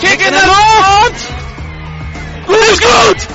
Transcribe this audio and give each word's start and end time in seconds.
Kick 0.00 0.26
in 0.26 0.32
der 0.32 0.46
Luft! 0.46 1.26
Gut, 2.46 2.56
ist 2.56 2.82
gut! 2.82 3.28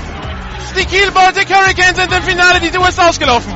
Die 0.77 0.85
Kiel 0.85 1.11
Baltic 1.11 1.49
Hurricanes 1.49 1.97
sind 1.97 2.13
im 2.13 2.23
Finale, 2.23 2.59
die 2.59 2.77
Uhr 2.77 2.87
ist 2.87 2.99
ausgelaufen. 2.99 3.53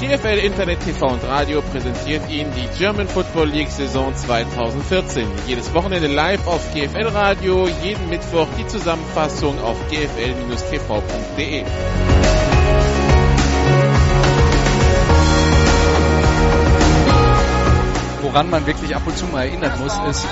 GFL 0.00 0.38
Internet 0.38 0.80
TV 0.80 1.06
und 1.06 1.22
Radio 1.24 1.60
präsentiert 1.60 2.22
Ihnen 2.30 2.50
die 2.54 2.78
German 2.78 3.06
Football 3.06 3.48
League 3.48 3.70
Saison 3.70 4.14
2014. 4.14 5.28
Jedes 5.46 5.74
Wochenende 5.74 6.08
live 6.08 6.46
auf 6.46 6.62
GFL 6.72 7.08
Radio, 7.08 7.68
jeden 7.82 8.08
Mittwoch 8.08 8.48
die 8.58 8.66
Zusammenfassung 8.66 9.60
auf 9.60 9.76
gfl-tv.de. 9.90 11.64
Woran 18.36 18.50
man 18.50 18.66
wirklich 18.66 18.94
ab 18.94 19.00
und 19.06 19.16
zu 19.16 19.24
mal 19.28 19.46
erinnern 19.46 19.72
muss, 19.80 19.94
ist, 20.10 20.26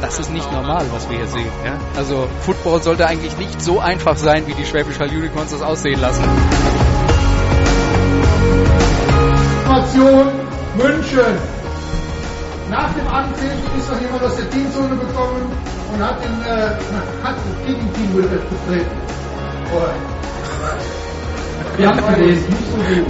das 0.00 0.18
ist 0.18 0.30
nicht 0.30 0.50
normal, 0.50 0.86
was 0.92 1.10
wir 1.10 1.18
hier 1.18 1.26
sehen. 1.26 1.52
Ja? 1.62 1.78
Also 1.94 2.26
Football 2.40 2.82
sollte 2.82 3.06
eigentlich 3.06 3.36
nicht 3.36 3.60
so 3.60 3.80
einfach 3.80 4.16
sein, 4.16 4.46
wie 4.46 4.54
die 4.54 4.64
Schwäbisch 4.64 4.98
Hall 4.98 5.10
Unicorns 5.10 5.50
das 5.50 5.60
aussehen 5.60 6.00
lassen. 6.00 6.24
Situation 9.58 10.28
München. 10.78 11.36
Nach 12.70 12.94
dem 12.94 13.08
Anpfiff 13.08 13.76
ist 13.78 13.92
noch 13.92 14.00
jemand 14.00 14.22
aus 14.22 14.36
der 14.36 14.48
Teamzone 14.48 14.96
gekommen 14.96 15.52
und 15.92 16.02
hat 16.02 16.16
den, 16.24 16.42
äh, 16.50 16.70
hat 17.22 17.36
das 17.36 17.66
Gegenteam 17.66 18.16
betreten. 18.16 18.90
Wir 21.76 21.88
haben 21.88 22.14
gelesen, 22.14 22.48
nicht 22.50 22.70
so 22.70 22.76
gut. 22.76 23.06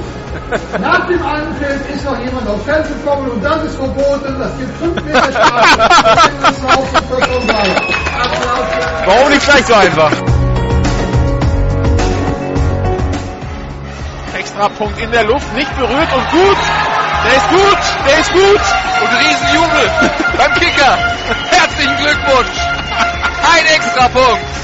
Nach 0.81 1.07
dem 1.07 1.23
Anpfiff 1.23 1.95
ist 1.95 2.03
noch 2.05 2.19
jemand 2.19 2.49
aufs 2.49 2.65
Feld 2.65 2.87
gekommen 2.89 3.31
und 3.31 3.45
das 3.45 3.63
ist 3.65 3.77
verboten. 3.77 4.39
Das 4.39 4.57
gibt 4.59 4.75
5 4.79 5.05
Meter 5.05 5.31
Strafe. 5.33 5.79
Warum 9.07 9.29
nicht 9.31 9.45
gleich 9.45 9.67
so 9.67 9.75
einfach? 9.75 10.11
Extrapunkt 14.35 14.99
in 14.99 15.11
der 15.11 15.25
Luft, 15.25 15.53
nicht 15.55 15.77
berührt 15.77 16.13
und 16.15 16.31
gut. 16.31 16.57
Der 17.25 17.37
ist 17.37 17.49
gut, 17.51 17.79
der 18.07 18.19
ist 18.19 18.33
gut. 18.33 18.61
Und 19.03 19.11
Riesenjubel 19.19 19.91
beim 20.39 20.53
Kicker. 20.55 20.97
Herzlichen 21.51 21.97
Glückwunsch. 21.97 22.59
Ein 23.55 23.67
Extrapunkt. 23.77 24.64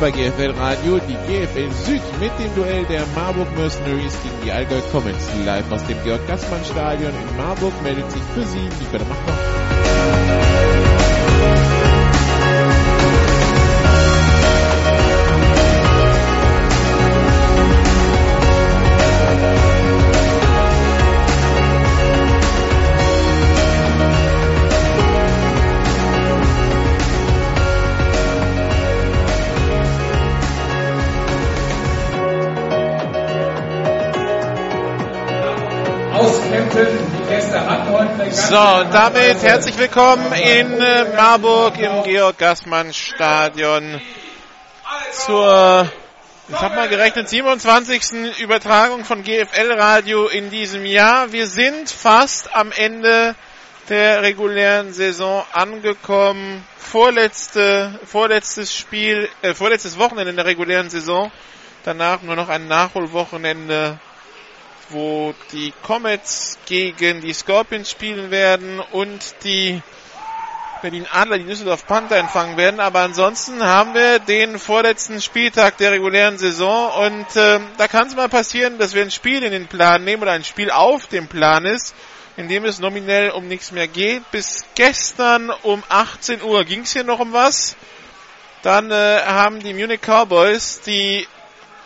bei 0.00 0.10
GFL 0.10 0.52
Radio 0.56 0.98
die 0.98 1.14
GFL 1.28 1.70
Süd 1.84 2.00
mit 2.18 2.32
dem 2.38 2.54
Duell 2.54 2.86
der 2.86 3.04
Marburg 3.14 3.54
Mercenaries 3.56 4.16
gegen 4.22 4.34
die 4.44 4.50
Allgäu 4.50 4.80
Comets. 4.90 5.28
Live 5.44 5.70
aus 5.70 5.84
dem 5.84 6.02
Georg 6.04 6.26
Gassmann 6.26 6.64
Stadion 6.64 7.12
in 7.12 7.36
Marburg 7.36 7.74
meldet 7.82 8.10
sich 8.10 8.22
für 8.34 8.46
Sie 8.46 8.62
Nicola 8.80 9.04
Machner. 9.04 10.49
So, 38.32 38.56
und 38.56 38.94
damit 38.94 39.42
herzlich 39.42 39.76
willkommen 39.76 40.32
in 40.32 40.80
äh, 40.80 41.16
Marburg 41.16 41.76
im 41.80 42.04
Georg 42.04 42.38
Gassmann 42.38 42.94
Stadion 42.94 44.00
zur, 45.10 45.90
ich 46.48 46.54
habe 46.54 46.76
mal 46.76 46.88
gerechnet, 46.88 47.28
27. 47.28 48.38
Übertragung 48.40 49.04
von 49.04 49.24
GFL 49.24 49.72
Radio 49.72 50.28
in 50.28 50.48
diesem 50.48 50.84
Jahr. 50.84 51.32
Wir 51.32 51.48
sind 51.48 51.90
fast 51.90 52.54
am 52.54 52.70
Ende 52.70 53.34
der 53.88 54.22
regulären 54.22 54.92
Saison 54.92 55.44
angekommen. 55.52 56.64
Vorletzte, 56.78 57.98
vorletztes 58.04 58.72
Spiel, 58.72 59.28
äh, 59.42 59.54
vorletztes 59.54 59.98
Wochenende 59.98 60.30
in 60.30 60.36
der 60.36 60.46
regulären 60.46 60.88
Saison. 60.88 61.32
Danach 61.82 62.22
nur 62.22 62.36
noch 62.36 62.48
ein 62.48 62.68
Nachholwochenende 62.68 63.98
wo 64.90 65.34
die 65.52 65.72
Comets 65.82 66.58
gegen 66.66 67.20
die 67.20 67.32
Scorpions 67.32 67.90
spielen 67.90 68.30
werden 68.30 68.80
und 68.92 69.34
die 69.44 69.80
Berlin 70.82 71.06
Adler 71.12 71.38
die 71.38 71.44
Düsseldorf 71.44 71.86
Panther 71.86 72.16
empfangen 72.16 72.56
werden. 72.56 72.80
Aber 72.80 73.00
ansonsten 73.00 73.62
haben 73.62 73.94
wir 73.94 74.18
den 74.18 74.58
vorletzten 74.58 75.20
Spieltag 75.20 75.76
der 75.76 75.92
regulären 75.92 76.38
Saison 76.38 77.06
und 77.06 77.36
äh, 77.36 77.60
da 77.76 77.88
kann 77.88 78.06
es 78.06 78.16
mal 78.16 78.28
passieren, 78.28 78.78
dass 78.78 78.94
wir 78.94 79.02
ein 79.02 79.10
Spiel 79.10 79.42
in 79.42 79.52
den 79.52 79.66
Plan 79.66 80.04
nehmen 80.04 80.22
oder 80.22 80.32
ein 80.32 80.44
Spiel 80.44 80.70
auf 80.70 81.06
dem 81.06 81.28
Plan 81.28 81.66
ist, 81.66 81.94
in 82.36 82.48
dem 82.48 82.64
es 82.64 82.78
nominell 82.78 83.30
um 83.30 83.46
nichts 83.48 83.72
mehr 83.72 83.88
geht. 83.88 84.28
Bis 84.30 84.64
gestern 84.74 85.50
um 85.62 85.82
18 85.88 86.42
Uhr 86.42 86.64
ging 86.64 86.82
es 86.82 86.92
hier 86.92 87.04
noch 87.04 87.20
um 87.20 87.32
was. 87.32 87.76
Dann 88.62 88.90
äh, 88.90 89.20
haben 89.24 89.60
die 89.60 89.74
Munich 89.74 90.00
Cowboys 90.00 90.80
die 90.82 91.26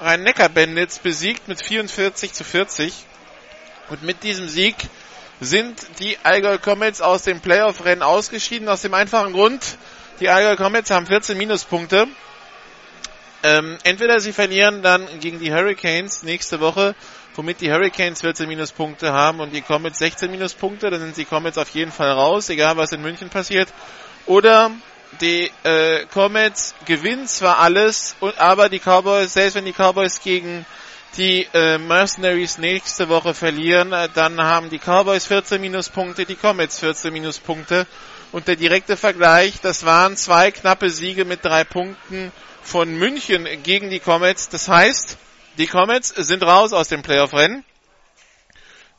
Rhein-Neckar-Bandits 0.01 0.99
besiegt 0.99 1.49
mit 1.49 1.61
44 1.61 2.33
zu 2.33 2.45
40. 2.45 2.93
Und 3.91 4.03
mit 4.03 4.23
diesem 4.23 4.49
Sieg 4.49 4.77
sind 5.41 5.81
die 5.99 6.17
Allgäu 6.23 6.59
Comets 6.59 7.01
aus 7.01 7.23
dem 7.23 7.41
Playoff-Rennen 7.41 8.03
ausgeschieden. 8.03 8.69
Aus 8.69 8.83
dem 8.83 8.95
einfachen 8.95 9.33
Grund, 9.33 9.79
die 10.21 10.29
Allgäu 10.29 10.57
Comets 10.57 10.91
haben 10.91 11.07
14 11.07 11.37
Minuspunkte. 11.37 12.09
Ähm, 13.43 13.77
entweder 13.83 14.21
sie 14.21 14.33
verlieren 14.33 14.83
dann 14.83 15.07
gegen 15.21 15.39
die 15.39 15.53
Hurricanes 15.53 16.23
nächste 16.23 16.61
Woche, 16.61 16.95
womit 17.35 17.61
die 17.61 17.71
Hurricanes 17.71 18.23
14 18.23 18.49
Minuspunkte 18.49 19.13
haben 19.13 19.41
und 19.41 19.53
die 19.53 19.61
Comets 19.61 19.99
16 19.99 20.31
Minuspunkte. 20.31 20.89
Dann 20.89 21.01
sind 21.01 21.17
die 21.17 21.27
Comets 21.27 21.59
auf 21.59 21.69
jeden 21.71 21.93
Fall 21.93 22.11
raus, 22.13 22.49
egal 22.49 22.79
was 22.79 22.93
in 22.93 23.03
München 23.03 23.29
passiert. 23.29 23.69
Oder 24.25 24.71
die 25.21 25.51
äh, 25.65 26.07
Comets 26.13 26.75
gewinnen 26.85 27.27
zwar 27.27 27.59
alles, 27.59 28.17
und, 28.21 28.39
aber 28.39 28.69
die 28.69 28.79
Cowboys, 28.79 29.33
selbst 29.33 29.55
wenn 29.55 29.65
die 29.65 29.73
Cowboys 29.73 30.21
gegen 30.21 30.67
die 31.17 31.47
äh, 31.55 31.79
Mercenaries 31.79 32.59
nächste 32.59 33.09
Woche 33.09 33.35
verlieren, 33.35 33.93
äh, 33.93 34.09
dann 34.13 34.41
haben 34.41 34.71
die 34.71 34.79
Cowboys 34.79 35.27
14 35.27 35.61
Minuspunkte, 35.61 36.25
die 36.25 36.35
Comets 36.35 36.81
14 36.81 37.13
Minuspunkte. 37.13 37.87
Und 38.33 38.49
der 38.49 38.57
direkte 38.57 38.97
Vergleich, 38.97 39.61
das 39.61 39.85
waren 39.85 40.17
zwei 40.17 40.51
knappe 40.51 40.91
Siege 40.91 41.25
mit 41.25 41.45
drei 41.45 41.63
Punkten 41.63 42.33
von 42.63 42.93
München 42.97 43.47
gegen 43.63 43.91
die 43.91 44.01
Comets. 44.01 44.49
Das 44.49 44.69
heißt, 44.69 45.19
die 45.59 45.69
Comets 45.69 46.09
sind 46.09 46.43
raus 46.43 46.73
aus 46.73 46.89
dem 46.89 47.03
Playoff-Rennen. 47.03 47.65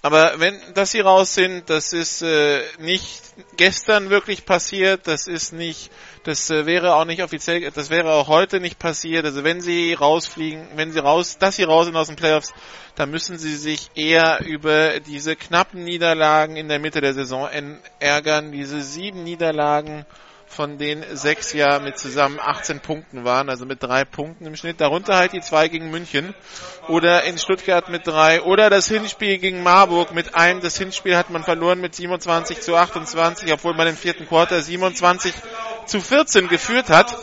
Aber 0.06 0.40
wenn 0.40 0.62
das 0.75 0.92
sie 0.92 1.00
raus 1.00 1.34
sind, 1.34 1.68
das 1.68 1.92
ist 1.92 2.22
äh, 2.22 2.62
nicht 2.78 3.24
gestern 3.57 4.12
wirklich 4.12 4.46
passiert, 4.46 5.07
das 5.07 5.25
ist 5.25 5.52
nicht, 5.52 5.90
das 6.25 6.52
äh, 6.52 6.68
wäre 6.68 6.94
auch 6.94 7.06
nicht 7.06 7.24
offiziell, 7.24 7.72
das 7.72 7.90
wäre 7.90 8.12
auch 8.12 8.28
heute 8.28 8.60
nicht 8.60 8.78
passiert. 8.78 9.25
Also 9.25 9.44
wenn 9.44 9.62
sie 9.62 9.96
rausfliegen, 9.96 10.68
wenn 10.75 10.92
sie 10.92 11.00
raus, 11.00 11.40
dass 11.40 11.56
sie 11.56 11.63
raus 11.63 11.88
sind 11.88 11.96
aus 11.96 12.06
den 12.06 12.18
Playoffs, 12.18 12.54
dann 12.94 13.10
müssen 13.10 13.40
sie 13.40 13.56
sich 13.56 13.90
eher 13.96 14.46
über 14.46 15.00
diese 15.00 15.36
knappen 15.36 15.84
Niederlagen 15.84 16.56
in 16.56 16.68
der 16.68 16.78
Mitte 16.78 17.01
der 17.01 17.16
Saison 17.16 17.50
ärgern, 18.00 18.51
diese 18.51 18.84
sieben 18.84 19.24
Niederlagen 19.24 20.06
von 20.56 20.78
den 20.78 21.04
sechs 21.16 21.52
ja 21.54 21.80
mit 21.80 22.00
zusammen 22.00 22.40
18 22.40 22.80
Punkten 22.80 23.25
waren, 23.25 23.50
also 23.50 23.66
mit 23.66 23.84
drei 23.84 24.06
Punkten 24.06 24.46
im 24.46 24.56
Schnitt. 24.56 24.80
Darunter 24.80 25.16
halt 25.16 25.34
die 25.34 25.42
zwei 25.42 25.68
gegen 25.68 25.92
München 25.92 26.34
oder 26.88 27.24
in 27.24 27.38
Stuttgart 27.38 27.90
mit 27.90 28.07
drei 28.07 28.42
oder 28.42 28.69
das 28.69 28.88
Hinspiel 28.88 29.38
gegen 29.38 29.63
Marburg 29.63 30.13
mit 30.13 30.34
einem. 30.36 30.62
Das 30.62 30.78
Hinspiel 30.78 31.18
hat 31.18 31.30
man 31.30 31.44
verloren 31.44 31.81
mit 31.81 31.94
27 31.94 32.62
zu 32.62 32.75
28, 32.75 33.52
obwohl 33.52 33.74
man 33.74 33.88
im 33.88 33.98
vierten 33.98 34.28
Quarter 34.28 34.62
27 34.62 35.34
zu 35.86 36.00
14 36.00 36.48
geführt 36.48 36.90
hat. 36.90 37.16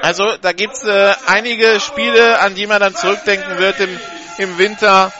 Also 0.00 0.24
da 0.40 0.52
gibt's 0.52 0.84
äh, 0.84 1.14
einige 1.26 1.80
Spiele, 1.80 2.40
an 2.40 2.54
die 2.54 2.66
man 2.66 2.80
dann 2.80 2.94
zurückdenken 2.94 3.58
wird 3.58 3.78
im, 3.80 4.00
im 4.38 4.58
Winter 4.58 5.12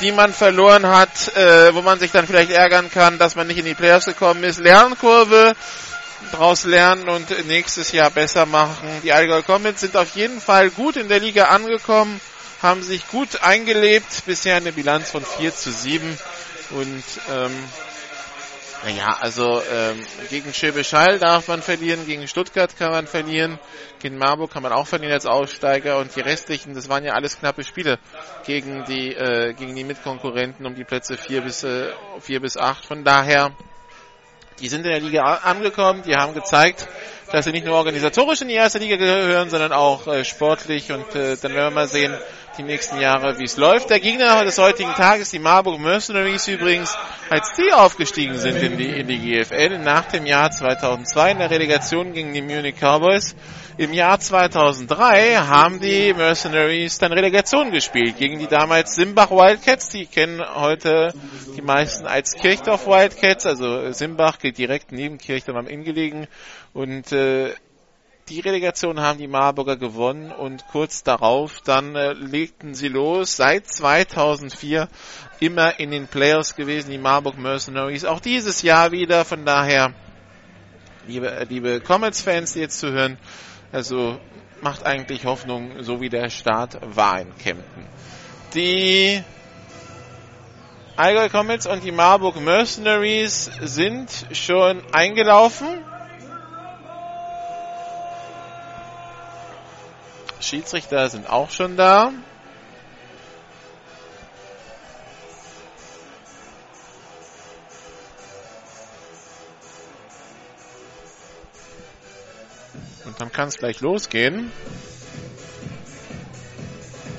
die 0.00 0.12
man 0.12 0.32
verloren 0.32 0.86
hat, 0.86 1.36
äh, 1.36 1.74
wo 1.74 1.82
man 1.82 1.98
sich 1.98 2.12
dann 2.12 2.26
vielleicht 2.26 2.50
ärgern 2.50 2.88
kann, 2.88 3.18
dass 3.18 3.34
man 3.34 3.48
nicht 3.48 3.58
in 3.58 3.64
die 3.64 3.74
Playoffs 3.74 4.06
gekommen 4.06 4.44
ist. 4.44 4.60
Lernkurve, 4.60 5.54
daraus 6.32 6.64
lernen 6.64 7.08
und 7.08 7.46
nächstes 7.46 7.92
Jahr 7.92 8.10
besser 8.10 8.46
machen. 8.46 8.88
Die 9.02 9.12
Allgäu 9.12 9.42
Comets 9.42 9.80
sind 9.80 9.96
auf 9.96 10.14
jeden 10.16 10.40
Fall 10.40 10.70
gut 10.70 10.96
in 10.96 11.08
der 11.08 11.20
Liga 11.20 11.44
angekommen, 11.44 12.20
haben 12.62 12.82
sich 12.82 13.06
gut 13.08 13.42
eingelebt, 13.42 14.24
bisher 14.26 14.56
eine 14.56 14.72
Bilanz 14.72 15.10
von 15.10 15.24
4 15.24 15.54
zu 15.54 15.70
7 15.70 16.18
und 16.70 17.04
ähm, 17.30 17.52
naja, 18.84 19.16
also 19.20 19.60
ähm, 19.72 19.98
gegen 20.30 20.54
Schäbisch 20.54 20.92
Hall 20.92 21.18
darf 21.18 21.48
man 21.48 21.62
verlieren, 21.62 22.06
gegen 22.06 22.28
Stuttgart 22.28 22.76
kann 22.78 22.92
man 22.92 23.06
verlieren, 23.08 23.58
gegen 23.98 24.16
Marburg 24.18 24.52
kann 24.52 24.62
man 24.62 24.72
auch 24.72 24.86
verlieren 24.86 25.14
als 25.14 25.26
Aussteiger 25.26 25.98
und 25.98 26.14
die 26.14 26.20
restlichen, 26.20 26.74
das 26.74 26.88
waren 26.88 27.04
ja 27.04 27.14
alles 27.14 27.38
knappe 27.38 27.64
Spiele 27.64 27.98
gegen 28.46 28.84
die 28.84 29.14
äh, 29.14 29.52
gegen 29.54 29.74
die 29.74 29.82
Mitkonkurrenten 29.82 30.64
um 30.64 30.76
die 30.76 30.84
Plätze 30.84 31.16
4 31.16 31.40
bis 31.40 31.64
äh, 31.64 31.90
4 32.20 32.40
bis 32.40 32.56
8. 32.56 32.84
Von 32.86 33.02
daher, 33.02 33.50
die 34.60 34.68
sind 34.68 34.84
in 34.84 34.90
der 34.92 35.00
Liga 35.00 35.22
angekommen, 35.42 36.02
die 36.06 36.14
haben 36.14 36.34
gezeigt, 36.34 36.88
dass 37.32 37.44
sie 37.44 37.52
nicht 37.52 37.66
nur 37.66 37.76
organisatorisch 37.76 38.40
in 38.42 38.48
die 38.48 38.54
erste 38.54 38.78
Liga 38.78 38.96
gehören, 38.96 39.50
sondern 39.50 39.72
auch 39.72 40.06
äh, 40.06 40.24
sportlich 40.24 40.92
und 40.92 41.14
äh, 41.14 41.36
dann 41.36 41.54
werden 41.54 41.66
wir 41.66 41.70
mal 41.70 41.88
sehen, 41.88 42.14
die 42.58 42.62
nächsten 42.64 43.00
Jahre, 43.00 43.38
wie 43.38 43.44
es 43.44 43.56
läuft. 43.56 43.88
Der 43.90 44.00
Gegner 44.00 44.44
des 44.44 44.58
heutigen 44.58 44.92
Tages, 44.94 45.30
die 45.30 45.38
Marburg 45.38 45.78
Mercenaries 45.80 46.48
übrigens, 46.48 46.96
als 47.30 47.52
die 47.54 47.72
aufgestiegen 47.72 48.36
sind 48.36 48.56
in 48.56 48.76
die, 48.76 48.88
in 48.88 49.06
die 49.06 49.18
GFL 49.18 49.78
nach 49.78 50.06
dem 50.06 50.26
Jahr 50.26 50.50
2002 50.50 51.32
in 51.32 51.38
der 51.38 51.50
Relegation 51.50 52.12
gegen 52.12 52.32
die 52.32 52.42
Munich 52.42 52.74
Cowboys. 52.80 53.36
Im 53.78 53.92
Jahr 53.92 54.18
2003 54.18 55.36
haben 55.36 55.78
die 55.78 56.12
Mercenaries 56.12 56.98
dann 56.98 57.12
Relegation 57.12 57.70
gespielt 57.70 58.18
gegen 58.18 58.40
die 58.40 58.48
damals 58.48 58.96
Simbach 58.96 59.30
Wildcats. 59.30 59.90
Die 59.90 60.06
kennen 60.06 60.42
heute 60.56 61.14
die 61.56 61.62
meisten 61.62 62.04
als 62.04 62.34
Kirchdorf 62.34 62.88
Wildcats. 62.88 63.46
Also 63.46 63.92
Simbach 63.92 64.40
geht 64.40 64.58
direkt 64.58 64.90
neben 64.90 65.18
Kirchdorf 65.18 65.56
am 65.56 65.68
Inn 65.68 65.84
gelegen. 65.84 66.26
Und 66.72 67.12
äh, 67.12 67.54
die 68.28 68.40
Relegation 68.40 68.98
haben 68.98 69.20
die 69.20 69.28
Marburger 69.28 69.76
gewonnen 69.76 70.32
und 70.32 70.66
kurz 70.72 71.04
darauf 71.04 71.60
dann 71.60 71.94
äh, 71.94 72.14
legten 72.14 72.74
sie 72.74 72.88
los. 72.88 73.36
Seit 73.36 73.68
2004 73.68 74.88
immer 75.38 75.78
in 75.78 75.92
den 75.92 76.08
Playoffs 76.08 76.56
gewesen, 76.56 76.90
die 76.90 76.98
Marburg 76.98 77.38
Mercenaries. 77.38 78.04
Auch 78.04 78.18
dieses 78.18 78.62
Jahr 78.62 78.90
wieder. 78.90 79.24
Von 79.24 79.44
daher, 79.44 79.94
liebe, 81.06 81.30
äh, 81.30 81.44
liebe 81.44 81.80
Comets-Fans, 81.80 82.54
die 82.54 82.58
jetzt 82.58 82.80
zuhören, 82.80 83.18
also 83.72 84.18
macht 84.60 84.84
eigentlich 84.84 85.24
Hoffnung, 85.24 85.82
so 85.82 86.00
wie 86.00 86.08
der 86.08 86.30
Start 86.30 86.78
war 86.82 87.20
in 87.20 87.36
Kempten. 87.38 87.86
Die 88.54 89.22
Allgäu 90.96 91.28
Comets 91.28 91.66
und 91.66 91.84
die 91.84 91.92
Marburg 91.92 92.40
Mercenaries 92.40 93.50
sind 93.60 94.10
schon 94.32 94.82
eingelaufen. 94.92 95.68
Schiedsrichter 100.40 101.08
sind 101.08 101.28
auch 101.28 101.50
schon 101.50 101.76
da. 101.76 102.12
Dann 113.18 113.32
kann 113.32 113.48
es 113.48 113.56
gleich 113.56 113.80
losgehen. 113.80 114.52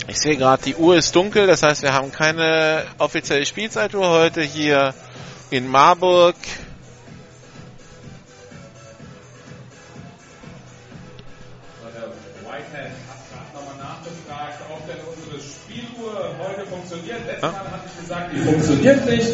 Ich 0.07 0.19
sehe 0.19 0.37
gerade, 0.37 0.63
die 0.63 0.75
Uhr 0.75 0.95
ist 0.95 1.15
dunkel, 1.15 1.45
das 1.45 1.61
heißt, 1.61 1.83
wir 1.83 1.93
haben 1.93 2.11
keine 2.11 2.83
offizielle 2.97 3.45
Spielzeituhr 3.45 4.09
heute 4.09 4.41
hier 4.41 4.95
in 5.51 5.67
Marburg. 5.67 6.35
Mal 17.41 17.53
hatte 17.53 17.87
ich 17.87 18.01
gesagt, 18.01 18.33
die 18.33 18.39
funktioniert 18.39 19.05
nicht. 19.05 19.29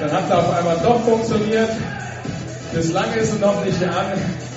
Dann 0.00 0.12
hat 0.12 0.26
sie 0.26 0.36
auf 0.36 0.50
einmal 0.54 0.78
doch 0.78 1.04
funktioniert. 1.04 1.70
Bislang 2.72 3.12
ist 3.14 3.32
sie 3.32 3.38
noch 3.40 3.64
nicht 3.64 3.82
an. 3.82 4.49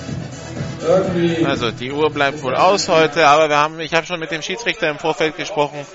Also 1.46 1.70
die 1.70 1.90
Uhr 1.90 2.10
bleibt 2.10 2.42
wohl 2.42 2.54
aus 2.54 2.88
heute, 2.88 3.26
aber 3.26 3.48
wir 3.48 3.56
haben, 3.56 3.80
ich 3.80 3.94
habe 3.94 4.06
schon 4.06 4.20
mit 4.20 4.30
dem 4.30 4.42
Schiedsrichter 4.42 4.90
im 4.90 4.98
Vorfeld 4.98 5.36
gesprochen. 5.36 5.86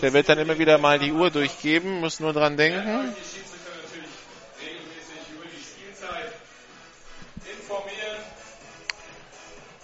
Der 0.00 0.12
wird 0.12 0.28
dann 0.28 0.38
immer 0.38 0.58
wieder 0.58 0.78
mal 0.78 0.98
die 0.98 1.12
Uhr 1.12 1.30
durchgeben, 1.30 2.00
muss 2.00 2.20
nur 2.20 2.32
dran 2.32 2.56
denken. 2.56 3.14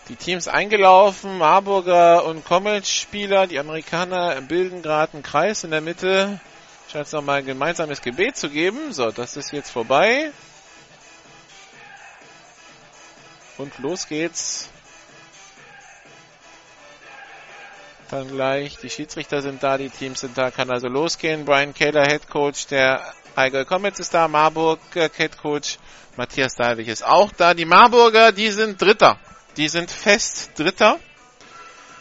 Die 0.09 0.17
Teams 0.17 0.49
eingelaufen, 0.49 1.39
Marburger 1.39 2.27
und 2.27 2.45
Comets-Spieler, 2.45 3.47
die 3.47 3.59
Amerikaner 3.59 4.41
bilden 4.43 4.83
gerade 4.83 5.15
einen 5.15 5.23
Kreis 5.23 5.65
in 5.65 5.71
der 5.71 5.81
Mitte. 5.81 6.41
Scheint 6.93 7.07
es 7.07 7.13
nochmal 7.13 7.39
ein 7.39 7.47
gemeinsames 7.47 8.03
Gebet 8.03 8.37
zu 8.37 8.51
geben. 8.51 8.93
So, 8.93 9.11
das 9.11 9.37
ist 9.37 9.53
jetzt 9.53 9.71
vorbei. 9.71 10.31
Und 13.59 13.79
los 13.79 14.09
geht's. 14.09 14.69
Dann 18.11 18.29
gleich, 18.29 18.77
die 18.79 18.91
Schiedsrichter 18.91 19.43
sind 19.43 19.63
da, 19.63 19.79
die 19.79 19.91
Teams 19.91 20.21
sind 20.21 20.37
da, 20.37 20.51
kann 20.51 20.71
also 20.71 20.89
losgehen. 20.89 21.45
Brian 21.45 21.73
Keller, 21.73 22.07
Head 22.07 22.29
Coach 22.29 22.67
der 22.67 23.15
Allgäu 23.35 23.65
Comets 23.65 23.99
ist 23.99 24.15
da, 24.15 24.29
Marburg 24.29 24.81
Head 24.93 25.39
Coach 25.39 25.79
Matthias 26.17 26.55
Dalwig 26.55 26.89
ist 26.89 27.05
auch 27.05 27.33
da. 27.33 27.55
Die 27.55 27.65
Marburger, 27.65 28.31
die 28.31 28.51
sind 28.51 28.81
Dritter. 28.81 29.19
Die 29.57 29.69
sind 29.69 29.91
fest 29.91 30.51
Dritter. 30.57 30.99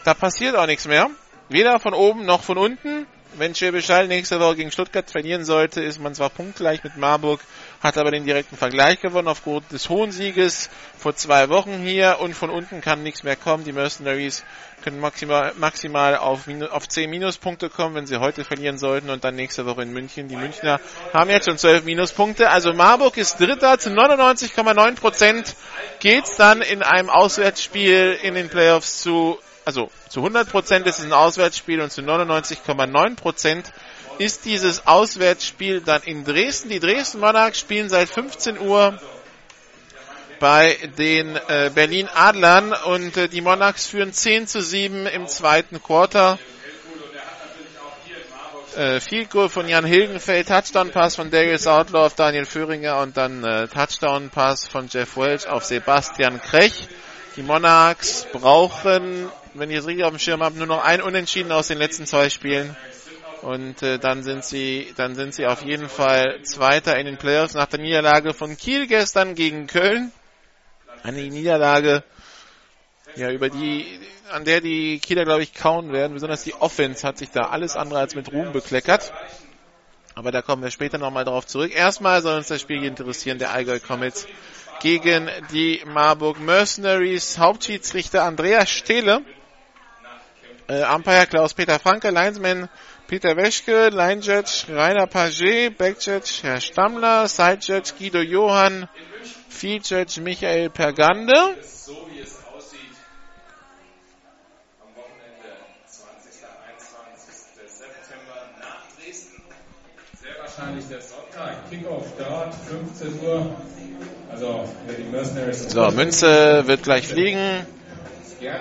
Da 0.04 0.14
passiert 0.14 0.56
auch 0.56 0.66
nichts 0.66 0.86
mehr. 0.86 1.10
Weder 1.48 1.80
von 1.80 1.94
oben 1.94 2.24
noch 2.24 2.42
von 2.42 2.58
unten. 2.58 3.06
Wenn 3.36 3.54
Schwäbisch 3.54 3.88
Hall 3.88 4.06
nächste 4.06 4.38
Woche 4.38 4.56
gegen 4.56 4.70
Stuttgart 4.70 5.10
verlieren 5.10 5.44
sollte, 5.44 5.80
ist 5.82 6.00
man 6.00 6.14
zwar 6.14 6.30
punktgleich 6.30 6.84
mit 6.84 6.96
Marburg, 6.96 7.40
hat 7.84 7.98
aber 7.98 8.10
den 8.10 8.24
direkten 8.24 8.56
Vergleich 8.56 8.98
gewonnen 9.00 9.28
aufgrund 9.28 9.70
des 9.70 9.90
hohen 9.90 10.10
Sieges 10.10 10.70
vor 10.98 11.14
zwei 11.16 11.50
Wochen 11.50 11.74
hier 11.82 12.16
und 12.18 12.32
von 12.34 12.48
unten 12.48 12.80
kann 12.80 13.02
nichts 13.02 13.22
mehr 13.24 13.36
kommen. 13.36 13.62
Die 13.64 13.72
Mercenaries 13.72 14.42
können 14.82 15.00
maximal, 15.00 15.52
maximal 15.58 16.16
auf, 16.16 16.48
auf 16.70 16.88
10 16.88 17.10
Minuspunkte 17.10 17.68
kommen, 17.68 17.94
wenn 17.94 18.06
sie 18.06 18.16
heute 18.20 18.42
verlieren 18.42 18.78
sollten 18.78 19.10
und 19.10 19.22
dann 19.22 19.36
nächste 19.36 19.66
Woche 19.66 19.82
in 19.82 19.92
München. 19.92 20.28
Die 20.28 20.36
Münchner 20.36 20.80
haben 21.12 21.28
jetzt 21.28 21.44
schon 21.44 21.58
12 21.58 21.84
Minuspunkte. 21.84 22.48
Also 22.48 22.72
Marburg 22.72 23.18
ist 23.18 23.38
Dritter 23.38 23.78
zu 23.78 23.90
99,9 23.90 24.94
Prozent 24.94 25.54
geht's 26.00 26.36
dann 26.36 26.62
in 26.62 26.82
einem 26.82 27.10
Auswärtsspiel 27.10 28.18
in 28.22 28.32
den 28.32 28.48
Playoffs 28.48 29.02
zu 29.02 29.38
also 29.66 29.90
zu 30.08 30.20
100 30.20 30.48
Prozent 30.50 30.86
ist 30.86 30.98
es 30.98 31.04
ein 31.04 31.12
Auswärtsspiel 31.12 31.80
und 31.80 31.90
zu 31.90 32.02
99,9 32.02 33.16
Prozent 33.16 33.72
ist 34.18 34.44
dieses 34.44 34.86
Auswärtsspiel 34.86 35.80
dann 35.80 36.02
in 36.02 36.24
Dresden. 36.24 36.68
Die 36.68 36.80
Dresden 36.80 37.20
Monarchs 37.20 37.58
spielen 37.58 37.88
seit 37.88 38.08
15 38.08 38.58
Uhr 38.58 38.98
bei 40.40 40.76
den 40.98 41.36
äh, 41.36 41.70
Berlin 41.74 42.08
Adlern 42.14 42.72
und 42.72 43.16
äh, 43.16 43.28
die 43.28 43.40
Monarchs 43.40 43.86
führen 43.86 44.12
10 44.12 44.46
zu 44.46 44.62
7 44.62 45.06
im 45.06 45.26
zweiten 45.26 45.82
Quarter. 45.82 46.38
Äh, 48.76 49.00
Field 49.00 49.30
Goal 49.30 49.48
von 49.48 49.68
Jan 49.68 49.84
Hilgenfeld, 49.84 50.48
Touchdown 50.48 50.90
Pass 50.90 51.16
von 51.16 51.30
Darius 51.30 51.66
Outlaw 51.66 52.06
auf 52.06 52.14
Daniel 52.14 52.44
Föhringer 52.44 53.00
und 53.00 53.16
dann 53.16 53.44
äh, 53.44 53.68
Touchdown 53.68 54.30
Pass 54.30 54.66
von 54.66 54.88
Jeff 54.88 55.16
Welch 55.16 55.46
auf 55.46 55.64
Sebastian 55.64 56.40
Krech. 56.40 56.88
Die 57.36 57.42
Monarchs 57.42 58.26
brauchen 58.32 59.30
wenn 59.54 59.70
ich 59.70 59.78
es 59.78 59.86
richtig 59.86 60.04
auf 60.04 60.10
dem 60.10 60.18
Schirm 60.18 60.42
habe, 60.42 60.58
nur 60.58 60.66
noch 60.66 60.82
ein 60.82 61.00
Unentschieden 61.00 61.52
aus 61.52 61.68
den 61.68 61.78
letzten 61.78 62.06
zwei 62.06 62.28
Spielen. 62.28 62.76
Und 63.44 63.82
äh, 63.82 63.98
dann 63.98 64.22
sind 64.22 64.42
sie, 64.42 64.94
dann 64.96 65.14
sind 65.14 65.34
sie 65.34 65.46
auf 65.46 65.62
jeden 65.62 65.90
Fall 65.90 66.40
Zweiter 66.44 66.98
in 66.98 67.04
den 67.04 67.18
Playoffs 67.18 67.52
nach 67.52 67.66
der 67.66 67.78
Niederlage 67.78 68.32
von 68.32 68.56
Kiel 68.56 68.86
gestern 68.86 69.34
gegen 69.34 69.66
Köln. 69.66 70.12
Eine 71.02 71.20
Niederlage, 71.24 72.04
ja, 73.16 73.30
über 73.30 73.50
die, 73.50 74.00
an 74.32 74.46
der 74.46 74.62
die 74.62 74.98
Kieler, 74.98 75.26
glaube 75.26 75.42
ich, 75.42 75.52
kauen 75.52 75.92
werden. 75.92 76.14
Besonders 76.14 76.42
die 76.42 76.54
Offense 76.54 77.06
hat 77.06 77.18
sich 77.18 77.32
da 77.32 77.50
alles 77.50 77.76
andere 77.76 77.98
als 77.98 78.14
mit 78.14 78.32
Ruhm 78.32 78.52
bekleckert. 78.52 79.12
Aber 80.14 80.32
da 80.32 80.40
kommen 80.40 80.62
wir 80.62 80.70
später 80.70 80.96
nochmal 80.96 81.26
drauf 81.26 81.46
zurück. 81.46 81.70
Erstmal 81.76 82.22
soll 82.22 82.38
uns 82.38 82.48
das 82.48 82.62
Spiel 82.62 82.82
interessieren, 82.82 83.38
der 83.38 83.52
Allgäu 83.52 83.78
Comets 83.78 84.26
gegen 84.80 85.28
die 85.52 85.82
Marburg 85.84 86.40
Mercenaries. 86.40 87.36
Hauptschiedsrichter 87.36 88.22
Andreas 88.22 88.70
Stehle 88.70 89.20
äh, 90.68 90.82
Umpire 90.94 91.26
Klaus-Peter 91.26 91.78
Franke, 91.78 92.10
Linesman 92.10 92.68
Peter 93.06 93.36
Weschke, 93.36 93.90
Line 93.90 94.20
Judge 94.22 94.64
Rainer 94.68 95.06
Paget, 95.06 95.76
Back 95.76 96.00
Judge 96.00 96.40
Herr 96.42 96.60
Stammler, 96.60 97.28
Side 97.28 97.58
Judge 97.60 97.92
Guido 97.98 98.20
Johann, 98.20 98.88
Field 99.48 99.88
Judge 99.88 100.20
Michael 100.20 100.70
Pergande. 100.70 101.34
Wahrscheinlich 110.56 110.86
der 110.88 111.00
Sonntag. 111.00 111.68
Kickoff 111.68 112.06
dort, 112.16 112.54
15 112.54 113.20
Uhr. 113.26 113.56
Also, 114.30 114.68
wer 114.86 114.94
die 114.94 115.02
Mercenaries. 115.02 115.70
So, 115.70 115.90
Münze 115.90 116.66
wird 116.66 116.84
gleich 116.84 117.08
fliegen. 117.08 117.66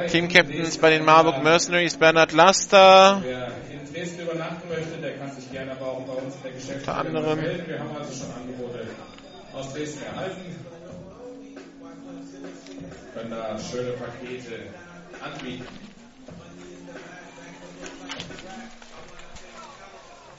Team-Captains 0.09 0.77
bei 0.77 0.89
den 0.91 1.03
Marburg 1.05 1.43
Mercenaries 1.43 1.97
Bernhard 1.97 2.31
Laster. 2.31 3.21
Wer 3.23 3.51
in 3.71 3.93
Dresden 3.93 4.21
übernachten 4.21 4.67
möchte, 4.69 4.97
der 5.01 5.17
kann 5.17 5.31
sich 5.33 5.51
gerne 5.51 5.71
aber 5.71 5.87
auch 5.87 6.01
bei 6.01 6.13
uns 6.13 6.35
in 6.35 6.41
der 6.43 6.51
Geschäftsstelle 6.51 6.79
Unter 6.79 6.97
anderem. 6.97 7.41
melden. 7.41 7.67
Wir 7.67 7.79
haben 7.79 7.95
also 7.97 8.13
schon 8.13 8.31
Angebote 8.33 8.87
aus 9.53 9.73
Dresden 9.73 10.03
erhalten. 10.05 10.65
Können 13.13 13.29
da 13.29 13.59
schöne 13.59 13.91
Pakete 13.91 14.59
anbieten. 15.21 15.65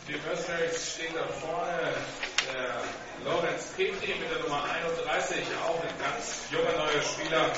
Die 0.08 0.12
Mercenaries 0.12 0.94
stehen 0.94 1.14
da 1.14 1.24
vorne. 1.40 1.78
Der 2.52 2.84
Lorenz 3.24 3.72
Petri 3.76 4.14
mit 4.20 4.30
der 4.30 4.42
Nummer 4.42 4.62
31, 4.64 5.38
auch 5.66 5.80
ein 5.80 5.96
ganz 5.98 6.44
junger 6.52 6.76
neuer 6.76 7.00
Spieler. 7.00 7.50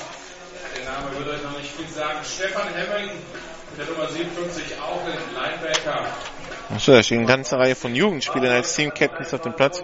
Der 0.75 0.85
Name 0.85 1.17
würde 1.17 1.31
euch 1.31 1.43
noch 1.43 1.57
nicht 1.57 1.71
viel 1.71 1.87
sagen. 1.87 2.19
Stefan 2.23 2.67
Hemming 2.73 3.11
mit 3.71 3.79
der 3.79 3.85
Nummer 3.85 4.09
57, 4.09 4.79
auch 4.81 5.01
ein 5.05 5.17
Linebacker. 5.33 6.07
Achso, 6.73 6.91
da 6.91 7.03
stehen 7.03 7.19
eine 7.19 7.27
ganze 7.27 7.57
Reihe 7.57 7.75
von 7.75 7.95
Jugendspielern 7.95 8.51
als 8.51 8.75
Team-Captains 8.75 9.33
auf 9.33 9.41
dem 9.41 9.53
Platz. 9.53 9.83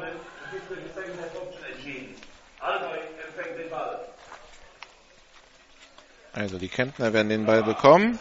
Also 6.34 6.58
die 6.58 6.68
Kempner 6.68 7.14
werden 7.14 7.30
den 7.30 7.46
Ball 7.46 7.64
bekommen. 7.64 8.20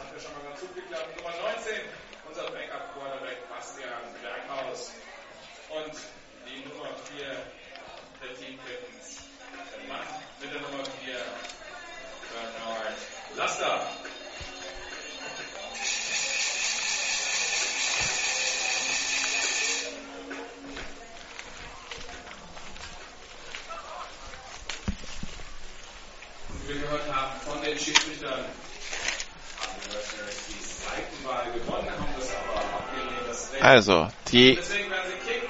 Das 33.28 33.52
Recht. 33.52 33.62
Also, 33.62 34.08
die. 34.30 34.58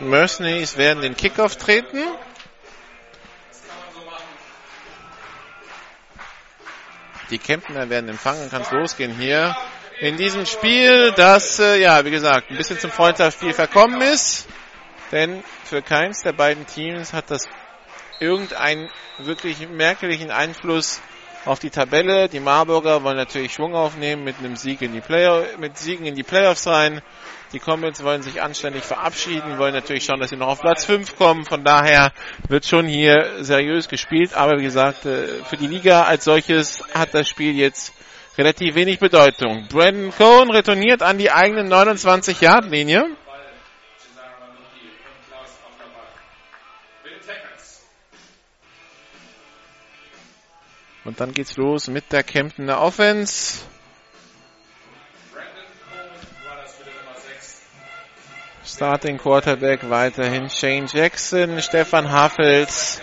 Mercenaries 0.00 0.76
werden 0.76 1.02
den 1.02 1.16
Kickoff 1.16 1.56
treten. 1.56 2.02
Die 7.30 7.38
Kempner 7.38 7.88
werden 7.88 8.10
empfangen, 8.10 8.50
kann 8.50 8.62
es 8.62 8.70
losgehen 8.70 9.16
hier. 9.16 9.56
In 10.00 10.16
diesem 10.16 10.44
Spiel, 10.44 11.12
das, 11.12 11.58
äh, 11.60 11.80
ja, 11.80 12.04
wie 12.04 12.10
gesagt, 12.10 12.50
ein 12.50 12.56
bisschen 12.56 12.78
zum 12.78 12.90
Freundschaftsspiel 12.90 13.54
verkommen 13.54 14.02
ist. 14.02 14.46
Denn 15.12 15.42
für 15.64 15.82
keins 15.82 16.22
der 16.22 16.32
beiden 16.32 16.66
Teams 16.66 17.12
hat 17.12 17.30
das 17.30 17.48
irgendeinen 18.18 18.90
wirklich 19.18 19.68
merklichen 19.68 20.30
Einfluss 20.30 21.00
auf 21.44 21.58
die 21.58 21.70
Tabelle. 21.70 22.28
Die 22.28 22.40
Marburger 22.40 23.02
wollen 23.02 23.16
natürlich 23.16 23.52
Schwung 23.52 23.74
aufnehmen 23.74 24.24
mit 24.24 24.38
einem 24.38 24.56
Sieg 24.56 24.82
in 24.82 24.92
die 24.92 25.00
Playoff, 25.00 25.58
mit 25.58 25.76
Siegen 25.78 26.06
in 26.06 26.14
die 26.14 26.22
Playoffs 26.22 26.66
rein. 26.66 27.02
Die 27.52 27.58
Comets 27.58 28.02
wollen 28.02 28.22
sich 28.22 28.40
anständig 28.40 28.82
verabschieden, 28.82 29.58
wollen 29.58 29.74
natürlich 29.74 30.04
schauen, 30.04 30.20
dass 30.20 30.30
sie 30.30 30.36
noch 30.36 30.48
auf 30.48 30.60
Platz 30.60 30.86
5 30.86 31.16
kommen. 31.18 31.44
Von 31.44 31.64
daher 31.64 32.12
wird 32.48 32.64
schon 32.64 32.86
hier 32.86 33.44
seriös 33.44 33.88
gespielt. 33.88 34.34
Aber 34.34 34.58
wie 34.58 34.62
gesagt, 34.62 35.04
äh, 35.04 35.44
für 35.44 35.56
die 35.56 35.66
Liga 35.66 36.04
als 36.04 36.24
solches 36.24 36.82
hat 36.94 37.12
das 37.12 37.28
Spiel 37.28 37.54
jetzt 37.54 37.92
relativ 38.38 38.74
wenig 38.74 38.98
Bedeutung. 38.98 39.66
Brandon 39.68 40.12
Cohn 40.16 40.50
retourniert 40.50 41.02
an 41.02 41.18
die 41.18 41.30
eigene 41.30 41.62
29-Yard-Linie. 41.62 43.06
Und 51.04 51.20
dann 51.20 51.32
geht's 51.32 51.56
los 51.56 51.88
mit 51.88 52.12
der 52.12 52.22
Kemptener 52.22 52.80
Offense. 52.80 53.62
Brandon 55.32 55.64
Cohn 55.90 56.48
war 56.48 56.62
das 56.62 56.74
für 56.74 56.84
die 56.84 56.90
Nummer 56.96 57.18
6. 57.18 57.62
Starting 58.64 59.18
Quarterback 59.18 59.90
weiterhin 59.90 60.48
Shane 60.48 60.86
Jackson. 60.86 61.60
Stefan 61.60 62.12
Hafels 62.12 63.02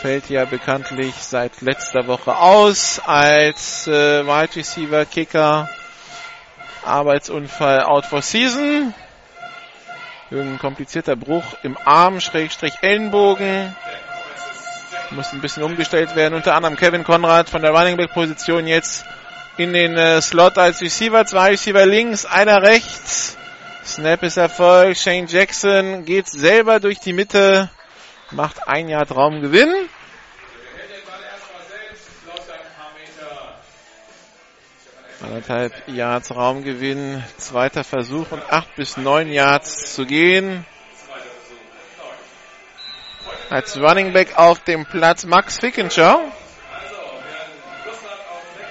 fällt 0.00 0.28
ja 0.28 0.44
bekanntlich 0.44 1.14
seit 1.14 1.62
letzter 1.62 2.06
Woche 2.06 2.36
aus 2.36 3.00
als 3.04 3.86
äh, 3.86 4.26
Wide 4.26 4.56
Receiver 4.56 5.06
Kicker. 5.06 5.68
Arbeitsunfall 6.84 7.84
out 7.84 8.06
for 8.06 8.22
season. 8.22 8.94
Irgendein 10.30 10.58
komplizierter 10.58 11.16
Bruch 11.16 11.44
im 11.62 11.76
Arm, 11.84 12.20
Schrägstrich 12.20 12.74
Ellenbogen. 12.82 13.74
Muss 15.12 15.32
ein 15.32 15.40
bisschen 15.40 15.62
umgestellt 15.62 16.14
werden. 16.14 16.34
Unter 16.34 16.54
anderem 16.54 16.76
Kevin 16.76 17.04
Konrad 17.04 17.48
von 17.48 17.62
der 17.62 17.72
Running 17.72 17.96
Back 17.96 18.12
Position 18.12 18.66
jetzt 18.66 19.04
in 19.56 19.72
den 19.72 19.96
äh, 19.96 20.20
Slot 20.22 20.56
als 20.56 20.80
Receiver. 20.80 21.26
Zwei 21.26 21.50
Receiver 21.50 21.84
links, 21.84 22.26
einer 22.26 22.62
rechts. 22.62 23.36
Snap 23.84 24.22
ist 24.22 24.36
Erfolg. 24.36 24.96
Shane 24.96 25.26
Jackson 25.26 26.04
geht 26.04 26.28
selber 26.28 26.78
durch 26.78 27.00
die 27.00 27.12
Mitte, 27.12 27.70
macht 28.30 28.68
ein 28.68 28.88
Jahr 28.88 29.04
Traumgewinn. 29.06 29.68
Er. 29.68 30.00
Anderthalb 35.22 35.72
Yards 35.86 36.34
Raumgewinn, 36.34 37.22
zweiter 37.36 37.84
Versuch 37.84 38.32
und 38.32 38.42
acht 38.50 38.74
bis 38.76 38.96
neun 38.96 39.30
Yards 39.30 39.94
zu 39.94 40.06
gehen. 40.06 40.64
Als 43.50 43.76
Running 43.76 44.12
Back 44.12 44.38
auf 44.38 44.60
dem 44.60 44.86
Platz 44.86 45.24
Max 45.26 45.58
Fickenshaw. 45.58 46.20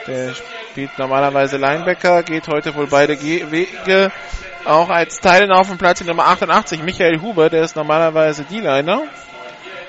Der 0.07 0.33
spielt 0.33 0.97
normalerweise 0.97 1.57
Linebacker, 1.57 2.23
geht 2.23 2.47
heute 2.47 2.73
wohl 2.75 2.87
beide 2.87 3.17
Ge 3.17 3.51
Wege. 3.51 4.09
Auch 4.63 4.89
als 4.89 5.19
Teilen 5.19 5.51
auf 5.51 5.67
dem 5.67 5.77
Platz 5.77 5.99
die 5.99 6.05
Nummer 6.05 6.27
88, 6.27 6.81
Michael 6.81 7.21
Huber, 7.21 7.49
der 7.49 7.63
ist 7.63 7.75
normalerweise 7.75 8.45
D-Liner. 8.45 9.03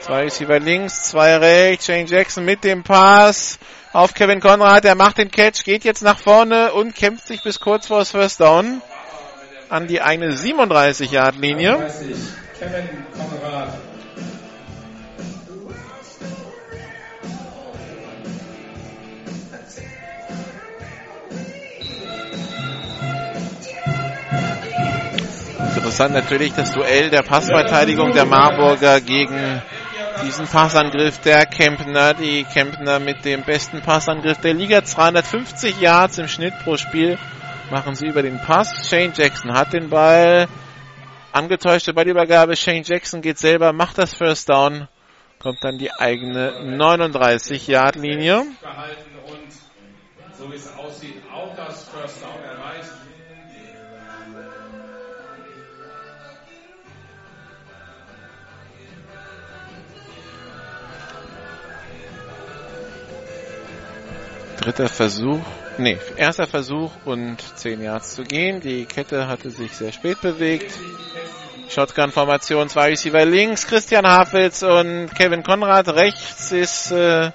Zwei 0.00 0.24
Receiver 0.24 0.58
links, 0.58 1.10
zwei 1.10 1.36
rechts, 1.36 1.86
Shane 1.86 2.06
Jackson 2.06 2.44
mit 2.44 2.64
dem 2.64 2.82
Pass 2.82 3.60
auf 3.92 4.14
Kevin 4.14 4.40
Conrad, 4.40 4.82
der 4.84 4.96
macht 4.96 5.18
den 5.18 5.30
Catch, 5.30 5.64
geht 5.64 5.84
jetzt 5.84 6.02
nach 6.02 6.18
vorne 6.18 6.72
und 6.72 6.96
kämpft 6.96 7.26
sich 7.26 7.42
bis 7.42 7.60
kurz 7.60 7.86
vor 7.86 8.00
das 8.00 8.10
First 8.10 8.40
Down 8.40 8.82
an 9.68 9.86
die 9.86 10.00
eigene 10.02 10.32
37-Yard-Linie. 10.32 11.76
30, 11.76 12.16
Kevin 12.58 12.88
Konrad. 13.12 13.89
Interessant 25.80 26.12
natürlich 26.12 26.52
das 26.52 26.72
Duell 26.72 27.08
der 27.08 27.22
Passverteidigung 27.22 28.12
der 28.12 28.26
Marburger 28.26 29.00
gegen 29.00 29.62
diesen 30.22 30.46
Passangriff 30.46 31.22
der 31.22 31.46
Kempner. 31.46 32.12
Die 32.12 32.44
Kempner 32.44 32.98
mit 32.98 33.24
dem 33.24 33.44
besten 33.44 33.80
Passangriff 33.80 34.36
der 34.42 34.52
Liga. 34.52 34.84
250 34.84 35.80
Yards 35.80 36.18
im 36.18 36.28
Schnitt 36.28 36.52
pro 36.64 36.76
Spiel 36.76 37.16
machen 37.70 37.94
sie 37.94 38.08
über 38.08 38.20
den 38.20 38.38
Pass. 38.38 38.90
Shane 38.90 39.14
Jackson 39.16 39.54
hat 39.54 39.72
den 39.72 39.88
Ball. 39.88 40.48
Angetäuschte 41.32 41.94
Ballübergabe. 41.94 42.56
Shane 42.56 42.82
Jackson 42.84 43.22
geht 43.22 43.38
selber, 43.38 43.72
macht 43.72 43.96
das 43.96 44.12
First 44.12 44.50
Down. 44.50 44.86
Kommt 45.38 45.64
dann 45.64 45.78
die 45.78 45.90
eigene 45.90 46.60
39-Yard-Linie. 46.76 48.44
behalten 48.60 49.16
und 49.26 49.50
so 50.36 50.52
wie 50.52 50.56
es 50.56 50.76
aussieht, 50.76 51.22
auch 51.34 51.56
das 51.56 51.88
First 51.88 52.22
Down 52.22 52.44
erreicht. 52.44 52.99
Dritter 64.60 64.88
Versuch, 64.90 65.40
nee, 65.78 65.98
erster 66.16 66.46
Versuch 66.46 66.90
und 67.06 67.38
10 67.40 67.80
Yards 67.80 68.14
zu 68.14 68.24
gehen. 68.24 68.60
Die 68.60 68.84
Kette 68.84 69.26
hatte 69.26 69.50
sich 69.50 69.72
sehr 69.72 69.90
spät 69.90 70.20
bewegt. 70.20 70.70
Shotgun-Formation, 71.70 72.68
zwei 72.68 72.88
Receiver 72.88 73.24
links, 73.24 73.66
Christian 73.66 74.06
Hafels 74.06 74.62
und 74.62 75.14
Kevin 75.14 75.42
Konrad. 75.42 75.88
Rechts 75.88 76.52
ist 76.52 76.90
äh, 76.90 77.30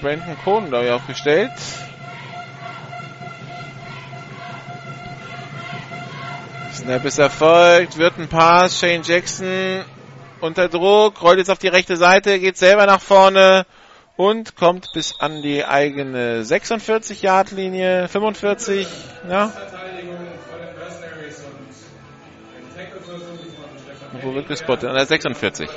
Brandon 0.00 0.36
Cohn, 0.42 0.68
glaube 0.68 0.86
ich, 0.86 0.90
aufgestellt. 0.90 1.52
Snap 6.72 7.04
ist 7.04 7.18
erfolgt, 7.18 7.96
wird 7.96 8.18
ein 8.18 8.26
Pass, 8.26 8.80
Shane 8.80 9.02
Jackson 9.04 9.84
unter 10.40 10.68
Druck, 10.68 11.22
rollt 11.22 11.38
jetzt 11.38 11.50
auf 11.50 11.58
die 11.58 11.68
rechte 11.68 11.96
Seite, 11.96 12.38
geht 12.38 12.56
selber 12.56 12.86
nach 12.86 13.00
vorne 13.00 13.66
und 14.16 14.56
kommt 14.56 14.92
bis 14.92 15.18
an 15.18 15.42
die 15.42 15.64
eigene 15.64 16.44
46 16.44 17.22
Yard 17.22 17.52
Linie, 17.52 18.08
45, 18.08 18.86
ja. 19.28 19.52
Wo 24.22 24.34
wird 24.34 24.48
gespottet? 24.48 24.88
An 24.90 24.96
der 24.96 25.06
46. 25.06 25.68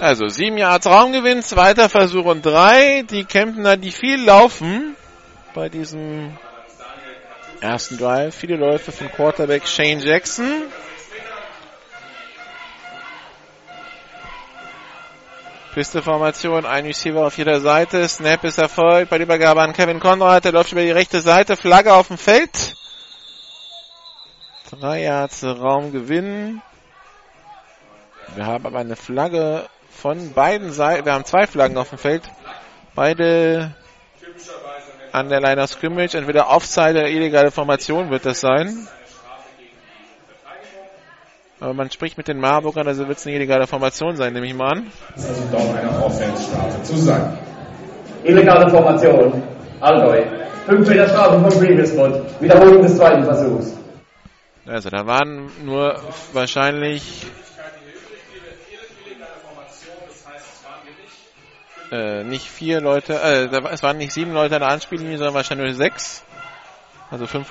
Also, 0.00 0.28
sieben 0.28 0.56
Yards 0.56 0.86
Raumgewinn, 0.86 1.42
zweiter 1.42 1.88
Versuch 1.88 2.24
und 2.24 2.46
drei. 2.46 3.04
Die 3.10 3.24
Kemptener, 3.24 3.76
die 3.76 3.90
viel 3.90 4.24
laufen 4.24 4.94
bei 5.54 5.68
diesem 5.68 6.38
ersten 7.60 7.98
Drive. 7.98 8.34
Viele 8.34 8.56
Läufe 8.56 8.92
von 8.92 9.10
Quarterback 9.10 9.66
Shane 9.66 9.98
Jackson. 9.98 10.62
Pisteformation, 15.78 16.66
ein 16.66 16.86
Receiver 16.86 17.24
auf 17.24 17.38
jeder 17.38 17.60
Seite. 17.60 18.08
Snap 18.08 18.42
ist 18.42 18.58
erfolgt 18.58 19.10
bei 19.10 19.18
der 19.18 19.26
Übergabe 19.26 19.62
an 19.62 19.72
Kevin 19.72 20.00
Conrad. 20.00 20.44
Der 20.44 20.50
läuft 20.50 20.72
über 20.72 20.80
die 20.80 20.90
rechte 20.90 21.20
Seite. 21.20 21.56
Flagge 21.56 21.94
auf 21.94 22.08
dem 22.08 22.18
Feld. 22.18 22.74
Drei 24.72 25.04
Yards 25.04 25.44
Raumgewinn. 25.44 26.60
Wir 28.34 28.44
haben 28.44 28.66
aber 28.66 28.80
eine 28.80 28.96
Flagge 28.96 29.68
von 29.88 30.32
beiden 30.32 30.72
Seiten. 30.72 31.06
Wir 31.06 31.12
haben 31.12 31.24
zwei 31.24 31.46
Flaggen 31.46 31.78
auf 31.78 31.90
dem 31.90 31.98
Feld. 31.98 32.24
Beide 32.96 33.72
an 35.12 35.28
der 35.28 35.40
Line 35.40 35.62
of 35.62 35.70
Scrimmage. 35.70 36.16
Entweder 36.16 36.50
Offside 36.50 36.98
oder 36.98 37.08
illegale 37.08 37.52
Formation 37.52 38.10
wird 38.10 38.26
das 38.26 38.40
sein. 38.40 38.88
Aber 41.60 41.74
man 41.74 41.90
spricht 41.90 42.16
mit 42.16 42.28
den 42.28 42.38
Marburgern, 42.38 42.86
also 42.86 43.08
wird 43.08 43.18
es 43.18 43.26
eine 43.26 43.34
illegale 43.36 43.66
Formation 43.66 44.16
sein, 44.16 44.32
nehme 44.32 44.46
ich 44.46 44.54
mal 44.54 44.72
an. 44.72 44.92
Das 45.14 45.24
ist 45.24 45.30
also 45.30 45.42
doch 45.56 45.74
eine 45.74 46.04
Offense-Strafe 46.04 46.82
zu 46.84 46.96
sein. 46.98 47.36
Illegale 48.24 48.70
Formation. 48.70 49.42
Allgäu. 49.80 50.24
5 50.66 50.88
Meter 50.88 51.08
Strafe 51.08 51.40
vom 51.40 51.58
Previous 51.60 51.90
Spot. 51.90 52.10
Wiederholung 52.40 52.82
des 52.82 52.96
zweiten 52.96 53.24
Versuchs. 53.24 53.76
Also 54.66 54.90
da 54.90 55.06
waren 55.06 55.50
nur 55.64 55.98
wahrscheinlich 56.32 57.26
äh, 61.90 62.22
nicht 62.24 62.46
vier 62.48 62.80
Leute, 62.80 63.14
äh, 63.14 63.48
da- 63.48 63.70
es 63.70 63.82
waren 63.82 63.96
nicht 63.96 64.12
sieben 64.12 64.32
Leute 64.32 64.56
an 64.56 64.60
der 64.60 64.70
Anspiellinie, 64.70 65.16
sondern 65.16 65.34
wahrscheinlich 65.34 65.68
nur 65.68 65.74
sechs. 65.74 66.22
Also 67.10 67.26
fünf 67.26 67.50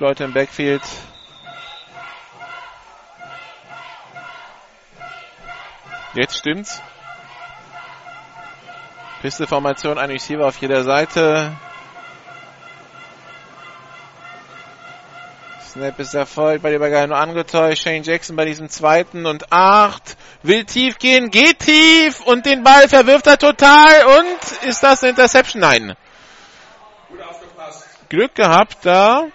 Jetzt 6.13 6.37
stimmt's. 6.37 6.81
Pisteformation, 9.21 9.97
ein 9.97 10.11
Receiver 10.11 10.45
auf 10.45 10.57
jeder 10.57 10.83
Seite. 10.83 11.57
Snap 15.77 15.99
ist 15.99 16.13
erfolgt, 16.13 16.63
bei 16.63 16.69
der 16.69 16.77
Übergabe 16.77 17.09
nur 17.09 17.17
angetäuscht. 17.17 17.83
Shane 17.83 18.03
Jackson 18.03 18.35
bei 18.35 18.45
diesem 18.45 18.69
zweiten 18.69 19.25
und 19.25 19.51
acht. 19.51 20.17
Will 20.43 20.65
tief 20.65 20.97
gehen, 20.97 21.29
geht 21.29 21.59
tief 21.59 22.21
und 22.21 22.45
den 22.45 22.63
Ball 22.63 22.87
verwirft 22.87 23.27
er 23.27 23.37
total 23.37 24.05
und 24.05 24.67
ist 24.67 24.81
das 24.81 25.03
eine 25.03 25.11
Interception? 25.11 25.61
Nein. 25.61 25.95
Glück 28.09 28.33
gehabt 28.33 28.77
da. 28.83 29.27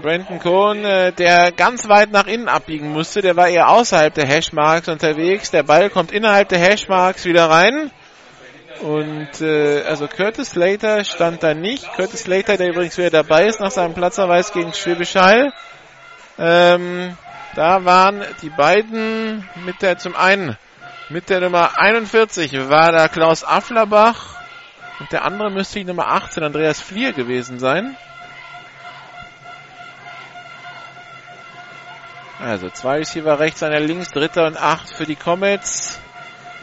Brandon 0.00 0.38
Cohn. 0.38 0.84
Äh, 0.84 1.12
der 1.12 1.52
ganz 1.52 1.88
weit 1.88 2.10
nach 2.12 2.26
innen 2.26 2.48
abbiegen 2.48 2.90
musste, 2.90 3.20
der 3.20 3.36
war 3.36 3.48
eher 3.48 3.68
außerhalb 3.68 4.14
der 4.14 4.26
Hashmarks 4.26 4.88
unterwegs. 4.88 5.50
Der 5.50 5.62
Ball 5.62 5.90
kommt 5.90 6.12
innerhalb 6.12 6.48
der 6.48 6.58
Hashmarks 6.58 7.24
wieder 7.24 7.50
rein. 7.50 7.90
Und 8.80 9.40
äh, 9.40 9.82
also 9.82 10.08
Curtis 10.08 10.50
Slater 10.50 11.04
stand 11.04 11.42
da 11.42 11.54
nicht. 11.54 11.92
Curtis 11.94 12.22
Slater, 12.22 12.56
der 12.56 12.70
übrigens 12.70 12.96
wieder 12.98 13.10
dabei 13.10 13.46
ist 13.46 13.60
nach 13.60 13.70
seinem 13.70 13.94
Platzerweis 13.94 14.52
gegen 14.52 14.72
Schwäbisch 14.72 15.14
Hall. 15.14 15.52
Ähm, 16.38 17.16
da 17.54 17.84
waren 17.84 18.24
die 18.40 18.50
beiden 18.50 19.48
mit 19.66 19.82
der 19.82 19.98
zum 19.98 20.16
einen 20.16 20.56
mit 21.10 21.28
der 21.28 21.40
Nummer 21.40 21.78
41 21.78 22.70
war 22.70 22.90
da 22.90 23.06
Klaus 23.08 23.44
Afflerbach 23.44 24.36
und 24.98 25.12
der 25.12 25.24
andere 25.24 25.50
müsste 25.50 25.80
die 25.80 25.84
Nummer 25.84 26.08
18 26.08 26.42
Andreas 26.42 26.80
Flier 26.80 27.12
gewesen 27.12 27.58
sein. 27.58 27.96
Also 32.42 32.70
zwei 32.70 32.98
Receiver 32.98 33.38
rechts, 33.38 33.62
einer 33.62 33.78
links, 33.78 34.10
dritter 34.10 34.46
und 34.46 34.56
acht 34.56 34.90
für 34.90 35.06
die 35.06 35.14
Comets. 35.14 36.00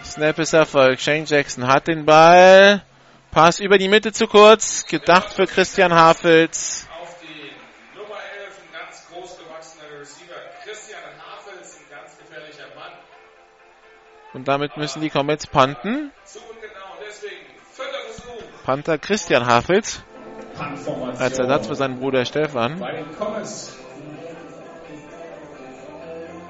Snap 0.04 0.38
ist 0.40 0.52
Erfolg. 0.52 1.00
Shane 1.00 1.24
Jackson 1.24 1.68
hat 1.68 1.88
den 1.88 2.06
Ball. 2.06 2.84
Pass 3.32 3.62
über 3.62 3.78
die 3.78 3.88
Mitte 3.88 4.12
zu 4.12 4.28
kurz. 4.28 4.86
Gedacht 4.88 5.32
für 5.32 5.48
Christian 5.48 5.94
Hafels. 5.94 6.86
Auf 7.02 7.16
die 7.22 7.98
Nummer 7.98 8.16
11, 8.16 8.60
ein 8.62 8.78
ganz 8.78 9.08
groß 9.10 9.38
gewachsener 9.38 10.02
Receiver. 10.02 10.36
Christian 10.66 11.00
Hafels, 11.26 11.78
ein 11.78 11.96
ganz 11.96 12.18
gefährlicher 12.18 12.76
Mann. 12.76 12.92
Und 14.34 14.50
damit 14.50 14.76
müssen 14.76 15.02
die 15.02 15.10
Comets 15.10 15.48
panten. 15.48 16.12
Versuch. 16.26 16.50
Panther 18.66 18.98
Christian 18.98 19.46
Hafels 19.48 20.04
als 21.18 21.40
Ersatz 21.40 21.68
für 21.68 21.76
seinen 21.76 22.00
Bruder 22.00 22.26
Stefan. 22.26 22.80
Bei 22.80 22.92
den 22.92 23.18
Comets. 23.18 23.79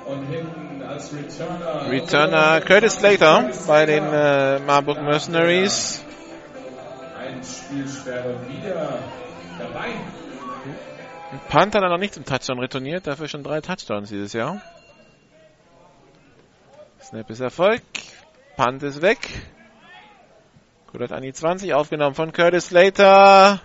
Und 0.10 0.26
hinten 0.26 0.82
als 0.82 1.14
Returner. 1.14 1.92
Returner 1.92 2.62
Curtis 2.62 2.94
Slater 2.94 3.52
bei 3.68 3.86
den 3.86 4.04
äh, 4.12 4.58
Marburg 4.58 5.00
Mercenaries. 5.04 6.04
Ein 7.16 7.44
Spielsperre 7.44 8.36
wieder 8.48 9.04
dabei. 9.60 9.90
Panther 11.48 11.82
dann 11.82 11.92
noch 11.92 12.00
nicht 12.00 12.16
zum 12.16 12.26
Touchdown 12.26 12.58
retourniert, 12.58 13.06
dafür 13.06 13.28
schon 13.28 13.44
drei 13.44 13.62
Touchdowns 13.62 14.10
dieses 14.10 14.34
Jahr. 14.34 14.60
Snap 17.04 17.30
ist 17.30 17.40
Erfolg. 17.40 17.84
Punt 18.58 18.82
ist 18.82 19.04
weg. 19.04 19.20
Gut 20.92 21.12
an 21.12 21.22
die 21.22 21.34
20, 21.34 21.76
aufgenommen 21.76 22.16
von 22.16 22.32
Curtis 22.32 22.70
Slater. 22.70 23.62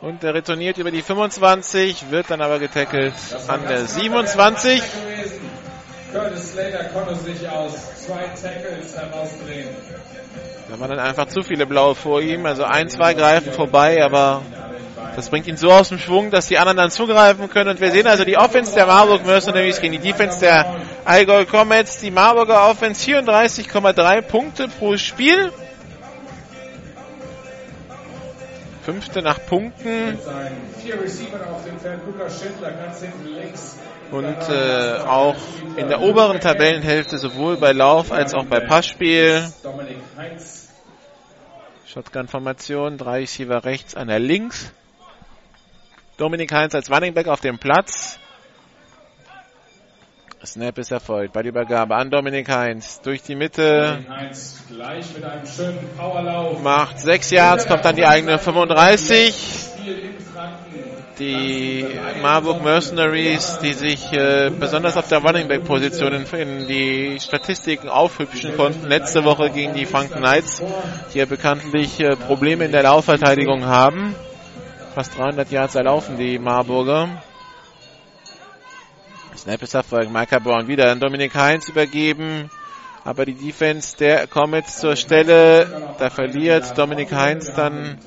Und 0.00 0.24
er 0.24 0.32
retourniert 0.32 0.78
über 0.78 0.90
die 0.90 1.02
25, 1.02 2.10
wird 2.10 2.30
dann 2.30 2.40
aber 2.40 2.58
getackelt 2.58 3.14
an 3.48 3.66
der 3.68 3.86
27. 3.86 4.82
Curtis 6.16 6.52
Slater 6.52 6.84
konnte 6.84 7.14
sich 7.16 7.46
aus 7.48 7.72
zwei 7.96 8.24
Tackles 8.28 8.96
herausdrehen. 8.96 9.68
Da 10.70 10.80
waren 10.80 10.90
dann 10.90 10.98
einfach 10.98 11.26
zu 11.26 11.42
viele 11.42 11.66
Blaue 11.66 11.94
vor 11.94 12.22
ihm. 12.22 12.46
Also 12.46 12.64
ein, 12.64 12.88
zwei 12.88 13.12
greifen 13.12 13.52
vorbei, 13.52 14.02
aber 14.02 14.42
das 15.14 15.28
bringt 15.28 15.46
ihn 15.46 15.58
so 15.58 15.70
aus 15.70 15.90
dem 15.90 15.98
Schwung, 15.98 16.30
dass 16.30 16.46
die 16.46 16.56
anderen 16.56 16.78
dann 16.78 16.90
zugreifen 16.90 17.50
können. 17.50 17.70
Und 17.70 17.80
wir 17.80 17.90
sehen 17.90 18.06
also 18.06 18.24
die 18.24 18.38
Offense 18.38 18.74
der 18.74 18.86
Marburg 18.86 19.26
Mercenaries 19.26 19.80
gegen 19.80 19.92
die 19.92 19.98
Defense 19.98 20.40
der 20.40 20.76
Allgäu 21.04 21.44
Comets. 21.44 22.00
Die 22.00 22.10
Marburger 22.10 22.68
Offense 22.68 23.04
34,3 23.10 24.22
Punkte 24.22 24.68
pro 24.68 24.96
Spiel. 24.96 25.52
Fünfte 28.84 29.20
nach 29.20 29.44
Punkten 29.46 30.18
vier 30.86 31.02
Receivern 31.02 31.42
auf 31.48 31.64
dem 31.64 31.78
Feld. 31.80 32.00
Lukas 32.06 32.40
Schindler 32.40 32.70
ganz 32.70 33.00
hinten 33.00 33.26
links. 33.34 33.76
Und 34.10 34.48
äh, 34.48 34.98
auch 35.06 35.36
in 35.76 35.88
der 35.88 36.00
oberen 36.00 36.40
Tabellenhälfte 36.40 37.18
sowohl 37.18 37.56
bei 37.56 37.72
Lauf 37.72 38.12
als 38.12 38.34
auch 38.34 38.44
bei 38.44 38.60
Passspiel. 38.60 39.50
Shotgun-Formation, 41.86 42.98
drei 42.98 43.20
Receiver 43.20 43.64
rechts, 43.64 43.94
einer 43.94 44.18
links. 44.18 44.72
Dominik 46.16 46.52
Heinz 46.52 46.74
als 46.74 46.90
Running 46.90 47.14
Back 47.14 47.28
auf 47.28 47.40
dem 47.40 47.58
Platz. 47.58 48.18
Snap 50.46 50.78
ist 50.78 50.92
erfolgt 50.92 51.32
bei 51.32 51.42
der 51.42 51.50
Übergabe 51.50 51.96
an 51.96 52.08
Dominik 52.08 52.48
Heinz 52.48 53.00
durch 53.00 53.22
die 53.22 53.34
Mitte. 53.34 53.98
Heinz. 54.08 54.62
Macht 56.62 57.00
sechs 57.00 57.30
Yards, 57.30 57.66
kommt 57.66 57.84
dann 57.84 57.96
die 57.96 58.06
eigene 58.06 58.38
35. 58.38 59.65
Die 61.18 61.86
Marburg 62.20 62.62
Mercenaries, 62.62 63.58
die 63.62 63.72
sich 63.72 64.12
äh, 64.12 64.50
besonders 64.50 64.98
auf 64.98 65.08
der 65.08 65.18
Running 65.18 65.48
Back 65.48 65.64
Position 65.64 66.12
in, 66.12 66.26
in 66.38 66.66
die 66.68 67.18
Statistiken 67.20 67.88
aufhübschen 67.88 68.54
konnten, 68.54 68.86
letzte 68.86 69.24
Woche 69.24 69.48
gegen 69.48 69.72
die 69.72 69.86
Franken 69.86 70.18
Knights, 70.18 70.62
die 71.14 71.18
ja 71.18 71.24
bekanntlich 71.24 72.00
äh, 72.00 72.16
Probleme 72.16 72.66
in 72.66 72.72
der 72.72 72.82
Laufverteidigung 72.82 73.64
haben. 73.64 74.14
Fast 74.94 75.16
300 75.16 75.50
Yards 75.50 75.74
erlaufen 75.74 76.18
die 76.18 76.38
Marburger. 76.38 77.22
Snap 79.36 79.62
ist 79.62 79.74
Erfolg. 79.74 80.10
Micah 80.10 80.38
Brown 80.38 80.68
wieder 80.68 80.90
an 80.90 81.00
Dominik 81.00 81.34
Heinz 81.34 81.68
übergeben. 81.68 82.50
Aber 83.04 83.24
die 83.24 83.34
Defense 83.34 83.96
der 83.96 84.26
Comets 84.26 84.80
zur 84.80 84.96
Stelle. 84.96 85.94
Da 85.98 86.10
verliert 86.10 86.76
Dominik 86.76 87.12
Heinz 87.12 87.54
dann. 87.54 87.98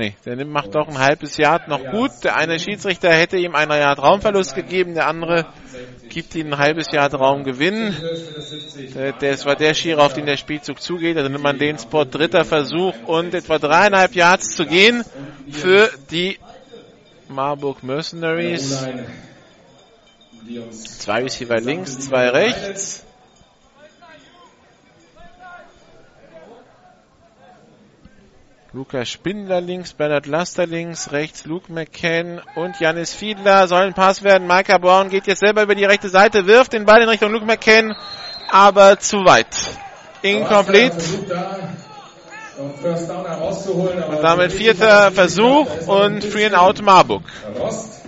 Nee, 0.00 0.14
der 0.24 0.34
nimmt, 0.34 0.50
macht 0.50 0.74
doch 0.74 0.88
ein 0.88 0.98
halbes 0.98 1.36
Yard 1.36 1.68
noch 1.68 1.84
gut. 1.90 2.10
Der 2.24 2.34
eine 2.34 2.58
Schiedsrichter 2.58 3.12
hätte 3.12 3.36
ihm 3.36 3.54
einen 3.54 3.72
Yard 3.72 3.98
Raumverlust 3.98 4.54
gegeben, 4.54 4.94
der 4.94 5.06
andere 5.06 5.44
gibt 6.08 6.34
ihm 6.34 6.54
ein 6.54 6.58
halbes 6.58 6.86
Yard 6.90 7.12
Raumgewinn. 7.12 7.94
Der, 8.94 9.12
das 9.12 9.44
war 9.44 9.56
der 9.56 9.74
Schierer, 9.74 10.02
auf 10.02 10.14
den 10.14 10.24
der 10.24 10.38
Spielzug 10.38 10.80
zugeht. 10.80 11.18
Also 11.18 11.28
nimmt 11.28 11.44
man 11.44 11.58
den 11.58 11.78
Spot 11.78 12.06
dritter 12.06 12.46
Versuch 12.46 12.94
und 13.04 13.34
etwa 13.34 13.58
dreieinhalb 13.58 14.14
Yards 14.14 14.56
zu 14.56 14.64
gehen 14.64 15.04
für 15.50 15.90
die 16.10 16.38
Marburg 17.28 17.82
Mercenaries. 17.82 18.82
Zwei 20.70 21.24
Receiver 21.24 21.60
links, 21.60 21.98
zwei 21.98 22.30
rechts. 22.30 23.04
Lukas 28.72 29.08
Spindler 29.08 29.60
links, 29.60 29.94
Bernhard 29.94 30.26
Laster 30.26 30.64
links, 30.64 31.10
rechts 31.10 31.44
Luke 31.44 31.72
McCann 31.72 32.40
und 32.54 32.78
Janis 32.78 33.12
Fiedler 33.12 33.66
sollen 33.66 33.94
Pass 33.94 34.22
werden. 34.22 34.46
Micah 34.46 34.78
Brown 34.78 35.08
geht 35.10 35.26
jetzt 35.26 35.40
selber 35.40 35.64
über 35.64 35.74
die 35.74 35.84
rechte 35.84 36.08
Seite, 36.08 36.46
wirft 36.46 36.72
den 36.72 36.84
Ball 36.84 37.02
in 37.02 37.08
Richtung 37.08 37.32
Luke 37.32 37.44
McCann, 37.44 37.96
aber 38.48 39.00
zu 39.00 39.24
weit. 39.24 39.48
Incomplete. 40.22 40.94
Und 42.58 44.22
damit 44.22 44.52
vierter 44.52 45.10
Versuch 45.10 45.88
und 45.88 46.22
Free 46.22 46.46
and 46.46 46.54
Out 46.54 46.80
Marburg. 46.80 47.24
Rost. 47.58 48.02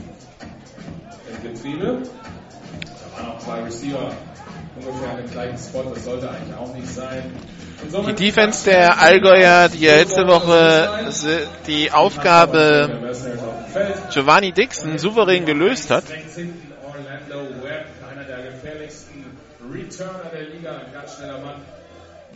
Im 1.29 1.53
Getriebe. 1.53 2.03
Da 2.05 3.17
waren 3.17 3.33
auch 3.33 3.39
zwei 3.41 3.63
Receiver 3.63 4.13
ungefähr 4.77 5.11
an 5.11 5.17
dem 5.17 5.31
gleichen 5.31 5.59
Spot. 5.59 5.83
Das 5.93 6.05
sollte 6.05 6.31
eigentlich 6.31 6.57
auch 6.57 6.73
nicht 6.73 6.87
sein. 6.87 7.33
Die 7.91 8.15
Defense 8.15 8.65
der 8.65 9.01
Allgäuer, 9.01 9.69
die 9.69 9.87
letzte 9.87 10.27
Woche 10.27 11.11
die 11.67 11.91
Aufgabe 11.91 12.89
Giovanni 14.11 14.53
Dixon 14.53 14.99
souverän 14.99 15.45
gelöst 15.45 15.91
hat. 15.91 16.05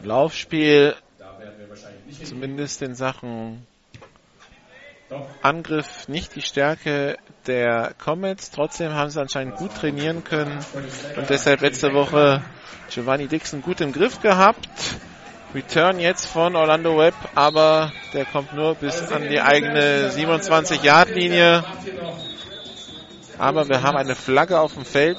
Laufspiel, 0.02 0.94
zumindest 2.24 2.82
in 2.82 2.94
Sachen 2.94 3.66
Angriff 5.42 6.08
nicht 6.08 6.34
die 6.34 6.42
Stärke 6.42 7.16
der 7.46 7.94
Comets. 8.02 8.50
Trotzdem 8.50 8.92
haben 8.92 9.10
sie 9.10 9.20
anscheinend 9.20 9.54
gut 9.56 9.72
trainieren 9.74 10.24
können 10.24 10.64
und 11.16 11.30
deshalb 11.30 11.60
letzte 11.60 11.92
Woche 11.92 12.42
Giovanni 12.90 13.28
Dixon 13.28 13.62
gut 13.62 13.80
im 13.80 13.92
Griff 13.92 14.20
gehabt. 14.20 14.68
Return 15.56 15.98
jetzt 16.00 16.26
von 16.26 16.54
Orlando 16.54 16.98
Webb, 16.98 17.14
aber 17.34 17.90
der 18.12 18.26
kommt 18.26 18.52
nur 18.52 18.74
bis 18.74 19.10
an 19.10 19.26
die 19.30 19.40
eigene 19.40 20.10
27-Yard-Linie. 20.10 21.64
Aber 23.38 23.66
wir 23.66 23.82
haben 23.82 23.96
eine 23.96 24.14
Flagge 24.14 24.60
auf 24.60 24.74
dem 24.74 24.84
Feld. 24.84 25.16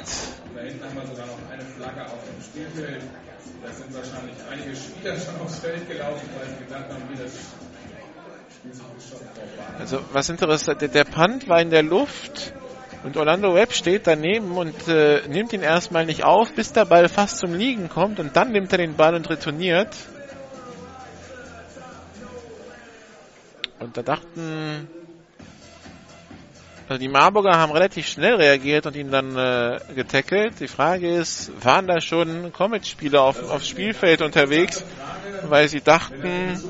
Also 9.80 10.00
was 10.12 10.30
interessant, 10.30 10.82
der, 10.82 10.88
der 10.90 11.04
Punt 11.04 11.50
war 11.50 11.60
in 11.62 11.72
der 11.72 11.82
Luft 11.82 12.54
und 13.04 13.18
Orlando 13.18 13.56
Webb 13.56 13.74
steht 13.74 14.06
daneben 14.06 14.52
und 14.56 14.88
äh, 14.88 15.28
nimmt 15.28 15.52
ihn 15.54 15.64
erstmal 15.64 16.06
nicht 16.06 16.24
auf, 16.24 16.54
bis 16.54 16.74
der 16.74 16.86
Ball 16.86 17.10
fast 17.10 17.38
zum 17.40 17.56
Liegen 17.56 17.90
kommt 17.90 18.20
und 18.20 18.36
dann 18.36 18.52
nimmt 18.52 18.72
er 18.72 18.78
den 18.78 18.96
Ball 18.96 19.16
und 19.16 19.28
retourniert. 19.32 19.90
Und 23.80 23.96
da 23.96 24.02
dachten, 24.02 24.88
also 26.90 27.00
die 27.00 27.10
Marburger 27.10 27.58
haben 27.58 27.74
relativ 27.74 28.08
schnell 28.08 28.36
reagiert 28.36 28.86
und 28.86 28.96
ihn 28.96 29.12
dann 29.12 29.36
äh, 29.36 29.80
getackelt. 29.94 30.60
Die 30.62 30.70
Frage 30.70 31.14
ist, 31.14 31.52
waren 31.64 31.86
da 31.86 32.00
schon 32.00 32.54
Comet-Spieler 32.54 33.22
auf, 33.22 33.44
aufs 33.50 33.68
Spielfeld 33.68 34.22
unterwegs, 34.22 34.86
weil 35.44 35.68
sie 35.68 35.82
dachten, 35.82 36.62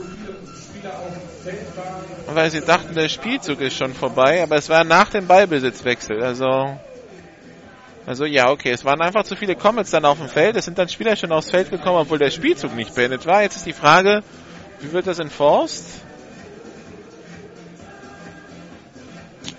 weil 2.33 2.49
sie 2.49 2.61
dachten, 2.61 2.95
der 2.95 3.09
Spielzug 3.09 3.61
ist 3.61 3.77
schon 3.77 3.93
vorbei, 3.93 4.41
aber 4.41 4.55
es 4.55 4.69
war 4.69 4.83
nach 4.83 5.09
dem 5.09 5.27
Ballbesitzwechsel. 5.27 6.23
Also, 6.23 6.79
also 8.07 8.25
ja, 8.25 8.49
okay, 8.49 8.71
es 8.71 8.83
waren 8.83 9.01
einfach 9.01 9.23
zu 9.23 9.35
viele 9.35 9.55
Comets 9.55 9.91
dann 9.91 10.05
auf 10.05 10.17
dem 10.17 10.29
Feld. 10.29 10.55
Es 10.55 10.65
sind 10.65 10.79
dann 10.79 10.89
Spieler 10.89 11.15
schon 11.15 11.31
aufs 11.31 11.51
Feld 11.51 11.69
gekommen, 11.69 11.99
obwohl 11.99 12.17
der 12.17 12.31
Spielzug 12.31 12.75
nicht 12.75 12.95
beendet 12.95 13.27
war. 13.27 13.43
Jetzt 13.43 13.57
ist 13.57 13.67
die 13.67 13.73
Frage, 13.73 14.23
wie 14.79 14.91
wird 14.91 15.05
das 15.05 15.19
enforced? 15.19 16.06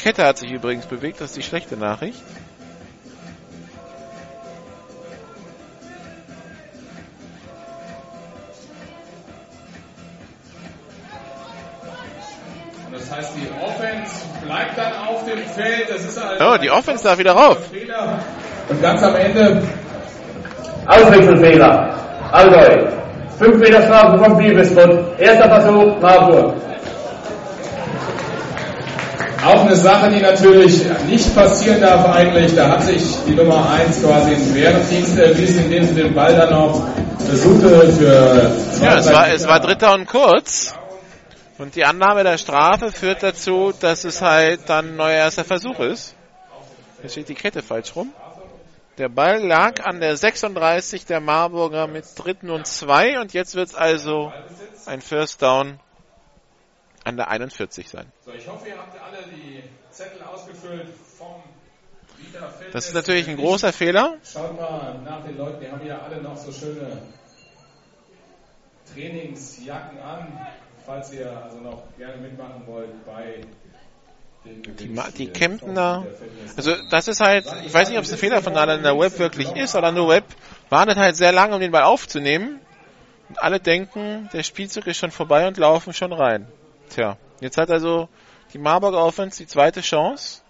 Kette 0.08 0.24
hat 0.24 0.38
sich 0.38 0.50
übrigens 0.50 0.86
bewegt, 0.86 1.20
das 1.20 1.32
ist 1.32 1.36
die 1.36 1.42
schlechte 1.42 1.76
Nachricht. 1.76 2.22
Und 12.86 12.94
das 12.94 13.14
heißt, 13.14 13.32
die 13.36 13.50
Offense 13.62 14.24
bleibt 14.46 14.78
dann 14.78 14.94
auf 14.94 15.26
dem 15.26 15.40
Feld. 15.40 15.90
Das 15.90 16.00
ist 16.02 16.16
also 16.16 16.42
Oh, 16.42 16.56
die 16.56 16.70
Offense 16.70 17.04
darf 17.04 17.18
wieder 17.18 17.32
rauf. 17.32 17.58
Und 18.70 18.80
ganz 18.80 19.02
am 19.02 19.14
Ende 19.14 19.62
Auswechselfehler. 20.86 22.30
Allgäu. 22.32 22.92
5 23.38 23.58
Meter 23.58 23.82
Strafe 23.82 24.24
vom 24.24 24.38
Bibelspot. 24.38 25.18
Erster 25.18 25.50
Versuch, 25.50 26.00
Marburg. 26.00 26.54
Auch 29.44 29.64
eine 29.64 29.76
Sache, 29.76 30.10
die 30.10 30.20
natürlich 30.20 30.84
nicht 31.06 31.34
passieren 31.34 31.80
darf 31.80 32.06
eigentlich. 32.06 32.54
Da 32.54 32.70
hat 32.70 32.82
sich 32.82 33.02
die 33.26 33.34
Nummer 33.34 33.70
1 33.70 34.02
quasi 34.02 34.34
einen 34.34 34.54
Wehrdienst 34.54 35.18
erwiesen, 35.18 35.64
indem 35.64 35.84
sie 35.84 35.94
den 35.94 36.14
Ball 36.14 36.34
dann 36.34 36.50
noch 36.50 36.88
versuchte 37.24 37.92
für 37.92 38.52
Ja, 38.82 38.98
es 38.98 39.12
war, 39.12 39.28
es 39.28 39.46
war 39.46 39.60
dritter 39.60 39.94
und 39.94 40.06
kurz. 40.06 40.74
Und 41.58 41.74
die 41.74 41.84
Annahme 41.84 42.22
der 42.22 42.38
Strafe 42.38 42.92
führt 42.92 43.22
dazu, 43.22 43.72
dass 43.78 44.04
es 44.04 44.22
halt 44.22 44.60
dann 44.68 44.90
ein 44.90 44.96
neuer 44.96 45.16
erster 45.16 45.44
Versuch 45.44 45.80
ist. 45.80 46.14
Hier 47.00 47.10
steht 47.10 47.28
die 47.28 47.34
Kette 47.34 47.62
falsch 47.62 47.94
rum. 47.96 48.12
Der 48.98 49.08
Ball 49.08 49.44
lag 49.44 49.84
an 49.84 50.00
der 50.00 50.16
36 50.16 51.06
der 51.06 51.20
Marburger 51.20 51.86
mit 51.86 52.04
dritten 52.16 52.50
und 52.50 52.66
zwei 52.66 53.20
und 53.20 53.32
jetzt 53.32 53.54
wird 53.54 53.68
es 53.68 53.74
also 53.76 54.32
ein 54.86 55.00
First 55.00 55.40
Down 55.42 55.78
an 57.08 57.16
der 57.16 57.28
41 57.28 57.88
sein. 57.88 58.06
So, 58.24 58.32
ich 58.34 58.46
hoffe, 58.46 58.68
ihr 58.68 58.76
habt 58.76 58.94
alle 59.02 59.24
die 59.34 59.62
Zettel 59.90 60.22
ausgefüllt 60.22 60.88
vom 61.16 61.42
Vita 62.18 62.46
Fitness. 62.50 62.72
Das 62.72 62.86
ist 62.86 62.94
natürlich 62.94 63.28
ein 63.28 63.36
großer 63.36 63.72
Fehler. 63.72 64.18
Schaut 64.22 64.60
mal 64.60 64.98
nach 65.06 65.24
den 65.24 65.38
Leuten, 65.38 65.64
die 65.64 65.70
haben 65.70 65.86
ja 65.86 66.02
alle 66.02 66.22
noch 66.22 66.36
so 66.36 66.52
schöne 66.52 66.98
Trainingsjacken 68.94 69.98
an, 70.00 70.46
falls 70.84 71.12
ihr 71.12 71.30
also 71.42 71.58
noch 71.60 71.82
gerne 71.96 72.18
mitmachen 72.18 72.66
wollt 72.66 73.06
bei 73.06 73.40
Die, 74.78 74.90
die 75.16 75.28
Kemptner, 75.28 76.08
also 76.56 76.74
das 76.90 77.08
ist 77.08 77.20
halt, 77.20 77.46
ich 77.64 77.72
weiß 77.72 77.88
nicht, 77.88 77.98
ob 77.98 78.04
es 78.04 78.12
ein 78.12 78.18
Fehler 78.18 78.42
von 78.42 78.56
Orlando 78.56 78.98
Web 79.00 79.18
wirklich 79.18 79.56
ist. 79.56 79.74
Orlando 79.74 80.08
Web 80.08 80.24
wartet 80.68 80.96
halt 80.96 81.16
sehr 81.16 81.32
lange, 81.32 81.54
um 81.54 81.60
den 81.60 81.70
Ball 81.70 81.84
aufzunehmen. 81.84 82.60
Und 83.28 83.40
alle 83.42 83.60
denken, 83.60 84.28
der 84.32 84.42
Spielzug 84.42 84.86
ist 84.86 84.98
schon 84.98 85.10
vorbei 85.10 85.46
und 85.46 85.56
laufen 85.56 85.92
schon 85.92 86.12
rein. 86.12 86.46
Tja, 86.88 87.16
jetzt 87.40 87.58
hat 87.58 87.70
also 87.70 88.08
die 88.52 88.58
Marburger 88.58 89.04
Offense 89.04 89.38
die 89.38 89.46
zweite 89.46 89.80
Chance. 89.80 90.42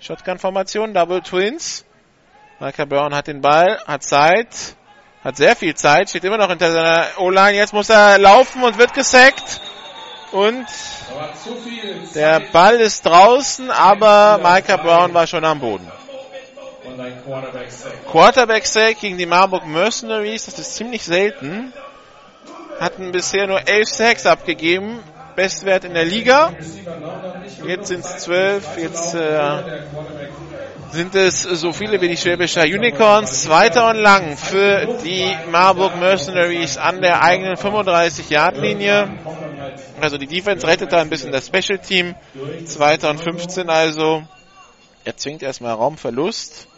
Shotgun-Formation, 0.00 0.92
Double 0.92 1.22
Twins. 1.22 1.84
Michael 2.58 2.86
Brown 2.86 3.14
hat 3.14 3.26
den 3.26 3.40
Ball, 3.40 3.80
hat 3.86 4.02
Zeit, 4.02 4.76
hat 5.24 5.36
sehr 5.36 5.56
viel 5.56 5.74
Zeit, 5.74 6.10
steht 6.10 6.24
immer 6.24 6.36
noch 6.36 6.48
hinter 6.48 6.70
seiner 6.70 7.06
O-Line. 7.18 7.56
Jetzt 7.56 7.72
muss 7.72 7.88
er 7.88 8.18
laufen 8.18 8.62
und 8.62 8.78
wird 8.78 8.94
gesackt. 8.94 9.60
Und 10.32 10.66
der 12.14 12.40
Ball 12.52 12.80
ist 12.80 13.04
draußen, 13.04 13.70
aber 13.70 14.38
Micah 14.38 14.76
Brown 14.76 15.12
war 15.12 15.26
schon 15.26 15.44
am 15.44 15.60
Boden. 15.60 15.90
und 16.84 17.00
ein 17.00 17.22
Quarterback 17.24 17.70
Sack. 17.70 18.06
Quarterback 18.10 18.66
Sack 18.66 19.00
gegen 19.00 19.18
die 19.18 19.26
Marburg 19.26 19.66
Mercenaries, 19.66 20.46
das 20.46 20.58
ist 20.58 20.74
ziemlich 20.74 21.04
selten. 21.04 21.72
Hatten 22.80 23.12
bisher 23.12 23.46
nur 23.46 23.68
elf 23.68 23.88
Sacks 23.88 24.26
abgegeben, 24.26 25.00
Bestwert 25.34 25.84
in 25.84 25.94
der 25.94 26.04
Liga. 26.04 26.52
Jetzt 27.66 27.88
sind 27.88 28.04
es 28.04 28.18
zwölf, 28.18 28.76
jetzt 28.76 29.14
äh, 29.14 29.62
sind 30.90 31.14
es 31.14 31.42
so 31.42 31.72
viele 31.72 32.00
wie 32.00 32.08
die 32.08 32.16
Schwäbischer 32.16 32.62
Unicorns. 32.62 33.42
Zweiter 33.42 33.88
und 33.88 33.96
lang 33.96 34.36
für 34.36 34.98
die 35.04 35.34
Marburg 35.50 35.96
Mercenaries 35.96 36.76
an 36.76 37.00
der 37.00 37.22
eigenen 37.22 37.56
35-Yard-Linie. 37.56 39.08
Also 40.00 40.18
die 40.18 40.26
Defense 40.26 40.66
rettet 40.66 40.92
da 40.92 41.00
ein 41.00 41.08
bisschen 41.08 41.32
das 41.32 41.46
Special 41.46 41.78
Team. 41.78 42.14
Zweiter 42.66 43.10
und 43.10 43.20
15 43.20 43.70
also. 43.70 44.22
Er 45.04 45.16
zwingt 45.16 45.42
erstmal 45.42 45.74
Raumverlust. 45.74 46.68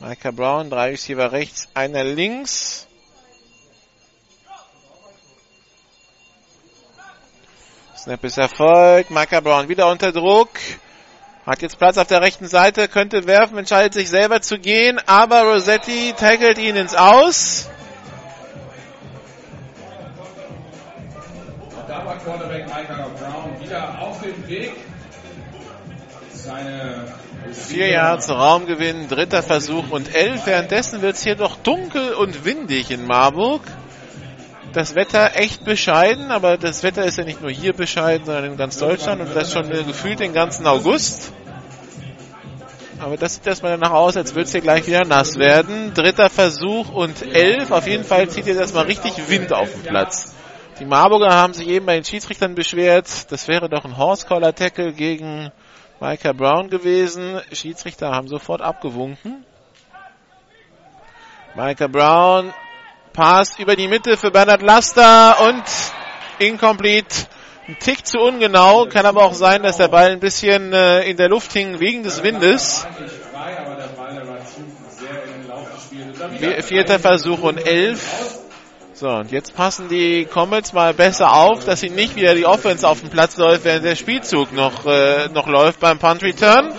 Micah 0.00 0.30
Brown, 0.30 0.70
drei 0.70 0.90
Receiver 0.90 1.32
rechts, 1.32 1.68
einer 1.74 2.04
links. 2.04 2.87
Snap 7.98 8.22
ist 8.22 8.38
erfolgt. 8.38 9.10
Micah 9.10 9.40
Brown 9.40 9.68
wieder 9.68 9.90
unter 9.90 10.12
Druck. 10.12 10.50
Hat 11.44 11.62
jetzt 11.62 11.78
Platz 11.78 11.98
auf 11.98 12.06
der 12.06 12.22
rechten 12.22 12.46
Seite, 12.46 12.86
könnte 12.86 13.26
werfen, 13.26 13.58
entscheidet 13.58 13.94
sich 13.94 14.08
selber 14.08 14.40
zu 14.40 14.58
gehen, 14.58 15.00
aber 15.06 15.42
Rossetti 15.42 16.14
tackelt 16.16 16.58
ihn 16.58 16.76
ins 16.76 16.94
Aus. 16.94 17.68
Und 21.70 21.88
da 21.88 22.04
war 22.04 22.18
Quarterback 22.18 22.66
Micah 22.66 23.08
Brown 23.18 23.60
wieder 23.60 23.98
auf 24.00 24.20
dem 24.20 24.46
Weg. 24.46 24.72
Seine 26.32 27.06
Vier 27.52 27.88
Yards 27.88 28.30
Raumgewinn, 28.30 29.08
dritter 29.08 29.42
Versuch 29.42 29.90
und 29.90 30.14
elf. 30.14 30.46
Währenddessen 30.46 31.02
wird 31.02 31.16
es 31.16 31.24
hier 31.24 31.34
doch 31.34 31.56
dunkel 31.56 32.14
und 32.14 32.44
windig 32.44 32.92
in 32.92 33.06
Marburg. 33.06 33.62
Das 34.72 34.94
Wetter 34.94 35.34
echt 35.34 35.64
bescheiden, 35.64 36.30
aber 36.30 36.58
das 36.58 36.82
Wetter 36.82 37.04
ist 37.04 37.16
ja 37.16 37.24
nicht 37.24 37.40
nur 37.40 37.50
hier 37.50 37.72
bescheiden, 37.72 38.26
sondern 38.26 38.44
in 38.44 38.56
ganz 38.56 38.78
Deutschland 38.78 39.20
und 39.22 39.34
das 39.34 39.52
schon 39.52 39.68
gefühlt 39.70 40.20
den 40.20 40.34
ganzen 40.34 40.66
August. 40.66 41.32
Aber 43.00 43.16
das 43.16 43.36
sieht 43.36 43.46
erstmal 43.46 43.72
danach 43.72 43.92
aus, 43.92 44.16
als 44.16 44.34
würde 44.34 44.44
es 44.44 44.52
hier 44.52 44.60
gleich 44.60 44.86
wieder 44.86 45.04
nass 45.04 45.38
werden. 45.38 45.94
Dritter 45.94 46.28
Versuch 46.28 46.90
und 46.92 47.22
elf. 47.34 47.70
Auf 47.70 47.86
jeden 47.86 48.04
Fall 48.04 48.28
zieht 48.28 48.46
jetzt 48.46 48.58
erstmal 48.58 48.84
richtig 48.86 49.30
Wind 49.30 49.52
auf 49.52 49.70
den 49.70 49.82
Platz. 49.84 50.34
Die 50.80 50.84
Marburger 50.84 51.32
haben 51.32 51.54
sich 51.54 51.68
eben 51.68 51.86
bei 51.86 51.94
den 51.94 52.04
Schiedsrichtern 52.04 52.54
beschwert. 52.54 53.32
Das 53.32 53.48
wäre 53.48 53.68
doch 53.68 53.84
ein 53.84 53.96
Horse-Collar-Tackle 53.96 54.92
gegen 54.92 55.50
Micah 56.00 56.32
Brown 56.32 56.70
gewesen. 56.70 57.40
Schiedsrichter 57.52 58.10
haben 58.10 58.28
sofort 58.28 58.60
abgewunken. 58.60 59.44
Micah 61.54 61.88
Brown 61.88 62.52
Pass 63.18 63.58
über 63.58 63.74
die 63.74 63.88
Mitte 63.88 64.16
für 64.16 64.30
Bernhard 64.30 64.62
Laster 64.62 65.40
und 65.48 65.64
incomplete. 66.38 67.26
Ein 67.66 67.76
Tick 67.80 68.06
zu 68.06 68.20
ungenau. 68.20 68.86
Kann 68.86 69.06
aber 69.06 69.24
auch 69.24 69.34
sein, 69.34 69.64
dass 69.64 69.78
der 69.78 69.88
Ball 69.88 70.12
ein 70.12 70.20
bisschen 70.20 70.72
äh, 70.72 71.02
in 71.02 71.16
der 71.16 71.28
Luft 71.28 71.52
hing 71.52 71.80
wegen 71.80 72.04
des 72.04 72.22
Windes. 72.22 72.86
Vierter 76.60 77.00
Versuch 77.00 77.42
und 77.42 77.58
elf. 77.58 78.38
So, 78.94 79.08
und 79.08 79.32
jetzt 79.32 79.52
passen 79.56 79.88
die 79.88 80.24
Comets 80.24 80.72
mal 80.72 80.94
besser 80.94 81.32
auf, 81.32 81.64
dass 81.64 81.80
sie 81.80 81.90
nicht 81.90 82.14
wieder 82.14 82.36
die 82.36 82.46
Offense 82.46 82.86
auf 82.86 83.00
dem 83.00 83.10
Platz 83.10 83.36
läuft, 83.36 83.64
während 83.64 83.84
der 83.84 83.96
Spielzug 83.96 84.52
noch, 84.52 84.86
äh, 84.86 85.28
noch 85.34 85.48
läuft 85.48 85.80
beim 85.80 85.98
Punt 85.98 86.22
Return. 86.22 86.72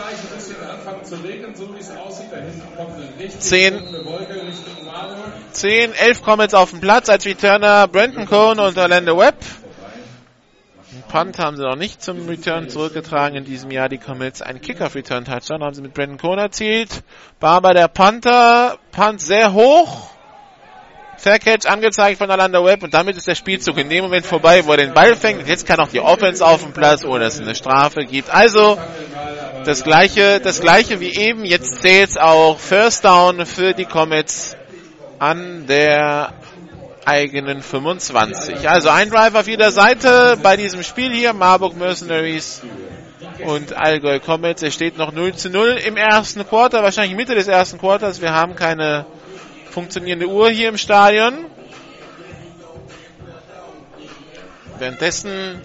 Zehn, 3.40 3.84
zehn, 5.60 5.94
elf 5.94 6.22
Comets 6.24 6.54
auf 6.54 6.70
dem 6.70 6.80
Platz 6.80 7.10
als 7.10 7.26
Returner 7.26 7.88
Brandon 7.90 8.26
Cohn 8.26 8.60
und 8.60 8.78
Orlando 8.78 9.18
Webb. 9.18 9.36
Punt 11.10 11.38
haben 11.38 11.58
sie 11.58 11.64
noch 11.64 11.76
nicht 11.76 12.02
zum 12.02 12.30
Return 12.30 12.70
zurückgetragen 12.70 13.38
in 13.38 13.44
diesem 13.44 13.70
Jahr. 13.70 13.90
Die 13.90 13.98
Comets 13.98 14.42
ein 14.42 14.62
Kickoff-Return-Touchdown 14.62 15.62
haben 15.62 15.74
sie 15.74 15.82
mit 15.82 15.94
Brandon 15.94 16.18
Cohn 16.18 16.38
erzielt. 16.38 17.04
Barber 17.40 17.74
der 17.74 17.90
Panther, 17.90 18.78
Punt 18.92 19.20
sehr 19.20 19.52
hoch. 19.52 20.12
Faircatch 21.18 21.66
angezeigt 21.66 22.20
von 22.20 22.32
Orlando 22.32 22.64
Webb 22.64 22.84
und 22.84 22.94
damit 22.94 23.18
ist 23.18 23.28
der 23.28 23.36
Spielzug 23.36 23.78
in 23.78 23.90
dem 23.90 24.06
Moment 24.06 24.26
vorbei, 24.26 24.66
wo 24.66 24.72
er 24.72 24.78
den 24.78 24.94
Ball 24.94 25.18
fängt. 25.18 25.46
Jetzt 25.46 25.68
kann 25.68 25.82
auch 25.82 25.90
die 25.90 26.00
Offense 26.00 26.46
auf 26.46 26.64
dem 26.64 26.72
Platz, 26.72 27.04
ohne 27.04 27.26
dass 27.26 27.36
es 27.36 27.42
eine 27.42 27.56
Strafe 27.56 28.06
gibt. 28.06 28.30
Also 28.30 28.80
das 29.66 29.84
gleiche, 29.84 30.40
das 30.40 30.62
gleiche 30.62 31.02
wie 31.02 31.14
eben. 31.14 31.44
Jetzt 31.44 31.82
zählt 31.82 32.18
auch 32.18 32.58
First 32.58 33.04
Down 33.04 33.46
für 33.46 33.74
die 33.74 33.84
Comets 33.84 34.56
an 35.20 35.68
der 35.68 36.34
eigenen 37.06 37.62
25. 37.62 38.70
Also 38.70 38.90
ein 38.90 39.10
Drive 39.10 39.36
auf 39.36 39.48
jeder 39.48 39.72
Seite 39.72 40.38
bei 40.42 40.58
diesem 40.58 40.84
Spiel 40.84 41.12
hier. 41.12 41.34
Marburg 41.34 41.76
Mercenaries 41.76 42.62
und 43.46 43.74
Allgäu 43.74 44.20
Comets. 44.20 44.64
Es 44.64 44.74
steht 44.74 44.98
noch 44.98 45.12
0 45.12 45.36
zu 45.36 45.50
0 45.50 45.80
im 45.86 45.98
ersten 45.98 46.48
Quarter, 46.48 46.84
wahrscheinlich 46.84 47.16
Mitte 47.16 47.36
des 47.36 47.48
ersten 47.48 47.80
Quarters. 47.80 48.22
Wir 48.22 48.34
haben 48.34 48.56
keine 48.56 49.06
funktionierende 49.72 50.28
Uhr 50.28 50.50
hier 50.50 50.70
im 50.70 50.78
Stadion. 50.78 51.46
Währenddessen 54.78 55.62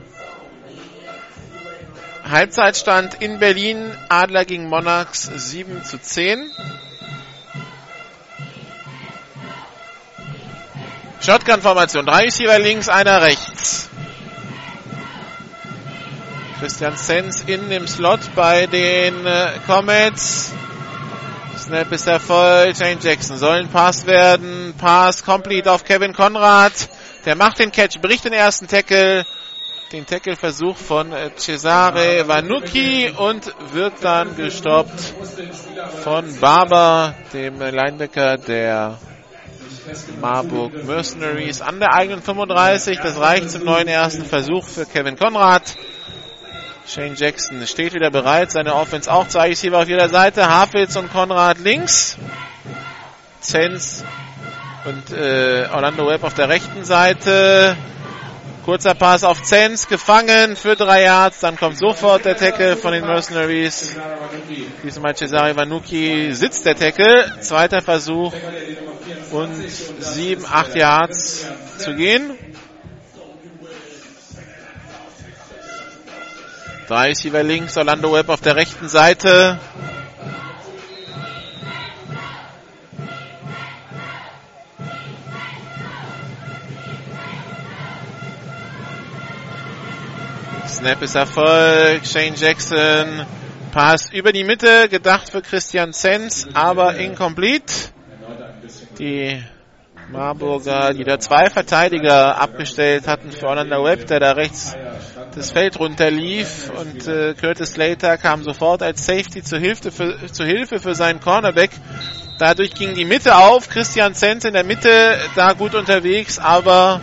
Halbzeitstand 2.29 3.23
in 3.23 3.39
Berlin, 3.39 3.93
Adler 4.09 4.45
gegen 4.45 4.69
Monarchs 4.69 5.31
7 5.35 5.85
zu 5.85 6.01
10. 6.01 6.51
Shotgun-Formation, 11.25 12.05
drei 12.05 12.25
Receiver 12.25 12.59
links, 12.59 12.91
einer 12.91 13.23
rechts. 13.23 13.89
Christian 16.61 16.99
Sens 16.99 17.45
in 17.47 17.71
dem 17.71 17.87
Slot 17.87 18.21
bei 18.35 18.67
den 18.67 19.25
äh, 19.25 19.53
Comets. 19.67 20.53
Snap 21.57 21.91
ist 21.93 22.07
erfolgt. 22.07 22.77
Shane 22.77 22.99
Jackson 23.01 23.39
soll 23.39 23.57
ein 23.57 23.69
Pass 23.71 24.05
werden. 24.05 24.75
Pass 24.77 25.25
complete 25.25 25.73
auf 25.73 25.85
Kevin 25.85 26.13
Konrad. 26.13 26.73
Der 27.25 27.37
macht 27.37 27.59
den 27.59 27.73
Catch, 27.73 28.03
bricht 28.03 28.27
den 28.27 28.35
ersten 28.35 28.69
Tackle. 28.69 29.25
Den 29.93 30.05
Tackle-Versuch 30.05 30.77
von 30.77 31.11
äh, 31.13 31.31
Cesare 31.37 32.29
Vanucci 32.29 33.11
und 33.17 33.51
wird 33.73 33.95
dann 34.03 34.37
gestoppt 34.37 35.15
von 36.03 36.39
Barber, 36.39 37.15
dem 37.33 37.61
Linebacker 37.61 38.37
der 38.37 38.99
Marburg 40.21 40.85
Mercenaries 40.85 41.61
an 41.61 41.79
der 41.79 41.93
eigenen 41.93 42.23
35. 42.23 42.99
Das 43.01 43.19
reicht 43.19 43.51
zum 43.51 43.65
neuen 43.65 43.89
ersten 43.89 44.25
Versuch 44.25 44.67
für 44.67 44.87
Kevin 44.87 45.17
Konrad. 45.17 45.77
Shane 46.87 47.15
Jackson 47.17 47.67
steht 47.67 47.95
wieder 47.95 48.11
bereit. 48.11 48.51
Seine 48.51 48.75
Offense 48.75 49.13
auch 49.13 49.29
zwei 49.29 49.49
Receiver 49.49 49.79
auf 49.79 49.89
jeder 49.89 50.09
Seite. 50.09 50.49
Hafitz 50.49 50.97
und 50.97 51.13
Konrad 51.13 51.59
links. 51.59 52.17
Zenz 53.41 54.05
und 54.85 55.17
äh, 55.17 55.67
Orlando 55.73 56.07
Webb 56.07 56.25
auf 56.25 56.35
der 56.35 56.49
rechten 56.49 56.85
Seite. 56.85 57.77
Kurzer 58.65 58.95
Pass 58.95 59.25
auf 59.25 59.43
Zenz, 59.43 59.89
gefangen 59.89 60.57
für 60.57 60.75
drei 60.75 61.03
Yards. 61.03 61.41
Dann 61.41 61.59
kommt 61.59 61.77
sofort 61.77 62.25
der 62.25 62.35
Tackle 62.35 62.79
von 62.79 62.93
den 62.93 63.05
Mercenaries. 63.05 63.95
Diesmal 64.83 65.15
Cesare 65.15 65.55
Vanucci 65.55 66.33
sitzt 66.33 66.65
der 66.65 66.75
Tackle. 66.75 67.41
Zweiter 67.41 67.83
Versuch 67.83 68.33
und 69.33 69.55
sieben, 69.69 70.47
acht 70.51 70.75
Yards 70.75 71.47
zu 71.77 71.95
gehen. 71.95 72.31
Drei 76.89 77.09
Receiver 77.09 77.43
links, 77.43 77.77
Orlando 77.77 78.15
Webb 78.15 78.31
auf 78.31 78.41
der 78.41 78.57
rechten 78.57 78.89
Seite. 78.89 79.59
Snap 90.75 91.03
ist 91.03 91.15
Erfolg. 91.15 92.05
Shane 92.05 92.35
Jackson. 92.35 93.25
Pass 93.71 94.11
über 94.13 94.33
die 94.33 94.43
Mitte, 94.43 94.89
gedacht 94.89 95.31
für 95.31 95.41
Christian 95.41 95.93
Zenz, 95.93 96.49
aber 96.53 96.97
incomplete. 96.97 97.73
Die 98.99 99.41
Marburger, 100.11 100.93
die 100.93 101.05
da 101.05 101.21
zwei 101.21 101.49
Verteidiger 101.49 102.41
abgestellt 102.41 103.07
hatten 103.07 103.31
für 103.31 103.47
Orlando 103.47 103.85
Webb, 103.85 104.09
der 104.09 104.19
da 104.19 104.33
rechts 104.33 104.77
das 105.37 105.53
Feld 105.53 105.79
runterlief 105.79 106.73
und 106.77 107.07
äh, 107.07 107.35
Curtis 107.35 107.75
Slater 107.75 108.17
kam 108.19 108.43
sofort 108.43 108.83
als 108.83 109.07
Safety 109.07 109.45
zur 109.45 109.61
Hilfe 109.61 109.93
für, 109.93 110.27
zur 110.33 110.47
Hilfe 110.47 110.81
für 110.81 110.97
seinen 110.97 111.21
Cornerback. 111.21 111.71
Dadurch 112.39 112.75
ging 112.75 112.95
die 112.95 113.05
Mitte 113.05 113.37
auf. 113.37 113.69
Christian 113.69 114.15
Zenz 114.15 114.45
in 114.45 114.55
der 114.55 114.65
Mitte 114.65 115.19
da 115.37 115.53
gut 115.53 115.77
unterwegs, 115.77 116.41
aber 116.41 117.01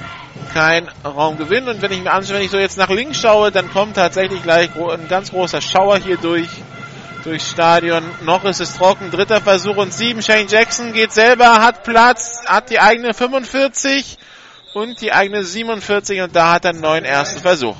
kein 0.54 0.89
Raumgewinn. 1.04 1.67
Und 1.67 1.82
wenn 1.82 1.91
ich 1.91 2.02
mir 2.02 2.12
anschaue, 2.12 2.38
wenn 2.38 2.44
ich 2.44 2.52
so 2.52 2.58
jetzt 2.58 2.78
nach 2.78 2.89
links 2.89 3.20
schaue, 3.20 3.52
dann 3.52 3.72
kommt 3.72 3.96
tatsächlich 3.96 4.44
gleich 4.44 4.70
ein 4.76 5.08
ganz 5.08 5.32
großer 5.32 5.62
Schauer 5.62 5.98
hier 5.98 6.17
durch 6.17 6.50
durchs 7.24 7.50
Stadion. 7.52 8.04
Noch 8.24 8.44
ist 8.46 8.60
es 8.60 8.76
trocken. 8.76 9.12
Dritter 9.12 9.41
Versuch 9.41 9.78
und 9.78 9.94
sieben. 9.94 10.22
Shane 10.22 10.48
Jackson 10.48 10.94
geht 10.94 11.12
selber, 11.12 11.62
hat 11.62 11.84
Platz, 11.84 12.44
hat 12.46 12.70
die 12.70 12.80
eigene 12.80 13.13
45 13.13 14.17
und 14.74 15.02
die 15.02 15.12
eigene 15.12 15.44
47 15.44 16.22
und 16.22 16.36
da 16.36 16.54
hat 16.54 16.65
er 16.65 16.74
neuen 16.74 17.06
ersten 17.06 17.39
Versuch. 17.39 17.76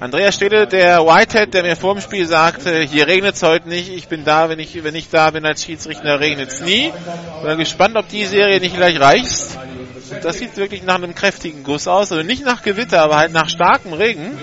Andreas 0.00 0.34
Stede, 0.34 0.66
der 0.66 1.06
Whitehead, 1.06 1.54
der 1.54 1.62
mir 1.62 1.76
vor 1.76 1.94
dem 1.94 2.00
Spiel 2.00 2.26
sagte, 2.26 2.80
hier 2.80 3.06
regnet 3.06 3.36
es 3.36 3.42
heute 3.42 3.68
nicht, 3.68 3.88
ich 3.88 4.08
bin 4.08 4.24
da, 4.24 4.48
wenn 4.48 4.58
ich, 4.58 4.82
wenn 4.82 4.94
ich 4.94 5.08
da 5.08 5.30
bin 5.30 5.46
als 5.46 5.64
Schiedsrichter, 5.64 6.18
regnet 6.18 6.48
es 6.48 6.60
nie. 6.62 6.92
Bin 7.44 7.58
gespannt, 7.58 7.96
ob 7.96 8.08
die 8.08 8.26
Serie 8.26 8.58
nicht 8.58 8.76
gleich 8.76 8.98
reicht. 9.00 9.56
Das 10.22 10.38
sieht 10.38 10.56
wirklich 10.56 10.82
nach 10.82 10.96
einem 10.96 11.14
kräftigen 11.14 11.62
Guss 11.62 11.86
aus, 11.86 12.10
also 12.10 12.24
nicht 12.24 12.44
nach 12.44 12.62
Gewitter, 12.62 13.02
aber 13.02 13.16
halt 13.16 13.32
nach 13.32 13.48
starkem 13.48 13.92
Regen. 13.92 14.36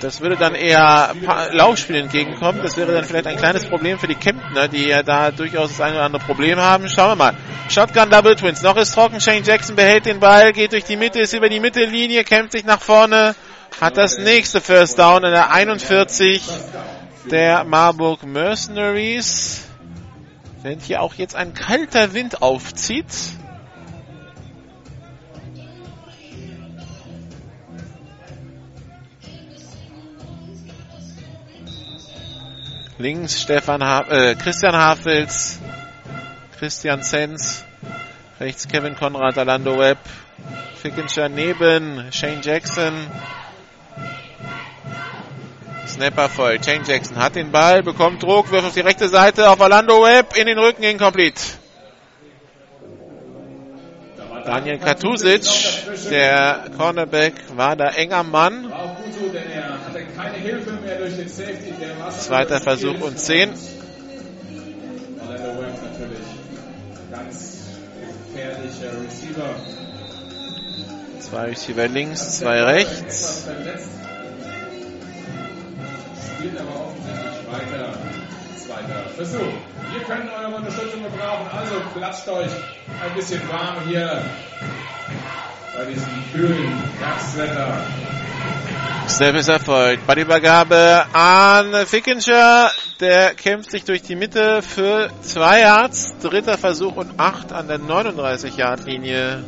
Das 0.00 0.22
würde 0.22 0.36
dann 0.36 0.54
eher 0.54 1.14
Laufspiel 1.52 1.96
entgegenkommen. 1.96 2.62
Das 2.62 2.76
wäre 2.78 2.92
dann 2.92 3.04
vielleicht 3.04 3.26
ein 3.26 3.36
kleines 3.36 3.66
Problem 3.66 3.98
für 3.98 4.06
die 4.06 4.14
Kemptner, 4.14 4.66
die 4.66 4.86
ja 4.86 5.02
da 5.02 5.30
durchaus 5.30 5.70
das 5.70 5.80
eine 5.80 5.96
oder 5.96 6.04
andere 6.04 6.24
Problem 6.24 6.58
haben. 6.58 6.88
Schauen 6.88 7.10
wir 7.10 7.16
mal. 7.16 7.34
Shotgun 7.68 8.08
Double 8.08 8.34
Twins. 8.34 8.62
Noch 8.62 8.76
ist 8.76 8.94
trocken. 8.94 9.20
Shane 9.20 9.42
Jackson 9.44 9.76
behält 9.76 10.06
den 10.06 10.18
Ball, 10.18 10.52
geht 10.52 10.72
durch 10.72 10.84
die 10.84 10.96
Mitte, 10.96 11.20
ist 11.20 11.34
über 11.34 11.50
die 11.50 11.60
Mittellinie, 11.60 12.24
kämpft 12.24 12.52
sich 12.52 12.64
nach 12.64 12.80
vorne, 12.80 13.34
hat 13.78 13.98
das 13.98 14.16
nächste 14.16 14.62
First 14.62 14.98
Down 14.98 15.22
in 15.22 15.32
der 15.32 15.52
41 15.52 16.48
der 17.30 17.64
Marburg 17.64 18.24
Mercenaries. 18.24 19.66
Wenn 20.62 20.80
hier 20.80 21.02
auch 21.02 21.14
jetzt 21.14 21.36
ein 21.36 21.52
kalter 21.52 22.14
Wind 22.14 22.40
aufzieht. 22.42 23.06
Links 33.00 33.40
Stefan 33.40 33.82
ha 33.82 34.02
äh, 34.10 34.34
Christian 34.34 34.76
Hafels, 34.76 35.58
Christian 36.58 37.02
Sens, 37.02 37.64
rechts 38.38 38.68
Kevin 38.68 38.94
Konrad, 38.94 39.38
Alando 39.38 39.78
Webb, 39.78 39.98
Fickenscher 40.76 41.30
neben 41.30 42.12
Shane 42.12 42.42
Jackson. 42.42 42.92
Snapper 45.86 46.28
voll. 46.28 46.62
Shane 46.62 46.84
Jackson 46.86 47.16
hat 47.16 47.36
den 47.36 47.50
Ball, 47.50 47.82
bekommt 47.82 48.22
Druck, 48.22 48.52
wirft 48.52 48.66
auf 48.66 48.74
die 48.74 48.80
rechte 48.80 49.08
Seite 49.08 49.48
auf 49.48 49.60
Orlando 49.60 50.02
Webb 50.02 50.36
in 50.36 50.46
den 50.46 50.58
Rücken, 50.58 50.82
incomplete. 50.82 51.40
Daniel 54.44 54.78
Katusic, 54.78 55.46
der 56.10 56.70
Cornerback, 56.76 57.34
war 57.56 57.76
da 57.76 57.88
enger 57.88 58.24
Mann. 58.24 58.70
Zweiter 62.10 62.60
Versuch 62.60 63.00
und 63.00 63.18
10. 63.18 63.50
Zwei 71.20 71.44
Receiver 71.44 71.88
links, 71.88 72.38
zwei 72.38 72.62
rechts. 72.62 73.46
Spielt 76.36 76.58
aber 76.58 76.86
offensichtlich 76.86 77.46
weiter. 77.52 78.19
Zweiter 78.70 79.02
Versuch. 79.16 79.52
Wir 79.90 80.00
können 80.06 80.28
eure 80.28 80.54
Unterstützung 80.54 81.02
gebrauchen, 81.02 81.48
also 81.52 81.74
klatscht 81.92 82.28
euch 82.28 82.52
ein 83.02 83.14
bisschen 83.16 83.40
warm 83.48 83.80
hier 83.88 84.22
bei 85.76 85.84
diesem 85.86 86.08
kühlen 86.32 86.80
Herbstwetter. 87.00 87.78
Snap 89.08 89.34
ist 89.34 89.48
erfolgt. 89.48 90.06
Ballübergabe 90.06 91.04
an 91.12 91.84
Fickenscher. 91.84 92.70
Der 93.00 93.34
kämpft 93.34 93.72
sich 93.72 93.82
durch 93.82 94.02
die 94.02 94.14
Mitte 94.14 94.62
für 94.62 95.10
zwei 95.22 95.62
Yards. 95.62 96.14
Dritter 96.22 96.56
Versuch 96.56 96.94
und 96.94 97.18
acht 97.18 97.52
an 97.52 97.66
der 97.66 97.80
39-Yard-Linie 97.80 99.42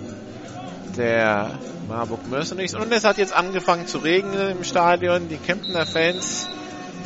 der 0.97 1.61
Marburg 1.89 2.29
Mercenaries. 2.29 2.75
Und 2.75 2.91
es 2.91 3.05
hat 3.05 3.19
jetzt 3.19 3.35
angefangen 3.35 3.87
zu 3.87 3.99
regnen 3.99 4.51
im 4.51 4.65
Stadion. 4.65 5.29
Die 5.29 5.37
Kemptener 5.37 5.87
Fans 5.87 6.49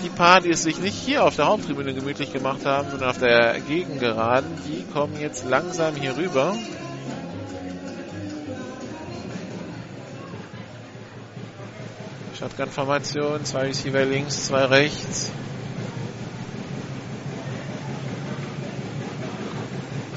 die 0.02 0.08
paar, 0.08 0.40
die 0.40 0.50
es 0.50 0.62
sich 0.62 0.78
nicht 0.78 0.94
hier 0.94 1.24
auf 1.24 1.36
der 1.36 1.46
Haupttribüne 1.46 1.94
gemütlich 1.94 2.32
gemacht 2.32 2.64
haben, 2.64 2.90
sondern 2.90 3.10
auf 3.10 3.18
der 3.18 3.60
Gegengeraden, 3.60 4.50
die 4.66 4.84
kommen 4.92 5.18
jetzt 5.20 5.44
langsam 5.44 5.94
hier 5.96 6.16
rüber. 6.16 6.54
Shotgun-Formation, 12.38 13.44
zwei 13.44 13.66
Receiver 13.66 14.04
links, 14.04 14.46
zwei 14.46 14.64
rechts. 14.66 15.32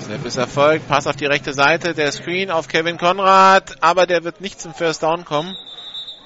Snap 0.10 0.26
ist 0.26 0.38
erfolgt, 0.38 0.88
Pass 0.88 1.08
auf 1.08 1.16
die 1.16 1.28
rechte 1.28 1.54
Seite, 1.54 1.94
der 1.94 2.12
Screen 2.12 2.52
auf 2.52 2.68
Kevin 2.68 2.98
Konrad, 2.98 3.76
aber 3.80 4.06
der 4.06 4.24
wird 4.24 4.42
nicht 4.42 4.60
zum 4.60 4.74
First 4.74 5.04
Down 5.04 5.24
kommen. 5.24 5.56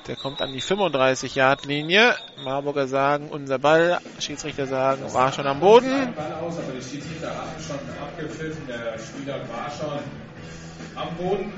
Der 0.07 0.17
kommt 0.17 0.41
an 0.41 0.51
die 0.51 0.61
35-Yard-Linie. 0.61 2.15
Marburger 2.43 2.87
sagen, 2.87 3.29
unser 3.29 3.57
Ball. 3.57 3.99
Schiedsrichter 4.19 4.67
sagen, 4.67 5.01
war 5.13 5.31
schon 5.31 5.47
am 5.47 5.61
Boden. 5.61 6.13
Ball 6.13 6.33
aus, 6.33 6.57
aber 6.57 6.73
die 6.73 6.81
Schiedsrichter 6.81 7.29
hatten 7.29 7.63
schon 7.63 7.79
abgepfiffen. 8.01 8.67
Der 8.67 8.99
Spieler 8.99 9.39
war 9.47 9.71
schon 9.71 9.99
am 10.95 11.15
Boden. 11.15 11.53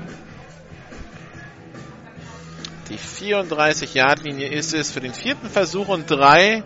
Die 2.88 2.98
34-Yard-Linie 2.98 4.48
ist 4.48 4.74
es 4.74 4.92
für 4.92 5.00
den 5.00 5.12
vierten 5.12 5.50
Versuch 5.50 5.88
und 5.88 6.08
drei. 6.08 6.62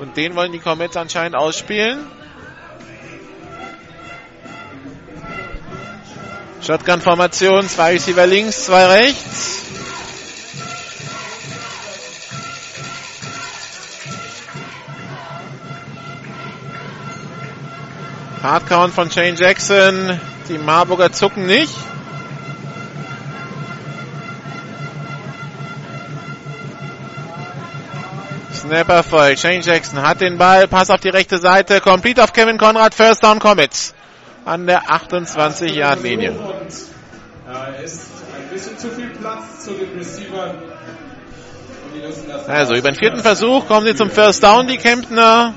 Und 0.00 0.16
den 0.16 0.34
wollen 0.34 0.50
die 0.50 0.58
Comets 0.58 0.96
anscheinend 0.96 1.36
ausspielen. 1.36 2.04
Shotgun-Formation, 6.62 7.68
zwei 7.68 7.92
Receiver 7.92 8.26
links, 8.26 8.64
zwei 8.64 8.86
rechts. 8.86 9.71
Hardcount 18.42 18.92
von 18.92 19.08
Shane 19.10 19.36
Jackson. 19.36 20.18
Die 20.48 20.58
Marburger 20.58 21.12
zucken 21.12 21.46
nicht. 21.46 21.76
Snapper 28.52 29.02
voll. 29.04 29.36
Shane 29.36 29.60
Jackson 29.60 30.02
hat 30.02 30.20
den 30.20 30.38
Ball. 30.38 30.66
Pass 30.66 30.90
auf 30.90 31.00
die 31.00 31.08
rechte 31.08 31.38
Seite. 31.38 31.80
Complete 31.80 32.22
auf 32.22 32.32
Kevin 32.32 32.58
Konrad. 32.58 32.94
First 32.94 33.22
down 33.22 33.38
Comets. 33.38 33.94
An 34.44 34.66
der 34.66 34.90
28 34.90 35.74
Yard 35.74 36.02
Linie. 36.02 36.34
Also 42.48 42.74
über 42.74 42.90
den 42.90 42.96
vierten 42.96 43.20
Versuch 43.20 43.68
kommen 43.68 43.86
sie 43.86 43.94
zum 43.94 44.10
First 44.10 44.42
Down, 44.42 44.66
die 44.66 44.78
Kemptner. 44.78 45.54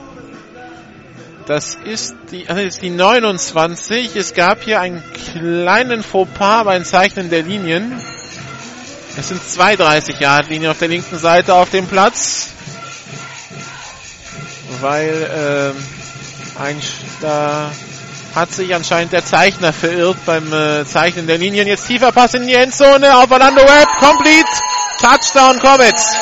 Das 1.46 1.76
ist 1.76 2.16
die, 2.32 2.50
also 2.50 2.64
das 2.64 2.76
ist 2.76 2.82
die 2.82 2.90
29. 2.90 4.16
Es 4.16 4.34
gab 4.34 4.64
hier 4.64 4.82
einen 4.82 5.04
kleinen 5.14 6.02
Fauxpas 6.02 6.64
beim 6.64 6.84
Zeichnen 6.84 7.30
der 7.30 7.44
Linien. 7.44 8.02
Es 9.18 9.30
sind 9.30 9.48
zwei 9.48 9.76
30 9.76 10.20
Yard 10.20 10.50
Linien 10.50 10.72
auf 10.72 10.80
der 10.80 10.88
linken 10.88 11.18
Seite 11.20 11.54
auf 11.54 11.70
dem 11.70 11.88
Platz. 11.88 12.50
Weil 14.82 15.74
äh, 16.58 16.62
ein, 16.62 16.82
da 17.22 17.70
hat 18.34 18.52
sich 18.52 18.74
anscheinend 18.74 19.14
der 19.14 19.24
Zeichner 19.24 19.72
verirrt 19.72 20.18
beim 20.26 20.52
äh, 20.52 20.84
Zeichnen 20.86 21.28
der 21.28 21.38
Linien. 21.38 21.68
Jetzt 21.68 21.88
tiefer 21.88 22.12
Pass 22.12 22.34
in 22.34 22.48
die 22.48 22.56
Endzone 22.56 23.16
auf 23.16 23.30
Orlando 23.30 23.62
Webb. 23.62 23.88
Complete. 24.00 24.50
Touchdown 25.00 25.60
Comets. 25.60 26.16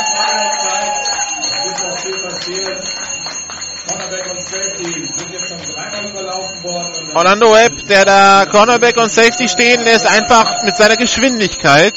Orlando 7.14 7.54
Webb, 7.54 7.88
der 7.90 8.06
da 8.06 8.46
Cornerback 8.50 8.96
und 8.96 9.12
Safety 9.12 9.50
stehen 9.50 9.84
lässt, 9.84 10.06
einfach 10.06 10.64
mit 10.64 10.76
seiner 10.78 10.96
Geschwindigkeit. 10.96 11.94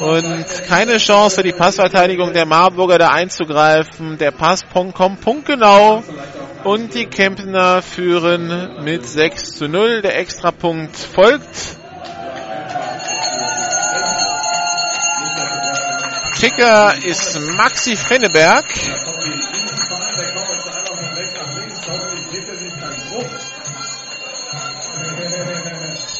Und 0.00 0.44
keine 0.66 0.98
Chance 0.98 1.42
die 1.42 1.52
Passverteidigung 1.52 2.32
der 2.32 2.44
Marburger 2.44 2.98
da 2.98 3.10
einzugreifen. 3.10 4.18
Der 4.18 4.32
Pass 4.32 4.64
kommt 4.92 5.20
punktgenau. 5.20 6.02
Und 6.64 6.94
die 6.94 7.06
Kempner 7.06 7.82
führen 7.82 8.82
mit 8.82 9.08
6 9.08 9.52
zu 9.52 9.68
0. 9.68 10.02
Der 10.02 10.18
Extrapunkt 10.18 10.96
folgt. 10.96 11.76
Kicker 16.40 16.94
ist 17.04 17.38
Maxi 17.56 17.96
Fenneberg. 17.96 18.64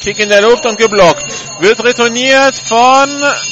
Kick 0.07 0.19
in 0.19 0.29
der 0.29 0.41
Luft 0.41 0.65
und 0.65 0.77
geblockt. 0.77 1.25
Wird 1.59 1.83
retourniert 1.83 2.55
von 2.55 3.09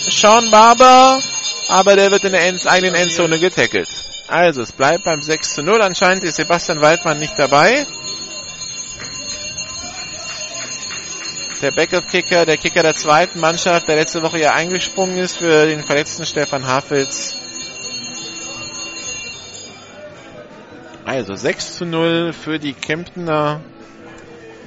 Sean 0.09 0.49
Barber, 0.49 1.21
aber 1.67 1.97
der 1.97 2.11
wird 2.11 2.23
in 2.23 2.31
der 2.31 2.47
End 2.47 2.65
eigenen 2.65 2.95
Endzone 2.95 3.39
getackelt. 3.39 3.89
Also, 4.29 4.61
es 4.61 4.71
bleibt 4.71 5.03
beim 5.03 5.21
6 5.21 5.55
zu 5.55 5.63
0. 5.63 5.81
Anscheinend 5.81 6.23
ist 6.23 6.37
Sebastian 6.37 6.79
Waldmann 6.79 7.19
nicht 7.19 7.37
dabei. 7.37 7.85
Der 11.61 11.71
Backup-Kicker, 11.71 12.45
der 12.45 12.55
Kicker 12.55 12.83
der 12.83 12.95
zweiten 12.95 13.41
Mannschaft, 13.41 13.89
der 13.89 13.97
letzte 13.97 14.23
Woche 14.23 14.39
ja 14.39 14.53
eingesprungen 14.53 15.17
ist 15.17 15.35
für 15.35 15.65
den 15.65 15.83
verletzten 15.83 16.25
Stefan 16.25 16.65
Hafels. 16.65 17.35
Also 21.03 21.35
6 21.35 21.79
zu 21.79 21.85
0 21.85 22.31
für 22.31 22.59
die 22.59 22.71
Kemptener. 22.71 23.59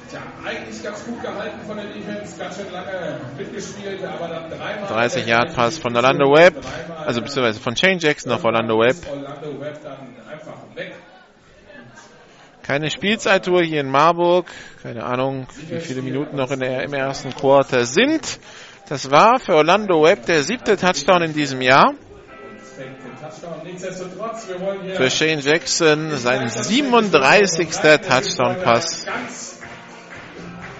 Tja, 0.09 0.21
eigentlich 0.43 0.81
ganz 0.81 1.05
gut 1.05 1.21
gehalten 1.21 1.59
von 1.67 1.77
der 1.77 1.85
Defense, 1.85 2.35
ganz 2.39 2.55
schön 2.57 2.71
lange 2.71 3.19
mitgespielt, 3.37 4.03
aber 4.03 4.27
dann 4.27 4.49
dreimal. 4.49 4.87
30 4.87 5.27
Yard 5.27 5.55
Pass 5.55 5.77
von 5.77 5.95
Orlando 5.95 6.33
Webb, 6.33 6.65
also 7.05 7.21
beziehungsweise 7.21 7.59
von 7.59 7.75
Shane 7.75 7.99
Jackson 7.99 8.31
auf 8.31 8.43
Orlando 8.43 8.79
Webb. 8.79 8.95
Orlando 9.07 9.61
Webb 9.61 9.83
dann 9.83 10.15
einfach 10.27 10.75
weg. 10.75 10.95
Keine 12.63 12.89
Spielzeituhr 12.89 13.61
hier 13.63 13.81
in 13.81 13.89
Marburg. 13.89 14.47
Keine 14.81 15.03
Ahnung, 15.03 15.47
wie 15.67 15.79
viele 15.79 16.01
Minuten 16.01 16.37
noch 16.37 16.49
in 16.51 16.59
der, 16.59 16.83
im 16.83 16.93
ersten 16.93 17.35
Quarter 17.35 17.85
sind. 17.85 18.39
Das 18.87 19.11
war 19.11 19.39
für 19.39 19.53
Orlando 19.53 20.03
Webb 20.03 20.25
der 20.25 20.43
siebte 20.43 20.75
Touchdown 20.75 21.21
in 21.21 21.33
diesem 21.33 21.61
Jahr. 21.61 21.93
Für 24.95 25.09
Shane 25.11 25.39
Jackson 25.39 26.17
sein 26.17 26.49
37. 26.49 27.69
Touchdown-Pass. 27.69 29.05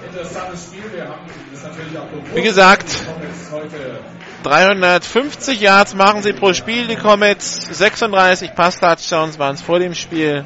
Interessantes 0.09 0.65
Spiel. 0.65 0.83
Wir 0.93 1.05
haben 1.07 1.21
das 1.51 1.63
natürlich 1.63 1.97
auch 1.97 2.07
bewusst. 2.07 2.35
Wie 2.35 2.41
gesagt, 2.41 3.05
Comets 3.05 3.51
heute 3.51 3.99
350 4.43 5.59
Yards 5.59 5.95
machen 5.95 6.23
sie 6.23 6.33
pro 6.33 6.53
Spiel, 6.53 6.87
die 6.87 6.95
Comets. 6.95 7.67
36 7.77 8.55
Pass-Touchdowns 8.55 9.37
waren 9.39 9.55
es 9.55 9.61
vor 9.61 9.79
dem 9.79 9.93
Spiel. 9.93 10.45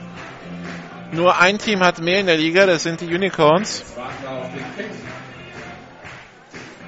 Nur 1.11 1.39
ein 1.39 1.59
Team 1.59 1.82
hat 1.82 1.99
mehr 1.99 2.20
in 2.20 2.26
der 2.26 2.38
Liga, 2.38 2.66
das 2.66 2.84
sind 2.84 3.01
die 3.01 3.14
Unicorns. 3.14 3.84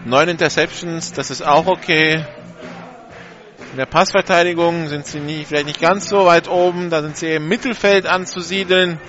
Neun 0.03 0.29
Interceptions, 0.29 1.13
das 1.13 1.29
ist 1.29 1.45
auch 1.45 1.67
okay. 1.67 2.25
In 3.71 3.77
der 3.77 3.85
Passverteidigung 3.85 4.87
sind 4.87 5.05
sie 5.05 5.19
nie, 5.19 5.45
vielleicht 5.45 5.67
nicht 5.67 5.81
ganz 5.81 6.07
so 6.09 6.25
weit 6.25 6.47
oben, 6.47 6.89
da 6.89 7.01
sind 7.01 7.17
sie 7.17 7.33
im 7.33 7.47
Mittelfeld 7.47 8.05
anzusiedeln. 8.07 8.99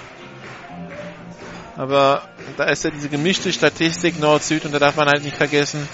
Aber 1.77 2.23
da 2.57 2.65
ist 2.65 2.85
ja 2.85 2.91
diese 2.91 3.09
gemischte 3.09 3.53
Statistik 3.53 4.19
Nord-Süd 4.19 4.65
und 4.65 4.73
da 4.73 4.79
darf 4.79 4.97
man 4.97 5.09
halt 5.09 5.23
nicht 5.25 5.37
vergessen, 5.37 5.87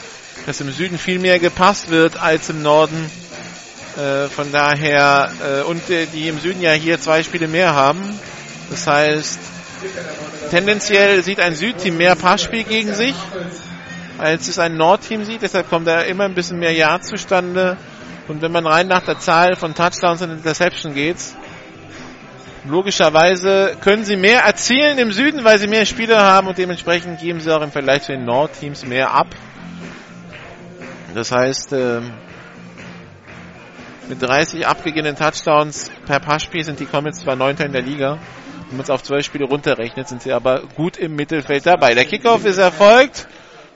dass 0.47 0.61
im 0.61 0.71
Süden 0.71 0.97
viel 0.97 1.19
mehr 1.19 1.39
gepasst 1.39 1.91
wird 1.91 2.21
als 2.23 2.49
im 2.51 2.63
Norden. 2.63 3.11
Äh, 3.97 4.29
von 4.29 4.51
daher, 4.53 5.31
äh, 5.43 5.63
und 5.63 5.91
äh, 5.91 6.07
die 6.07 6.29
im 6.29 6.39
Süden 6.39 6.63
ja 6.63 6.73
hier 6.73 7.01
zwei 7.01 7.23
Spiele 7.23 7.49
mehr 7.49 7.75
haben. 7.75 8.01
Das 8.71 8.87
heißt, 8.87 9.39
tendenziell 10.51 11.23
sieht 11.23 11.41
ein 11.41 11.55
Südteam 11.55 11.99
mehr 11.99 12.15
Passspiel 12.15 12.65
gegen 12.65 12.95
sich, 12.95 13.15
als 14.19 14.49
es 14.49 14.59
ein 14.59 14.77
Nordteam 14.77 15.25
sieht. 15.25 15.43
Deshalb 15.43 15.69
kommt 15.69 15.89
da 15.89 16.01
immer 16.03 16.25
ein 16.25 16.35
bisschen 16.35 16.59
mehr 16.59 16.73
Yards 16.73 17.09
zustande. 17.09 17.77
Und 18.29 18.41
wenn 18.41 18.53
man 18.53 18.67
rein 18.67 18.87
nach 18.87 19.05
der 19.05 19.19
Zahl 19.19 19.57
von 19.57 19.75
Touchdowns 19.75 20.23
und 20.23 20.31
Interception 20.31 20.95
geht, 20.95 21.19
logischerweise 22.65 23.77
können 23.81 24.05
sie 24.05 24.17
mehr 24.17 24.43
erzielen 24.43 24.99
im 24.99 25.13
Süden, 25.13 25.45
weil 25.45 25.59
sie 25.59 25.67
mehr 25.67 25.87
Spieler 25.87 26.21
haben 26.23 26.49
und 26.49 26.59
dementsprechend 26.59 27.21
geben 27.21 27.41
sie 27.41 27.55
auch 27.55 27.63
im 27.63 27.73
Vergleich 27.73 28.03
zu 28.03 28.13
den 28.13 28.25
Nordteams 28.25 28.87
mehr 28.87 29.13
ab. 29.13 29.29
Das 31.15 31.33
heißt, 31.33 31.73
ähm, 31.73 32.13
mit 34.09 34.23
30 34.23 34.67
abgegebenen 34.67 35.17
Touchdowns 35.17 35.91
per 36.07 36.21
Passspiel 36.21 36.65
sind 36.65 36.81
die 36.81 36.87
Comets 36.87 37.21
zwar 37.21 37.37
Neunter 37.37 37.67
in 37.67 37.73
der 37.73 37.83
Liga. 37.83 38.19
Wenn 38.69 38.79
man 38.79 38.85
es 38.85 38.91
auf 38.91 39.03
12 39.03 39.27
Spiele 39.27 39.45
runterrechnet, 39.45 40.09
sind 40.09 40.23
sie 40.23 40.33
aber 40.33 40.63
gut 40.77 40.97
im 40.97 41.15
Mittelfeld 41.15 41.67
dabei. 41.67 41.95
Der 41.95 42.05
Kickoff 42.07 42.45
ist 42.47 42.59
erfolgt, 42.59 43.29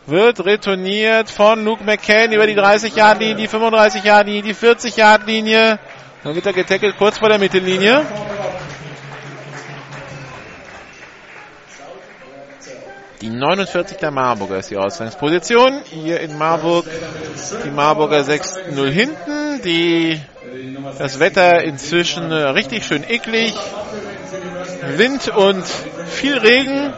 wird 0.06 0.44
retourniert 0.44 1.28
von 1.28 1.64
Luke 1.64 1.84
McCann 1.84 2.32
über 2.32 2.46
die 2.46 2.54
30-Yard-Linie, 2.54 3.34
die 3.34 3.48
35-Yard-Linie, 3.48 4.42
die 4.42 4.54
40-Yard-Linie. 4.54 5.78
Dann 6.24 6.34
wird 6.34 6.46
er 6.46 6.52
getackelt 6.52 6.96
kurz 6.96 7.18
vor 7.18 7.28
der 7.28 7.38
Mittellinie. 7.38 8.04
Die 13.26 13.32
49 13.32 13.96
der 13.96 14.12
Marburger 14.12 14.58
ist 14.58 14.70
die 14.70 14.76
Ausgangsposition. 14.76 15.82
Hier 15.90 16.20
in 16.20 16.38
Marburg 16.38 16.86
die 17.64 17.70
Marburger 17.70 18.20
6-0 18.20 18.88
hinten. 18.88 19.60
Die, 19.64 20.20
das 20.96 21.18
Wetter 21.18 21.64
inzwischen 21.64 22.30
richtig 22.30 22.86
schön 22.86 23.02
eklig. 23.02 23.52
Wind 24.96 25.26
und 25.26 25.64
viel 26.06 26.38
Regen. 26.38 26.94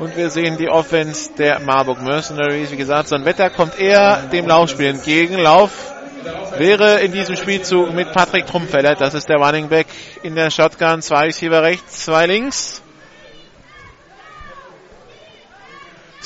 Und 0.00 0.16
wir 0.16 0.30
sehen 0.30 0.56
die 0.56 0.68
Offense 0.68 1.30
der 1.38 1.60
Marburg 1.60 2.02
Mercenaries. 2.02 2.72
Wie 2.72 2.76
gesagt, 2.76 3.06
so 3.06 3.14
ein 3.14 3.24
Wetter 3.24 3.48
kommt 3.48 3.78
eher 3.78 4.22
dem 4.32 4.48
Laufspiel 4.48 4.86
entgegen. 4.86 5.38
Lauf 5.38 5.70
wäre 6.58 6.98
in 7.02 7.12
diesem 7.12 7.36
Spielzug 7.36 7.94
mit 7.94 8.10
Patrick 8.12 8.46
Trumpfeller. 8.46 8.96
Das 8.96 9.14
ist 9.14 9.28
der 9.28 9.36
Running 9.36 9.68
Back 9.68 9.86
in 10.24 10.34
der 10.34 10.50
Shotgun. 10.50 11.02
Zwei 11.02 11.26
Receiver 11.26 11.62
rechts, 11.62 12.04
zwei 12.04 12.26
links. 12.26 12.82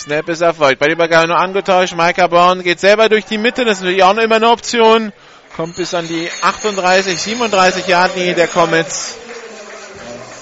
Snap 0.01 0.29
ist 0.31 0.41
erfolgt. 0.41 0.79
Bei 0.79 0.89
Übergabe 0.89 1.29
nur 1.29 1.39
angetauscht. 1.39 1.95
Micah 1.95 2.27
Brown 2.27 2.63
geht 2.63 2.81
selber 2.81 3.09
durch 3.09 3.27
die 3.27 3.39
Mitte. 3.39 3.65
Das 3.65 3.79
ist 3.79 3.81
natürlich 3.83 4.03
auch 4.03 4.17
immer 4.17 4.37
eine 4.37 4.49
Option. 4.49 5.13
Kommt 5.57 5.77
bis 5.77 5.95
an 5.95 6.09
die 6.09 6.31
38, 6.43 7.21
37 7.21 7.87
Yard 7.87 8.17
Linie 8.17 8.35
der 8.35 8.49
Comets. 8.49 9.17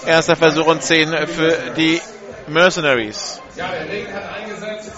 Erster 0.06 0.36
Versuch 0.36 0.66
und 0.66 0.82
10 0.82 1.26
für 1.26 1.72
die 1.76 2.00
Mercenaries. 2.46 3.40
Ja, 3.56 3.68
der 3.72 3.92
Regen 3.92 4.14
hat 4.14 4.22
eingesetzt. 4.34 4.92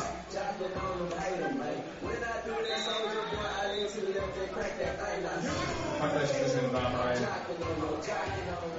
Euch 6.03 6.35
ein 6.35 6.45
bisschen 6.45 6.73
warm 6.73 6.95
ein. 7.09 7.19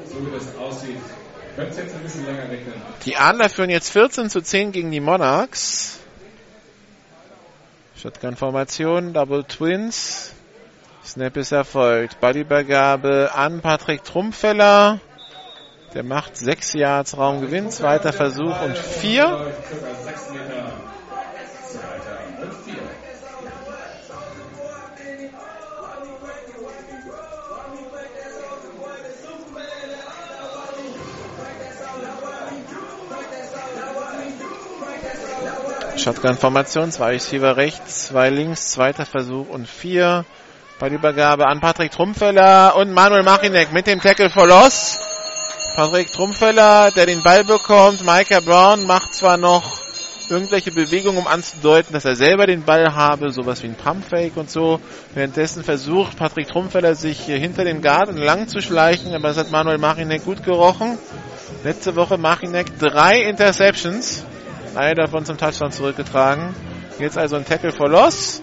So 0.05 0.25
wie 0.25 0.31
das 0.31 0.55
aussieht. 0.57 1.20
Könnte 1.55 1.71
es 1.71 1.77
jetzt 1.77 1.95
ein 1.95 2.01
bisschen 2.01 2.25
länger 2.25 2.43
regnen. 2.43 2.73
Die 3.05 3.17
Adler 3.17 3.49
führen 3.49 3.69
jetzt 3.69 3.89
14 3.91 4.29
zu 4.29 4.41
10 4.41 4.71
gegen 4.71 4.91
die 4.91 4.99
Monarchs. 4.99 5.99
Shotgun-Formation, 7.97 9.13
Double 9.13 9.43
Twins. 9.43 10.33
Snap 11.05 11.35
ist 11.37 11.51
erfolgt. 11.51 12.19
Bodyübergabe 12.19 13.31
an 13.33 13.61
Patrick 13.61 14.03
Trumpfeller. 14.03 14.99
Der 15.93 16.03
macht 16.03 16.37
6 16.37 16.73
Yards 16.73 17.17
Raumgewinn. 17.17 17.69
Zweiter 17.69 18.13
Versuch 18.13 18.61
und 18.61 18.77
4. 18.77 19.51
Shotgun-Formation, 35.97 36.91
zwei 36.91 37.11
Receiver 37.11 37.57
rechts, 37.57 38.07
zwei 38.07 38.29
links, 38.29 38.71
zweiter 38.71 39.05
Versuch 39.05 39.49
und 39.49 39.67
vier. 39.67 40.25
Bei 40.79 40.89
der 40.89 40.97
Übergabe 40.97 41.47
an 41.47 41.59
Patrick 41.59 41.91
Trumpfeller 41.91 42.75
und 42.75 42.91
Manuel 42.91 43.23
Machinek 43.23 43.71
mit 43.71 43.87
dem 43.87 44.01
Tackle 44.01 44.29
for 44.29 44.47
Loss. 44.47 44.99
Patrick 45.75 46.11
Trumpfeller, 46.11 46.91
der 46.91 47.05
den 47.05 47.21
Ball 47.21 47.43
bekommt. 47.43 48.03
Micah 48.03 48.39
Brown 48.39 48.85
macht 48.87 49.13
zwar 49.13 49.37
noch 49.37 49.79
irgendwelche 50.29 50.71
Bewegungen, 50.71 51.19
um 51.19 51.27
anzudeuten, 51.27 51.93
dass 51.93 52.05
er 52.05 52.15
selber 52.15 52.47
den 52.47 52.63
Ball 52.63 52.95
habe, 52.95 53.31
sowas 53.31 53.61
wie 53.61 53.67
ein 53.67 53.75
Pumpfake 53.75 54.37
und 54.37 54.49
so. 54.49 54.79
Währenddessen 55.13 55.63
versucht 55.63 56.17
Patrick 56.17 56.47
Trumpfeller 56.47 56.95
sich 56.95 57.19
hinter 57.25 57.63
dem 57.63 57.81
Guard 57.81 58.09
entlang 58.09 58.47
zu 58.47 58.61
schleichen, 58.61 59.13
aber 59.13 59.27
das 59.27 59.37
hat 59.37 59.51
Manuel 59.51 59.77
Machinek 59.77 60.25
gut 60.25 60.43
gerochen. 60.43 60.97
Letzte 61.63 61.95
Woche 61.95 62.17
Machinek 62.17 62.79
drei 62.79 63.21
Interceptions. 63.21 64.25
Eine 64.75 64.95
davon 64.95 65.25
zum 65.25 65.37
Touchdown 65.37 65.71
zurückgetragen. 65.71 66.55
Jetzt 66.97 67.17
also 67.17 67.35
ein 67.35 67.45
Tackle 67.45 67.73
for 67.73 67.89
Loss. 67.89 68.41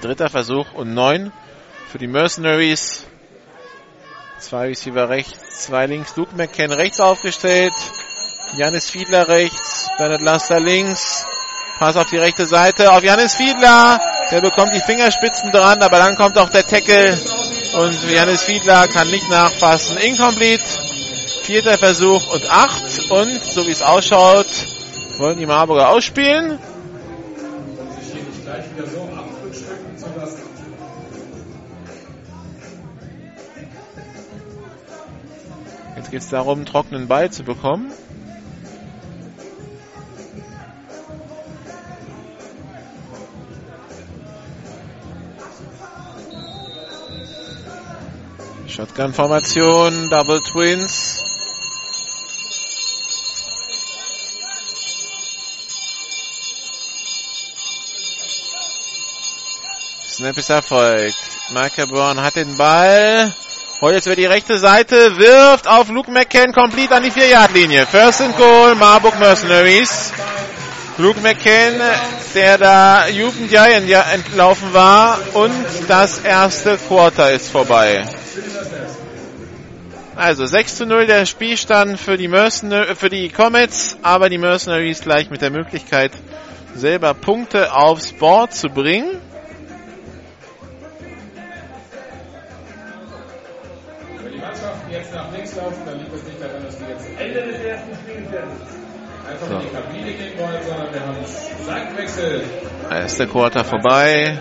Dritter 0.00 0.28
Versuch 0.28 0.72
und 0.74 0.92
neun 0.92 1.32
für 1.88 1.98
die 1.98 2.08
Mercenaries. 2.08 3.06
Zwei 4.40 4.68
Receiver 4.68 5.08
rechts, 5.08 5.66
zwei 5.66 5.86
links. 5.86 6.16
Luke 6.16 6.34
McCann 6.36 6.72
rechts 6.72 6.98
aufgestellt. 6.98 7.72
Janis 8.56 8.90
Fiedler 8.90 9.28
rechts. 9.28 9.88
Bernhard 9.96 10.20
Laster 10.20 10.58
links. 10.58 11.24
Pass 11.78 11.96
auf 11.96 12.10
die 12.10 12.18
rechte 12.18 12.46
Seite. 12.46 12.92
Auf 12.92 13.04
Janis 13.04 13.36
Fiedler. 13.36 14.00
Der 14.32 14.40
bekommt 14.40 14.74
die 14.74 14.80
Fingerspitzen 14.80 15.52
dran, 15.52 15.80
aber 15.80 15.98
dann 15.98 16.16
kommt 16.16 16.36
auch 16.38 16.50
der 16.50 16.66
Tackle. 16.66 17.16
Und 17.74 18.10
Janis 18.10 18.42
Fiedler 18.42 18.88
kann 18.88 19.08
nicht 19.10 19.30
nachfassen. 19.30 19.96
Incomplete. 19.98 20.64
Vierter 21.42 21.78
Versuch 21.78 22.32
und 22.32 22.50
acht. 22.50 23.10
Und 23.10 23.44
so 23.44 23.66
wie 23.66 23.72
es 23.72 23.82
ausschaut, 23.82 24.46
wollen 25.18 25.38
die 25.38 25.46
Marburger 25.46 25.90
ausspielen. 25.90 26.58
Jetzt 35.96 36.10
geht 36.10 36.20
es 36.20 36.28
darum, 36.28 36.58
einen 36.58 36.66
trockenen 36.66 37.08
Ball 37.08 37.30
zu 37.30 37.44
bekommen. 37.44 37.92
Shotgun-Formation, 48.66 50.10
Double 50.10 50.40
Twins. 50.40 51.13
Snap 60.24 60.38
ist 60.38 60.48
erfolgt. 60.48 61.16
Brown 61.90 62.22
hat 62.22 62.36
den 62.36 62.56
Ball. 62.56 63.30
Holt 63.82 63.94
jetzt 63.94 64.06
über 64.06 64.16
die 64.16 64.24
rechte 64.24 64.58
Seite, 64.58 65.18
wirft 65.18 65.68
auf 65.68 65.90
Luke 65.90 66.10
McCann 66.10 66.54
komplett 66.54 66.92
an 66.92 67.02
die 67.02 67.10
4-Yard-Linie. 67.10 67.84
First 67.84 68.22
and 68.22 68.34
Goal, 68.38 68.74
Marburg 68.74 69.18
Mercenaries. 69.18 70.14
Luke 70.96 71.20
McCann, 71.20 71.78
der 72.34 72.56
da 72.56 73.06
Jugendjahren 73.08 73.86
ja 73.86 74.00
entlaufen 74.14 74.72
war 74.72 75.18
und 75.34 75.52
das 75.88 76.20
erste 76.20 76.78
Quarter 76.78 77.30
ist 77.30 77.50
vorbei. 77.50 78.06
Also 80.16 80.46
6 80.46 80.76
zu 80.76 80.86
0 80.86 81.06
der 81.06 81.26
Spielstand 81.26 82.00
für 82.00 82.16
die, 82.16 82.28
Mercenar 82.28 82.96
für 82.96 83.10
die 83.10 83.28
Comets, 83.28 83.98
aber 84.00 84.30
die 84.30 84.38
Mercenaries 84.38 85.02
gleich 85.02 85.28
mit 85.28 85.42
der 85.42 85.50
Möglichkeit, 85.50 86.12
selber 86.74 87.12
Punkte 87.12 87.74
aufs 87.74 88.12
Board 88.12 88.54
zu 88.54 88.68
bringen. 88.68 89.20
Nach 95.14 95.32
links 95.32 95.54
laufen, 95.56 95.82
dann 95.86 95.98
liegt 95.98 96.14
es 96.14 96.24
nicht 96.24 96.40
daran, 96.42 96.64
dass 96.64 96.76
die 96.76 96.84
jetzt 96.84 97.06
Ende 97.18 97.42
des 97.42 97.60
ersten 97.64 97.94
Spiels 97.94 98.28
einfach 99.28 99.46
So. 99.46 99.54
in 99.54 99.60
die 99.60 99.68
Kabine 99.68 100.12
gehen 100.12 100.38
wollen, 100.38 100.62
sondern 100.66 100.92
wir 100.92 101.00
haben 101.00 101.16
Seitenwechsel 101.66 102.42
Erste 102.90 103.26
Quarter 103.26 103.64
vorbei. 103.64 104.38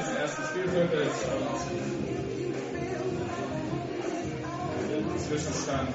Zwischenstand 5.17 5.89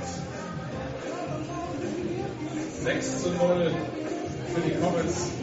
6 2.82 3.22
zu 3.22 3.28
0 3.30 3.72
für 4.54 4.60
die 4.60 4.74
Comets. 4.80 5.37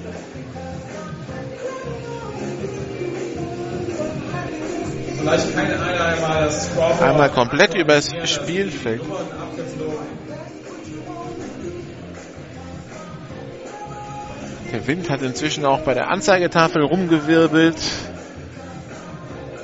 Einmal 7.01 7.29
komplett 7.29 7.73
übers 7.75 8.11
Spielfeld. 8.25 9.01
Der 14.71 14.87
Wind 14.87 15.09
hat 15.09 15.21
inzwischen 15.21 15.65
auch 15.65 15.81
bei 15.81 15.93
der 15.93 16.09
Anzeigetafel 16.09 16.83
rumgewirbelt. 16.83 17.77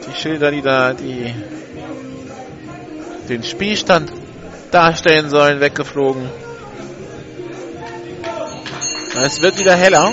Die 0.07 0.15
Schilder, 0.15 0.51
die 0.51 0.61
da 0.61 0.93
die 0.93 1.33
den 3.29 3.43
Spielstand 3.43 4.11
darstellen 4.71 5.29
sollen, 5.29 5.59
weggeflogen. 5.59 6.29
Es 9.23 9.41
wird 9.41 9.59
wieder 9.59 9.75
heller. 9.75 10.11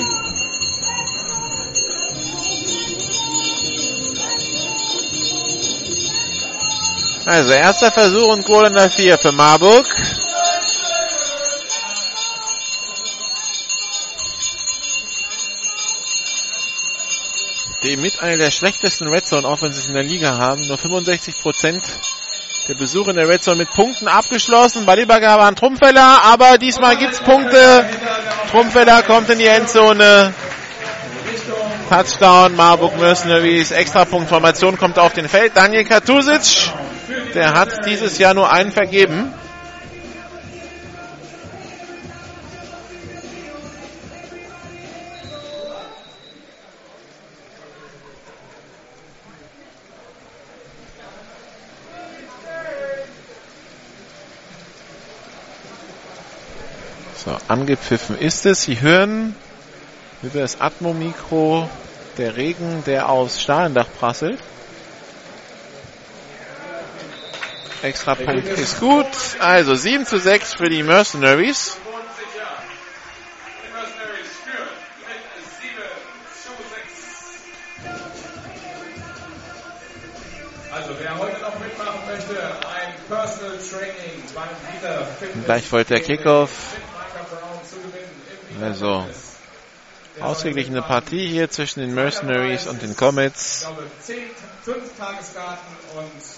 Also 7.29 7.53
erster 7.53 7.93
Versuch 7.93 8.29
und 8.29 8.47
Goal 8.47 8.69
in 8.69 8.73
der 8.73 8.89
4 8.89 9.19
für 9.19 9.33
Marburg. 9.33 9.87
die 17.83 17.97
mit 17.97 18.23
einer 18.23 18.39
der 18.39 18.51
schlechtesten 18.51 19.09
Red 19.09 19.27
Zone 19.27 19.47
Offenses 19.47 19.89
in 19.89 19.95
der 19.95 20.03
Liga 20.03 20.39
haben. 20.39 20.67
Nur 20.67 20.79
65% 20.79 21.81
der 22.67 22.75
Besuche 22.75 23.11
in 23.11 23.17
der 23.17 23.29
Red 23.29 23.43
Zone 23.43 23.59
mit 23.59 23.71
Punkten 23.71 24.09
abgeschlossen. 24.09 24.87
Ballübergabe 24.87 25.43
an 25.43 25.55
Trumpfeller, 25.55 26.25
aber 26.25 26.57
diesmal 26.57 26.97
gibt's 26.97 27.21
Punkte. 27.21 27.89
Trumpfeller 28.51 29.03
kommt 29.03 29.29
in 29.29 29.39
die 29.39 29.47
Endzone. 29.47 30.33
Touchdown, 31.91 32.57
Marburg 32.57 32.99
Mercenaries, 32.99 33.71
Extrapunktformation 33.71 34.79
kommt 34.79 34.99
auf 34.99 35.13
den 35.13 35.29
Feld. 35.29 35.57
Daniel 35.57 35.85
Katusic, 35.85 36.73
der 37.35 37.55
hat 37.55 37.87
dieses 37.87 38.19
Jahr 38.19 38.35
nur 38.35 38.51
einen 38.51 38.71
vergeben. 38.71 39.33
So, 57.25 57.37
angepfiffen 57.49 58.19
ist 58.19 58.47
es. 58.47 58.63
Sie 58.63 58.81
hören 58.81 59.35
über 60.23 60.41
das 60.41 60.61
Atmo-Mikro 60.61 61.69
der 62.17 62.37
Regen, 62.37 62.83
der 62.87 63.09
aufs 63.09 63.41
Stahlendach 63.43 63.89
prasselt. 63.99 64.39
Extra 67.83 68.15
Punkt 68.17 68.47
ist 68.49 68.81
gut. 68.81 69.07
Also 69.39 69.75
7 69.75 70.05
zu 70.05 70.19
6 70.19 70.55
für 70.55 70.69
die 70.69 70.83
Mercenaries. 70.83 71.77
Die 73.63 73.73
Mercenaries 73.73 74.29
führen 74.45 74.69
mit 75.07 75.23
7 75.61 75.75
zu 76.43 76.51
6. 80.71 80.73
Also 80.73 80.91
wer 80.99 81.19
heute 81.19 81.41
noch 81.41 81.59
mitmachen 81.61 82.01
möchte, 82.09 82.37
ein 82.67 82.95
Personal 83.09 83.59
Training 83.59 84.23
beim 84.35 84.49
Wieder 84.77 85.07
Fitness. 85.07 85.45
Gleich 85.45 85.67
folgt 85.67 85.91
der 85.91 86.01
Kickoff. 86.01 86.51
Also 88.61 89.07
ausgeglichene 90.21 90.83
Partie 90.83 91.29
hier 91.29 91.49
zwischen 91.49 91.79
den 91.79 91.95
Mercenaries 91.95 92.67
und 92.67 92.83
den 92.83 92.97
Comets. 92.97 93.61
Ich 93.61 93.69
glaube, 93.69 93.85
10, 94.01 94.17
5 94.65 94.99
Tageskarten 94.99 95.77
und 95.97 96.38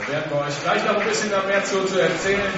Da 0.00 0.12
werden 0.12 0.30
wir 0.30 0.40
euch 0.40 0.62
gleich 0.62 0.84
noch 0.84 0.96
ein 0.96 1.06
bisschen 1.06 1.30
mehr 1.30 1.64
zu, 1.64 1.84
zu 1.84 2.00
erzählen, 2.00 2.52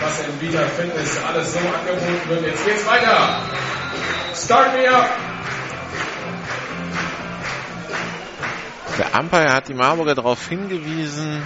was 0.00 0.20
in 0.20 0.40
Vita 0.40 0.66
Fitness 0.66 1.18
alles 1.26 1.52
so 1.52 1.58
angeboten 1.58 2.28
wird. 2.28 2.46
Jetzt 2.46 2.64
geht's 2.64 2.86
weiter. 2.86 3.42
Start 4.34 4.74
me 4.74 4.88
up. 4.88 5.08
Der 8.98 9.20
Umpire 9.20 9.52
hat 9.52 9.68
die 9.68 9.74
Marburger 9.74 10.14
darauf 10.14 10.48
hingewiesen, 10.48 11.42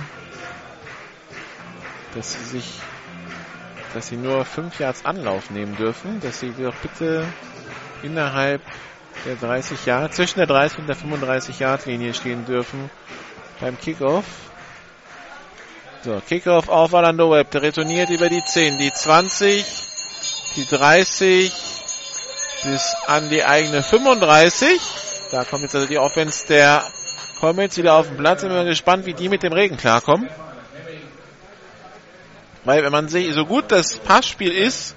dass 2.14 2.32
sie 2.32 2.44
sich, 2.44 2.80
dass 3.94 4.08
sie 4.08 4.16
nur 4.16 4.44
5 4.44 4.78
Yards 4.78 5.04
Anlauf 5.04 5.50
nehmen 5.50 5.76
dürfen, 5.76 6.20
dass 6.20 6.40
sie 6.40 6.52
doch 6.52 6.74
bitte 6.76 7.26
innerhalb 8.02 8.62
der 9.26 9.36
30 9.36 9.86
Yard, 9.86 10.14
zwischen 10.14 10.38
der 10.38 10.46
30 10.46 10.78
und 10.80 10.86
der 10.86 10.96
35 10.96 11.58
Yard 11.60 11.86
Linie 11.86 12.14
stehen 12.14 12.44
dürfen 12.44 12.90
beim 13.60 13.78
Kickoff. 13.78 14.24
So, 16.04 16.20
Kickoff 16.28 16.68
auf 16.68 16.92
Orlando 16.92 17.30
Webb, 17.30 17.52
der 17.52 17.62
retourniert 17.62 18.10
über 18.10 18.28
die 18.28 18.42
10, 18.44 18.76
die 18.76 18.92
20, 18.92 19.64
die 20.56 20.66
30 20.66 21.52
bis 22.64 22.94
an 23.06 23.30
die 23.30 23.44
eigene 23.44 23.84
35. 23.84 24.80
Da 25.30 25.44
kommt 25.44 25.62
jetzt 25.62 25.76
also 25.76 25.86
die 25.86 25.98
Offense 25.98 26.44
der 26.48 26.82
Comets 27.38 27.76
wieder 27.76 27.94
auf 27.94 28.08
den 28.08 28.16
Platz. 28.16 28.40
Sind 28.40 28.50
wir 28.50 28.64
gespannt, 28.64 29.06
wie 29.06 29.14
die 29.14 29.28
mit 29.28 29.44
dem 29.44 29.52
Regen 29.52 29.76
klarkommen. 29.76 30.28
Weil 32.64 32.82
wenn 32.82 32.92
man 32.92 33.06
sich, 33.06 33.32
so 33.32 33.46
gut 33.46 33.70
das 33.70 33.98
Passspiel 33.98 34.50
ist, 34.50 34.96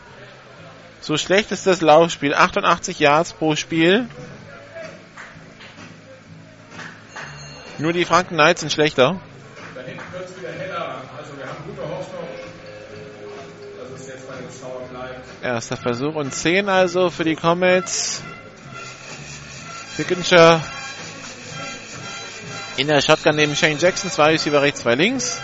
so 1.01 1.18
schlecht 1.18 1.51
ist 1.51 1.68
das 1.68 1.82
Laufspiel. 1.82 2.34
88 2.34 2.97
Yards 2.99 3.34
pro 3.34 3.56
Spiel. 3.56 4.10
Nur 7.78 7.93
die 7.93 8.06
Franken 8.06 8.34
Knights 8.34 8.62
sind 8.62 8.72
schlechter. 8.72 9.20
Da 9.76 9.86
wieder. 9.86 10.74
Erster 15.46 15.78
Versuch 15.78 16.16
und 16.16 16.34
10 16.34 16.70
also 16.70 17.12
für 17.12 17.24
die 17.24 17.36
Comets. 17.36 18.24
Signature 19.96 20.60
in 22.78 22.88
der 22.88 23.00
Shotgun 23.00 23.36
neben 23.36 23.56
Shane 23.56 23.78
Jackson. 23.78 24.10
Zwei 24.10 24.32
Receiver 24.32 24.60
rechts, 24.60 24.82
zwei 24.82 24.96
links. 24.96 25.39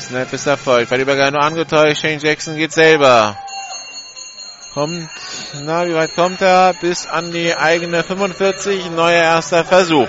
Snap 0.00 0.32
ist 0.32 0.46
erfolgt. 0.48 0.90
Bei 0.90 0.98
Übergang 0.98 1.34
nur 1.34 1.42
angetäuscht. 1.44 2.02
Shane 2.02 2.18
Jackson 2.18 2.56
geht 2.56 2.72
selber. 2.72 3.38
Kommt, 4.74 5.08
na, 5.62 5.86
wie 5.86 5.94
weit 5.94 6.16
kommt 6.16 6.40
er? 6.40 6.74
Bis 6.80 7.06
an 7.06 7.30
die 7.30 7.54
eigene 7.54 8.02
45. 8.02 8.90
Neuer 8.90 9.22
erster 9.22 9.64
Versuch. 9.64 10.08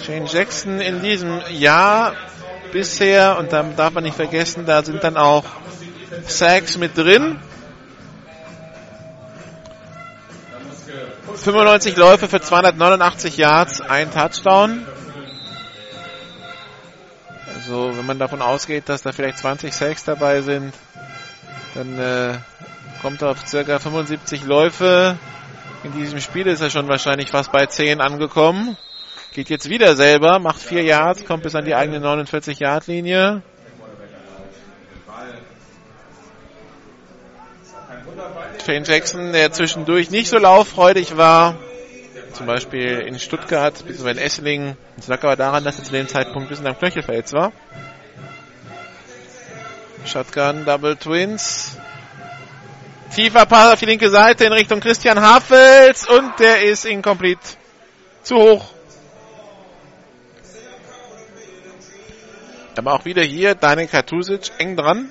Shane 0.00 0.26
Jackson 0.26 0.80
in 0.80 1.02
diesem 1.02 1.40
Jahr 1.50 2.14
bisher, 2.72 3.38
und 3.38 3.52
da 3.52 3.62
darf 3.62 3.92
man 3.92 4.04
nicht 4.04 4.16
vergessen, 4.16 4.64
da 4.66 4.82
sind 4.82 5.04
dann 5.04 5.16
auch 5.16 5.44
Sacks 6.26 6.78
mit 6.78 6.96
drin. 6.96 7.38
95 11.36 11.96
Läufe 11.96 12.28
für 12.28 12.40
289 12.40 13.36
Yards, 13.36 13.80
ein 13.80 14.10
Touchdown. 14.12 14.86
Also, 17.54 17.96
wenn 17.96 18.06
man 18.06 18.18
davon 18.18 18.42
ausgeht, 18.42 18.88
dass 18.88 19.02
da 19.02 19.12
vielleicht 19.12 19.38
20 19.38 19.72
Sacks 19.72 20.04
dabei 20.04 20.40
sind, 20.42 20.74
dann 21.74 21.98
äh, 21.98 22.38
kommt 23.00 23.22
er 23.22 23.30
auf 23.30 23.46
circa 23.46 23.78
75 23.78 24.44
Läufe. 24.44 25.16
In 25.84 25.92
diesem 25.92 26.20
Spiel 26.20 26.46
ist 26.46 26.60
er 26.60 26.70
schon 26.70 26.88
wahrscheinlich 26.88 27.30
fast 27.30 27.50
bei 27.50 27.66
10 27.66 28.00
angekommen. 28.00 28.76
Geht 29.32 29.48
jetzt 29.48 29.70
wieder 29.70 29.96
selber, 29.96 30.38
macht 30.38 30.60
4 30.60 30.82
Yards, 30.82 31.24
kommt 31.24 31.42
bis 31.42 31.54
an 31.54 31.64
die 31.64 31.74
eigene 31.74 32.00
49 32.00 32.58
Yard 32.58 32.86
Linie. 32.86 33.42
Shane 38.64 38.84
Jackson, 38.84 39.32
der 39.32 39.50
zwischendurch 39.50 40.10
nicht 40.10 40.28
so 40.28 40.36
lauffreudig 40.36 41.16
war, 41.16 41.56
zum 42.34 42.46
Beispiel 42.46 43.00
in 43.00 43.18
Stuttgart, 43.18 43.82
bzw. 43.86 44.10
in 44.10 44.18
Esslingen. 44.18 44.76
Das 44.96 45.08
lag 45.08 45.24
aber 45.24 45.36
daran, 45.36 45.64
dass 45.64 45.78
er 45.78 45.84
zu 45.84 45.92
dem 45.92 46.08
Zeitpunkt 46.08 46.46
ein 46.46 46.48
bisschen 46.50 46.66
am 46.66 46.78
Knöchel 46.78 47.02
verletzt 47.02 47.32
war. 47.32 47.52
Shotgun, 50.04 50.66
Double 50.66 50.96
Twins. 50.96 51.78
Tiefer 53.14 53.46
Pass 53.46 53.72
auf 53.72 53.80
die 53.80 53.86
linke 53.86 54.10
Seite 54.10 54.44
in 54.44 54.52
Richtung 54.52 54.80
Christian 54.80 55.20
Hafels 55.20 56.06
und 56.06 56.38
der 56.38 56.64
ist 56.64 56.84
incomplete. 56.84 57.40
Zu 58.22 58.36
hoch. 58.36 58.72
Aber 62.76 62.94
auch 62.94 63.04
wieder 63.04 63.22
hier 63.22 63.54
Daniel 63.54 63.86
Katusic 63.86 64.50
eng 64.58 64.76
dran. 64.76 65.10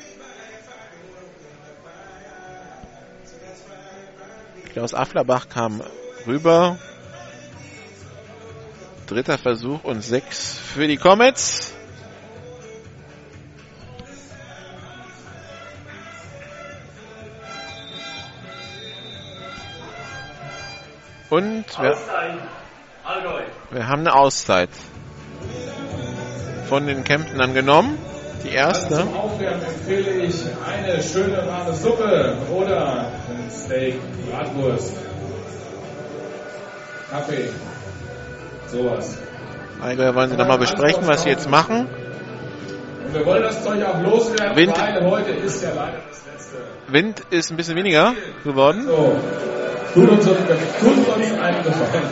Klaus 4.74 4.93
Afflerbach 4.93 5.47
kam 5.49 5.84
rüber. 6.26 6.78
Dritter 9.05 9.38
Versuch 9.38 9.84
und 9.84 10.01
sechs 10.01 10.57
für 10.57 10.88
die 10.88 10.97
Comets. 10.97 11.74
Und 21.30 21.66
wir, 21.80 21.97
wir 23.72 23.88
haben 23.88 24.01
eine 24.01 24.14
Auszeit 24.14 24.70
von 26.72 26.88
den 26.88 27.04
Kemptenern 27.04 27.54
genommen. 27.54 27.98
Die 28.46 28.52
erste. 28.52 28.96
Zum 28.96 29.14
Aufwärmen 29.14 29.62
empfehle 29.62 30.24
ich 30.24 30.36
eine 30.66 31.04
schöne 31.04 31.46
warme 31.46 31.74
Suppe 31.74 32.38
oder 32.50 33.12
ein 33.30 33.52
Steak, 33.52 33.96
Bratwurst, 34.32 34.94
Kaffee, 37.12 37.50
sowas. 38.68 39.18
Eigel 39.84 40.16
wollen 40.16 40.30
sie 40.30 40.38
nochmal 40.38 40.60
besprechen, 40.60 41.06
was 41.08 41.24
sie 41.24 41.30
jetzt 41.30 41.50
machen. 41.50 41.88
Und 43.06 43.14
wir 43.16 43.26
wollen 43.26 43.44
das 43.44 43.62
Zeug 43.66 43.84
auch 43.84 44.02
loswerden, 44.02 44.56
Wind. 44.56 44.74
heute 45.04 45.32
ist 45.32 45.62
ja 45.62 45.72
leider 45.76 45.98
das 46.08 46.22
letzte. 46.26 46.58
Wind 46.88 47.22
ist 47.32 47.52
ein 47.52 47.58
bisschen 47.58 47.76
weniger 47.76 48.14
geworden. 48.46 48.86
So, 48.88 49.20
tut 49.94 50.10
uns, 50.10 50.28
einen 50.28 51.64
Gefallen. 51.64 52.06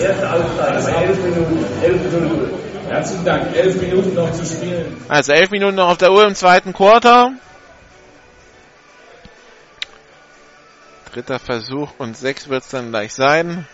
Erste 0.00 0.32
Auszeit, 0.32 1.02
11 1.02 1.18
Minuten, 1.24 1.64
11 1.82 2.12
Minuten. 2.12 2.62
Herzlichen 2.88 3.24
Dank. 3.24 3.56
Elf 3.56 3.80
Minuten 3.80 4.14
noch 4.14 4.30
zu 4.32 4.44
spielen. 4.44 4.96
Also 5.08 5.32
elf 5.32 5.50
Minuten 5.50 5.76
noch 5.76 5.88
auf 5.88 5.96
der 5.96 6.12
Uhr 6.12 6.26
im 6.26 6.34
zweiten 6.34 6.74
Quarter. 6.74 7.32
Dritter 11.10 11.38
Versuch 11.38 11.90
und 11.98 12.16
sechs 12.16 12.48
wird 12.48 12.64
es 12.64 12.68
dann 12.68 12.90
gleich 12.90 13.14
sein. 13.14 13.66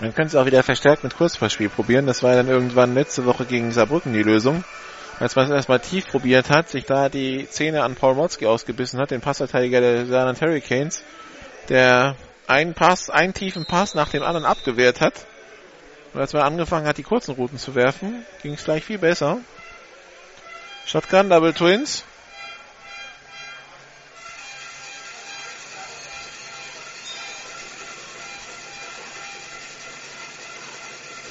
Man 0.00 0.14
könnte 0.14 0.28
es 0.28 0.36
auch 0.36 0.46
wieder 0.46 0.62
verstärkt 0.62 1.04
mit 1.04 1.14
Kurzverspiel 1.14 1.68
probieren. 1.68 2.06
Das 2.06 2.22
war 2.22 2.34
dann 2.34 2.48
irgendwann 2.48 2.94
letzte 2.94 3.26
Woche 3.26 3.44
gegen 3.44 3.70
Saarbrücken 3.70 4.14
die 4.14 4.22
Lösung. 4.22 4.64
Als 5.18 5.36
man 5.36 5.44
es 5.44 5.50
erstmal 5.50 5.80
tief 5.80 6.08
probiert 6.08 6.48
hat, 6.48 6.70
sich 6.70 6.86
da 6.86 7.10
die 7.10 7.46
Zähne 7.50 7.82
an 7.82 7.94
Paul 7.94 8.14
Motzki 8.14 8.46
ausgebissen 8.46 8.98
hat, 8.98 9.10
den 9.10 9.20
Passverteidiger 9.20 9.82
der 9.82 10.06
Saarland 10.06 10.40
Hurricanes, 10.40 11.02
der 11.68 12.16
einen 12.46 12.72
Pass, 12.72 13.10
einen 13.10 13.34
tiefen 13.34 13.66
Pass 13.66 13.94
nach 13.94 14.08
dem 14.08 14.22
anderen 14.22 14.46
abgewehrt 14.46 15.02
hat. 15.02 15.26
Und 16.14 16.20
als 16.20 16.32
man 16.32 16.42
angefangen 16.42 16.86
hat, 16.86 16.96
die 16.96 17.02
kurzen 17.02 17.34
Routen 17.34 17.58
zu 17.58 17.74
werfen, 17.74 18.24
ging 18.42 18.54
es 18.54 18.64
gleich 18.64 18.82
viel 18.82 18.98
besser. 18.98 19.38
Shotgun, 20.86 21.28
Double 21.28 21.52
Twins. 21.52 22.04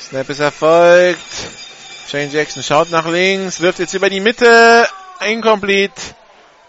Snap 0.09 0.27
ist 0.27 0.39
erfolgt. 0.39 1.19
Shane 2.09 2.31
Jackson 2.31 2.63
schaut 2.63 2.89
nach 2.89 3.07
links, 3.07 3.61
wirft 3.61 3.77
jetzt 3.77 3.93
über 3.93 4.09
die 4.09 4.19
Mitte. 4.19 4.87
Incomplete 5.23 6.01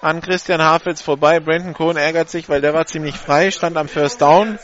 an 0.02 0.20
Christian 0.20 0.60
Hafels 0.60 1.00
vorbei. 1.00 1.40
Brandon 1.40 1.72
Cohn 1.72 1.96
ärgert 1.96 2.28
sich, 2.28 2.50
weil 2.50 2.60
der 2.60 2.74
war 2.74 2.84
ziemlich 2.84 3.16
frei, 3.16 3.50
stand 3.50 3.78
am 3.78 3.88
First 3.88 4.20
Down. 4.20 4.58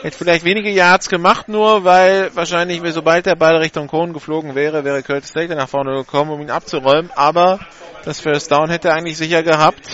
Hätte 0.00 0.16
vielleicht 0.16 0.46
wenige 0.46 0.70
Yards 0.70 1.10
gemacht, 1.10 1.50
nur 1.50 1.84
weil 1.84 2.34
wahrscheinlich, 2.34 2.80
sobald 2.94 3.26
der 3.26 3.36
Ball 3.36 3.56
Richtung 3.56 3.88
Cohn 3.88 4.14
geflogen 4.14 4.54
wäre, 4.54 4.84
wäre 4.84 5.02
Curtis 5.02 5.32
Slater 5.32 5.54
nach 5.54 5.68
vorne 5.68 5.92
gekommen, 5.92 6.30
um 6.30 6.40
ihn 6.40 6.50
abzuräumen. 6.50 7.10
Aber 7.14 7.60
das 8.06 8.20
First 8.20 8.50
Down 8.50 8.70
hätte 8.70 8.88
er 8.88 8.94
eigentlich 8.94 9.18
sicher 9.18 9.42
gehabt. 9.42 9.86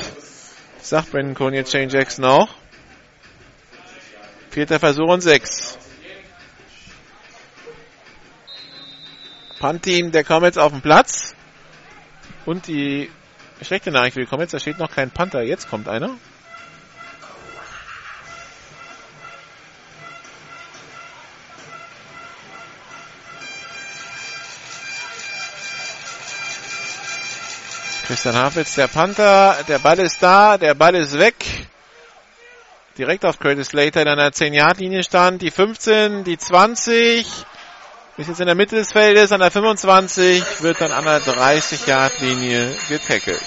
Sagt 0.80 1.10
Brandon 1.10 1.34
Cohn 1.34 1.52
jetzt 1.52 1.72
Shane 1.72 1.88
Jackson 1.88 2.26
auch. 2.26 2.48
Vierter 4.50 4.78
Versuch 4.78 5.08
und 5.08 5.20
sechs. 5.20 5.78
Punt-Team 9.64 10.12
der 10.12 10.24
Comets 10.24 10.58
auf 10.58 10.72
dem 10.72 10.82
Platz. 10.82 11.34
Und 12.44 12.66
die 12.66 13.10
schlechte 13.62 13.90
Nachricht 13.90 14.14
die 14.14 14.26
Comets, 14.26 14.52
da 14.52 14.58
steht 14.58 14.78
noch 14.78 14.90
kein 14.90 15.10
Panther. 15.10 15.40
Jetzt 15.40 15.70
kommt 15.70 15.88
einer. 15.88 16.10
Christian 28.06 28.34
Hafels, 28.34 28.74
der 28.74 28.88
Panther, 28.88 29.56
der 29.66 29.78
Ball 29.78 29.98
ist 30.00 30.22
da, 30.22 30.58
der 30.58 30.74
Ball 30.74 30.94
ist 30.94 31.18
weg. 31.18 31.36
Direkt 32.98 33.24
auf 33.24 33.38
Curtis 33.38 33.68
Slater 33.68 34.02
in 34.02 34.08
einer 34.08 34.28
10-Yard-Linie 34.28 35.02
stand. 35.02 35.40
Die 35.40 35.50
15, 35.50 36.22
die 36.22 36.36
20. 36.36 37.46
Ist 38.16 38.28
jetzt 38.28 38.38
in 38.38 38.46
der 38.46 38.54
Mitte 38.54 38.76
des 38.76 38.92
Feldes 38.92 39.32
an 39.32 39.40
der 39.40 39.50
25, 39.50 40.62
wird 40.62 40.80
dann 40.80 40.92
an 40.92 41.04
der 41.04 41.20
30-Yard-Linie 41.20 42.72
getackelt. 42.88 43.42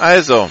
Also. 0.00 0.50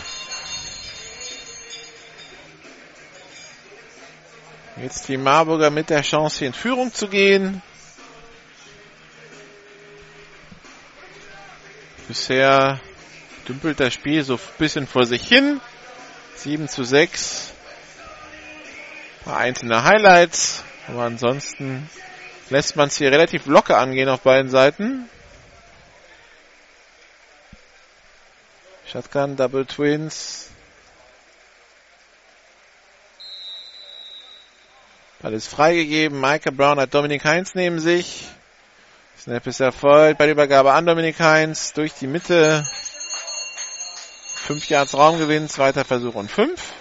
Jetzt 4.82 5.10
die 5.10 5.18
Marburger 5.18 5.72
mit 5.72 5.90
der 5.90 6.04
Chance, 6.04 6.38
hier 6.40 6.48
in 6.48 6.54
Führung 6.54 6.94
zu 6.94 7.10
gehen. 7.10 7.62
Bisher 12.08 12.80
dümpelt 13.46 13.82
das 13.82 13.94
Spiel 13.94 14.24
so 14.24 14.36
ein 14.36 14.40
bisschen 14.58 14.88
vor 14.88 15.06
sich 15.06 15.28
hin. 15.28 15.60
7 16.36 16.70
zu 16.70 16.86
6. 16.86 17.52
Ein 19.20 19.26
paar 19.26 19.38
einzelne 19.38 19.84
Highlights. 19.84 20.64
Aber 20.90 21.04
ansonsten 21.04 21.90
lässt 22.50 22.76
man 22.76 22.88
es 22.88 22.98
hier 22.98 23.12
relativ 23.12 23.46
locker 23.46 23.78
angehen 23.78 24.10
auf 24.10 24.22
beiden 24.22 24.50
Seiten. 24.50 25.10
Shotgun, 28.88 29.36
Double 29.36 29.66
Twins. 29.66 30.50
Ball 35.22 35.34
ist 35.34 35.48
freigegeben. 35.48 36.20
Michael 36.20 36.54
Brown 36.54 36.80
hat 36.80 36.94
Dominik 36.94 37.24
Heinz 37.24 37.54
neben 37.54 37.80
sich. 37.80 38.28
Snap 39.20 39.46
ist 39.46 39.60
erfolgt. 39.60 40.18
Bei 40.18 40.26
der 40.26 40.34
Übergabe 40.34 40.74
an 40.74 40.86
Dominik 40.86 41.20
Heinz 41.20 41.74
durch 41.74 41.94
die 41.94 42.08
Mitte. 42.08 42.66
Fünf 44.36 44.68
Yards 44.70 44.96
Raumgewinn, 44.96 45.50
zweiter 45.50 45.86
Versuch 45.86 46.16
und 46.16 46.32
fünf. 46.32 46.74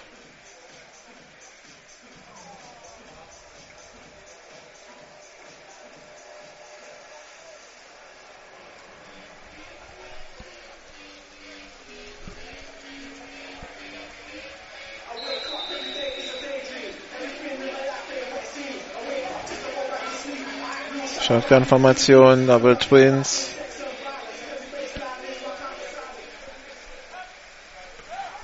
Shotgun-Formation, 21.29 22.47
Double 22.47 22.75
Twins. 22.75 23.53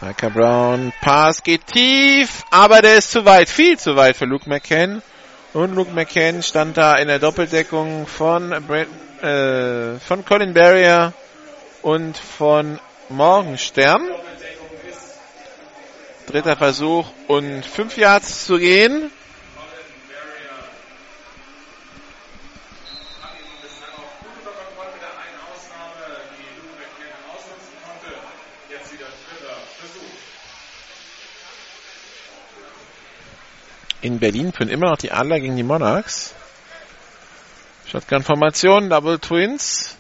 Micah 0.02 0.30
Brown, 0.30 0.94
Pass 1.02 1.42
geht 1.42 1.66
tief, 1.66 2.44
aber 2.52 2.84
der 2.84 2.98
ist 2.98 3.10
zu 3.10 3.26
weit, 3.26 3.50
viel 3.50 3.80
zu 3.80 3.96
weit 3.96 4.16
für 4.16 4.26
Luke 4.26 4.48
McCann. 4.48 5.02
Und 5.54 5.74
Luke 5.74 5.94
McCann 5.94 6.44
stand 6.44 6.78
da 6.78 6.98
in 6.98 7.08
der 7.08 7.18
Doppeldeckung 7.18 8.06
von, 8.06 8.52
äh, 8.52 9.98
von 10.00 10.24
Colin 10.24 10.54
Barrier 10.54 11.14
und 11.82 12.16
von 12.16 12.80
Morgenstern. 13.10 14.08
Dritter 16.28 16.56
Versuch 16.56 17.08
und 17.28 17.66
fünf 17.66 17.98
Yards 17.98 18.46
zu 18.46 18.60
gehen. 18.60 19.10
In 34.06 34.20
Berlin 34.20 34.54
führen 34.54 34.70
immer 34.70 34.92
noch 34.92 34.98
die 34.98 35.12
Adler 35.12 35.40
gegen 35.40 35.56
die 35.56 35.64
Monarchs. 35.64 36.36
Shotgun-Formation, 37.88 38.90
Double 38.90 39.18
Twins. 39.18 39.98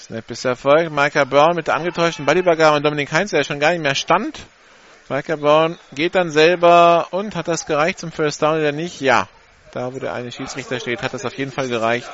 Snap 0.00 0.30
ist 0.30 0.44
Erfolg. 0.46 0.90
Micah 0.90 1.24
Brown 1.24 1.54
mit 1.54 1.66
der 1.66 1.74
angetäuschten 1.74 2.24
Bodybagarre 2.24 2.76
und 2.76 2.84
Dominik 2.84 3.12
Heinz, 3.12 3.30
der 3.30 3.44
schon 3.44 3.60
gar 3.60 3.72
nicht 3.72 3.82
mehr 3.82 3.94
stand. 3.94 4.40
Micah 5.10 5.36
Brown 5.36 5.78
geht 5.92 6.14
dann 6.14 6.30
selber 6.30 7.08
und 7.10 7.36
hat 7.36 7.48
das 7.48 7.66
gereicht 7.66 7.98
zum 7.98 8.10
First 8.10 8.40
Down 8.40 8.58
oder 8.58 8.72
nicht? 8.72 9.00
Ja. 9.02 9.28
Da, 9.72 9.92
wo 9.92 9.98
der 9.98 10.14
eine 10.14 10.32
Schiedsrichter 10.32 10.80
steht, 10.80 11.02
hat 11.02 11.12
das 11.12 11.24
auf 11.24 11.34
jeden 11.34 11.52
Fall 11.52 11.68
gereicht. 11.68 12.10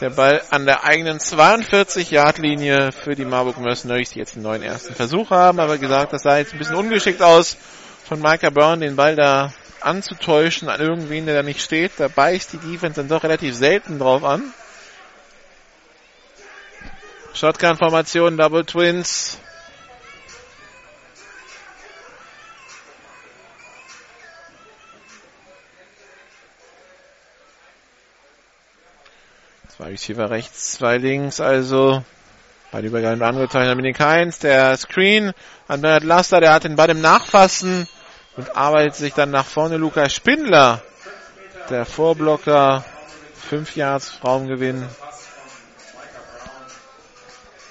Der 0.00 0.10
Ball 0.10 0.42
an 0.50 0.64
der 0.64 0.84
eigenen 0.84 1.18
42-Yard-Linie 1.18 2.92
für 2.92 3.16
die 3.16 3.24
Marburg 3.24 3.58
Mercenaries, 3.58 4.10
die 4.10 4.20
jetzt 4.20 4.34
einen 4.34 4.44
neuen 4.44 4.62
ersten 4.62 4.94
Versuch 4.94 5.30
haben. 5.30 5.58
Aber 5.58 5.76
gesagt, 5.76 6.12
das 6.12 6.22
sah 6.22 6.38
jetzt 6.38 6.52
ein 6.52 6.58
bisschen 6.58 6.76
ungeschickt 6.76 7.20
aus 7.20 7.56
von 8.04 8.20
Micah 8.20 8.50
Brown, 8.50 8.78
den 8.78 8.94
Ball 8.94 9.16
da 9.16 9.52
anzutäuschen 9.80 10.68
an 10.68 10.80
irgendwen, 10.80 11.26
der 11.26 11.34
da 11.34 11.42
nicht 11.42 11.60
steht. 11.60 11.92
Da 11.98 12.06
beißt 12.06 12.52
die 12.52 12.58
Defense 12.58 13.00
dann 13.00 13.08
doch 13.08 13.24
relativ 13.24 13.56
selten 13.56 13.98
drauf 13.98 14.22
an. 14.22 14.54
Shotgun-Formation, 17.34 18.36
Double 18.36 18.64
Twins. 18.64 19.38
Zwei 29.78 29.90
Receiver 29.90 30.28
rechts, 30.28 30.72
zwei 30.72 30.96
links, 30.96 31.40
also 31.40 32.02
bei 32.72 32.80
Übergang 32.80 33.22
angezeigt 33.22 33.70
Dominik 33.70 34.00
Heinz, 34.00 34.40
der 34.40 34.76
Screen 34.76 35.32
an 35.68 35.82
Bernhard 35.82 36.02
Laster, 36.02 36.40
der 36.40 36.52
hat 36.52 36.64
den 36.64 36.74
Ball 36.74 36.90
im 36.90 37.00
Nachfassen 37.00 37.86
und 38.36 38.56
arbeitet 38.56 38.96
sich 38.96 39.14
dann 39.14 39.30
nach 39.30 39.46
vorne. 39.46 39.76
Lukas 39.76 40.12
Spindler, 40.12 40.82
der 41.70 41.86
Vorblocker, 41.86 42.84
fünf 43.36 43.76
Yards 43.76 44.18
Raumgewinn. 44.24 44.84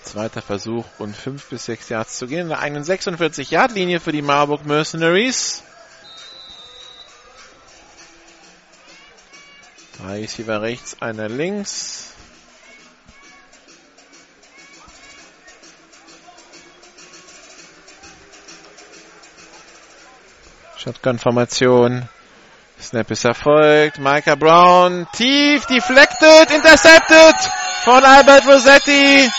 Zweiter 0.04 0.42
Versuch 0.42 0.86
und 1.00 1.14
fünf 1.14 1.50
bis 1.50 1.66
sechs 1.66 1.90
Yards 1.90 2.18
zu 2.18 2.28
gehen. 2.28 2.44
In 2.44 2.50
der 2.50 2.60
eigenen 2.60 2.86
46 2.86 3.52
Yard 3.52 3.74
Linie 3.74 4.00
für 4.00 4.14
die 4.14 4.22
Marburg 4.22 4.66
Mercenaries. 4.66 5.62
Drei 9.98 10.22
Receiver 10.22 10.62
rechts, 10.62 10.96
einer 11.02 11.28
links. 11.28 12.14
Shotgun-Formation. 20.78 22.08
Snap 22.80 23.10
ist 23.10 23.26
erfolgt. 23.26 23.98
Micah 23.98 24.36
Brown 24.36 25.08
tief 25.14 25.66
deflected, 25.66 26.52
intercepted 26.52 27.36
von 27.84 28.04
Albert 28.04 28.46
Rossetti. 28.46 29.30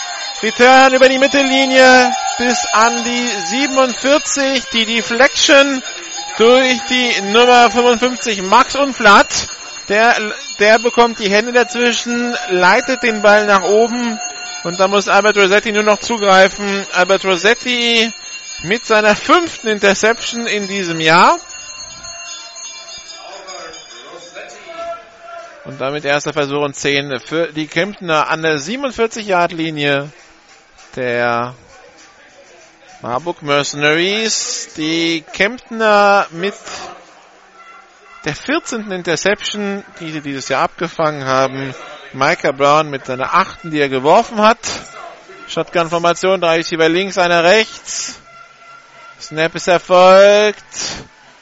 Return 0.42 0.94
über 0.94 1.08
die 1.08 1.18
Mittellinie 1.18 2.12
bis 2.38 2.58
an 2.72 2.92
die 3.04 3.28
47. 3.50 4.64
Die 4.72 4.84
Deflection 4.86 5.82
durch 6.36 6.80
die 6.90 7.20
Nummer 7.32 7.70
55 7.70 8.42
Max 8.42 8.74
Unflatt. 8.74 9.48
Der, 9.88 10.16
der 10.58 10.78
bekommt 10.78 11.18
die 11.18 11.30
Hände 11.30 11.52
dazwischen, 11.52 12.34
leitet 12.50 13.02
den 13.02 13.22
Ball 13.22 13.46
nach 13.46 13.62
oben 13.62 14.18
und 14.64 14.78
da 14.78 14.88
muss 14.88 15.08
Albert 15.08 15.36
Rossetti 15.36 15.72
nur 15.72 15.84
noch 15.84 16.00
zugreifen. 16.00 16.86
Albert 16.92 17.24
Rossetti 17.24 18.12
mit 18.64 18.84
seiner 18.84 19.14
fünften 19.14 19.68
Interception 19.68 20.46
in 20.46 20.66
diesem 20.66 21.00
Jahr. 21.00 21.38
Und 25.64 25.80
damit 25.80 26.04
erster 26.04 26.32
Versuch 26.32 26.62
und 26.62 26.74
10 26.74 27.20
für 27.20 27.52
die 27.52 27.66
Kemptner 27.66 28.28
an 28.28 28.42
der 28.42 28.58
47-Yard-Linie 28.58 30.10
der 30.96 31.54
Marburg 33.00 33.42
Mercenaries. 33.42 34.70
Die 34.76 35.24
Kemptner 35.32 36.26
mit 36.30 36.54
der 38.28 38.36
14. 38.36 38.90
Interception, 38.92 39.82
die 40.00 40.10
sie 40.12 40.20
dieses 40.20 40.50
Jahr 40.50 40.64
abgefangen 40.64 41.24
haben. 41.24 41.74
Micah 42.12 42.52
Brown 42.52 42.90
mit 42.90 43.06
seiner 43.06 43.32
achten, 43.32 43.70
die 43.70 43.80
er 43.80 43.88
geworfen 43.88 44.42
hat. 44.42 44.58
Shotgun-Formation, 45.48 46.38
drei 46.38 46.56
Receiver 46.56 46.90
links, 46.90 47.16
einer 47.16 47.42
rechts. 47.42 48.20
Snap 49.18 49.54
ist 49.54 49.66
erfolgt. 49.66 50.62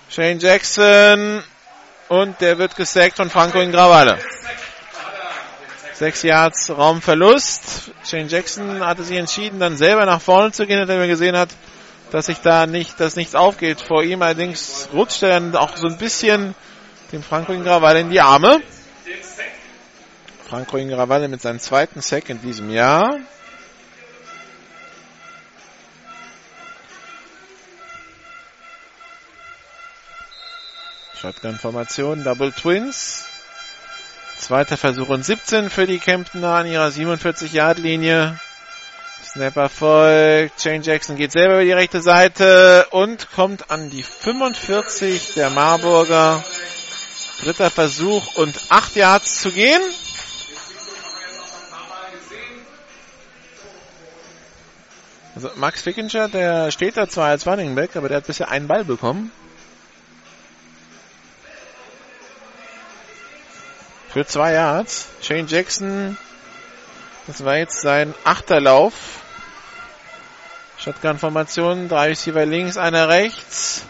Shane 0.08 0.38
Jackson 0.38 1.42
und 2.06 2.40
der 2.40 2.56
wird 2.58 2.76
gesackt 2.76 3.16
von 3.16 3.30
Franco 3.30 3.58
in 3.58 3.72
Gravalle. 3.72 4.20
Sechs 5.92 6.22
Yards 6.22 6.70
Raumverlust. 6.70 7.90
Shane 8.04 8.28
Jackson 8.28 8.86
hatte 8.86 9.02
sich 9.02 9.16
entschieden, 9.16 9.58
dann 9.58 9.76
selber 9.76 10.06
nach 10.06 10.20
vorne 10.20 10.52
zu 10.52 10.68
gehen, 10.68 10.78
nachdem 10.78 11.00
er 11.00 11.08
gesehen 11.08 11.36
hat, 11.36 11.48
dass 12.12 12.26
sich 12.26 12.38
da 12.42 12.68
nicht, 12.68 13.00
dass 13.00 13.16
nichts 13.16 13.34
aufgeht 13.34 13.80
vor 13.80 14.04
ihm. 14.04 14.22
Allerdings 14.22 14.88
rutscht 14.92 15.24
er 15.24 15.30
dann 15.30 15.56
auch 15.56 15.76
so 15.76 15.88
ein 15.88 15.98
bisschen 15.98 16.54
dem 17.12 17.22
Franco 17.22 17.52
Ingravalle 17.52 18.00
in 18.00 18.10
die 18.10 18.20
Arme. 18.20 18.62
Franco 20.48 20.76
Ingravalle 20.76 21.28
mit 21.28 21.42
seinem 21.42 21.58
zweiten 21.58 22.00
Sack 22.00 22.28
in 22.28 22.40
diesem 22.40 22.70
Jahr. 22.70 23.18
Shotgun-Formation, 31.20 32.24
Double 32.24 32.52
Twins. 32.52 33.24
Zweiter 34.38 34.76
Versuch 34.76 35.08
und 35.08 35.24
17 35.24 35.70
für 35.70 35.86
die 35.86 35.98
Kemptener 35.98 36.54
an 36.54 36.66
ihrer 36.66 36.88
47-Yard-Linie. 36.88 38.38
Snapper 39.24 39.68
folgt. 39.68 40.60
Shane 40.60 40.82
Jackson 40.82 41.16
geht 41.16 41.32
selber 41.32 41.54
über 41.54 41.64
die 41.64 41.72
rechte 41.72 42.00
Seite 42.02 42.86
und 42.90 43.32
kommt 43.32 43.70
an 43.70 43.90
die 43.90 44.02
45 44.02 45.34
der 45.34 45.50
Marburger. 45.50 46.44
Dritter 47.40 47.70
Versuch 47.70 48.34
und 48.36 48.58
8 48.70 48.96
Yards 48.96 49.40
zu 49.40 49.50
gehen. 49.50 49.82
Also 55.34 55.50
Max 55.56 55.82
Fickinger, 55.82 56.28
der 56.28 56.70
steht 56.70 56.96
da 56.96 57.08
zwar 57.08 57.28
als 57.28 57.46
Running 57.46 57.74
Back, 57.74 57.94
aber 57.94 58.08
der 58.08 58.18
hat 58.18 58.26
bisher 58.26 58.48
einen 58.48 58.68
Ball 58.68 58.84
bekommen. 58.84 59.30
Für 64.08 64.26
zwei 64.26 64.54
Yards. 64.54 65.08
Shane 65.20 65.46
Jackson, 65.46 66.16
das 67.26 67.44
war 67.44 67.58
jetzt 67.58 67.82
sein 67.82 68.14
achter 68.24 68.62
Lauf. 68.62 68.94
Shotgun-Formation, 70.78 71.88
drei 71.88 72.08
Receiver 72.08 72.46
links, 72.46 72.78
einer 72.78 73.08
rechts. 73.08 73.84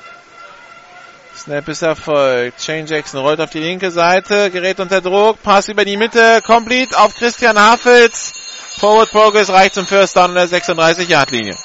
Snap 1.37 1.69
ist 1.69 1.83
erfolgt. 1.83 2.63
Shane 2.63 2.87
Jackson 2.87 3.21
rollt 3.21 3.41
auf 3.41 3.51
die 3.51 3.61
linke 3.61 3.91
Seite, 3.91 4.51
gerät 4.51 4.81
unter 4.81 5.03
Druck, 5.03 5.43
Pass 5.43 5.69
über 5.69 5.85
die 5.85 5.97
Mitte, 5.97 6.41
complete 6.45 6.99
auf 6.99 7.15
Christian 7.15 7.59
Hafels. 7.59 8.33
Forward 8.79 9.11
Progress 9.11 9.51
reicht 9.51 9.75
zum 9.75 9.87
First 9.87 10.17
Down 10.17 10.31
in 10.31 10.35
der 10.37 10.49
36-Yard-Linie. 10.49 11.57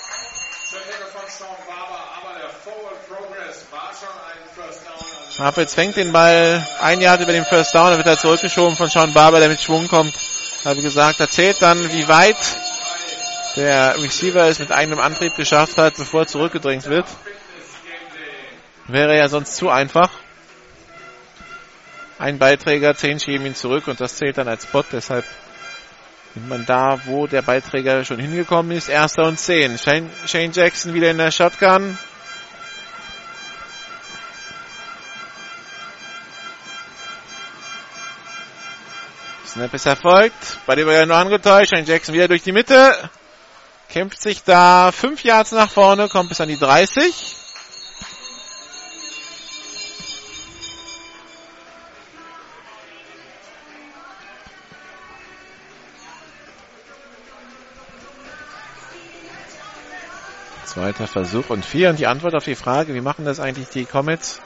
Hafels 5.40 5.74
fängt 5.74 5.96
den 5.96 6.12
Ball 6.12 6.68
ein 6.82 7.02
Yard 7.02 7.22
über 7.22 7.32
den 7.32 7.46
First 7.46 7.74
Down, 7.74 7.90
dann 7.90 7.98
wird 7.98 8.08
er 8.08 8.18
zurückgeschoben 8.18 8.76
von 8.76 8.90
Sean 8.90 9.14
Barber, 9.14 9.40
der 9.40 9.50
mit 9.50 9.62
Schwung 9.62 9.88
kommt. 9.88 10.14
Habe 10.66 10.82
gesagt, 10.82 11.20
erzählt 11.20 11.62
dann, 11.62 11.92
wie 11.92 12.08
weit 12.08 12.38
der 13.56 13.96
Receiver 14.02 14.48
es 14.48 14.60
mit 14.60 14.72
eigenem 14.72 15.00
Antrieb 15.00 15.36
geschafft 15.36 15.78
hat, 15.78 15.96
bevor 15.98 16.22
er 16.22 16.28
zurückgedrängt 16.28 16.86
wird. 16.86 17.06
Wäre 18.92 19.18
ja 19.18 19.30
sonst 19.30 19.56
zu 19.56 19.70
einfach. 19.70 20.10
Ein 22.20 22.40
Beiträger, 22.40 22.94
zehn 22.94 23.22
schieben 23.22 23.46
ihn 23.46 23.56
zurück 23.56 23.88
und 23.88 24.02
das 24.02 24.18
zählt 24.18 24.38
dann 24.38 24.50
als 24.50 24.64
Spot, 24.64 24.84
deshalb 24.92 25.24
nimmt 26.36 26.50
man 26.50 26.66
da, 26.66 27.00
wo 27.06 27.26
der 27.26 27.42
Beiträger 27.42 28.04
schon 28.04 28.20
hingekommen 28.20 28.76
ist. 28.76 28.90
Erster 28.90 29.24
und 29.24 29.40
zehn. 29.40 29.78
Shane, 29.78 30.10
Shane 30.28 30.52
Jackson 30.52 30.94
wieder 30.94 31.10
in 31.10 31.18
der 31.18 31.32
Shotgun. 31.32 31.98
Snap 39.48 39.74
ist 39.74 39.86
erfolgt. 39.86 40.58
Bei 40.66 40.76
dem 40.76 40.86
war 40.86 41.06
nur 41.06 41.16
angetäuscht. 41.16 41.70
Shane 41.74 41.86
Jackson 41.86 42.14
wieder 42.14 42.28
durch 42.28 42.44
die 42.44 42.52
Mitte. 42.52 43.10
Kämpft 43.88 44.22
sich 44.22 44.44
da 44.44 44.92
fünf 44.92 45.24
Yards 45.24 45.54
nach 45.54 45.72
vorne, 45.72 46.10
kommt 46.10 46.28
bis 46.30 46.42
an 46.42 46.50
die 46.50 46.60
30. 46.60 47.41
Zweiter 60.74 61.06
Versuch 61.06 61.50
und 61.50 61.66
vier. 61.66 61.90
Und 61.90 62.00
die 62.00 62.08
Antwort 62.08 62.34
auf 62.34 62.46
die 62.46 62.56
Frage, 62.56 62.94
wie 62.94 63.02
machen 63.02 63.26
das 63.26 63.42
eigentlich 63.42 63.68
die 63.68 63.84
Comets, 63.84 64.40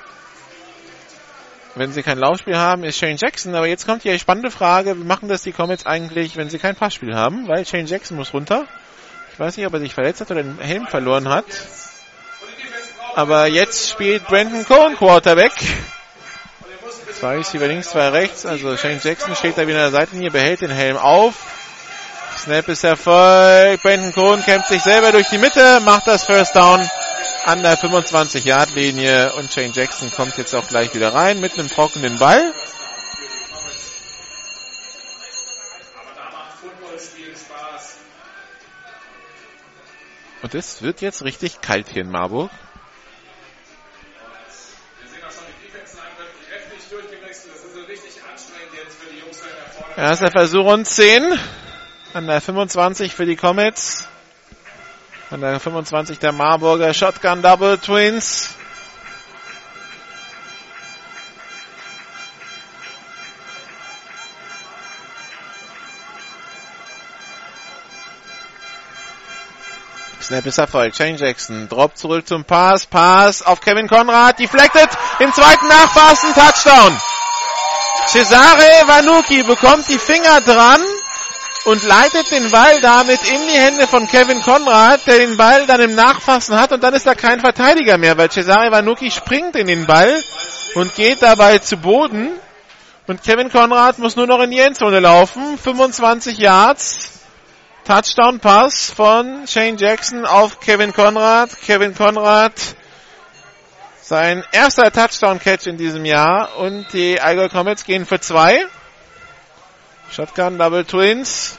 wenn 1.75 1.91
sie 1.91 2.01
kein 2.01 2.17
Laufspiel 2.17 2.57
haben, 2.57 2.83
ist 2.83 2.97
Shane 2.97 3.17
Jackson. 3.17 3.53
Aber 3.53 3.67
jetzt 3.67 3.85
kommt 3.85 4.03
die 4.03 4.17
spannende 4.17 4.49
Frage, 4.49 4.97
wie 4.97 5.03
machen 5.03 5.29
das 5.29 5.43
die 5.43 5.51
Comets 5.51 5.85
eigentlich, 5.85 6.35
wenn 6.35 6.49
sie 6.49 6.57
kein 6.57 6.75
Passspiel 6.75 7.13
haben? 7.13 7.47
Weil 7.47 7.63
Shane 7.63 7.85
Jackson 7.85 8.17
muss 8.17 8.33
runter. 8.33 8.65
Ich 9.33 9.39
weiß 9.39 9.55
nicht, 9.55 9.67
ob 9.67 9.73
er 9.73 9.79
sich 9.79 9.93
verletzt 9.93 10.19
hat 10.21 10.31
oder 10.31 10.41
den 10.41 10.57
Helm 10.57 10.87
verloren 10.87 11.29
hat. 11.29 11.45
Aber 13.13 13.45
jetzt 13.45 13.91
spielt 13.91 14.25
Brandon 14.25 14.65
Cohen 14.65 14.95
Quarterback. 14.95 15.53
Zwei 17.19 17.37
Receiver 17.37 17.67
links, 17.67 17.91
zwei 17.91 18.09
rechts. 18.09 18.47
Also 18.47 18.75
Shane 18.77 18.99
Jackson 19.03 19.35
steht 19.35 19.59
da 19.59 19.67
wieder 19.67 19.77
an 19.85 19.91
der 19.91 19.99
Seitenlinie, 19.99 20.31
behält 20.31 20.61
den 20.61 20.71
Helm 20.71 20.97
auf. 20.97 21.64
Snap 22.45 22.67
ist 22.67 22.83
Erfolg. 22.83 23.81
Brandon 23.81 24.13
Cohen 24.13 24.43
kämpft 24.43 24.67
sich 24.67 24.83
selber 24.83 25.11
durch 25.11 25.27
die 25.29 25.39
Mitte, 25.39 25.79
macht 25.79 26.05
das 26.05 26.27
First 26.27 26.55
Down 26.55 26.87
an 27.43 27.63
der 27.63 27.75
25-Yard-Linie 27.75 29.33
und 29.33 29.51
Shane 29.51 29.71
Jackson 29.73 30.11
kommt 30.11 30.37
jetzt 30.37 30.53
auch 30.53 30.67
gleich 30.67 30.93
wieder 30.93 31.11
rein 31.11 31.39
mit 31.39 31.57
einem 31.57 31.67
trockenen 31.67 32.19
Ball. 32.19 32.53
Und 40.43 40.53
es 40.53 40.83
wird 40.83 41.01
jetzt 41.01 41.23
richtig 41.23 41.61
kalt 41.61 41.89
hier 41.89 42.03
in 42.03 42.11
Marburg. 42.11 42.51
Erster 49.97 50.29
Versuch 50.29 50.65
und 50.65 50.85
10. 50.85 51.39
An 52.15 52.27
der 52.27 52.39
25 52.39 53.13
für 53.13 53.25
die 53.25 53.35
Comets. 53.35 54.07
An 55.31 55.41
der 55.41 55.59
25 55.59 56.17
der 56.17 56.31
Marburger 56.31 56.93
Shotgun 56.93 57.41
Double 57.41 57.77
Twins. 57.77 58.51
Snap 70.21 70.45
ist 70.45 70.57
erfolgt. 70.57 70.95
Shane 70.95 71.17
Jackson. 71.17 71.67
Drop 71.67 71.97
zurück 71.97 72.25
zum 72.25 72.45
Pass. 72.45 72.85
Pass 72.85 73.41
auf 73.41 73.59
Kevin 73.59 73.89
Konrad. 73.89 74.39
Deflected. 74.39 74.87
Im 75.19 75.33
zweiten 75.33 75.67
Nachpassen. 75.67 76.33
Touchdown. 76.33 76.97
Cesare 78.07 78.87
Vanucci 78.87 79.43
bekommt 79.43 79.89
die 79.89 79.99
Finger 79.99 80.39
dran 80.39 80.84
und 81.65 81.83
leitet 81.83 82.31
den 82.31 82.49
Ball 82.51 82.79
damit 82.81 83.19
in 83.27 83.41
die 83.47 83.59
Hände 83.59 83.87
von 83.87 84.07
Kevin 84.07 84.41
Konrad, 84.41 85.05
der 85.07 85.17
den 85.17 85.35
Ball 85.35 85.65
dann 85.65 85.81
im 85.81 85.95
Nachfassen 85.95 86.59
hat 86.59 86.71
und 86.71 86.83
dann 86.83 86.93
ist 86.93 87.05
da 87.05 87.15
kein 87.15 87.39
Verteidiger 87.39 87.97
mehr, 87.97 88.17
weil 88.17 88.31
Cesare 88.31 88.71
Vanucci 88.71 89.11
springt 89.11 89.55
in 89.55 89.67
den 89.67 89.85
Ball 89.85 90.23
und 90.75 90.95
geht 90.95 91.21
dabei 91.21 91.57
zu 91.57 91.77
Boden 91.77 92.29
und 93.07 93.21
Kevin 93.23 93.51
Konrad 93.51 93.99
muss 93.99 94.15
nur 94.15 94.25
noch 94.25 94.39
in 94.41 94.49
die 94.49 94.59
Endzone 94.59 94.99
laufen. 94.99 95.57
25 95.59 96.39
Yards. 96.39 97.11
Touchdown 97.83 98.39
Pass 98.39 98.89
von 98.89 99.45
Shane 99.45 99.77
Jackson 99.77 100.25
auf 100.25 100.59
Kevin 100.59 100.91
Konrad. 100.91 101.51
Kevin 101.67 101.93
Konrad 101.93 102.53
sein 104.01 104.43
erster 104.51 104.91
Touchdown 104.91 105.39
Catch 105.39 105.67
in 105.67 105.77
diesem 105.77 106.03
Jahr 106.03 106.57
und 106.57 106.87
die 106.93 107.21
Allgäu 107.21 107.47
Comets 107.47 107.83
gehen 107.83 108.07
für 108.07 108.19
zwei. 108.19 108.65
Shotgun 110.11 110.57
Double 110.57 110.85
Twins. 110.85 111.57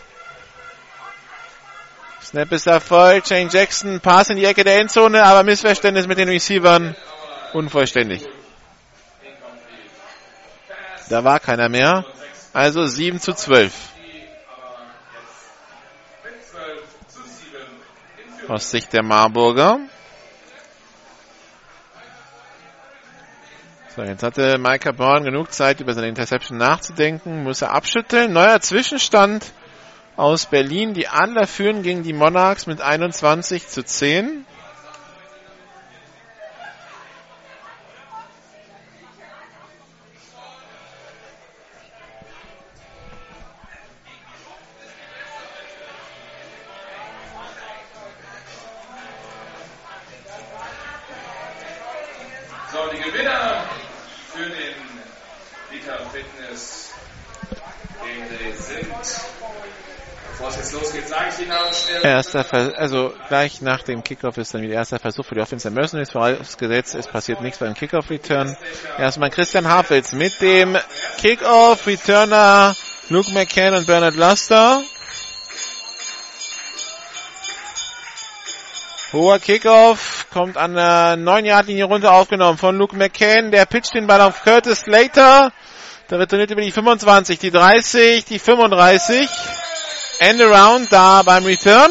Snap 2.22 2.50
ist 2.52 2.66
erfolgt. 2.66 3.28
Shane 3.28 3.48
Jackson 3.48 4.00
Pass 4.00 4.30
in 4.30 4.36
die 4.36 4.44
Ecke 4.44 4.64
der 4.64 4.80
Endzone, 4.80 5.22
aber 5.22 5.42
Missverständnis 5.42 6.06
mit 6.06 6.18
den 6.18 6.28
Receivern. 6.28 6.96
Unvollständig. 7.52 8.26
Da 11.08 11.22
war 11.22 11.38
keiner 11.38 11.68
mehr. 11.68 12.04
Also 12.52 12.86
7 12.86 13.20
zu 13.20 13.32
12. 13.32 13.72
Aus 18.48 18.70
Sicht 18.70 18.92
der 18.92 19.02
Marburger. 19.02 19.80
So, 23.96 24.02
jetzt 24.02 24.22
hatte 24.22 24.58
Micah 24.58 24.92
Brown 24.92 25.24
genug 25.24 25.54
Zeit, 25.54 25.80
über 25.80 25.94
seine 25.94 26.08
Interception 26.08 26.58
nachzudenken. 26.58 27.44
Muss 27.44 27.62
er 27.62 27.72
abschütteln. 27.72 28.30
Neuer 28.30 28.60
Zwischenstand 28.60 29.54
aus 30.16 30.44
Berlin. 30.44 30.92
Die 30.92 31.08
Adler 31.08 31.46
führen 31.46 31.82
gegen 31.82 32.02
die 32.02 32.12
Monarchs 32.12 32.66
mit 32.66 32.82
21 32.82 33.68
zu 33.68 33.82
10. 33.82 34.44
So, 52.70 52.90
die 52.92 52.98
Gewinner 52.98 53.64
für 54.36 54.50
den 54.50 54.74
Vita 55.70 55.98
Fitness 56.12 56.90
Game 58.04 58.28
Day 58.28 58.52
sind, 58.52 58.86
bevor 60.30 60.48
es 60.48 60.56
jetzt 60.56 60.72
losgeht, 60.74 61.08
sage 61.08 61.30
ich 61.30 61.36
die 61.36 61.46
Namen 61.46 61.72
schnell. 61.72 62.04
Erster 62.04 62.44
Vers 62.44 62.74
also 62.74 63.14
gleich 63.28 63.62
nach 63.62 63.82
dem 63.82 64.04
Kickoff 64.04 64.36
ist 64.36 64.52
dann 64.52 64.60
wieder 64.60 64.74
erster 64.74 64.98
Versuch 64.98 65.24
für 65.24 65.34
die 65.36 65.40
Offense 65.40 65.70
der 65.70 65.72
Mercenaries. 65.72 66.10
Vorausgesetzt, 66.10 66.94
es 66.94 67.06
passiert 67.06 67.40
nichts 67.40 67.58
beim 67.58 67.72
Kickoff-Return. 67.72 68.56
Erstmal 68.98 69.30
Christian 69.30 69.66
Hafels 69.68 70.12
mit 70.12 70.38
dem 70.42 70.76
Kickoff-Returner 71.18 72.76
Luke 73.08 73.30
McCann 73.32 73.74
und 73.74 73.86
Bernard 73.86 74.16
Luster. 74.16 74.82
Hoher 79.12 79.38
Kickoff, 79.38 80.15
kommt 80.36 80.58
an 80.58 80.74
der 80.74 81.16
9-Yard-Linie 81.16 81.84
runter 81.84 82.12
aufgenommen 82.12 82.58
von 82.58 82.76
Luke 82.76 82.94
McCann. 82.94 83.52
Der 83.52 83.64
pitcht 83.64 83.94
den 83.94 84.06
Ball 84.06 84.20
auf 84.20 84.42
Curtis 84.42 84.80
Slater. 84.80 85.50
Der 86.10 86.18
retourniert 86.18 86.50
über 86.50 86.60
die 86.60 86.70
25, 86.70 87.38
die 87.38 87.50
30, 87.50 88.26
die 88.26 88.38
35. 88.38 89.30
End 90.18 90.42
around 90.42 90.92
da 90.92 91.22
beim 91.22 91.42
Return. 91.46 91.90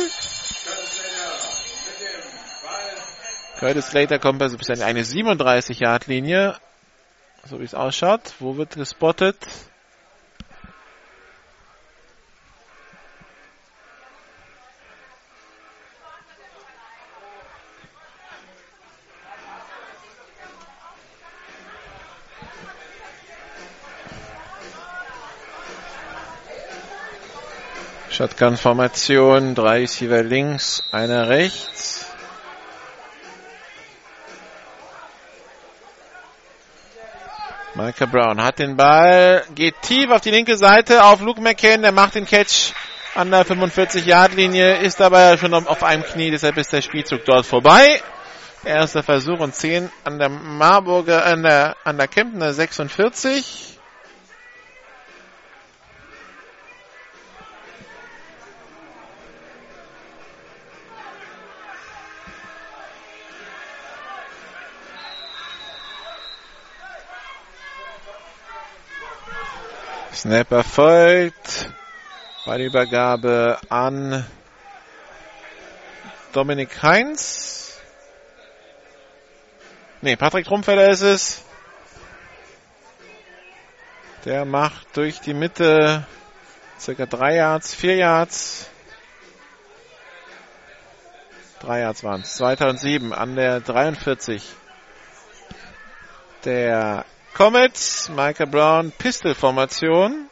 Curtis 3.57 3.87
Slater 3.87 4.19
kommt 4.19 4.39
also 4.43 4.59
bis 4.59 4.69
an 4.69 4.83
eine 4.83 5.01
37-Yard-Linie. 5.01 6.55
So 7.49 7.59
wie 7.59 7.63
es 7.63 7.73
ausschaut. 7.73 8.21
Wo 8.37 8.57
wird 8.57 8.75
gespottet? 8.75 9.37
Shotgun-Formation, 28.15 29.55
drei 29.55 29.79
Receiver 29.79 30.23
links, 30.23 30.81
einer 30.93 31.27
rechts. 31.27 32.05
Micah 37.73 38.05
Brown 38.05 38.41
hat 38.41 38.59
den 38.59 38.77
Ball, 38.77 39.43
geht 39.53 39.81
tief 39.81 40.09
auf 40.11 40.21
die 40.21 40.31
linke 40.31 40.55
Seite 40.55 41.03
auf 41.03 41.19
Luke 41.19 41.41
McCann, 41.41 41.81
der 41.81 41.91
macht 41.91 42.15
den 42.15 42.25
Catch 42.25 42.71
an 43.15 43.31
der 43.31 43.45
45-Yard-Linie, 43.45 44.77
ist 44.77 45.01
dabei 45.01 45.35
schon 45.35 45.53
auf 45.53 45.83
einem 45.83 46.03
Knie, 46.03 46.31
deshalb 46.31 46.55
ist 46.55 46.71
der 46.71 46.81
Spielzug 46.81 47.25
dort 47.25 47.45
vorbei. 47.45 48.01
Erster 48.63 49.03
Versuch 49.03 49.39
und 49.39 49.53
10 49.53 49.91
an 50.05 50.19
der 50.19 50.29
Marburger, 50.29 51.25
an 51.25 51.43
der, 51.43 51.75
an 51.83 51.97
der 51.97 52.07
Kempner 52.07 52.53
46. 52.53 53.74
Snap 70.25 70.51
erfolgt. 70.51 71.69
Ballübergabe 72.47 73.59
an 73.69 74.25
Dominik 76.33 76.81
Heinz. 76.81 77.79
Ne, 80.01 80.17
Patrick 80.17 80.47
Trumpfeller 80.47 80.89
ist 80.89 81.03
es. 81.03 81.43
Der 84.25 84.45
macht 84.45 84.97
durch 84.97 85.21
die 85.21 85.35
Mitte 85.35 86.07
circa 86.79 87.05
drei 87.05 87.35
Yards, 87.35 87.75
vier 87.75 87.97
Yards. 87.97 88.67
Drei 91.59 91.81
Yards 91.81 92.03
waren 92.03 92.21
es. 92.21 92.33
2007 92.33 93.13
an 93.13 93.35
der 93.35 93.59
43. 93.59 94.43
Der 96.45 97.05
Comets, 97.35 98.07
Michael 98.07 98.47
Brown, 98.47 98.91
Pistol-Formation. 98.97 100.29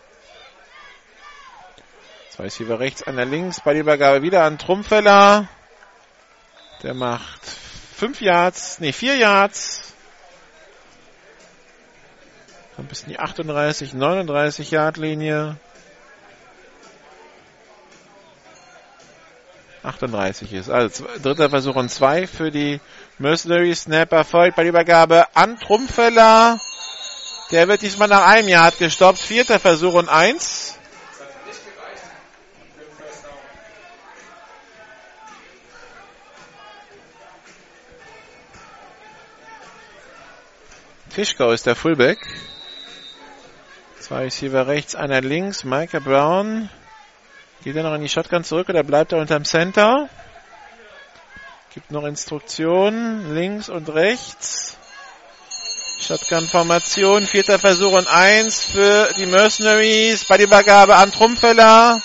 Zwei 2.29 2.43
Receiver 2.43 2.79
rechts, 2.79 3.03
einer 3.03 3.25
links. 3.25 3.59
Bei 3.59 3.73
der 3.73 3.81
Übergabe 3.81 4.21
wieder 4.21 4.45
an 4.45 4.57
Trumpfeller. 4.57 5.49
Der 6.81 6.93
macht 6.93 7.41
fünf 7.43 8.21
Yards, 8.21 8.79
nee, 8.79 8.93
vier 8.93 9.17
Yards. 9.17 9.93
Kommt 12.77 12.87
bis 12.87 13.03
in 13.03 13.09
die 13.09 13.19
38, 13.19 13.93
39 13.93 14.71
Yard 14.71 14.95
Linie. 14.95 15.57
38 19.83 20.53
ist. 20.53 20.69
Also 20.69 21.05
dritter 21.21 21.49
Versuch 21.49 21.75
und 21.75 21.89
zwei 21.89 22.27
für 22.27 22.49
die 22.49 22.79
Mercenary 23.19 23.75
Snapper 23.75 24.23
folgt 24.23 24.55
bei 24.55 24.63
der 24.63 24.69
Übergabe 24.69 25.27
an 25.35 25.59
Trumpfeller. 25.59 26.61
Der 27.51 27.67
wird 27.67 27.81
diesmal 27.81 28.07
nach 28.07 28.25
einem 28.25 28.47
Yard 28.47 28.77
gestoppt. 28.77 29.19
Vierter 29.19 29.59
Versuch 29.59 29.93
und 29.93 30.09
eins. 30.09 30.77
Fischkau 41.09 41.51
ist 41.51 41.67
der 41.67 41.75
Fullback. 41.75 42.17
Zwei 43.99 44.23
Receiver 44.23 44.65
rechts, 44.65 44.95
einer 44.95 45.21
links. 45.21 45.63
Micah 45.63 45.99
Brown. 45.99 46.69
Geht 47.63 47.75
er 47.75 47.83
noch 47.83 47.93
in 47.93 48.01
die 48.01 48.09
Shotgun 48.09 48.43
zurück 48.43 48.67
oder 48.69 48.81
bleibt 48.81 49.11
er 49.11 49.19
unterm 49.19 49.45
Center? 49.45 50.09
Gibt 51.73 51.91
noch 51.91 52.03
Instruktionen 52.03 53.33
links 53.35 53.69
und 53.69 53.89
rechts. 53.89 54.77
Shotgun-Formation, 56.03 57.25
vierter 57.25 57.59
Versuch 57.59 57.93
und 57.93 58.07
eins 58.07 58.61
für 58.61 59.13
die 59.17 59.25
Mercenaries 59.25 60.25
bei 60.25 60.37
der 60.37 60.47
Übergabe 60.47 60.95
an 60.95 61.11
Trumpfeller. 61.11 62.01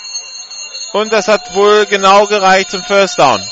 Und 0.93 1.11
das 1.11 1.27
hat 1.27 1.53
wohl 1.53 1.85
genau 1.85 2.25
gereicht 2.25 2.71
zum 2.71 2.81
First 2.81 3.19
Down. 3.19 3.43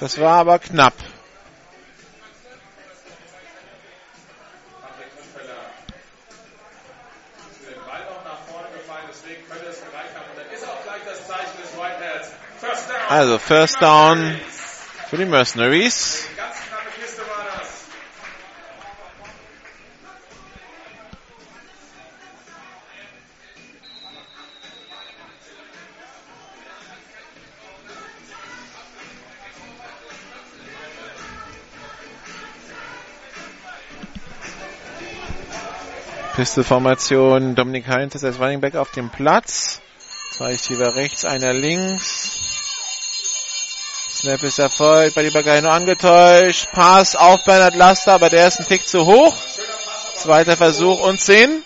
Das 0.00 0.18
war 0.18 0.38
aber 0.38 0.58
knapp. 0.58 0.94
Also 13.08 13.38
First 13.38 13.80
Down 13.80 14.40
für 15.08 15.16
die 15.18 15.24
Mercenaries. 15.24 16.26
Pistol-Formation. 36.34 37.54
Dominik 37.54 37.86
Heinz 37.86 38.16
ist 38.16 38.24
als 38.24 38.40
Running 38.40 38.60
Back 38.60 38.74
auf 38.74 38.90
dem 38.90 39.08
Platz. 39.08 39.80
Zwei 40.32 40.52
Receiver 40.52 40.96
rechts, 40.96 41.24
einer 41.24 41.52
links. 41.52 42.40
Snap 44.10 44.42
ist 44.42 44.58
erfolgt, 44.58 45.14
bei 45.14 45.22
die 45.22 45.30
nur 45.30 45.70
angetäuscht. 45.70 46.68
Pass 46.72 47.14
auf 47.14 47.44
Bernhard 47.44 47.76
Laster, 47.76 48.14
aber 48.14 48.30
der 48.30 48.48
ist 48.48 48.58
ein 48.58 48.66
Tick 48.66 48.86
zu 48.86 49.06
hoch. 49.06 49.36
Zweiter 50.16 50.56
Versuch 50.56 51.00
und 51.00 51.20
10. 51.20 51.62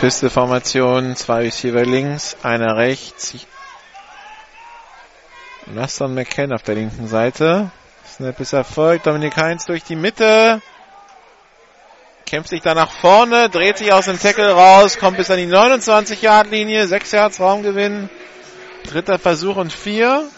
Pisteformation, 0.00 1.16
zwei 1.16 1.40
Receiver 1.40 1.84
links, 1.84 2.36
einer 2.44 2.76
rechts. 2.76 3.34
Laston 5.74 6.14
McCann 6.14 6.52
auf 6.52 6.62
der 6.62 6.76
linken 6.76 7.08
Seite. 7.08 7.72
Snap 8.06 8.38
ist 8.38 8.52
erfolgt. 8.52 9.06
Dominik 9.06 9.36
Heinz 9.36 9.66
durch 9.66 9.82
die 9.82 9.96
Mitte. 9.96 10.62
Kämpft 12.26 12.50
sich 12.50 12.60
da 12.60 12.74
nach 12.74 12.92
vorne, 12.92 13.48
dreht 13.48 13.78
sich 13.78 13.92
aus 13.92 14.04
dem 14.04 14.20
Tackle 14.20 14.52
raus, 14.52 14.98
kommt 14.98 15.16
bis 15.16 15.32
an 15.32 15.38
die 15.38 15.46
29 15.46 16.22
Yard 16.22 16.50
Linie, 16.50 16.86
6 16.86 17.10
Yards 17.10 17.40
Raumgewinn. 17.40 18.08
Dritter 18.84 19.18
Versuch 19.18 19.56
und 19.56 19.72
4. 19.72 20.28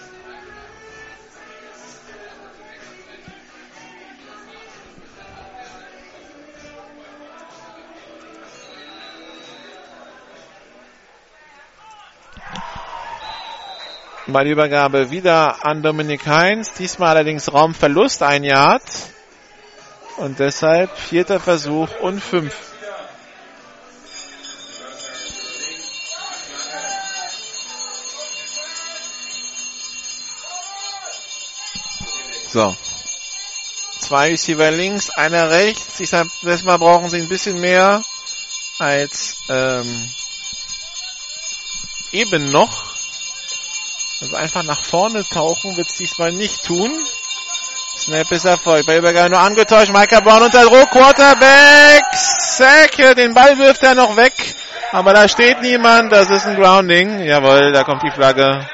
Bei 14.32 14.44
der 14.44 14.52
Übergabe 14.52 15.10
wieder 15.10 15.64
an 15.66 15.82
Dominik 15.82 16.26
Heinz. 16.26 16.72
Diesmal 16.74 17.10
allerdings 17.10 17.52
Raumverlust, 17.52 18.22
ein 18.22 18.44
Yard. 18.44 18.82
Und 20.18 20.38
deshalb 20.38 20.96
vierter 20.96 21.40
Versuch 21.40 21.88
und 22.00 22.20
fünf. 22.20 22.54
So. 32.52 32.76
Zwei 34.00 34.30
Receiver 34.30 34.70
links, 34.70 35.10
einer 35.10 35.50
rechts. 35.50 35.98
Ich 36.00 36.10
sag, 36.10 36.26
diesmal 36.42 36.78
brauchen 36.78 37.08
sie 37.08 37.18
ein 37.18 37.28
bisschen 37.28 37.60
mehr 37.60 38.02
als 38.78 39.36
ähm, 39.48 40.10
eben 42.12 42.50
noch. 42.50 42.89
Also 44.20 44.36
einfach 44.36 44.62
nach 44.64 44.82
vorne 44.82 45.24
tauchen 45.24 45.76
wird 45.76 45.88
es 45.88 45.96
diesmal 45.96 46.32
nicht 46.32 46.64
tun. 46.64 46.92
Snap 47.98 48.30
ist 48.32 48.44
Erfolg. 48.44 48.86
Bei 48.86 48.98
Übergabe 48.98 49.30
nur 49.30 49.40
angetäuscht. 49.40 49.92
Micah 49.92 50.20
Brown 50.20 50.42
unter 50.42 50.64
Druck. 50.64 50.90
Quarterback. 50.90 52.04
Sack. 52.14 53.16
Den 53.16 53.32
Ball 53.34 53.58
wirft 53.58 53.82
er 53.82 53.94
noch 53.94 54.16
weg. 54.16 54.32
Aber 54.92 55.14
da 55.14 55.28
steht 55.28 55.62
niemand. 55.62 56.12
Das 56.12 56.28
ist 56.28 56.46
ein 56.46 56.56
Grounding. 56.56 57.20
Jawohl, 57.20 57.72
da 57.72 57.84
kommt 57.84 58.02
die 58.02 58.10
Flagge. 58.10 58.66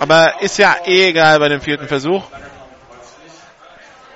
Aber 0.00 0.40
ist 0.40 0.58
ja 0.58 0.76
eh 0.86 1.08
egal 1.08 1.38
bei 1.38 1.48
dem 1.48 1.60
vierten 1.60 1.86
Versuch. 1.86 2.24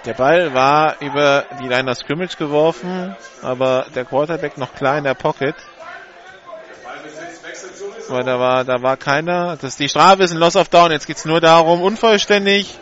Der 0.05 0.15
Ball 0.15 0.53
war 0.53 0.97
über 1.01 1.45
die 1.61 1.69
Line 1.69 1.91
of 1.91 1.97
Scrimmage 1.97 2.37
geworfen, 2.37 3.17
aber 3.43 3.87
der 3.95 4.05
Quarterback 4.05 4.59
noch 4.59 4.75
klar 4.75 4.99
in 4.99 5.05
der 5.05 5.15
Pocket. 5.15 5.55
Weil 8.09 8.25
da 8.25 8.39
war, 8.39 8.65
da 8.65 8.83
war 8.83 8.97
keiner. 8.97 9.57
Das 9.61 9.77
die 9.77 9.89
Strafe 9.89 10.23
ist 10.25 10.33
ein 10.33 10.39
Loss 10.39 10.57
of 10.57 10.69
Down. 10.69 10.93
Jetzt 10.93 11.07
geht's 11.07 11.25
nur 11.25 11.41
darum, 11.41 11.83
unvollständig. 11.83 12.79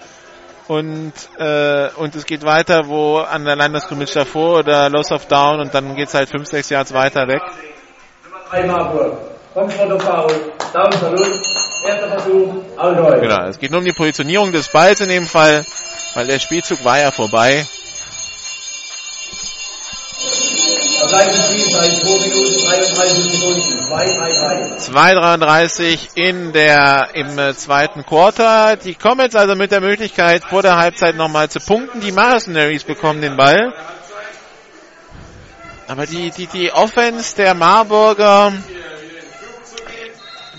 Und, 0.69 1.13
äh, 1.39 1.89
und 1.97 2.15
es 2.15 2.25
geht 2.25 2.45
weiter, 2.45 2.83
wo 2.87 3.19
an 3.19 3.45
der 3.45 3.57
Landeskommission 3.57 4.25
davor 4.25 4.61
oder 4.61 4.89
Loss 4.89 5.11
of 5.13 5.27
Down 5.27 5.61
und 5.61 5.75
dann 5.75 5.97
geht's 5.97 6.15
halt 6.15 6.29
5, 6.31 6.47
6 6.47 6.71
Yards 6.71 6.95
weiter 6.95 7.27
weg. 7.29 7.43
Genau, 13.21 13.49
es 13.49 13.59
geht 13.59 13.71
nur 13.71 13.81
um 13.81 13.85
die 13.85 13.93
Positionierung 13.93 14.53
des 14.53 14.69
Balls 14.71 15.01
in 15.01 15.09
dem 15.09 15.27
Fall, 15.27 15.65
weil 16.15 16.27
der 16.27 16.39
Spielzug 16.39 16.85
war 16.85 17.01
ja 17.01 17.11
vorbei. 17.11 17.67
2-3-3. 21.13 22.13
2,33 24.93 26.09
in 26.15 26.53
der, 26.53 27.09
im 27.15 27.55
zweiten 27.55 28.05
Quarter. 28.07 28.77
Die 28.77 28.95
Comets 28.95 29.35
also 29.37 29.55
mit 29.55 29.73
der 29.73 29.81
Möglichkeit, 29.81 30.45
vor 30.45 30.63
der 30.63 30.79
Halbzeit 30.79 31.17
nochmal 31.17 31.51
zu 31.51 31.61
punkten. 31.61 32.01
Die 32.01 32.13
Mercenaries 32.13 32.85
bekommen 32.85 33.21
den 33.21 33.37
Ball. 33.37 33.75
Aber 35.89 36.07
die, 36.07 36.31
die, 36.31 36.47
die 36.47 36.73
Offense 36.73 37.37
der 37.37 37.53
Marburger, 37.55 38.53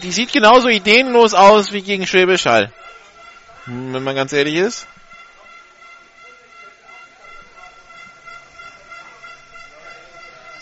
die 0.03 0.11
sieht 0.11 0.31
genauso 0.31 0.67
ideenlos 0.67 1.33
aus 1.33 1.71
wie 1.71 1.81
gegen 1.81 2.05
Schwäbisch 2.05 2.45
Hall. 2.45 2.71
Wenn 3.65 4.03
man 4.03 4.15
ganz 4.15 4.33
ehrlich 4.33 4.55
ist. 4.55 4.87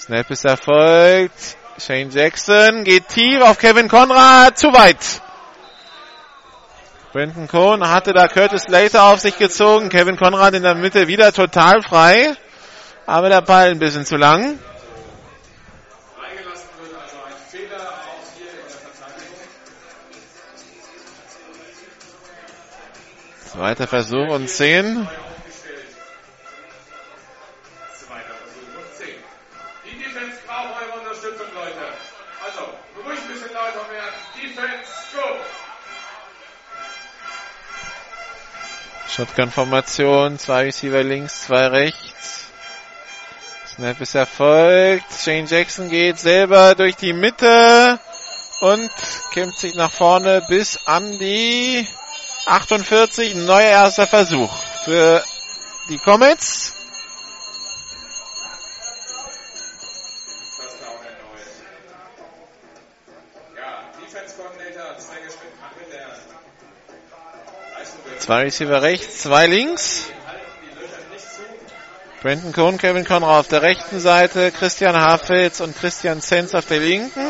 Snap 0.01 0.31
ist 0.31 0.45
erfolgt. 0.45 1.57
Shane 1.77 2.09
Jackson 2.09 2.83
geht 2.83 3.07
tief 3.09 3.39
auf 3.39 3.59
Kevin 3.59 3.87
Conrad. 3.87 4.57
Zu 4.57 4.73
weit. 4.73 5.21
Brenton 7.13 7.47
Cohn 7.47 7.87
hatte 7.87 8.11
da 8.11 8.27
Curtis 8.27 8.67
Later 8.67 9.03
auf 9.03 9.19
sich 9.19 9.37
gezogen. 9.37 9.89
Kevin 9.89 10.17
Conrad 10.17 10.55
in 10.55 10.63
der 10.63 10.73
Mitte 10.73 11.07
wieder 11.07 11.31
total 11.31 11.83
frei. 11.83 12.35
Aber 13.05 13.29
der 13.29 13.41
Ball 13.41 13.69
ein 13.69 13.77
bisschen 13.77 14.03
zu 14.03 14.17
lang. 14.17 14.57
Zweiter 23.51 23.85
Versuch 23.85 24.29
und 24.29 24.49
10. 24.49 25.07
Shotgun-Formation. 39.15 40.39
Zwei 40.39 40.63
Receiver 40.63 41.03
links, 41.03 41.43
zwei 41.43 41.67
rechts. 41.67 42.45
Snap 43.75 43.99
ist 43.99 44.15
erfolgt. 44.15 45.05
Shane 45.13 45.47
Jackson 45.47 45.89
geht 45.89 46.19
selber 46.19 46.75
durch 46.75 46.95
die 46.95 47.13
Mitte 47.13 47.99
und 48.61 48.89
kämpft 49.33 49.59
sich 49.59 49.75
nach 49.75 49.91
vorne 49.91 50.41
bis 50.47 50.87
an 50.87 51.17
die 51.19 51.87
48. 52.45 53.35
Neuer 53.35 53.71
erster 53.71 54.07
Versuch 54.07 54.51
für 54.85 55.23
die 55.89 55.97
Comets. 55.97 56.73
Zwei 68.21 68.43
Receiver 68.43 68.83
rechts, 68.83 69.23
zwei 69.23 69.47
links. 69.47 70.05
Brandon 72.21 72.53
Cohn, 72.53 72.77
Kevin 72.77 73.03
Conrad 73.03 73.39
auf 73.39 73.47
der 73.47 73.63
rechten 73.63 73.99
Seite, 73.99 74.51
Christian 74.51 74.95
Hafels 74.95 75.59
und 75.59 75.75
Christian 75.75 76.21
Zenz 76.21 76.53
auf 76.53 76.67
der 76.67 76.81
linken. 76.81 77.27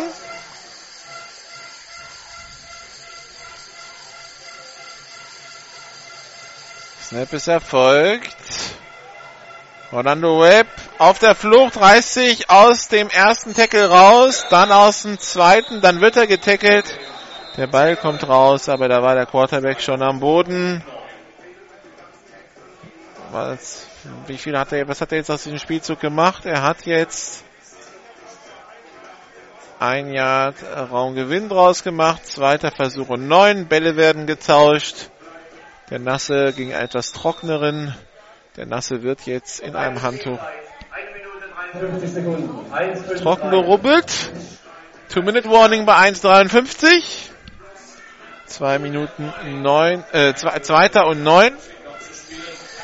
Snap 7.02 7.32
ist 7.32 7.48
erfolgt. 7.48 8.36
Orlando 9.94 10.42
Webb 10.42 10.68
auf 10.98 11.20
der 11.20 11.36
Flucht 11.36 11.78
reißt 11.78 12.16
sich 12.16 12.50
aus 12.50 12.90
dem 12.90 13.10
ersten 13.10 13.54
Tackle 13.54 13.90
raus, 13.90 14.46
dann 14.50 14.74
aus 14.74 15.04
dem 15.04 15.18
zweiten, 15.20 15.80
dann 15.80 16.02
wird 16.02 16.18
er 16.18 16.28
getackelt. 16.28 16.86
Der 17.58 17.68
Ball 17.68 17.98
kommt 17.98 18.28
raus, 18.28 18.70
aber 18.70 18.88
da 18.88 19.04
war 19.04 19.16
der 19.16 19.26
Quarterback 19.26 19.82
schon 19.82 20.02
am 20.02 20.22
Boden. 20.22 20.82
Was, 23.32 23.88
wie 24.28 24.38
viel 24.38 24.58
hat 24.58 24.72
er, 24.72 24.88
was 24.88 25.02
hat 25.02 25.12
er 25.12 25.18
jetzt 25.18 25.30
aus 25.30 25.44
diesem 25.44 25.60
Spielzug 25.60 26.00
gemacht? 26.00 26.46
Er 26.46 26.62
hat 26.62 26.86
jetzt 26.86 27.44
ein 29.80 30.14
Yard 30.14 30.56
Raumgewinn 30.92 31.50
draus 31.50 31.84
gemacht, 31.84 32.26
zweiter 32.26 32.72
Versuch 32.72 33.10
und 33.10 33.28
neun. 33.28 33.68
Bälle 33.68 33.98
werden 33.98 34.28
getauscht. 34.28 35.10
Der 35.90 36.00
Nasse 36.00 36.54
gegen 36.54 36.72
etwas 36.72 37.12
trockneren. 37.12 37.94
Der 38.56 38.66
Nasse 38.66 39.04
wird 39.04 39.26
jetzt 39.26 39.60
in 39.60 39.76
einem 39.76 40.02
Handtuch 40.02 40.40
1 40.40 40.42
Minute 41.14 42.02
53 42.02 42.12
Sekunden. 42.12 42.74
1, 42.74 43.02
5, 43.02 43.22
trocken 43.22 43.50
gerubbelt. 43.50 44.32
Two-Minute-Warning 45.10 45.86
bei 45.86 45.96
1,53. 45.96 47.31
Zwei 48.52 48.80
Minuten 48.80 49.34
neun, 49.62 50.04
äh, 50.12 50.34
zwei, 50.36 50.60
zweiter 50.60 51.08
und 51.08 51.24
neun. 51.24 51.54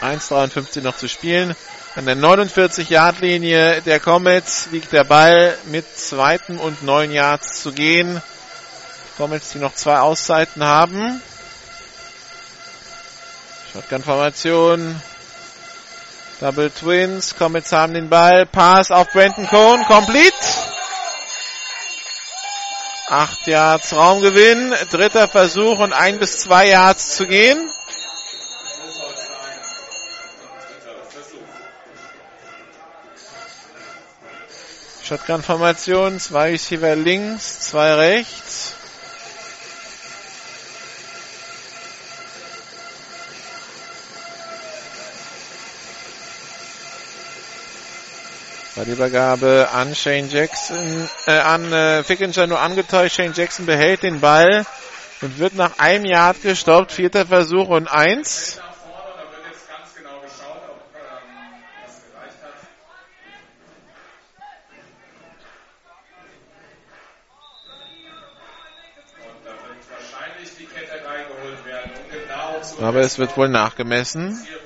1,53 0.02 0.82
noch 0.82 0.96
zu 0.96 1.10
spielen. 1.10 1.56
An 1.96 2.06
der 2.06 2.16
49-Yard-Linie 2.16 3.82
der 3.82 4.00
Comets 4.00 4.70
liegt 4.72 4.94
der 4.94 5.04
Ball 5.04 5.58
mit 5.66 5.86
zweiten 5.98 6.58
und 6.58 6.84
neun 6.84 7.12
Yards 7.12 7.62
zu 7.62 7.74
gehen. 7.74 8.22
Comets, 9.18 9.52
die 9.52 9.58
noch 9.58 9.74
zwei 9.74 10.00
Auszeiten 10.00 10.64
haben. 10.64 11.22
Shotgun-Formation. 13.74 15.02
Double 16.40 16.70
Twins. 16.70 17.36
Comets 17.36 17.74
haben 17.74 17.94
den 17.94 18.10
Ball. 18.10 18.46
Pass 18.46 18.90
auf 18.90 19.12
Brenton 19.12 19.48
Cohn. 19.48 19.84
Complete. 19.86 20.34
Acht 23.10 23.48
Yards 23.48 23.96
Raumgewinn. 23.96 24.74
Dritter 24.92 25.30
Versuch 25.30 25.80
und 25.80 25.94
ein 25.94 26.20
bis 26.20 26.40
zwei 26.40 26.68
Yards 26.68 27.16
zu 27.16 27.26
gehen. 27.26 27.70
Shotgun-Formation. 35.04 36.20
Zwei 36.20 36.52
Receiver 36.52 36.98
links, 36.98 37.62
zwei 37.62 37.94
rechts. 37.94 38.47
Ballübergabe 48.78 49.70
an 49.74 49.96
Shane 49.96 50.30
Jackson, 50.30 51.10
äh, 51.26 51.32
an 51.32 51.74
äh, 51.74 52.04
Fickinger 52.04 52.46
nur 52.46 52.60
angetäuscht. 52.60 53.16
Shane 53.16 53.34
Jackson 53.36 53.66
behält 53.66 54.04
den 54.04 54.20
Ball 54.22 54.68
und 55.22 55.40
wird 55.40 55.56
nach 55.56 55.80
einem 55.80 56.06
Yard 56.06 56.44
gestoppt. 56.44 56.92
Vierter 56.92 57.26
Versuch 57.26 57.70
und 57.70 57.88
eins. 57.88 58.62
nach 72.80 73.24
vorne, 73.34 73.54
da 73.54 73.74
wird 73.74 73.86
jetzt 73.86 74.57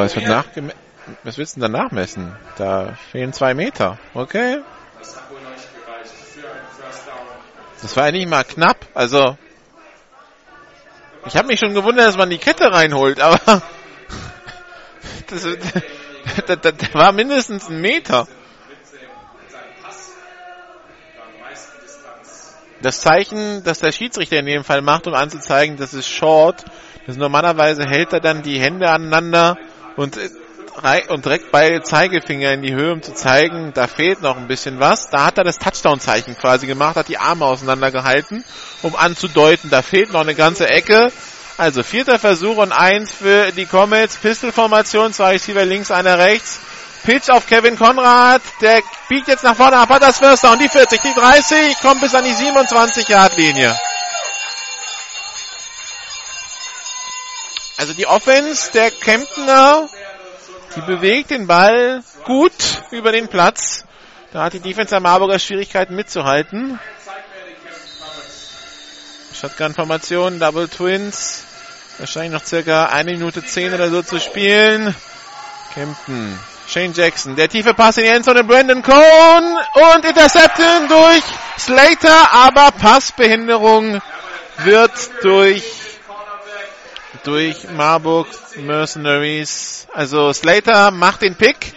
So, 0.00 0.06
es 0.06 0.16
wird 0.16 0.28
nachgemessen. 0.28 0.80
Was 1.24 1.38
willst 1.38 1.56
du 1.56 1.60
denn 1.60 1.72
da 1.72 1.82
nachmessen? 1.82 2.36
Da 2.56 2.94
fehlen 3.10 3.32
zwei 3.32 3.52
Meter. 3.54 3.98
Okay. 4.14 4.60
Das 7.82 7.96
war 7.96 8.06
ja 8.06 8.12
nicht 8.12 8.28
mal 8.28 8.44
knapp. 8.44 8.86
Also, 8.94 9.36
ich 11.26 11.36
habe 11.36 11.48
mich 11.48 11.58
schon 11.58 11.74
gewundert, 11.74 12.06
dass 12.06 12.16
man 12.16 12.30
die 12.30 12.38
Kette 12.38 12.72
reinholt, 12.72 13.20
aber 13.20 13.40
das, 15.26 15.42
das, 15.42 15.56
das, 16.60 16.74
das 16.76 16.94
war 16.94 17.12
mindestens 17.12 17.68
ein 17.68 17.80
Meter. 17.80 18.26
Das 22.82 23.00
Zeichen, 23.00 23.62
das 23.64 23.80
der 23.80 23.92
Schiedsrichter 23.92 24.38
in 24.38 24.46
dem 24.46 24.64
Fall 24.64 24.80
macht, 24.80 25.06
um 25.06 25.12
anzuzeigen, 25.14 25.76
das 25.76 25.92
ist 25.92 26.08
Short. 26.08 26.64
Das 27.06 27.16
normalerweise 27.16 27.84
hält 27.84 28.12
er 28.12 28.20
dann 28.20 28.42
die 28.42 28.58
Hände 28.58 28.88
aneinander 28.88 29.58
und, 30.00 30.16
äh, 30.16 31.02
und 31.08 31.24
direkt 31.26 31.52
beide 31.52 31.82
Zeigefinger 31.82 32.52
in 32.52 32.62
die 32.62 32.72
Höhe, 32.72 32.92
um 32.92 33.02
zu 33.02 33.12
zeigen, 33.12 33.72
da 33.74 33.86
fehlt 33.86 34.22
noch 34.22 34.36
ein 34.36 34.48
bisschen 34.48 34.80
was. 34.80 35.10
Da 35.10 35.26
hat 35.26 35.36
er 35.36 35.44
das 35.44 35.58
Touchdown-Zeichen 35.58 36.36
quasi 36.38 36.66
gemacht, 36.66 36.96
hat 36.96 37.08
die 37.08 37.18
Arme 37.18 37.44
auseinandergehalten, 37.44 38.44
um 38.82 38.96
anzudeuten, 38.96 39.68
da 39.68 39.82
fehlt 39.82 40.12
noch 40.12 40.22
eine 40.22 40.34
ganze 40.34 40.68
Ecke. 40.68 41.12
Also 41.58 41.82
vierter 41.82 42.18
Versuch 42.18 42.56
und 42.56 42.72
eins 42.72 43.12
für 43.12 43.52
die 43.52 43.66
Comets. 43.66 44.16
Pistol-Formation, 44.16 45.12
zwei 45.12 45.32
Receiver 45.32 45.66
links, 45.66 45.90
einer 45.90 46.16
rechts. 46.18 46.58
Pitch 47.04 47.28
auf 47.28 47.46
Kevin 47.46 47.76
Konrad. 47.76 48.40
Der 48.62 48.80
biegt 49.10 49.28
jetzt 49.28 49.44
nach 49.44 49.56
vorne 49.56 49.76
ab. 49.76 49.90
Hat 49.90 50.00
das 50.00 50.18
Förster 50.18 50.52
und 50.52 50.62
die 50.62 50.70
40, 50.70 51.02
die 51.02 51.12
30, 51.12 51.78
kommt 51.82 52.00
bis 52.00 52.14
an 52.14 52.24
die 52.24 52.32
27-Yard-Linie. 52.32 53.78
Also 57.80 57.94
die 57.94 58.06
Offense 58.06 58.72
der 58.72 58.90
Kemptener, 58.90 59.88
die 60.76 60.82
bewegt 60.82 61.30
den 61.30 61.46
Ball 61.46 62.02
gut 62.24 62.52
über 62.90 63.10
den 63.10 63.28
Platz. 63.28 63.86
Da 64.34 64.42
hat 64.42 64.52
die 64.52 64.60
Defense 64.60 64.90
der 64.90 65.00
Marburger 65.00 65.38
Schwierigkeiten 65.38 65.96
mitzuhalten. 65.96 66.78
Shotgun-Formation, 69.32 70.38
Double 70.38 70.68
Twins. 70.68 71.44
Wahrscheinlich 71.96 72.32
noch 72.32 72.44
circa 72.44 72.90
eine 72.90 73.12
Minute 73.12 73.42
zehn 73.42 73.72
oder 73.72 73.88
so 73.88 74.02
zu 74.02 74.20
spielen. 74.20 74.94
Kempten 75.72 76.38
Shane 76.68 76.92
Jackson. 76.92 77.34
Der 77.34 77.48
tiefe 77.48 77.72
Pass 77.72 77.96
in 77.96 78.04
die 78.04 78.10
Endzone. 78.10 78.44
Brandon 78.44 78.82
Cohn 78.82 79.58
und 79.94 80.04
Interception 80.04 80.86
durch 80.86 81.22
Slater, 81.58 82.30
aber 82.30 82.72
Passbehinderung 82.72 84.02
wird 84.64 84.92
durch 85.22 85.79
durch 87.24 87.70
Marburg 87.70 88.26
Mercenaries. 88.56 89.86
Also 89.92 90.32
Slater 90.32 90.90
macht 90.90 91.22
den 91.22 91.34
Pick. 91.34 91.74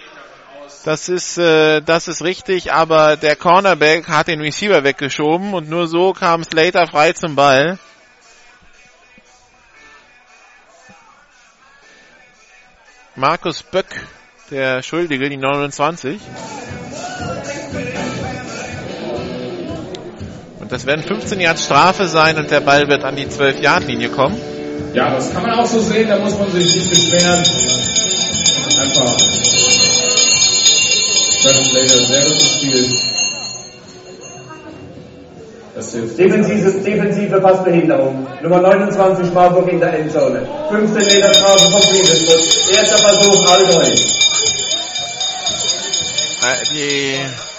Das 0.85 1.07
ist 1.07 1.37
äh, 1.37 1.81
das 1.81 2.07
ist 2.07 2.23
richtig, 2.23 2.73
aber 2.73 3.15
der 3.15 3.35
Cornerback 3.35 4.07
hat 4.07 4.27
den 4.27 4.41
Receiver 4.41 4.83
weggeschoben 4.83 5.53
und 5.53 5.69
nur 5.69 5.87
so 5.87 6.13
kam 6.13 6.43
Slater 6.43 6.87
frei 6.87 7.13
zum 7.13 7.35
Ball. 7.35 7.79
Markus 13.15 13.63
Böck 13.63 13.85
der 14.49 14.81
Schuldige, 14.81 15.29
die 15.29 15.37
29. 15.37 16.19
Und 20.59 20.71
das 20.71 20.85
werden 20.85 21.03
15 21.03 21.39
Yards 21.39 21.65
Strafe 21.65 22.07
sein 22.07 22.37
und 22.37 22.49
der 22.49 22.61
Ball 22.61 22.87
wird 22.87 23.03
an 23.03 23.15
die 23.15 23.27
12-Yard-Linie 23.27 24.09
kommen. 24.09 24.62
Ja, 24.93 25.15
das 25.15 25.33
kann 25.33 25.41
man 25.41 25.51
auch 25.59 25.65
so 25.65 25.79
sehen, 25.79 26.07
da 26.07 26.19
muss 26.19 26.37
man 26.37 26.51
sich 26.51 26.73
nicht 26.75 26.89
beschweren. 26.89 27.43
Einfach 28.79 29.17
Slater 31.43 32.05
sehr 32.05 32.21
gut 32.21 32.39
gespielt. 32.39 32.89
Defensive, 36.17 36.71
defensive 36.83 37.41
Passbehinderung. 37.41 38.27
Nummer 38.41 38.61
29 38.61 39.33
Marburg 39.33 39.67
in 39.69 39.79
der 39.79 39.99
Endzone. 39.99 40.47
15 40.69 41.05
Meter 41.05 41.33
Strafe 41.33 41.71
vom 41.71 41.81
Friedensbus. 41.81 42.69
Erster 42.69 42.97
Versuch, 42.99 43.51
Allgäu. 43.51 43.83
Äh, 46.43 46.63
die 46.71 47.52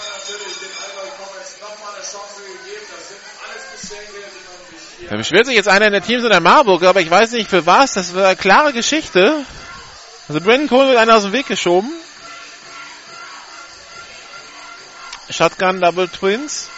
da 5.09 5.17
beschwert 5.17 5.45
sich 5.45 5.55
jetzt 5.55 5.67
einer 5.67 5.85
in 5.85 5.91
der 5.91 6.01
Teams 6.01 6.23
in 6.23 6.29
der 6.29 6.39
Marburg, 6.39 6.83
aber 6.83 7.01
ich 7.01 7.09
weiß 7.09 7.31
nicht 7.33 7.49
für 7.49 7.65
was. 7.65 7.93
Das 7.93 8.15
war 8.15 8.25
eine 8.25 8.35
klare 8.35 8.73
Geschichte. 8.73 9.45
Also 10.27 10.41
Brandon 10.41 10.67
Cole 10.67 10.89
wird 10.89 10.97
einer 10.97 11.15
aus 11.15 11.23
dem 11.23 11.33
Weg 11.33 11.47
geschoben. 11.47 11.91
Shotgun 15.29 15.81
Double 15.81 16.07
Twins. 16.07 16.69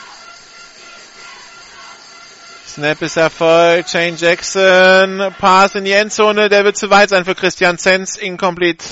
Snap 2.68 3.02
ist 3.02 3.18
erfolgt. 3.18 3.90
Shane 3.90 4.18
Jackson. 4.18 5.34
Pass 5.40 5.76
in 5.76 5.86
die 5.86 5.94
Endzone. 5.94 6.50
Der 6.50 6.64
wird 6.64 6.78
zu 6.78 6.90
weit 6.90 7.10
sein 7.10 7.26
für 7.26 7.36
Christian 7.36 7.78
Zenz. 7.78 8.18
Incomplete. 8.18 8.86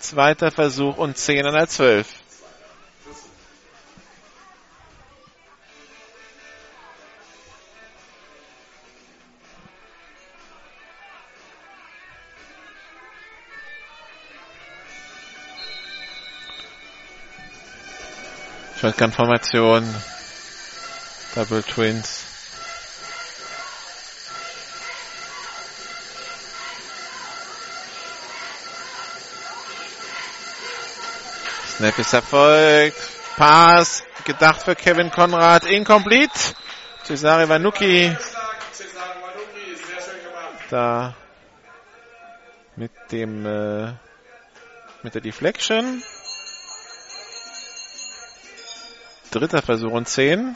Zweiter 0.00 0.50
Versuch 0.50 0.96
und 0.96 1.16
10 1.16 1.46
an 1.46 1.54
der 1.54 1.68
12. 1.68 2.06
Shotgun-Formation. 18.84 19.82
Double 21.34 21.62
Twins. 21.62 22.26
Snap 31.78 31.98
ist 31.98 32.12
erfolgt. 32.12 32.98
Pass. 33.38 34.02
Gedacht 34.26 34.62
für 34.64 34.76
Kevin 34.76 35.10
Konrad. 35.10 35.64
Incomplete. 35.64 36.38
Cesare 37.04 37.48
Vanucci. 37.48 38.14
Da. 40.68 41.14
Mit 42.76 42.92
dem, 43.10 43.46
äh, 43.46 43.94
mit 45.02 45.14
der 45.14 45.22
Deflection. 45.22 46.02
Dritter 49.34 49.62
Versuch 49.62 49.90
und 49.90 50.08
10. 50.08 50.54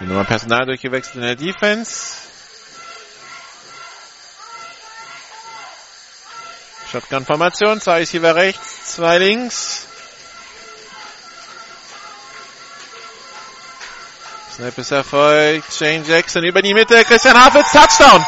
Die 0.00 0.04
Nummer 0.04 0.24
Personal 0.24 0.66
durchgewechselt 0.66 1.14
in 1.14 1.22
der 1.22 1.34
Defense. 1.34 2.12
Shotgun-Formation, 6.92 7.80
zwei 7.80 7.98
Receiver 8.00 8.34
rechts, 8.34 8.94
zwei 8.96 9.16
links. 9.16 9.86
Snap 14.54 14.76
ist 14.76 14.90
erfolgt. 14.90 15.72
Shane 15.72 16.04
Jackson 16.04 16.44
über 16.44 16.60
die 16.60 16.74
Mitte. 16.74 17.02
Christian 17.04 17.42
Hafitz, 17.42 17.72
Touchdown. 17.72 18.26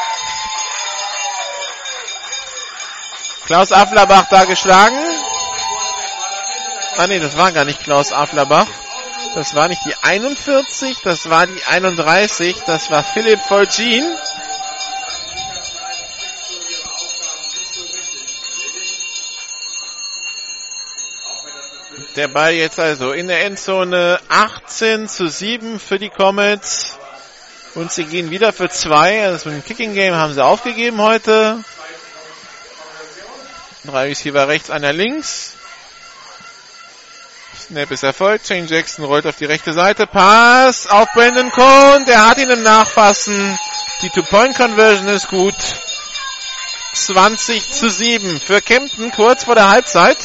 Klaus 3.51 3.73
Afflerbach 3.73 4.29
da 4.31 4.45
geschlagen. 4.45 4.97
Ah 6.97 7.09
nee, 7.09 7.19
das 7.19 7.37
war 7.37 7.51
gar 7.51 7.65
nicht 7.65 7.83
Klaus 7.83 8.13
Afflerbach. 8.13 8.69
Das 9.35 9.57
war 9.57 9.67
nicht 9.67 9.85
die 9.85 9.95
41, 10.01 10.99
das 11.03 11.29
war 11.29 11.49
die 11.49 11.65
31. 11.65 12.55
Das 12.65 12.93
war 12.93 13.03
Philipp 13.03 13.41
Volcin. 13.41 14.05
Der 22.15 22.29
Ball 22.29 22.53
jetzt 22.53 22.79
also 22.79 23.11
in 23.11 23.27
der 23.27 23.45
Endzone 23.47 24.21
18 24.29 25.09
zu 25.09 25.29
7 25.29 25.81
für 25.81 25.99
die 25.99 26.11
Comets. 26.11 27.01
Und 27.75 27.91
sie 27.91 28.05
gehen 28.05 28.31
wieder 28.31 28.53
für 28.53 28.69
zwei. 28.69 29.25
Also 29.27 29.49
mit 29.49 29.59
dem 29.59 29.65
Kicking 29.65 29.95
Game 29.95 30.15
haben 30.15 30.35
sie 30.35 30.45
aufgegeben 30.45 31.03
heute. 31.03 31.65
Drei 33.85 34.09
Receiver 34.09 34.47
rechts, 34.47 34.71
einer 34.71 34.93
links. 34.93 35.55
Snap 37.59 37.91
ist 37.91 38.03
erfolgt. 38.03 38.47
Shane 38.47 38.67
Jackson 38.67 39.05
rollt 39.05 39.27
auf 39.27 39.37
die 39.37 39.47
rechte 39.47 39.73
Seite. 39.73 40.07
Pass 40.07 40.87
auf 40.87 41.09
Brandon 41.15 41.51
Cohn. 41.51 42.05
Der 42.05 42.27
hat 42.27 42.39
ihn 42.39 42.51
im 42.51 42.63
Nachfassen. 42.63 43.59
Die 44.03 44.11
Two-Point-Conversion 44.11 45.09
ist 45.09 45.29
gut. 45.29 45.55
20 46.93 47.71
zu 47.71 47.89
7 47.89 48.41
für 48.41 48.61
Kempten 48.61 49.13
kurz 49.13 49.45
vor 49.45 49.55
der 49.55 49.71
Halbzeit. 49.71 50.19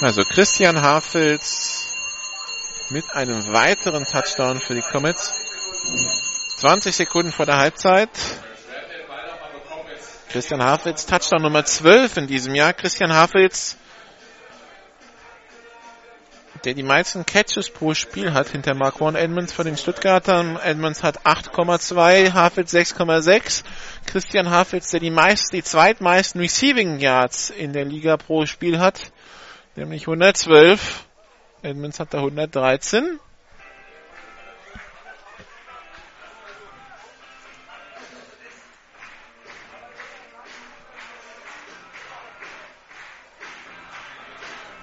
Also 0.00 0.22
Christian 0.24 0.82
Hafels 0.82 1.86
mit 2.90 3.04
einem 3.14 3.52
weiteren 3.52 4.04
Touchdown 4.04 4.60
für 4.60 4.74
die 4.74 4.82
Comets. 4.82 5.40
20 6.58 6.96
Sekunden 6.96 7.32
vor 7.32 7.46
der 7.46 7.58
Halbzeit. 7.58 8.10
Christian 10.30 10.62
Hafels, 10.62 11.06
Touchdown 11.06 11.42
Nummer 11.42 11.64
12 11.64 12.16
in 12.16 12.26
diesem 12.26 12.54
Jahr. 12.54 12.72
Christian 12.72 13.12
Hafels 13.12 13.76
der 16.64 16.74
die 16.74 16.82
meisten 16.82 17.26
Catches 17.26 17.68
pro 17.68 17.92
Spiel 17.92 18.32
hat 18.32 18.48
hinter 18.48 18.74
Marquand 18.74 19.16
Edmonds 19.16 19.52
von 19.52 19.66
den 19.66 19.76
Stuttgartern. 19.76 20.58
Edmonds 20.62 21.02
hat 21.02 21.26
8,2, 21.26 22.32
Hafitz 22.32 22.72
6,6. 22.72 23.64
Christian 24.06 24.48
Hafitz, 24.48 24.90
der 24.90 25.00
die 25.00 25.10
meisten, 25.10 25.54
die 25.54 25.62
zweitmeisten 25.62 26.40
Receiving 26.40 26.98
Yards 26.98 27.50
in 27.50 27.72
der 27.72 27.84
Liga 27.84 28.16
pro 28.16 28.46
Spiel 28.46 28.78
hat, 28.78 29.12
nämlich 29.76 30.02
112. 30.02 31.04
Edmonds 31.62 32.00
hat 32.00 32.12
da 32.12 32.18
113. 32.18 33.18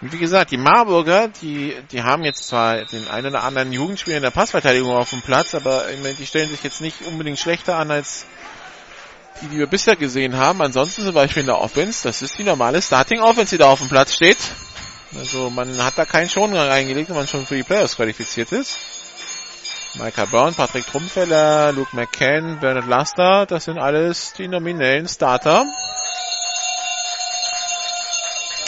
Und 0.02 0.12
wie 0.12 0.18
gesagt, 0.18 0.50
die 0.50 0.58
Marburger, 0.58 1.28
die, 1.28 1.76
die 1.92 2.02
haben 2.02 2.24
jetzt 2.24 2.48
zwar 2.48 2.86
den 2.86 3.08
einen 3.08 3.28
oder 3.28 3.44
anderen 3.44 3.72
Jugendspieler 3.72 4.18
in 4.18 4.24
der 4.24 4.32
Passverteidigung 4.32 4.92
auf 4.92 5.12
dem 5.12 5.22
Platz, 5.22 5.54
aber 5.54 5.86
die 6.18 6.26
stellen 6.26 6.50
sich 6.50 6.64
jetzt 6.64 6.82
nicht 6.82 7.04
unbedingt 7.04 7.38
schlechter 7.38 7.78
an 7.78 7.92
als 7.92 8.26
die, 9.42 9.48
die 9.48 9.60
wir 9.60 9.68
bisher 9.68 9.96
gesehen 9.96 10.38
haben. 10.38 10.60
Ansonsten 10.64 11.04
zum 11.04 11.14
Beispiel 11.14 11.42
in 11.42 11.48
der 11.48 11.62
Offense, 11.62 12.02
das 12.04 12.24
ist 12.24 12.38
die 12.40 12.44
normale 12.44 12.82
Starting 12.82 13.22
Offense, 13.22 13.56
die 13.56 13.60
da 13.60 13.70
auf 13.70 13.80
dem 13.80 13.90
Platz 13.90 14.16
steht. 14.16 14.40
Also 15.18 15.50
man 15.50 15.84
hat 15.84 15.98
da 15.98 16.06
keinen 16.06 16.30
Schongang 16.30 16.68
reingelegt, 16.68 17.10
wenn 17.10 17.18
man 17.18 17.28
schon 17.28 17.46
für 17.46 17.56
die 17.56 17.64
Playoffs 17.64 17.96
qualifiziert 17.96 18.52
ist. 18.52 18.78
Micah 19.96 20.26
Brown, 20.26 20.54
Patrick 20.54 20.88
Trumpfeller, 20.88 21.74
Luke 21.74 21.94
McCann, 21.94 22.60
Bernard 22.60 22.88
Laster, 22.88 23.46
das 23.46 23.66
sind 23.66 23.78
alles 23.78 24.34
die 24.34 24.48
nominellen 24.48 25.08
Starter. 25.08 25.66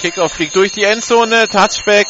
Kickoff 0.03 0.33
fliegt 0.33 0.53
durch 0.57 0.73
die 0.73 0.83
Endzone. 0.83 1.47
Touchback. 1.47 2.07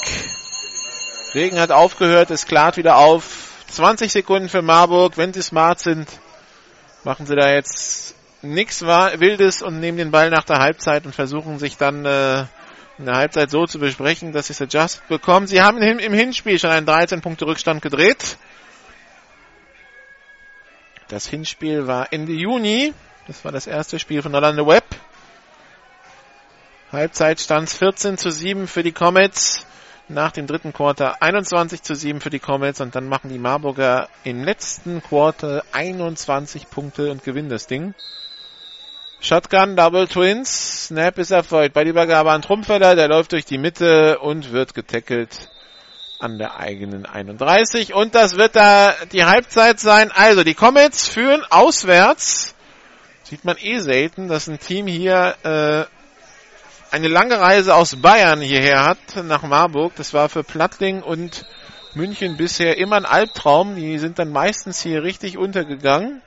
Regen 1.35 1.59
hat 1.59 1.69
aufgehört. 1.69 2.31
Es 2.31 2.47
klart 2.47 2.75
wieder 2.75 2.97
auf. 2.97 3.51
20 3.69 4.11
Sekunden 4.11 4.49
für 4.49 4.63
Marburg. 4.63 5.15
Wenn 5.15 5.31
sie 5.31 5.43
smart 5.43 5.79
sind, 5.79 6.09
machen 7.03 7.27
sie 7.27 7.35
da 7.35 7.51
jetzt 7.51 8.15
nichts 8.41 8.81
Wildes 8.81 9.61
und 9.61 9.79
nehmen 9.79 9.99
den 9.99 10.09
Ball 10.09 10.31
nach 10.31 10.43
der 10.43 10.57
Halbzeit 10.57 11.05
und 11.05 11.13
versuchen 11.13 11.59
sich 11.59 11.77
dann 11.77 12.03
äh, 12.05 12.45
in 12.97 13.05
der 13.05 13.15
Halbzeit 13.15 13.49
so 13.49 13.65
zu 13.65 13.79
besprechen, 13.79 14.33
dass 14.33 14.47
sie 14.47 14.53
es 14.53 14.61
adjust 14.61 15.07
bekommen. 15.07 15.47
Sie 15.47 15.61
haben 15.61 15.81
im 15.81 16.13
Hinspiel 16.13 16.59
schon 16.59 16.69
einen 16.69 16.85
13 16.85 17.21
Punkte 17.21 17.45
Rückstand 17.45 17.81
gedreht. 17.81 18.37
Das 21.07 21.27
Hinspiel 21.27 21.87
war 21.87 22.11
Ende 22.11 22.33
Juni. 22.33 22.93
Das 23.27 23.43
war 23.45 23.51
das 23.51 23.67
erste 23.67 23.99
Spiel 23.99 24.21
von 24.21 24.33
Orlando 24.35 24.67
Webb. 24.67 24.85
Halbzeit 26.91 27.39
stand 27.39 27.69
14 27.69 28.17
zu 28.17 28.31
7 28.31 28.67
für 28.67 28.83
die 28.83 28.91
Comets. 28.91 29.65
Nach 30.09 30.31
dem 30.31 30.47
dritten 30.47 30.73
Quarter 30.73 31.21
21 31.21 31.81
zu 31.81 31.95
7 31.95 32.19
für 32.19 32.29
die 32.29 32.39
Comets 32.39 32.81
und 32.81 32.93
dann 32.93 33.07
machen 33.07 33.29
die 33.29 33.39
Marburger 33.39 34.09
im 34.23 34.43
letzten 34.43 35.01
Quarter 35.01 35.63
21 35.71 36.69
Punkte 36.69 37.09
und 37.09 37.23
gewinnen 37.23 37.49
das 37.49 37.67
Ding. 37.67 37.95
Shotgun, 39.23 39.77
Double 39.77 40.05
Twins. 40.05 40.87
Snap 40.87 41.17
ist 41.17 41.31
erfolgt. 41.31 41.73
Bei 41.73 41.85
Übergabe 41.85 42.31
an 42.31 42.41
Trumpfeller, 42.41 42.97
der 42.97 43.07
läuft 43.07 43.31
durch 43.31 43.45
die 43.45 43.57
Mitte 43.57 44.19
und 44.19 44.51
wird 44.51 44.73
getackelt 44.73 45.49
an 46.19 46.37
der 46.37 46.57
eigenen 46.57 47.05
31. 47.05 47.93
Und 47.93 48.15
das 48.15 48.35
wird 48.35 48.57
da 48.57 48.93
die 49.13 49.23
Halbzeit 49.23 49.79
sein. 49.79 50.11
Also, 50.13 50.43
die 50.43 50.55
Comets 50.55 51.07
führen 51.07 51.41
auswärts. 51.49 52.53
Sieht 53.23 53.45
man 53.45 53.55
eh 53.61 53.79
selten, 53.79 54.27
dass 54.27 54.49
ein 54.49 54.59
Team 54.59 54.87
hier 54.87 55.35
äh, 55.43 55.85
eine 56.93 57.07
lange 57.07 57.39
Reise 57.39 57.75
aus 57.75 57.95
Bayern 57.95 58.41
hierher 58.41 58.83
hat, 58.83 59.23
nach 59.23 59.43
Marburg. 59.43 59.93
Das 59.95 60.13
war 60.13 60.27
für 60.27 60.43
Plattling 60.43 61.01
und 61.01 61.45
München 61.93 62.35
bisher 62.35 62.77
immer 62.77 62.97
ein 62.97 63.05
Albtraum. 63.05 63.77
Die 63.77 63.99
sind 63.99 64.19
dann 64.19 64.33
meistens 64.33 64.81
hier 64.81 65.01
richtig 65.01 65.37
untergegangen. 65.37 66.21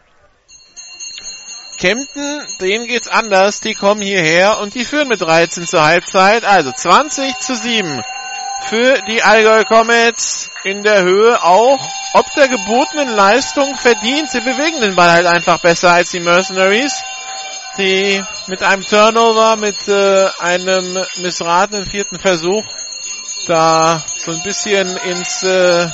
Kempten, 1.77 2.45
denen 2.61 2.87
geht's 2.87 3.09
anders. 3.09 3.61
Die 3.61 3.75
kommen 3.75 4.03
hierher 4.03 4.59
und 4.61 4.75
die 4.75 4.85
führen 4.85 5.09
mit 5.09 5.21
13 5.21 5.67
zur 5.67 5.85
Halbzeit. 5.85 6.45
Also 6.45 6.73
20 6.73 7.39
zu 7.39 7.57
7 7.57 8.03
für 8.69 9.01
die 9.09 9.23
Allgäu 9.23 9.65
Comets 9.65 10.51
in 10.65 10.83
der 10.83 11.03
Höhe 11.03 11.43
auch. 11.43 11.81
Ob 12.15 12.31
der 12.35 12.49
gebotenen 12.49 13.15
Leistung 13.15 13.75
verdient. 13.77 14.31
Sie 14.31 14.41
bewegen 14.41 14.81
den 14.81 14.95
Ball 14.95 15.11
halt 15.11 15.27
einfach 15.27 15.59
besser 15.59 15.93
als 15.93 16.11
die 16.11 16.21
Mercenaries 16.21 17.05
die 17.77 18.23
mit 18.47 18.63
einem 18.63 18.83
Turnover, 18.83 19.57
mit 19.57 19.89
äh, 19.89 20.29
einem 20.41 20.99
missratenen 21.19 21.87
vierten 21.87 22.19
Versuch 22.19 22.65
da 23.47 24.03
so 24.25 24.33
ein 24.33 24.43
bisschen 24.43 24.97
ins, 24.97 25.43
äh, 25.43 25.89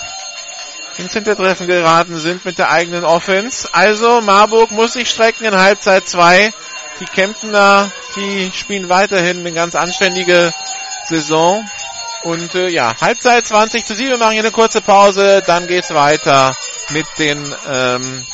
ins 0.98 1.12
Hintertreffen 1.12 1.66
geraten 1.66 2.18
sind 2.18 2.44
mit 2.44 2.58
der 2.58 2.70
eigenen 2.70 3.04
Offense. 3.04 3.68
Also 3.72 4.20
Marburg 4.20 4.70
muss 4.70 4.94
sich 4.94 5.08
strecken 5.10 5.44
in 5.44 5.56
Halbzeit 5.56 6.08
2. 6.08 6.52
Die 7.00 7.04
Kemptener, 7.06 7.90
die 8.16 8.50
spielen 8.54 8.88
weiterhin 8.88 9.40
eine 9.40 9.52
ganz 9.52 9.74
anständige 9.74 10.52
Saison. 11.06 11.64
Und 12.22 12.54
äh, 12.54 12.68
ja, 12.68 12.94
Halbzeit 13.00 13.46
20 13.46 13.84
zu 13.84 13.94
7, 13.94 14.10
wir 14.10 14.18
machen 14.18 14.32
hier 14.32 14.42
eine 14.42 14.52
kurze 14.52 14.80
Pause, 14.80 15.42
dann 15.46 15.66
geht's 15.66 15.92
weiter 15.92 16.54
mit 16.90 17.06
den 17.18 17.54
ähm, 17.68 18.24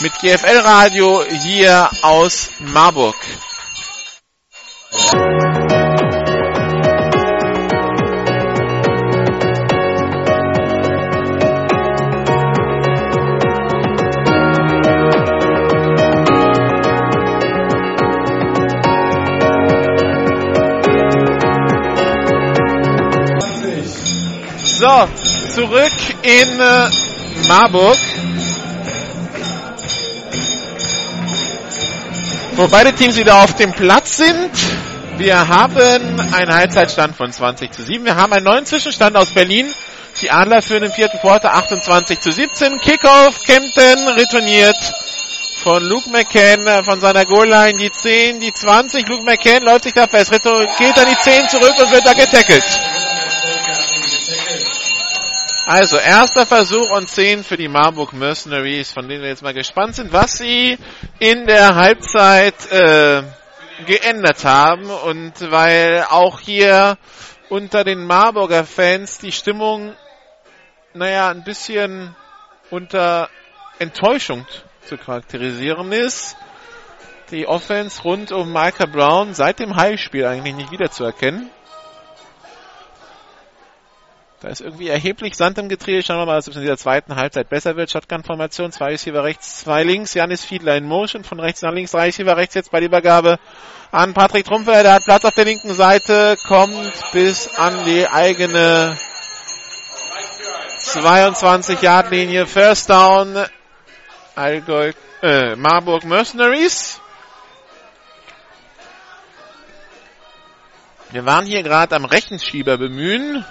mit 0.00 0.12
GFL 0.18 0.58
Radio 0.58 1.24
hier 1.42 1.90
aus 2.02 2.50
Marburg. 2.58 3.16
Zurück 25.56 25.92
in 26.22 26.60
äh, 26.60 26.90
Marburg. 27.48 27.96
wo 32.56 32.68
beide 32.68 32.94
Teams 32.94 33.16
wieder 33.16 33.42
auf 33.42 33.54
dem 33.54 33.72
Platz 33.72 34.16
sind. 34.16 34.50
Wir 35.18 35.48
haben 35.48 36.20
einen 36.32 36.54
Halbzeitstand 36.54 37.14
von 37.14 37.30
20 37.30 37.70
zu 37.70 37.82
7. 37.82 38.04
Wir 38.04 38.16
haben 38.16 38.32
einen 38.32 38.44
neuen 38.44 38.64
Zwischenstand 38.64 39.14
aus 39.16 39.30
Berlin. 39.30 39.66
Die 40.22 40.30
Adler 40.30 40.62
führen 40.62 40.84
im 40.84 40.92
vierten 40.92 41.18
Quarter 41.18 41.52
28 41.54 42.20
zu 42.20 42.32
17. 42.32 42.78
Kickoff, 42.78 43.42
Kempten 43.44 44.08
retourniert 44.08 44.76
von 45.62 45.82
Luke 45.82 46.08
McCann 46.10 46.66
äh, 46.66 46.82
von 46.82 47.00
seiner 47.00 47.24
Goalline. 47.26 47.78
Die 47.78 47.90
10, 47.90 48.40
die 48.40 48.52
20. 48.52 49.08
Luke 49.08 49.24
McCann 49.24 49.62
läuft 49.62 49.84
sich 49.84 49.94
da 49.94 50.06
fest, 50.06 50.32
geht 50.32 50.98
an 50.98 51.06
die 51.10 51.30
10 51.30 51.48
zurück 51.48 51.74
und 51.78 51.92
wird 51.92 52.06
da 52.06 52.12
getackelt. 52.12 52.64
Also, 55.68 55.96
erster 55.96 56.46
Versuch 56.46 56.92
und 56.92 57.08
10 57.08 57.42
für 57.42 57.56
die 57.56 57.66
Marburg 57.66 58.12
Mercenaries, 58.12 58.92
von 58.92 59.08
denen 59.08 59.22
wir 59.22 59.30
jetzt 59.30 59.42
mal 59.42 59.52
gespannt 59.52 59.96
sind, 59.96 60.12
was 60.12 60.38
sie 60.38 60.78
in 61.18 61.44
der 61.48 61.74
Halbzeit 61.74 62.70
äh, 62.70 63.24
geändert 63.84 64.44
haben. 64.44 64.88
Und 64.88 65.32
weil 65.50 66.06
auch 66.08 66.38
hier 66.38 66.96
unter 67.48 67.82
den 67.82 68.06
Marburger 68.06 68.62
Fans 68.62 69.18
die 69.18 69.32
Stimmung, 69.32 69.96
naja, 70.94 71.30
ein 71.30 71.42
bisschen 71.42 72.14
unter 72.70 73.28
Enttäuschung 73.80 74.46
zu 74.86 74.96
charakterisieren 74.96 75.90
ist. 75.90 76.36
Die 77.32 77.48
Offense 77.48 78.02
rund 78.04 78.30
um 78.30 78.52
Micah 78.52 78.86
Brown 78.86 79.34
seit 79.34 79.58
dem 79.58 79.74
Highspiel 79.74 80.26
eigentlich 80.26 80.54
nicht 80.54 80.70
wiederzuerkennen. 80.70 81.50
Da 84.40 84.48
ist 84.48 84.60
irgendwie 84.60 84.88
erheblich 84.88 85.34
Sand 85.34 85.56
im 85.56 85.70
Getriebe. 85.70 86.02
Schauen 86.02 86.18
wir 86.18 86.26
mal, 86.26 86.38
es 86.38 86.46
in 86.46 86.60
dieser 86.60 86.76
zweiten 86.76 87.16
Halbzeit 87.16 87.48
besser 87.48 87.76
wird. 87.76 87.90
Shotgun-Formation, 87.90 88.70
zwei 88.70 88.88
Receiver 88.88 89.24
rechts, 89.24 89.60
zwei 89.60 89.82
links. 89.82 90.12
Janis 90.12 90.44
Fiedler 90.44 90.76
in 90.76 90.84
Motion, 90.84 91.24
von 91.24 91.40
rechts 91.40 91.62
nach 91.62 91.72
links, 91.72 91.92
drei 91.92 92.06
Receiver 92.06 92.36
rechts 92.36 92.54
jetzt 92.54 92.70
bei 92.70 92.80
der 92.80 92.88
Übergabe 92.88 93.38
an 93.92 94.12
Patrick 94.12 94.44
Trumpfer. 94.44 94.82
Der 94.82 94.94
hat 94.94 95.04
Platz 95.04 95.24
auf 95.24 95.34
der 95.34 95.46
linken 95.46 95.72
Seite, 95.72 96.36
kommt 96.46 96.92
bis 97.12 97.56
an 97.56 97.86
die 97.86 98.06
eigene 98.06 98.98
22-Yard-Linie. 100.80 102.46
First 102.46 102.90
Down, 102.90 103.42
Allgäu, 104.34 104.92
äh, 105.22 105.56
Marburg 105.56 106.04
Mercenaries. 106.04 107.00
Wir 111.10 111.24
waren 111.24 111.46
hier 111.46 111.62
gerade 111.62 111.96
am 111.96 112.04
Rechenschieber 112.04 112.76
bemühen 112.76 113.46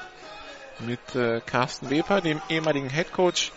mit 0.80 1.16
äh, 1.16 1.42
Carsten 1.46 1.90
Weber, 1.90 2.22
dem 2.22 2.42
ehemaligen 2.50 2.90
Head 2.90 3.12
Coach 3.12 3.52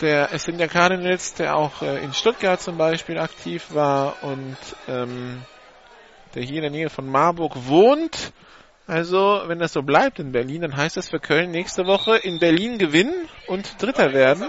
der 0.00 0.32
Essener 0.32 0.68
Cardinals, 0.68 1.34
der 1.34 1.56
auch 1.56 1.82
äh, 1.82 2.02
in 2.02 2.12
Stuttgart 2.12 2.60
zum 2.60 2.78
Beispiel 2.78 3.18
aktiv 3.18 3.66
war 3.70 4.22
und 4.22 4.56
ähm, 4.88 5.42
der 6.34 6.42
hier 6.42 6.56
in 6.56 6.62
der 6.62 6.70
Nähe 6.70 6.90
von 6.90 7.06
Marburg 7.06 7.52
wohnt. 7.66 8.32
Also, 8.86 9.42
wenn 9.46 9.60
das 9.60 9.72
so 9.72 9.82
bleibt 9.82 10.18
in 10.18 10.32
Berlin, 10.32 10.62
dann 10.62 10.76
heißt 10.76 10.96
das 10.96 11.10
für 11.10 11.20
Köln 11.20 11.52
nächste 11.52 11.86
Woche 11.86 12.16
in 12.16 12.40
Berlin 12.40 12.76
gewinnen 12.76 13.28
und 13.46 13.80
Dritter 13.80 14.12
werden. 14.12 14.48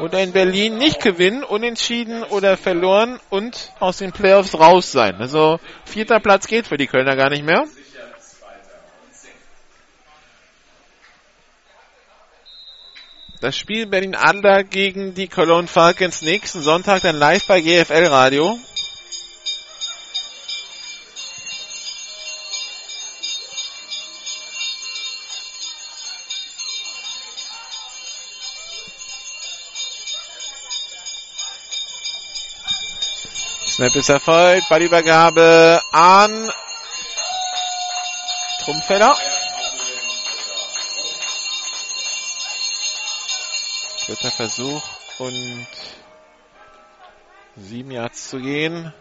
Oder 0.00 0.22
in 0.22 0.32
Berlin 0.32 0.76
nicht 0.76 1.02
gewinnen, 1.02 1.44
unentschieden 1.44 2.22
oder 2.22 2.58
verloren 2.58 3.18
und 3.30 3.72
aus 3.80 3.98
den 3.98 4.12
Playoffs 4.12 4.58
raus 4.58 4.92
sein. 4.92 5.16
Also, 5.16 5.60
vierter 5.86 6.20
Platz 6.20 6.46
geht 6.46 6.66
für 6.66 6.76
die 6.76 6.88
Kölner 6.88 7.16
gar 7.16 7.30
nicht 7.30 7.44
mehr. 7.44 7.64
Das 13.40 13.56
Spiel 13.56 13.86
Berlin 13.86 14.14
Adler 14.14 14.64
gegen 14.64 15.14
die 15.14 15.26
Cologne 15.26 15.66
Falcons 15.66 16.20
nächsten 16.20 16.60
Sonntag 16.60 17.00
dann 17.00 17.16
live 17.16 17.46
bei 17.46 17.62
GFL 17.62 18.06
Radio. 18.08 18.58
Snap 33.66 33.96
ist 33.96 34.10
erfolgt. 34.10 34.68
Ballübergabe 34.68 35.80
an 35.92 36.52
Trumpfeller. 38.62 39.16
Dritter 44.10 44.32
Versuch 44.32 44.82
und 45.20 45.68
sieben 47.54 47.92
Yards 47.92 48.28
zu 48.28 48.40
gehen. 48.40 48.92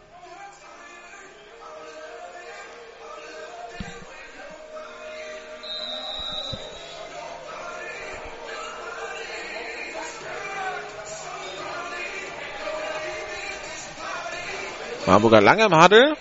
Marburger 15.07 15.41
lange 15.41 15.65
im 15.65 15.75
Huddle. 15.75 16.15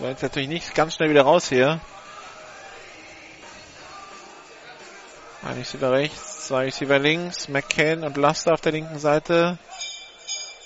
War 0.00 0.08
jetzt 0.08 0.22
natürlich 0.22 0.48
nicht 0.48 0.74
ganz 0.74 0.94
schnell 0.94 1.10
wieder 1.10 1.24
raus 1.24 1.50
hier. 1.50 1.82
Ein 5.42 5.56
Receiver 5.56 5.92
rechts, 5.92 6.48
zwei 6.48 6.64
Receiver 6.64 6.98
links, 6.98 7.48
McCann 7.48 8.02
und 8.02 8.16
Laster 8.16 8.54
auf 8.54 8.60
der 8.60 8.72
linken 8.72 8.98
Seite. 8.98 9.56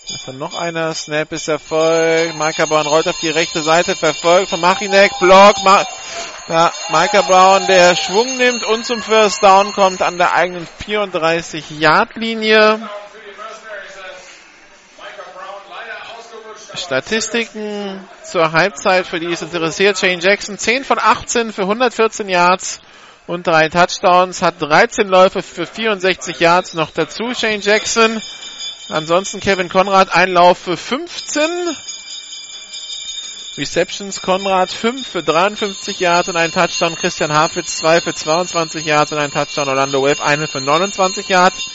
Ist 0.09 0.27
dann 0.27 0.39
noch 0.39 0.55
einer. 0.55 0.95
Snap 0.95 1.31
ist 1.33 1.47
erfolgt. 1.49 2.35
Micah 2.37 2.65
Brown 2.65 2.87
rollt 2.87 3.07
auf 3.07 3.21
die 3.21 3.29
rechte 3.29 3.61
Seite, 3.61 3.95
verfolgt 3.95 4.49
von 4.49 4.61
Machinek. 4.61 5.13
Block. 5.21 5.63
Ma 5.63 5.85
ja, 6.49 6.73
Micah 6.89 7.23
Brown, 7.23 7.67
der 7.67 7.95
Schwung 7.95 8.37
nimmt 8.39 8.65
und 8.65 8.85
zum 8.85 9.03
First 9.03 9.43
Down 9.43 9.73
kommt 9.73 10.01
an 10.03 10.17
der 10.19 10.35
eigenen 10.35 10.67
34-Yard-Linie. 10.87 12.81
Statistiken 16.75 18.09
zur 18.25 18.53
Halbzeit, 18.53 19.07
für 19.07 19.21
die 19.21 19.31
es 19.31 19.43
interessiert. 19.43 19.99
Shane 19.99 20.21
Jackson 20.21 20.57
10 20.59 20.85
von 20.85 20.99
18 20.99 21.53
für 21.53 21.63
114 21.63 22.29
Yards 22.29 22.81
und 23.27 23.47
drei 23.47 23.69
Touchdowns, 23.69 24.43
hat 24.43 24.61
13 24.61 25.09
Läufe 25.09 25.43
für 25.43 25.67
64 25.67 26.41
Yards 26.41 26.75
noch 26.75 26.91
dazu. 26.91 27.33
Shane 27.35 27.61
Jackson. 27.61 28.21
Ansonsten 28.89 29.41
Kevin 29.41 29.69
Konrad 29.69 30.15
ein 30.15 30.33
Lauf 30.33 30.59
für 30.59 30.77
15. 30.77 31.43
Receptions 33.57 34.23
Konrad 34.23 34.71
5 34.71 35.07
für 35.07 35.23
53 35.23 36.01
Yards 36.01 36.29
und 36.29 36.37
ein 36.37 36.53
Touchdown. 36.53 36.97
Christian 36.97 37.33
Hafitz 37.33 37.77
2 37.79 38.01
für 38.01 38.15
22 38.15 38.85
Yards 38.85 39.13
und 39.13 39.19
ein 39.19 39.31
Touchdown. 39.31 39.69
Orlando 39.69 40.03
Webb 40.03 40.21
1 40.21 40.51
für 40.51 40.61
29 40.61 41.29
Yards 41.29 41.71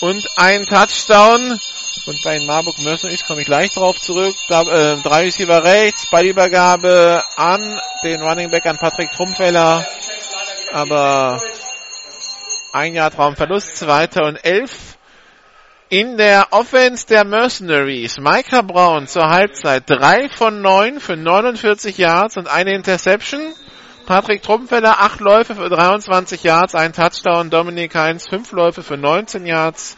und 0.00 0.26
ein 0.36 0.64
Touchdown. 0.66 1.60
Und 2.06 2.22
bei 2.22 2.38
den 2.38 2.46
Marburg 2.46 2.78
Mercenaries 2.78 3.26
komme 3.26 3.42
ich 3.42 3.46
gleich 3.46 3.72
drauf 3.72 4.00
zurück. 4.00 4.34
Da, 4.48 4.62
äh, 4.62 4.96
drei 5.02 5.24
Receiver 5.24 5.62
rechts, 5.62 6.06
Ballübergabe 6.10 7.22
an 7.36 7.78
den 8.02 8.22
Running 8.22 8.50
Back 8.50 8.64
an 8.64 8.78
Patrick 8.78 9.12
Trumpfeller. 9.12 9.86
Aber 10.72 11.40
ein 12.72 12.94
Jahr 12.94 13.10
Traumverlust, 13.10 13.76
zweiter 13.76 14.24
und 14.24 14.36
elf. 14.44 14.96
In 15.90 16.18
der 16.18 16.48
Offense 16.50 17.06
der 17.06 17.24
Mercenaries, 17.24 18.18
Micah 18.18 18.60
Brown 18.60 19.06
zur 19.06 19.30
Halbzeit, 19.30 19.84
drei 19.86 20.28
von 20.28 20.60
neun 20.60 21.00
für 21.00 21.16
49 21.16 21.96
Yards 21.96 22.36
und 22.36 22.46
eine 22.46 22.74
Interception. 22.74 23.40
Patrick 24.06 24.42
Trumpfeller, 24.42 25.00
acht 25.00 25.20
Läufe 25.20 25.54
für 25.54 25.68
23 25.70 26.42
Yards, 26.42 26.74
ein 26.74 26.92
Touchdown. 26.92 27.48
Dominik 27.48 27.94
Heinz, 27.94 28.26
fünf 28.28 28.52
Läufe 28.52 28.82
für 28.82 28.98
19 28.98 29.46
Yards. 29.46 29.96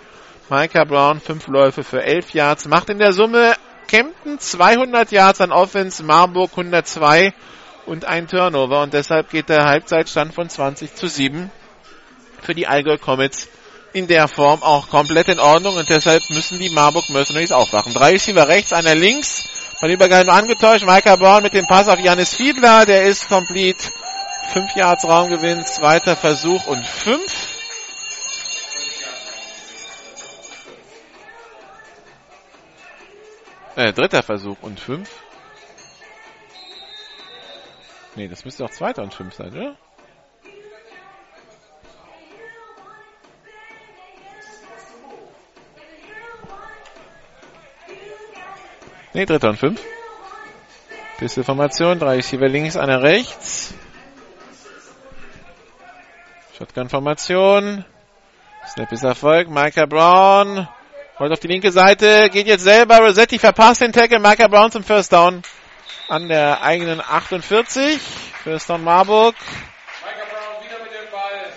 Micah 0.48 0.84
Brown, 0.84 1.20
fünf 1.20 1.48
Läufe 1.48 1.82
für 1.82 2.02
11 2.02 2.34
Yards. 2.34 2.66
Macht 2.66 2.88
in 2.88 2.98
der 2.98 3.12
Summe 3.12 3.54
Kempten 3.88 4.38
200 4.38 5.10
Yards 5.10 5.40
an 5.40 5.50
Offense, 5.50 6.04
Marburg 6.04 6.50
102 6.52 7.32
und 7.86 8.04
ein 8.04 8.28
Turnover. 8.28 8.82
Und 8.82 8.94
deshalb 8.94 9.30
geht 9.30 9.48
der 9.48 9.64
Halbzeitstand 9.64 10.34
von 10.34 10.48
20 10.48 10.94
zu 10.94 11.08
7 11.08 11.50
für 12.42 12.54
die 12.54 12.66
Allgäu 12.66 12.96
Comets 12.98 13.48
in 13.92 14.06
der 14.06 14.28
Form 14.28 14.62
auch 14.62 14.88
komplett 14.88 15.28
in 15.28 15.40
Ordnung. 15.40 15.76
Und 15.76 15.88
deshalb 15.88 16.22
müssen 16.30 16.58
die 16.58 16.70
Marburg 16.70 17.08
Mercenaries 17.10 17.52
aufwachen. 17.52 17.92
Drei 17.92 18.12
Receiver 18.12 18.48
rechts, 18.48 18.72
einer 18.72 18.94
links. 18.94 19.44
Von 19.78 19.90
Übergang 19.90 20.28
angetäuscht. 20.28 20.84
Maika 20.84 21.16
Born 21.16 21.42
mit 21.42 21.54
dem 21.54 21.66
Pass 21.66 21.88
auf 21.88 21.98
Janis 21.98 22.34
Fiedler. 22.34 22.86
Der 22.86 23.04
ist 23.04 23.28
complete. 23.28 23.82
5 24.52 24.74
Yards 24.74 25.04
Raumgewinn, 25.04 25.64
zweiter 25.64 26.16
Versuch 26.16 26.66
und 26.66 26.84
fünf. 26.84 27.56
Äh, 33.76 33.92
dritter 33.92 34.22
Versuch 34.24 34.56
und 34.62 34.80
fünf. 34.80 35.08
Ne, 38.16 38.28
das 38.28 38.44
müsste 38.44 38.64
auch 38.64 38.70
zweiter 38.70 39.02
und 39.02 39.14
fünf 39.14 39.34
sein, 39.34 39.52
oder? 39.52 39.76
Ne, 49.12 49.26
dritter 49.26 49.50
und 49.50 49.58
fünf. 49.58 49.80
Pistolformation, 51.18 51.98
drei 51.98 52.16
Receiver 52.16 52.48
links, 52.48 52.76
einer 52.76 53.02
rechts. 53.02 53.74
Shotgun-Formation. 56.56 57.84
Snap 58.68 58.92
ist 58.92 59.02
Erfolg. 59.02 59.48
Micah 59.48 59.86
Brown. 59.86 60.68
Holt 61.18 61.32
auf 61.32 61.40
die 61.40 61.48
linke 61.48 61.72
Seite. 61.72 62.30
Geht 62.30 62.46
jetzt 62.46 62.64
selber. 62.64 62.98
Rosetti 62.98 63.38
verpasst 63.38 63.80
den 63.80 63.92
Tackle. 63.92 64.18
Micah 64.18 64.48
Brown 64.48 64.70
zum 64.70 64.84
First 64.84 65.12
Down 65.12 65.42
an 66.10 66.28
der 66.28 66.62
eigenen 66.62 67.00
48. 67.00 68.00
First 68.42 68.68
Down 68.68 68.82
Marburg. 68.82 69.36
Micah 70.02 70.26
Brown 70.28 70.64
wieder 70.64 70.82
mit 70.82 70.92
dem 70.92 71.08
Ball. 71.12 71.52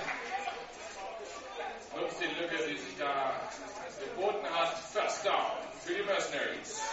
Nutzt 1.99 2.21
die 2.21 2.25
Lücke, 2.39 2.63
die 2.69 2.77
sich 2.77 2.95
da 2.99 3.31
geboten 4.15 4.45
hat. 4.53 4.77
First 4.93 5.25
Down 5.25 5.33
für 5.83 5.93
die 5.95 6.03
Mercenaries. 6.03 6.83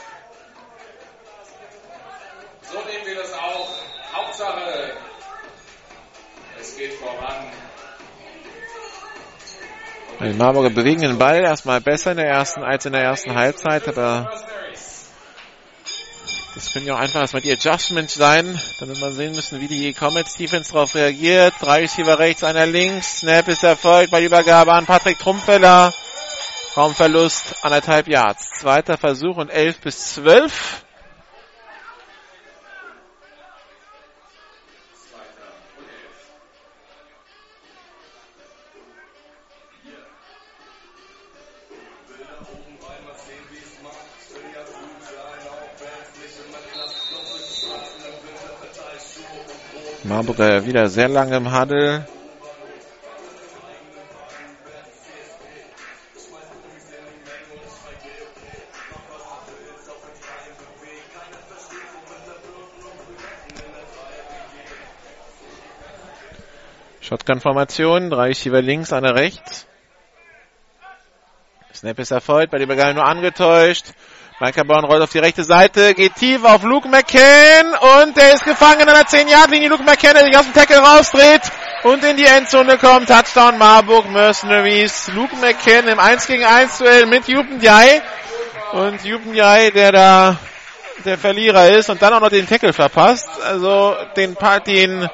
So 2.62 2.78
nehmen 2.78 3.05
wir 3.05 3.16
das 3.16 3.32
auch. 3.35 3.69
Hauptsache, 4.15 4.93
es 6.59 6.77
geht 6.78 6.95
voran. 6.95 7.47
Die 10.20 10.32
Marburger 10.32 10.70
bewegen 10.70 11.03
den 11.03 11.19
Ball 11.19 11.43
erstmal 11.43 11.81
besser 11.82 12.12
in 12.12 12.16
der 12.16 12.27
ersten 12.27 12.62
als 12.62 12.87
in 12.87 12.93
der 12.93 13.03
ersten 13.03 13.35
Halbzeit, 13.35 13.87
aber 13.87 14.31
das 16.55 16.72
können 16.72 16.86
ja 16.86 16.94
auch 16.94 16.98
einfach 16.98 17.20
erstmal 17.20 17.43
die 17.43 17.52
Adjustments 17.52 18.14
sein, 18.14 18.60
damit 18.81 19.01
wir 19.01 19.12
sehen 19.12 19.35
müssen, 19.35 19.60
wie 19.60 19.68
die 19.68 19.93
Comets 19.93 20.36
Defense 20.36 20.72
darauf 20.72 20.94
reagiert. 20.94 21.55
Drei 21.60 21.81
Receiver 21.81 22.18
rechts, 22.18 22.43
einer 22.43 22.66
links. 22.66 23.20
Snap 23.20 23.48
ist 23.48 23.62
erfolgt 23.62 24.10
bei 24.10 24.24
Übergabe 24.24 24.72
an 24.72 24.86
Patrick 24.86 25.18
Trumpfeller. 25.18 25.94
Raumverlust 26.77 27.56
anderthalb 27.62 28.09
Yards. 28.09 28.51
Zweiter 28.60 28.97
Versuch 28.97 29.36
und 29.36 29.51
elf 29.51 29.81
bis 29.81 30.14
zwölf. 30.14 30.85
Marburger 50.05 50.64
wieder 50.64 50.89
sehr 50.89 51.09
lange 51.09 51.36
im 51.36 51.55
Huddle. 51.55 52.06
Shotgun-Formation, 67.02 68.09
drei 68.09 68.28
Receiver 68.28 68.62
links, 68.62 68.93
einer 68.93 69.14
rechts. 69.14 69.66
Snap 71.74 71.98
ist 71.98 72.10
erfolgt, 72.10 72.52
bei 72.52 72.59
dem 72.59 72.68
Ball 72.68 72.94
nur 72.94 73.05
angetäuscht. 73.05 73.86
Brown 74.41 74.85
rollt 74.87 75.03
auf 75.03 75.11
die 75.11 75.19
rechte 75.19 75.45
Seite, 75.45 75.95
geht 75.95 76.15
tief 76.15 76.45
auf 76.45 76.62
Luke 76.62 76.89
McCann 76.89 77.75
und 78.05 78.17
der 78.17 78.33
ist 78.33 78.43
gefangen 78.43 78.89
an 78.89 78.95
der 78.95 79.05
10-Yard-Linie. 79.05 79.69
Luke 79.69 79.83
McCann, 79.83 80.15
der 80.15 80.25
sich 80.25 80.35
aus 80.35 80.47
dem 80.47 80.55
Tackle 80.55 80.79
rausdreht 80.79 81.43
und 81.83 82.03
in 82.03 82.17
die 82.17 82.25
Endzone 82.25 82.79
kommt. 82.79 83.09
Touchdown 83.09 83.59
Marburg 83.59 84.09
Mercenaries. 84.11 85.11
Luke 85.15 85.37
McCann 85.37 85.89
im 85.89 86.01
1 86.01 86.27
gegen 86.27 86.45
1 86.45 86.79
Duell 86.79 87.05
mit 87.05 87.29
Jupen 87.29 87.61
Jai. 87.61 88.01
Und 88.73 89.05
Jupen 89.05 89.35
Jai, 89.35 89.73
der 89.73 89.93
da 89.93 90.37
der 91.05 91.19
Verlierer 91.19 91.69
ist 91.69 91.91
und 91.91 92.01
dann 92.01 92.15
auch 92.15 92.21
noch 92.21 92.31
den 92.31 92.49
Tackle 92.49 92.73
verpasst. 92.73 93.29
Also 93.45 93.95
den 94.17 94.39
den 94.67 95.07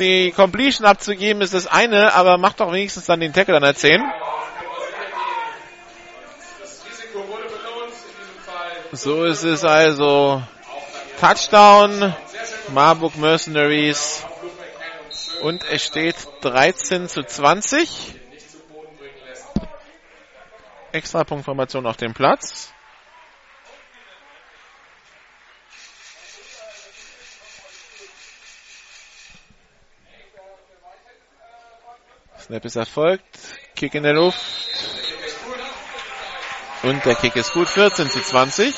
die 0.00 0.32
Completion 0.32 0.84
abzugeben 0.84 1.42
ist 1.42 1.54
das 1.54 1.68
eine, 1.68 2.12
aber 2.12 2.38
macht 2.38 2.58
doch 2.58 2.72
wenigstens 2.72 3.06
dann 3.06 3.20
den 3.20 3.32
Tackle 3.32 3.54
an 3.54 3.62
der 3.62 3.76
10. 3.76 4.02
So 8.92 9.24
ist 9.24 9.42
es 9.42 9.64
also. 9.64 10.42
Touchdown, 11.20 12.14
Marburg 12.72 13.16
Mercenaries. 13.16 14.24
Und 15.42 15.62
es 15.70 15.84
steht 15.84 16.16
13 16.40 17.08
zu 17.08 17.22
20. 17.22 18.14
Extrapunktformation 20.92 21.86
auf 21.86 21.98
dem 21.98 22.14
Platz. 22.14 22.72
Snap 32.40 32.64
ist 32.64 32.76
erfolgt. 32.76 33.38
Kick 33.76 33.94
in 33.94 34.04
der 34.04 34.14
Luft. 34.14 34.97
Und 36.82 37.04
der 37.04 37.16
Kick 37.16 37.34
ist 37.36 37.52
gut. 37.52 37.68
14 37.68 38.08
zu 38.08 38.20
20. 38.20 38.74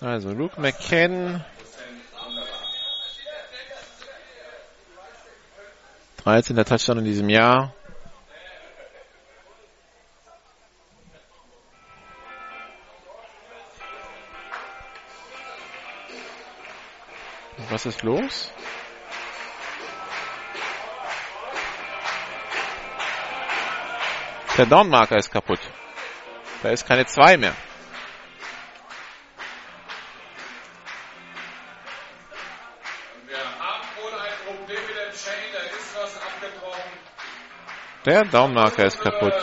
Also 0.00 0.30
Luke 0.30 0.60
McCann. 0.60 1.44
13. 6.24 6.56
Touchdown 6.64 6.98
in 6.98 7.04
diesem 7.04 7.28
Jahr. 7.28 7.72
Was 17.68 17.84
ist 17.84 18.02
los? 18.02 18.52
Der 24.56 24.66
Downmarker 24.66 25.16
ist 25.16 25.30
kaputt. 25.30 25.60
Da 26.62 26.70
ist 26.70 26.86
keine 26.86 27.04
2 27.04 27.36
mehr. 27.36 27.54
Der 38.06 38.24
Downmarker 38.24 38.86
ist 38.86 39.00
kaputt. 39.00 39.34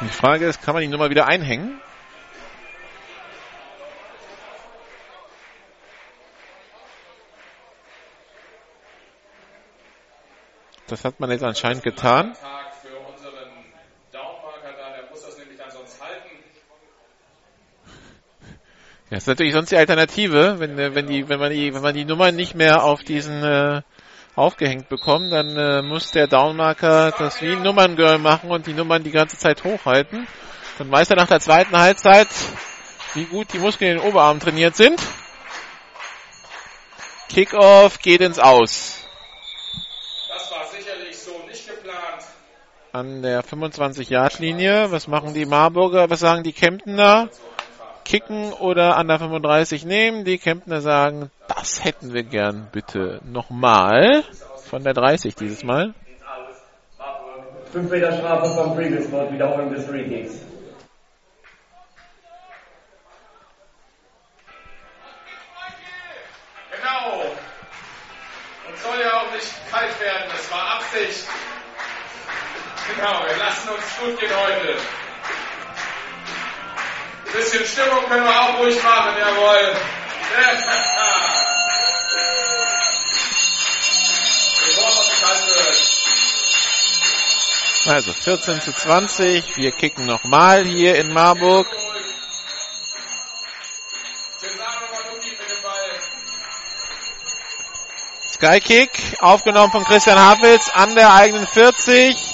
Die 0.00 0.08
Frage 0.08 0.46
ist, 0.46 0.62
kann 0.62 0.74
man 0.74 0.82
die 0.82 0.88
Nummer 0.88 1.08
wieder 1.08 1.26
einhängen? 1.26 1.80
Das 10.88 11.04
hat 11.04 11.20
man 11.20 11.30
jetzt 11.30 11.44
anscheinend 11.44 11.82
getan. 11.82 12.34
Ja, 19.10 19.16
das 19.16 19.22
ist 19.22 19.26
natürlich 19.28 19.54
sonst 19.54 19.70
die 19.70 19.76
Alternative, 19.76 20.58
wenn, 20.58 20.76
wenn 20.76 21.06
die, 21.06 21.28
wenn 21.28 21.40
man 21.40 21.50
die, 21.50 21.72
wenn 21.72 21.80
man 21.80 21.94
die 21.94 22.04
Nummer 22.04 22.30
nicht 22.30 22.54
mehr 22.54 22.84
auf 22.84 23.02
diesen 23.02 23.42
äh, 23.42 23.80
aufgehängt 24.34 24.88
bekommt, 24.88 25.32
dann 25.32 25.56
äh, 25.56 25.82
muss 25.82 26.10
der 26.10 26.26
Downmarker 26.26 27.12
das 27.18 27.40
wie 27.40 27.52
ein 27.52 27.62
Nummerngirl 27.62 28.18
machen 28.18 28.50
und 28.50 28.66
die 28.66 28.74
Nummern 28.74 29.02
die 29.02 29.10
ganze 29.10 29.38
Zeit 29.38 29.64
hochhalten. 29.64 30.26
Dann 30.78 30.90
weiß 30.90 31.10
er 31.10 31.16
nach 31.16 31.26
der 31.26 31.40
zweiten 31.40 31.76
Halbzeit, 31.76 32.28
wie 33.14 33.24
gut 33.24 33.52
die 33.52 33.58
Muskeln 33.58 33.92
in 33.92 33.98
den 33.98 34.06
Oberarmen 34.06 34.40
trainiert 34.40 34.76
sind. 34.76 35.00
Kickoff 37.30 37.98
geht 37.98 38.20
ins 38.20 38.38
Aus. 38.38 39.07
An 42.92 43.22
der 43.22 43.42
25-Yard-Linie. 43.42 44.90
Was 44.90 45.08
machen 45.08 45.34
die 45.34 45.46
Marburger? 45.46 46.10
Was 46.10 46.20
sagen 46.20 46.42
die 46.42 46.52
Kemptener? 46.52 47.28
Kicken 48.04 48.52
oder 48.54 48.96
an 48.96 49.08
der 49.08 49.18
35 49.18 49.84
nehmen? 49.84 50.24
Die 50.24 50.38
Kemptener 50.38 50.80
sagen, 50.80 51.30
das 51.46 51.84
hätten 51.84 52.14
wir 52.14 52.22
gern 52.22 52.68
bitte 52.72 53.20
nochmal. 53.24 54.24
Von 54.64 54.82
der 54.84 54.94
30 54.94 55.34
dieses 55.34 55.62
Mal. 55.64 55.94
5 57.72 57.90
Meter 57.90 58.12
Strafe 58.16 58.54
vom 58.54 58.74
Previous 58.74 59.04
Spot, 59.04 59.30
Wiederholung 59.30 59.72
des 59.74 59.84
Free 59.84 60.04
Kicks. 60.04 60.40
Genau. 66.70 67.20
Und 68.68 68.78
soll 68.78 69.00
ja 69.02 69.20
auch 69.20 69.32
nicht 69.34 69.52
kalt 69.70 70.00
werden. 70.00 70.24
Das 70.30 70.50
war 70.50 70.76
Absicht. 70.76 71.28
Genau, 72.94 73.24
wir 73.26 73.36
lassen 73.36 73.68
uns 73.68 73.84
gut 74.00 74.18
gehen 74.18 74.30
heute. 74.34 74.76
Ein 77.26 77.32
bisschen 77.32 77.66
Stimmung 77.66 78.08
können 78.08 78.24
wir 78.24 78.40
auch 78.40 78.58
ruhig 78.58 78.82
machen, 78.82 79.14
jawohl. 79.18 79.76
Also 87.86 88.12
14 88.12 88.60
zu 88.60 88.72
20. 88.72 89.56
Wir 89.56 89.72
kicken 89.72 90.04
nochmal 90.04 90.64
hier 90.66 90.96
in 90.96 91.10
Marburg. 91.10 91.66
Skykick, 98.30 98.90
aufgenommen 99.20 99.72
von 99.72 99.84
Christian 99.84 100.18
Havels 100.18 100.70
an 100.74 100.94
der 100.94 101.14
eigenen 101.14 101.46
40. 101.46 102.27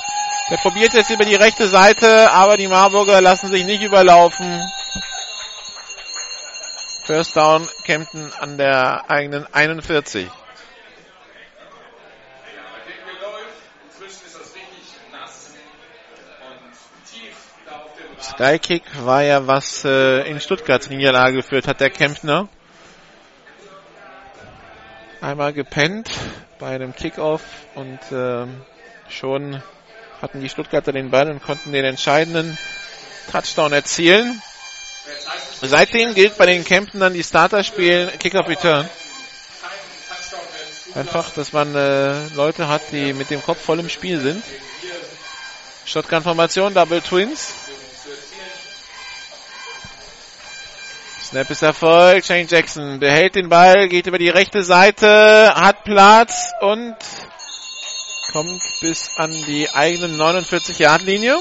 Der 0.51 0.59
probiert 0.59 0.93
jetzt 0.93 1.11
über 1.11 1.25
die 1.25 1.37
rechte 1.37 1.69
Seite, 1.69 2.31
aber 2.31 2.59
die 2.59 2.69
Marburger 2.69 3.21
lassen 3.23 3.49
sich 3.49 3.65
nicht 3.65 3.83
überlaufen. 3.83 4.61
First 7.07 7.37
down 7.37 7.67
Kempten 7.85 8.31
an 8.41 8.59
der 8.59 9.11
eigenen 9.11 9.47
41. 9.53 10.29
Skykick 18.21 18.83
war 19.05 19.23
ja 19.23 19.47
was 19.47 19.85
äh, 19.85 20.29
in 20.29 20.41
Stuttgart 20.41 20.89
Niederlage 20.91 21.37
geführt 21.37 21.69
hat, 21.69 21.81
der 21.81 21.91
Kemptner. 21.91 22.49
Einmal 25.21 25.53
gepennt 25.53 26.11
bei 26.59 26.75
einem 26.75 26.95
Kickoff 26.95 27.43
und 27.75 28.01
äh, 28.13 28.47
schon 29.09 29.63
hatten 30.25 30.41
die 30.41 30.49
Stuttgarter 30.49 30.91
den 30.91 31.11
Ball 31.11 31.31
und 31.31 31.43
konnten 31.43 31.71
den 31.71 31.85
entscheidenden 31.85 32.57
Touchdown 33.31 33.75
erzielen. 33.75 34.41
Seitdem 35.61 36.15
gilt 36.15 36.39
bei 36.39 36.47
den 36.47 36.65
Kempten 36.65 37.01
dann 37.01 37.13
die 37.13 37.23
Starter-Spielen 37.23 38.11
Kickoff 38.19 38.49
Return. 38.49 38.89
Einfach, 40.95 41.31
dass 41.35 41.53
man 41.53 41.75
äh, 41.75 42.29
Leute 42.29 42.69
hat, 42.69 42.81
die 42.91 43.13
mit 43.13 43.29
dem 43.29 43.43
Kopf 43.43 43.61
voll 43.61 43.81
im 43.81 43.91
Spiel 43.91 44.19
sind. 44.19 44.43
Shotgun-Formation, 45.85 46.73
Double 46.73 47.03
Twins. 47.03 47.53
Snap 51.23 51.51
ist 51.51 51.63
Erfolg. 51.63 52.25
Shane 52.25 52.47
Jackson 52.49 52.99
behält 52.99 53.35
den 53.35 53.51
Ball, 53.51 53.89
geht 53.89 54.07
über 54.07 54.19
die 54.19 54.31
rechte 54.31 54.63
Seite, 54.63 55.55
hat 55.55 55.85
Platz 55.85 56.51
und 56.63 56.97
kommt 58.35 58.61
bis 58.81 59.17
an 59.17 59.31
die 59.47 59.71
eigenen 59.71 60.17
49 60.17 60.81
Yard 60.81 61.03
Linie. 61.03 61.39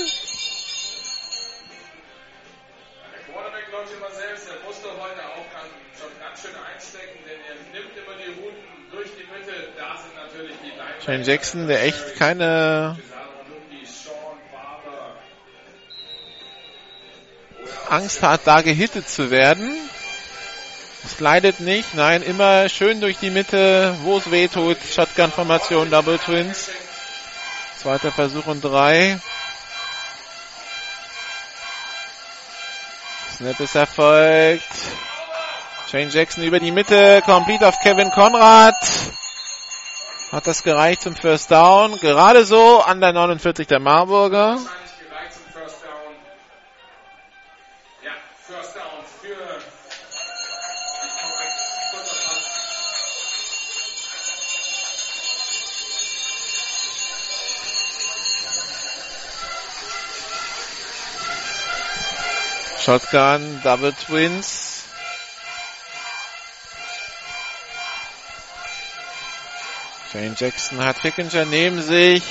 Shane 11.04 11.24
Jackson, 11.24 11.68
der 11.68 11.84
echt 11.84 12.16
keine 12.16 12.96
Angst 17.90 18.22
hat, 18.22 18.42
da 18.46 18.62
gehittet 18.62 19.10
zu 19.10 19.32
werden. 19.32 19.76
Es 21.06 21.20
leidet 21.20 21.60
nicht, 21.60 21.96
nein, 21.96 22.22
immer 22.22 22.70
schön 22.70 23.02
durch 23.02 23.18
die 23.18 23.32
Mitte, 23.32 23.96
wo 24.04 24.20
es 24.20 24.30
weh 24.30 24.48
tut. 24.48 24.78
Shotgun-Formation, 24.78 25.90
Double 25.90 26.20
Twins. 26.20 26.70
Zweiter 27.84 28.14
Versuch 28.14 28.46
und 28.46 28.64
drei. 28.64 29.20
Snap 33.36 33.60
ist 33.60 33.76
erfolgt. 33.76 34.64
Shane 35.92 36.10
Jackson 36.10 36.46
über 36.46 36.62
die 36.62 36.72
Mitte, 36.72 37.22
complete 37.26 37.68
auf 37.68 37.78
Kevin 37.84 38.10
Konrad. 38.12 38.74
Hat 40.32 40.48
das 40.48 40.64
gereicht 40.64 41.02
zum 41.02 41.14
First 41.14 41.52
Down? 41.52 42.00
Gerade 42.00 42.46
so 42.46 42.80
an 42.80 43.02
der 43.02 43.12
49 43.12 43.68
der 43.68 43.82
Marburger. 43.82 44.60
Shotgun, 62.84 63.62
Double 63.64 63.94
Twins. 63.94 64.84
Jane 70.14 70.36
Jackson 70.38 70.84
hat 70.84 71.00
Hickinger 71.02 71.46
neben 71.46 71.82
sich. 71.82 72.24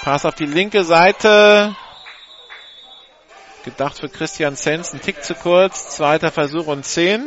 Pass 0.00 0.24
auf 0.24 0.34
die 0.34 0.46
linke 0.46 0.82
Seite. 0.82 1.76
Gedacht 3.66 3.98
für 3.98 4.08
Christian 4.08 4.56
Sens, 4.56 4.94
ein 4.94 5.02
Tick 5.02 5.22
zu 5.22 5.34
kurz. 5.34 5.90
Zweiter 5.90 6.32
Versuch 6.32 6.66
und 6.66 6.86
10. 6.86 7.26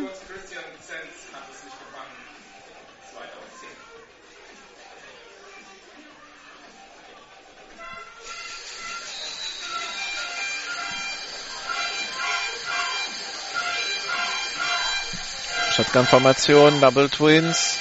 Shotgun-Formation, 15.97 16.79
Double 16.79 17.09
Twins. 17.09 17.79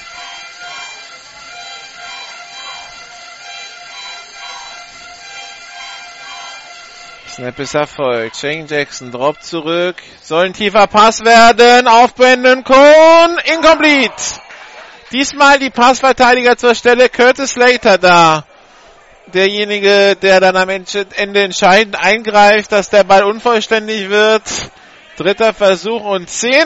Snap 7.29 7.59
ist 7.59 7.75
erfolgt. 7.75 8.37
Shane 8.37 8.67
Jackson 8.67 9.13
droppt 9.13 9.45
zurück. 9.45 9.97
Soll 10.23 10.47
ein 10.47 10.53
tiefer 10.55 10.87
Pass 10.87 11.23
werden. 11.25 11.87
Auf 11.87 12.15
Brandon 12.15 12.65
Cohn. 12.65 13.39
Incomplete. 13.55 14.15
Diesmal 15.13 15.59
die 15.59 15.71
Passverteidiger 15.71 16.57
zur 16.57 16.75
Stelle. 16.75 17.11
Curtis 17.11 17.51
Slater 17.51 17.99
da. 17.99 18.45
Derjenige, 19.27 20.17
der 20.17 20.41
dann 20.41 20.57
am 20.57 20.71
Ende 20.71 21.43
entscheidend 21.43 21.97
eingreift, 22.03 22.73
dass 22.73 22.89
der 22.89 23.05
Ball 23.05 23.25
unvollständig 23.25 24.09
wird. 24.09 24.45
Dritter 25.19 25.53
Versuch 25.53 26.03
und 26.03 26.31
10. 26.31 26.65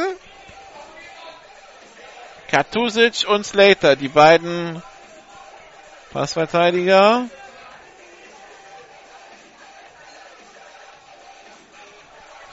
Katusic 2.50 3.28
und 3.28 3.46
Slater, 3.46 3.94
die 3.94 4.08
beiden 4.08 4.82
Passverteidiger. 6.12 7.28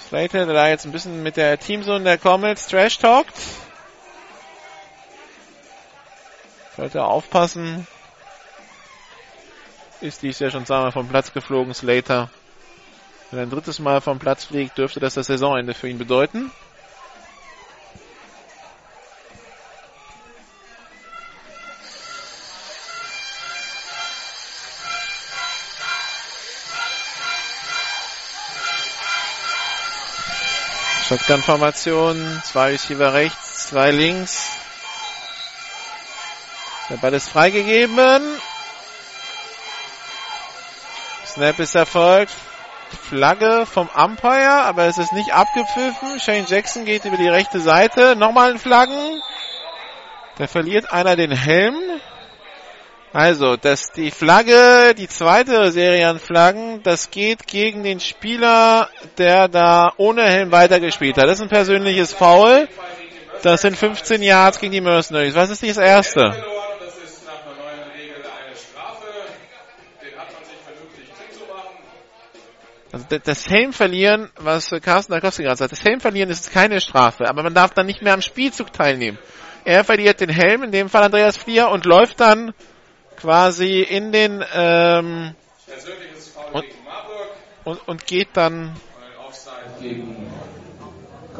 Slater, 0.07 0.45
der 0.45 0.53
da 0.53 0.67
jetzt 0.67 0.85
ein 0.85 0.91
bisschen 0.91 1.23
mit 1.23 1.35
der 1.35 1.59
Teamzone 1.59 2.03
der 2.03 2.19
Comets 2.19 2.67
trash 2.67 2.99
talkt. 2.99 3.35
Sollte 6.75 7.03
aufpassen. 7.03 7.87
Ist 9.99 10.21
dies 10.21 10.37
ja 10.37 10.51
schon 10.51 10.67
zweimal 10.67 10.91
vom 10.91 11.07
Platz 11.07 11.33
geflogen, 11.33 11.73
Slater. 11.73 12.29
Wenn 13.31 13.39
er 13.39 13.43
ein 13.47 13.49
drittes 13.49 13.79
Mal 13.79 13.99
vom 13.99 14.19
Platz 14.19 14.45
fliegt, 14.45 14.77
dürfte 14.77 14.99
das 14.99 15.15
das 15.15 15.25
Saisonende 15.25 15.73
für 15.73 15.89
ihn 15.89 15.97
bedeuten. 15.97 16.51
Shotgun-Formation, 31.07 32.41
zwei 32.43 32.71
Receiver 32.71 33.13
rechts, 33.13 33.69
zwei 33.69 33.91
links. 33.91 34.51
Der 36.89 36.97
Ball 36.97 37.13
ist 37.13 37.29
freigegeben. 37.29 38.21
Snap 41.25 41.59
ist 41.59 41.75
erfolgt. 41.75 42.33
Flagge 43.07 43.65
vom 43.65 43.87
Umpire, 43.87 44.63
aber 44.63 44.87
es 44.87 44.97
ist 44.97 45.13
nicht 45.13 45.33
abgepfiffen. 45.33 46.19
Shane 46.19 46.45
Jackson 46.45 46.83
geht 46.83 47.05
über 47.05 47.15
die 47.15 47.29
rechte 47.29 47.61
Seite. 47.61 48.17
Nochmal 48.17 48.51
ein 48.51 48.59
Flaggen. 48.59 49.21
Da 50.37 50.47
verliert 50.47 50.91
einer 50.91 51.15
den 51.15 51.31
Helm. 51.31 51.75
Also, 53.13 53.55
dass 53.55 53.91
die 53.93 54.11
Flagge, 54.11 54.93
die 54.95 55.07
zweite 55.07 55.71
Serie 55.71 56.09
an 56.09 56.19
Flaggen, 56.19 56.83
das 56.83 57.09
geht 57.09 57.47
gegen 57.47 57.83
den 57.83 57.99
Spieler, 57.99 58.89
der 59.17 59.47
da 59.47 59.93
ohne 59.97 60.23
Helm 60.23 60.51
weitergespielt 60.51 61.17
hat. 61.17 61.25
Das 61.25 61.37
ist 61.37 61.41
ein 61.41 61.49
persönliches 61.49 62.13
Foul. 62.13 62.67
Das 63.43 63.61
sind 63.61 63.77
15 63.77 64.21
Yards 64.21 64.59
gegen 64.59 64.73
die 64.73 64.81
Mercenaries. 64.81 65.35
Was 65.35 65.49
ist 65.49 65.63
das 65.63 65.77
erste? 65.77 66.35
Also 72.91 73.05
das 73.23 73.49
Helm 73.49 73.73
verlieren, 73.73 74.29
was 74.37 74.69
Carsten 74.81 75.11
Darkowski 75.11 75.43
gerade 75.43 75.57
sagt, 75.57 75.71
das 75.71 75.83
Helm 75.83 75.99
verlieren 75.99 76.29
ist 76.29 76.51
keine 76.51 76.81
Strafe, 76.81 77.29
aber 77.29 77.43
man 77.43 77.53
darf 77.53 77.73
dann 77.73 77.85
nicht 77.85 78.01
mehr 78.01 78.13
am 78.13 78.21
Spielzug 78.21 78.73
teilnehmen. 78.73 79.19
Er 79.65 79.83
verliert 79.83 80.19
den 80.21 80.29
Helm, 80.29 80.63
in 80.63 80.71
dem 80.71 80.89
Fall 80.89 81.03
Andreas 81.03 81.37
Flier, 81.37 81.69
und 81.69 81.85
läuft 81.85 82.19
dann 82.19 82.53
quasi 83.17 83.81
in 83.81 84.11
den 84.11 84.43
ähm, 84.53 85.35
und, 86.53 86.65
und, 87.65 87.87
und 87.87 88.05
geht 88.05 88.29
dann 88.33 88.75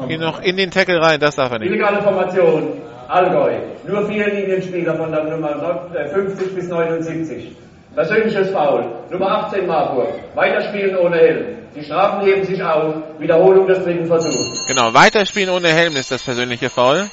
geht 0.06 0.20
noch 0.20 0.40
in 0.40 0.56
den 0.56 0.70
Tackle 0.70 1.00
rein, 1.00 1.18
das 1.18 1.36
darf 1.36 1.52
er 1.52 1.58
nicht. 1.58 1.70
Illegale 1.70 2.02
Formation, 2.02 2.80
Allgäu. 3.08 3.58
Nur 3.86 4.06
vier 4.06 4.28
Linienspieler 4.28 4.94
von 4.96 5.10
der 5.10 5.24
Nummer 5.24 5.88
50 6.12 6.54
bis 6.54 6.68
79. 6.68 7.56
Persönliches 7.94 8.50
Foul. 8.50 8.84
Nummer 9.10 9.46
18 9.46 9.66
Marburg. 9.66 10.08
Weiterspielen 10.34 10.96
ohne 10.98 11.16
Helm. 11.16 11.46
Die 11.74 11.82
Strafen 11.82 12.24
heben 12.26 12.44
sich 12.44 12.62
auf. 12.62 12.94
Wiederholung 13.18 13.66
des 13.66 13.82
dritten 13.82 14.06
Versuchs. 14.06 14.66
Genau, 14.68 14.92
weiterspielen 14.94 15.50
ohne 15.50 15.68
Helm 15.68 15.96
ist 15.96 16.10
das 16.10 16.22
persönliche 16.22 16.70
Foul. 16.70 17.08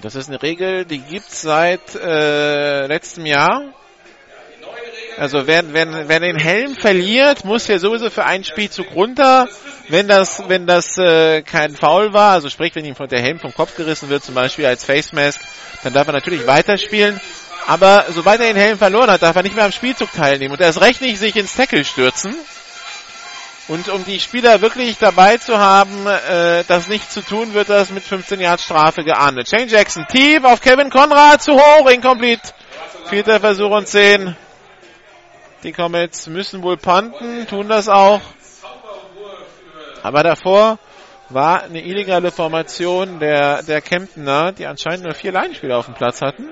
Das 0.00 0.14
ist 0.14 0.28
eine 0.28 0.42
Regel, 0.42 0.84
die 0.86 0.98
gibt's 0.98 1.42
seit 1.42 1.94
äh, 1.94 2.86
letztem 2.86 3.26
Jahr. 3.26 3.74
Also 5.18 5.46
wer, 5.46 5.62
wer, 5.74 6.08
wer 6.08 6.20
den 6.20 6.38
Helm 6.38 6.74
verliert, 6.74 7.44
muss 7.44 7.66
ja 7.68 7.78
sowieso 7.78 8.08
für 8.08 8.24
einen 8.24 8.44
Spielzug 8.44 8.94
runter. 8.94 9.48
Wenn 9.88 10.08
das, 10.08 10.42
wenn 10.48 10.66
das 10.66 10.96
äh, 10.96 11.42
kein 11.42 11.74
Foul 11.74 12.14
war, 12.14 12.32
also 12.32 12.48
sprich, 12.48 12.74
wenn 12.74 12.86
ihm 12.86 12.94
der 12.94 13.20
Helm 13.20 13.38
vom 13.38 13.52
Kopf 13.52 13.76
gerissen 13.76 14.08
wird, 14.08 14.24
zum 14.24 14.34
Beispiel 14.34 14.64
als 14.64 14.84
Face 14.84 15.12
Mask, 15.12 15.40
dann 15.82 15.92
darf 15.92 16.06
er 16.06 16.14
natürlich 16.14 16.46
weiterspielen. 16.46 17.20
Aber 17.66 18.06
sobald 18.08 18.40
er 18.40 18.46
den 18.46 18.56
Helm 18.56 18.78
verloren 18.78 19.10
hat, 19.10 19.22
darf 19.22 19.36
er 19.36 19.42
nicht 19.42 19.54
mehr 19.54 19.66
am 19.66 19.72
Spielzug 19.72 20.10
teilnehmen 20.12 20.54
und 20.54 20.60
erst 20.60 20.80
recht 20.80 21.02
nicht 21.02 21.18
sich 21.18 21.36
ins 21.36 21.54
Tackle 21.54 21.84
stürzen. 21.84 22.34
Und 23.70 23.88
um 23.88 24.04
die 24.04 24.18
Spieler 24.18 24.62
wirklich 24.62 24.98
dabei 24.98 25.36
zu 25.36 25.56
haben, 25.56 26.04
äh, 26.04 26.64
das 26.66 26.88
nicht 26.88 27.08
zu 27.12 27.20
tun, 27.20 27.54
wird 27.54 27.68
das 27.68 27.90
mit 27.90 28.02
15 28.02 28.40
Yards 28.40 28.64
Strafe 28.64 29.04
geahndet. 29.04 29.48
Shane 29.48 29.68
Jackson, 29.68 30.08
tief 30.08 30.42
auf 30.42 30.60
Kevin 30.60 30.90
Konrad, 30.90 31.40
zu 31.40 31.52
hoch, 31.52 31.88
incomplete. 31.88 32.52
Vierter 33.08 33.38
Versuch 33.38 33.70
und 33.70 33.86
10. 33.86 34.34
Die 35.62 35.70
Comets 35.70 36.26
müssen 36.26 36.64
wohl 36.64 36.78
punten, 36.78 37.46
tun 37.46 37.68
das 37.68 37.88
auch. 37.88 38.20
Aber 40.02 40.24
davor 40.24 40.80
war 41.28 41.62
eine 41.62 41.84
illegale 41.84 42.32
Formation 42.32 43.20
der, 43.20 43.62
der 43.62 43.80
Kemptener, 43.82 44.50
die 44.50 44.66
anscheinend 44.66 45.04
nur 45.04 45.14
vier 45.14 45.30
Leinspieler 45.30 45.78
auf 45.78 45.84
dem 45.84 45.94
Platz 45.94 46.22
hatten. 46.22 46.48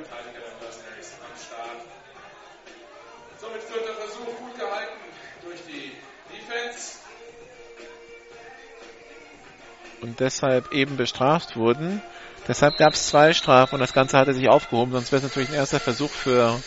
Und 10.03 10.21
deshalb 10.21 10.73
eben 10.73 10.97
bestraft 10.97 11.57
wurden. 11.57 12.03
Deshalb 12.47 12.77
gab 12.79 12.95
es 12.95 13.09
zwei 13.09 13.33
Strafen 13.35 13.75
und 13.75 13.81
das 13.81 13.93
Ganze 13.93 14.19
hatte 14.19 14.33
sich 14.33 14.49
aufgehoben, 14.49 14.93
sonst 14.93 15.13
wäre 15.13 15.19
es 15.19 15.29
natürlich 15.29 15.51
ein 15.51 15.55
erster 15.57 15.81
Versuch 15.81 16.11
für 16.11 16.59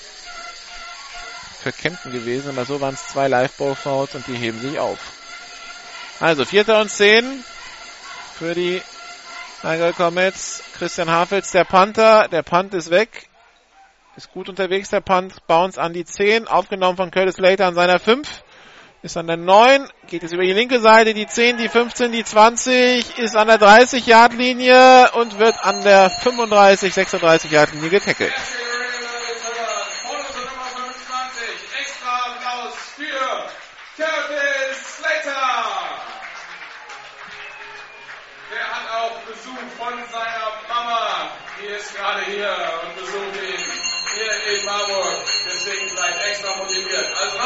für 1.61 1.71
Kempten 1.71 2.11
gewesen, 2.11 2.49
aber 2.49 2.65
so 2.65 2.81
waren 2.81 2.95
es 2.95 3.07
zwei 3.09 3.27
Live-Ball-Fouls 3.27 4.15
und 4.15 4.25
die 4.27 4.35
heben 4.35 4.59
sich 4.59 4.79
auf. 4.79 4.97
Also 6.19 6.43
vierter 6.43 6.81
und 6.81 6.89
zehn 6.89 7.43
für 8.37 8.55
die 8.55 8.81
Allgäu 9.63 9.93
Comets. 9.93 10.63
Christian 10.73 11.09
Hafels, 11.09 11.51
der 11.51 11.63
Panther, 11.63 12.27
der 12.27 12.41
Punt 12.41 12.73
ist 12.73 12.89
weg. 12.89 13.27
Ist 14.15 14.31
gut 14.31 14.49
unterwegs, 14.49 14.89
der 14.89 15.01
Punt. 15.01 15.45
Bounce 15.45 15.79
an 15.79 15.93
die 15.93 16.03
10, 16.03 16.47
aufgenommen 16.47 16.97
von 16.97 17.11
Curtis 17.11 17.37
Later 17.37 17.67
an 17.67 17.75
seiner 17.75 17.99
5. 17.99 18.27
Ist 19.03 19.18
an 19.18 19.26
der 19.26 19.36
9, 19.36 19.88
geht 20.06 20.22
es 20.22 20.32
über 20.32 20.44
die 20.44 20.53
linke 20.53 20.80
Seite, 20.80 21.15
die 21.15 21.26
10, 21.26 21.57
die 21.57 21.69
15, 21.69 22.11
die 22.11 22.23
20, 22.23 23.18
ist 23.18 23.36
an 23.36 23.48
der 23.48 23.60
30-Yard-Linie 23.60 25.14
und 25.14 25.40
wird 25.40 25.56
an 25.64 25.82
der 25.84 26.11
35, 26.11 26.94
36-Yard-Linie 26.94 27.90
getackelt. 27.90 28.32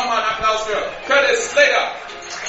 Nochmal 0.06 0.24
einen 0.24 0.34
Applaus 0.34 0.64
für 0.64 1.08
Curtis 1.08 1.52
Slater. 1.52 1.92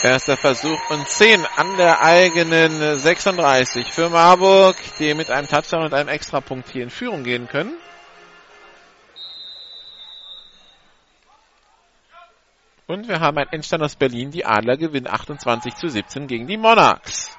Erster 0.03 0.37
Versuch 0.37 0.91
und 0.91 1.09
10 1.09 1.47
an 1.57 1.77
der 1.78 2.03
eigenen 2.03 2.99
36 2.99 3.93
für 3.93 4.11
Marburg, 4.11 4.77
die 4.99 5.15
mit 5.15 5.31
einem 5.31 5.49
Touchdown 5.49 5.85
und 5.85 5.95
einem 5.95 6.09
Extrapunkt 6.09 6.69
hier 6.69 6.83
in 6.83 6.91
Führung 6.91 7.24
gehen 7.24 7.49
können. 7.49 7.74
Und 12.87 13.09
wir 13.09 13.20
haben 13.20 13.37
einen 13.39 13.51
Endstand 13.51 13.83
aus 13.83 13.97
Berlin. 13.97 14.31
Die 14.31 14.45
Adler 14.45 14.77
gewinnen 14.77 15.09
28 15.09 15.74
zu 15.74 15.89
17 15.89 16.28
gegen 16.28 16.47
die 16.47 16.57
Monarchs. 16.57 17.37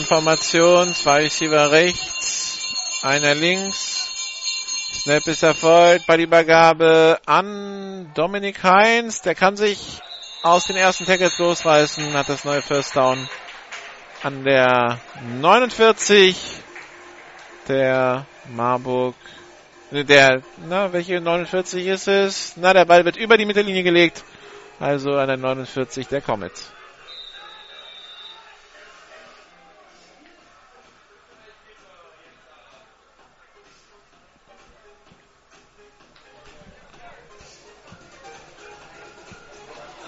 Shotgun-Formation, 0.00 0.94
zwei 0.94 1.22
Receiver 1.24 1.70
rechts, 1.70 3.00
einer 3.02 3.34
links. 3.34 4.08
Snap 4.92 5.26
ist 5.26 5.42
erfolgt 5.42 6.06
bei 6.06 6.16
die 6.16 6.24
Übergabe 6.24 7.18
an 7.26 8.10
Dominik 8.14 8.62
Heinz. 8.62 9.20
Der 9.22 9.34
kann 9.34 9.56
sich 9.56 10.00
aus 10.42 10.66
den 10.66 10.76
ersten 10.76 11.04
Tackles 11.06 11.38
losreißen, 11.38 12.14
hat 12.14 12.28
das 12.28 12.44
neue 12.44 12.62
First 12.62 12.96
Down 12.96 13.28
an 14.22 14.44
der 14.44 14.98
49 15.40 16.36
der 17.68 18.26
Marburg. 18.54 19.16
Der, 19.90 20.42
na, 20.68 20.92
welche 20.92 21.20
49 21.20 21.86
ist 21.86 22.08
es? 22.08 22.54
Na, 22.56 22.72
der 22.72 22.84
Ball 22.84 23.04
wird 23.04 23.16
über 23.16 23.36
die 23.36 23.46
Mittellinie 23.46 23.82
gelegt. 23.82 24.24
Also 24.78 25.12
an 25.12 25.28
der 25.28 25.36
49 25.36 26.08
der 26.08 26.20
Comets. 26.20 26.72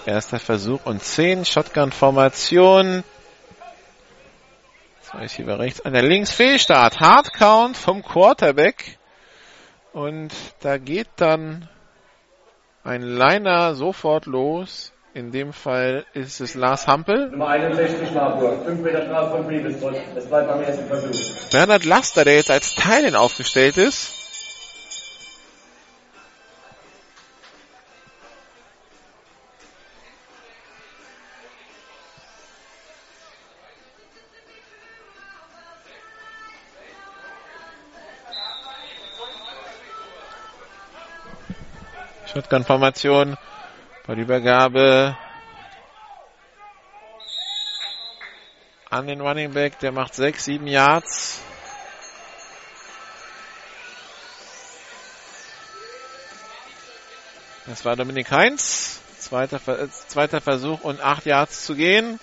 Erster 0.05 0.39
Versuch 0.39 0.85
und 0.85 1.01
10. 1.01 1.45
Shotgun-Formation. 1.45 3.03
Zwei 5.01 5.19
Receiver 5.19 5.59
rechts, 5.59 5.81
einer 5.81 6.01
links. 6.01 6.31
Fehlstart. 6.31 6.99
Hardcount 6.99 7.77
vom 7.77 8.03
Quarterback. 8.03 8.97
Und 9.93 10.31
da 10.59 10.77
geht 10.77 11.07
dann 11.17 11.69
ein 12.83 13.01
Liner 13.01 13.75
sofort 13.75 14.25
los. 14.25 14.91
In 15.13 15.31
dem 15.31 15.53
Fall 15.53 16.05
ist 16.13 16.41
es 16.41 16.55
Lars 16.55 16.87
Hampel. 16.87 17.29
Nummer 17.29 17.49
61 17.49 18.11
Marburg. 18.13 18.65
5 18.65 18.81
Meter 18.81 19.03
Strafe 19.03 19.37
von 19.37 19.45
Friedrichsburg. 19.45 19.95
Das 20.15 20.25
bleibt 20.25 20.47
beim 20.49 20.63
ersten 20.63 20.87
Versuch. 20.87 21.51
Bernhard 21.51 21.85
Laster, 21.85 22.25
der 22.25 22.35
jetzt 22.35 22.49
als 22.49 22.73
Teilen 22.75 23.15
aufgestellt 23.15 23.77
ist. 23.77 24.22
Shotgun-Formation. 42.33 43.37
Bei 44.07 44.15
der 44.15 44.23
Übergabe 44.23 45.15
an 48.89 49.07
den 49.07 49.21
Running 49.21 49.53
Back. 49.53 49.77
Der 49.79 49.91
macht 49.91 50.15
6, 50.15 50.45
7 50.45 50.67
Yards. 50.67 51.39
Das 57.67 57.85
war 57.85 57.95
Dominik 57.95 58.31
Heinz. 58.31 58.99
Zweiter, 59.19 59.57
äh, 59.67 59.87
zweiter 59.89 60.41
Versuch 60.41 60.81
und 60.81 61.01
8 61.01 61.25
Yards 61.25 61.65
zu 61.65 61.75
gehen. 61.75 62.19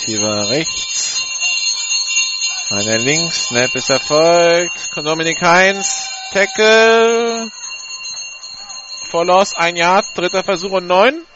Receiver 0.00 0.48
rechts. 0.48 1.22
Einer 2.70 2.96
links. 2.98 3.48
Snap 3.48 3.74
ist 3.74 3.90
erfolgt. 3.90 4.96
Dominik 4.96 5.42
Heinz. 5.42 6.08
Tackle. 6.32 7.50
Loss. 9.12 9.54
Ein 9.56 9.76
Yard. 9.76 10.06
Dritter 10.14 10.42
Versuch 10.42 10.72
und 10.72 10.86
neun. 10.86 11.26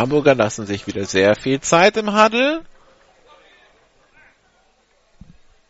Die 0.00 0.06
Marburger 0.06 0.34
lassen 0.34 0.64
sich 0.64 0.86
wieder 0.86 1.04
sehr 1.04 1.34
viel 1.34 1.60
Zeit 1.60 1.98
im 1.98 2.16
Huddle. 2.16 2.64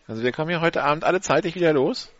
Also 0.06 0.22
wir 0.22 0.30
kommen 0.30 0.50
hier 0.50 0.60
heute 0.60 0.84
Abend 0.84 1.02
alle 1.02 1.20
zeitig 1.20 1.56
wieder 1.56 1.72
los. 1.72 2.10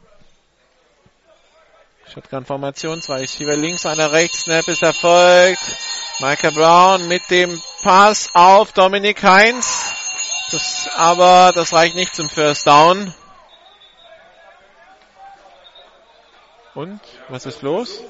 Shotgun-Formation, 2.12 3.00
zwei 3.00 3.28
Schieber 3.28 3.56
links, 3.56 3.86
einer 3.86 4.10
rechts, 4.10 4.42
Snap 4.42 4.66
ist 4.66 4.82
erfolgt. 4.82 5.62
Micah 6.18 6.50
Brown 6.50 7.06
mit 7.06 7.22
dem 7.30 7.62
Pass 7.84 8.30
auf 8.34 8.72
Dominik 8.72 9.22
Heinz. 9.22 9.94
Das, 10.50 10.88
aber 10.96 11.52
das 11.54 11.72
reicht 11.72 11.94
nicht 11.94 12.16
zum 12.16 12.28
First 12.28 12.66
Down. 12.66 13.14
Und, 16.74 17.00
was 17.28 17.46
ist 17.46 17.62
los? 17.62 18.02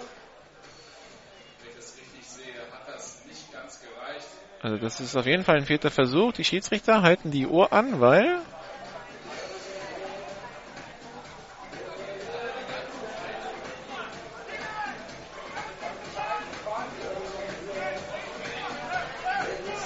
Also 4.62 4.76
das 4.76 5.00
ist 5.00 5.16
auf 5.16 5.26
jeden 5.26 5.42
Fall 5.42 5.56
ein 5.56 5.64
vierter 5.64 5.90
Versuch. 5.90 6.32
Die 6.32 6.44
Schiedsrichter 6.44 7.02
halten 7.02 7.30
die 7.30 7.46
Uhr 7.46 7.72
an, 7.72 8.00
weil 8.00 8.40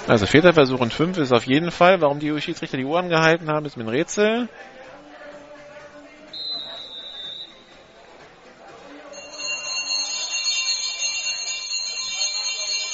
Also 0.07 0.27
vierter 0.27 0.53
Versuch 0.53 0.79
und 0.81 0.93
fünf 0.93 1.17
ist 1.17 1.31
auf 1.31 1.47
jeden 1.47 1.71
Fall. 1.71 1.99
Warum 1.99 2.19
die 2.19 2.39
Schiedsrichter 2.39 2.77
die 2.77 2.85
Uhr 2.85 2.99
angehalten 2.99 3.49
haben, 3.49 3.65
ist 3.65 3.75
mir 3.75 3.85
ein 3.85 3.89
Rätsel. 3.89 4.47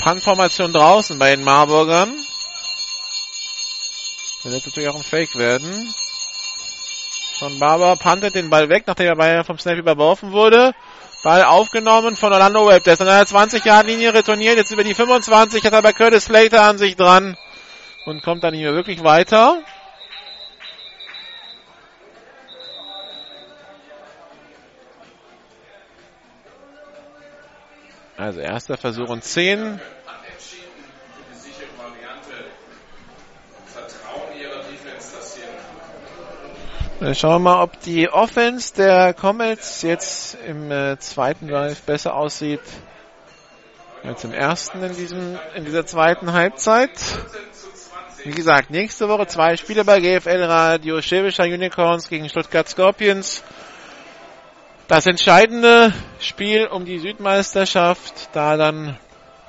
Punt-Formation 0.01 0.73
draußen 0.73 1.19
bei 1.19 1.35
den 1.35 1.45
Marburgern. 1.45 2.11
Das 4.43 4.51
wird 4.51 4.65
natürlich 4.65 4.89
auch 4.89 4.95
ein 4.95 5.03
Fake 5.03 5.35
werden. 5.37 5.93
Schon 7.37 7.59
Barber 7.59 7.95
puntet 7.95 8.33
den 8.33 8.49
Ball 8.49 8.69
weg, 8.69 8.83
nachdem 8.87 9.19
er 9.19 9.43
vom 9.43 9.59
Snap 9.59 9.77
überworfen 9.77 10.31
wurde. 10.31 10.73
Ball 11.23 11.43
aufgenommen 11.43 12.15
von 12.15 12.33
Orlando 12.33 12.67
Webb. 12.67 12.83
Der 12.83 12.93
ist 12.93 13.01
an 13.01 13.07
der 13.07 13.27
20-Yard-Linie 13.27 14.13
retourniert. 14.13 14.57
Jetzt 14.57 14.71
über 14.71 14.83
die 14.83 14.95
25 14.95 15.63
hat 15.63 15.73
aber 15.73 15.93
Curtis 15.93 16.25
Slater 16.25 16.63
an 16.63 16.79
sich 16.79 16.95
dran 16.95 17.37
und 18.05 18.23
kommt 18.23 18.43
dann 18.43 18.55
mehr 18.55 18.73
wirklich 18.73 19.03
weiter. 19.03 19.61
Also 28.21 28.39
erster 28.39 28.77
Versuch 28.77 29.09
und 29.09 29.23
10. 29.23 29.81
Dann 36.99 37.15
schauen 37.15 37.31
wir 37.31 37.39
mal, 37.39 37.63
ob 37.63 37.79
die 37.79 38.09
Offense 38.09 38.75
der 38.75 39.15
Comets 39.15 39.81
jetzt 39.81 40.37
im 40.45 40.71
äh, 40.71 40.99
zweiten 40.99 41.47
Drive 41.47 41.81
besser 41.81 42.13
aussieht 42.13 42.61
als 44.03 44.23
im 44.23 44.33
ersten 44.33 44.83
in 44.83 44.95
diesem 44.95 45.39
in 45.55 45.65
dieser 45.65 45.87
zweiten 45.87 46.31
Halbzeit. 46.31 46.91
Wie 48.23 48.33
gesagt, 48.33 48.69
nächste 48.69 49.09
Woche 49.09 49.25
zwei 49.25 49.57
Spiele 49.57 49.83
bei 49.83 49.99
GFL 49.99 50.43
Radio, 50.43 51.01
Schäbischer 51.01 51.45
Unicorns 51.45 52.07
gegen 52.07 52.29
Stuttgart 52.29 52.69
Scorpions. 52.69 53.43
Das 54.91 55.05
entscheidende 55.05 55.93
Spiel 56.19 56.67
um 56.67 56.83
die 56.83 56.99
Südmeisterschaft, 56.99 58.27
da 58.33 58.57
dann 58.57 58.99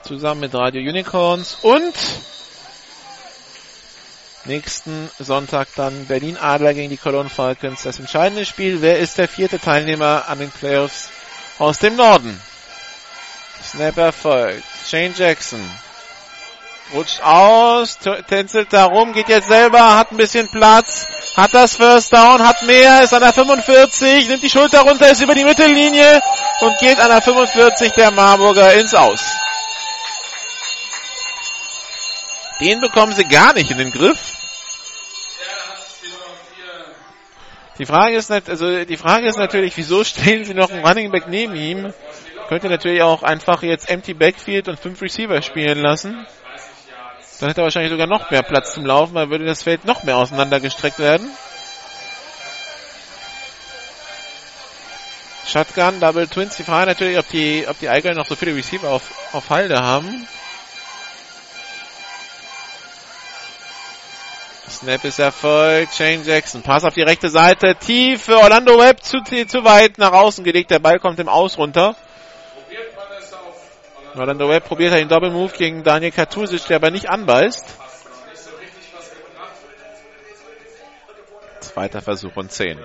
zusammen 0.05 0.43
mit 0.43 0.55
Radio 0.55 0.89
Unicorns 0.89 1.56
und 1.62 1.93
nächsten 4.44 5.10
Sonntag 5.19 5.66
dann 5.74 6.06
Berlin 6.06 6.36
Adler 6.36 6.74
gegen 6.74 6.90
die 6.90 6.97
Cologne 6.97 7.28
Falcons. 7.28 7.82
Das 7.82 7.98
entscheidende 7.98 8.47
Spiel. 8.47 8.82
Wer 8.82 9.01
ist 9.01 9.19
der 9.19 9.27
vierte 9.27 9.59
Teilnehmer 9.59 10.28
an 10.28 10.39
den 10.39 10.52
Playoffs 10.52 11.10
aus 11.59 11.81
dem 11.81 11.97
Norden? 11.97 12.40
Snap 13.64 13.97
erfolgt. 13.97 14.62
Shane 14.86 15.12
Jackson 15.16 15.69
rutscht 16.93 17.20
aus, 17.23 17.98
tänzelt 18.28 18.73
da 18.73 18.85
rum, 18.85 19.12
geht 19.12 19.28
jetzt 19.28 19.48
selber, 19.48 19.97
hat 19.98 20.12
ein 20.12 20.16
bisschen 20.16 20.48
Platz, 20.48 21.06
hat 21.36 21.55
das 21.55 21.77
First 21.77 22.12
Down, 22.12 22.47
hat 22.47 22.62
mehr, 22.62 23.02
ist 23.02 23.14
an 23.14 23.23
der 23.23 23.32
45, 23.32 24.28
nimmt 24.28 24.43
die 24.43 24.51
Schulter 24.51 24.81
runter, 24.81 25.10
ist 25.10 25.23
über 25.23 25.35
die 25.35 25.44
Mittellinie 25.44 26.20
und 26.60 26.78
geht 26.78 27.01
an 27.01 27.09
der 27.09 27.23
45 27.23 27.93
der 27.93 28.10
Marburger 28.10 28.74
ins 28.74 28.94
Aus. 28.94 29.20
Den 32.60 32.81
bekommen 32.81 33.14
sie 33.14 33.24
gar 33.24 33.55
nicht 33.55 33.70
in 33.70 33.78
den 33.78 33.90
Griff. 33.90 34.19
Die 37.78 37.86
Frage 37.86 38.16
ist 38.16 38.31
also 38.31 38.85
die 38.85 38.97
Frage 38.97 39.27
ist 39.27 39.39
natürlich, 39.39 39.77
wieso 39.77 40.05
stellen 40.05 40.44
sie 40.44 40.55
noch 40.55 40.70
einen 40.70 40.85
Running 40.86 41.10
Back 41.10 41.27
neben 41.27 41.56
ihm? 41.56 41.93
Könnte 42.48 42.69
natürlich 42.69 43.02
auch 43.02 43.23
einfach 43.23 43.62
jetzt 43.62 43.89
Empty 43.89 44.14
Backfield 44.14 44.69
und 44.69 44.78
fünf 44.78 45.01
Receiver 45.01 45.40
spielen 45.43 45.78
lassen. 45.78 46.27
Dann 47.43 47.48
hätte 47.48 47.62
er 47.62 47.64
wahrscheinlich 47.64 47.90
sogar 47.90 48.06
noch 48.06 48.31
mehr 48.31 48.44
Platz 48.44 48.73
zum 48.73 48.86
Laufen, 48.86 49.14
weil 49.14 49.28
würde 49.28 49.44
das 49.44 49.64
Feld 49.64 49.85
noch 49.85 50.05
mehr 50.05 50.16
auseinandergestreckt 50.16 51.01
werden. 51.01 51.28
Shotgun, 55.44 55.98
Double 55.98 56.28
Twins. 56.28 56.56
Die 56.56 56.62
Frage 56.62 56.86
natürlich, 56.86 57.19
ob 57.19 57.28
die, 57.31 57.66
ob 57.69 57.77
die 57.81 57.89
Eigeln 57.89 58.14
noch 58.14 58.28
so 58.28 58.36
viele 58.36 58.55
Receiver 58.55 58.89
auf, 58.89 59.10
auf 59.32 59.51
Halde 59.51 59.82
haben. 59.82 60.28
Snap 64.70 65.05
ist 65.05 65.19
erfolgt. 65.19 65.97
Shane 65.97 66.23
Jackson. 66.24 66.62
Pass 66.62 66.85
auf 66.85 66.94
die 66.94 67.02
rechte 67.02 67.28
Seite. 67.28 67.74
Tief 67.74 68.23
für 68.23 68.39
Orlando 68.39 68.78
Webb. 68.78 69.02
Zu, 69.02 69.20
zu 69.20 69.64
weit 69.64 69.98
nach 69.98 70.12
außen 70.12 70.44
gelegt. 70.44 70.70
Der 70.70 70.78
Ball 70.78 71.01
kommt 71.01 71.19
im 71.19 71.28
Aus 71.28 71.59
runter. 71.59 71.97
Orlando 74.14 74.48
Webb 74.48 74.66
probiert 74.66 74.93
einen 74.93 75.09
Double 75.09 75.30
Move 75.30 75.52
gegen 75.56 75.82
Daniel 75.82 76.12
Katusic, 76.12 76.66
der 76.66 76.76
aber 76.76 76.90
nicht 76.90 77.09
anbeißt. 77.09 77.64
Zweiter 81.60 82.02
Versuch 82.02 82.36
und 82.36 82.52
10. 82.52 82.78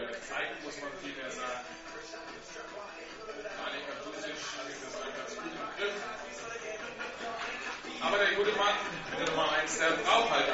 Aber 8.02 8.18
der 8.18 8.36
gute 8.36 8.52
Mann, 8.52 8.74
der 9.20 9.30
Nummer 9.30 9.52
1, 9.62 9.80
der 9.80 9.90
braucht 10.04 10.32
halt. 10.32 10.46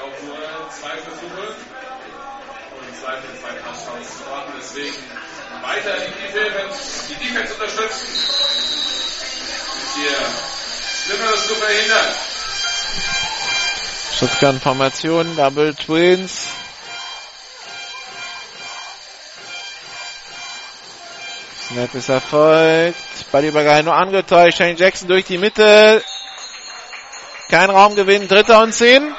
Deswegen 4.57 4.95
weiter 5.61 5.93
die 5.99 6.33
Defense, 6.33 7.07
die 7.09 7.15
Defense 7.15 7.53
unterstützen. 7.53 8.07
Hier 9.95 10.52
Schlimmeres 11.05 11.47
zu 11.47 11.55
verhindern. 11.55 12.07
Shotgun-Formation, 14.19 15.35
Double 15.35 15.73
Twins. 15.75 16.47
Snap 21.67 21.95
ist 21.95 22.09
erfolgt. 22.09 23.31
Ballübergabe 23.31 23.84
nur 23.84 23.95
angetäuscht. 23.95 24.59
Shane 24.59 24.77
Jackson 24.77 25.07
durch 25.07 25.25
die 25.25 25.38
Mitte. 25.38 26.03
Kein 27.49 27.69
Raumgewinn. 27.69 28.27
Dritter 28.27 28.61
und 28.61 28.73
zehn. 28.73 29.13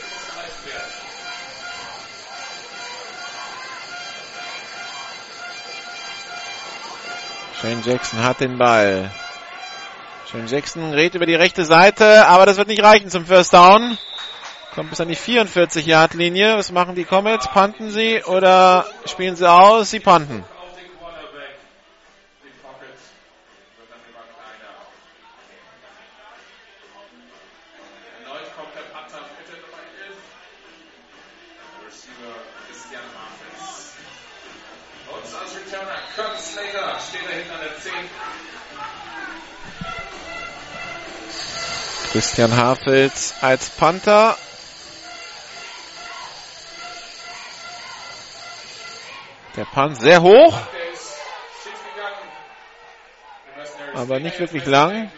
Muss 0.00 0.28
erreicht 0.34 0.66
werden. 0.66 0.92
Shane 7.60 7.82
Jackson 7.84 8.24
hat 8.24 8.40
den 8.40 8.56
Ball. 8.56 9.10
Shane 10.30 10.46
Jackson 10.46 10.92
redet 10.94 11.16
über 11.16 11.26
die 11.26 11.34
rechte 11.34 11.66
Seite, 11.66 12.26
aber 12.26 12.46
das 12.46 12.56
wird 12.56 12.68
nicht 12.68 12.82
reichen 12.82 13.10
zum 13.10 13.26
First 13.26 13.52
Down. 13.52 13.98
Kommt 14.74 14.88
bis 14.88 15.02
an 15.02 15.08
die 15.08 15.16
44-Yard-Linie. 15.16 16.56
Was 16.56 16.72
machen 16.72 16.94
die 16.94 17.04
Comets? 17.04 17.46
Punten 17.48 17.90
sie 17.90 18.22
oder 18.24 18.86
spielen 19.04 19.36
sie 19.36 19.50
aus? 19.50 19.90
Sie 19.90 20.00
punten. 20.00 20.44
Christian 42.12 42.56
Hafels 42.56 43.34
als 43.40 43.70
Panther. 43.70 44.36
Der 49.56 49.64
Punt 49.64 50.00
sehr 50.00 50.22
hoch, 50.22 50.58
aber 53.94 54.20
nicht 54.20 54.38
wirklich 54.38 54.64
lang. 54.66 55.10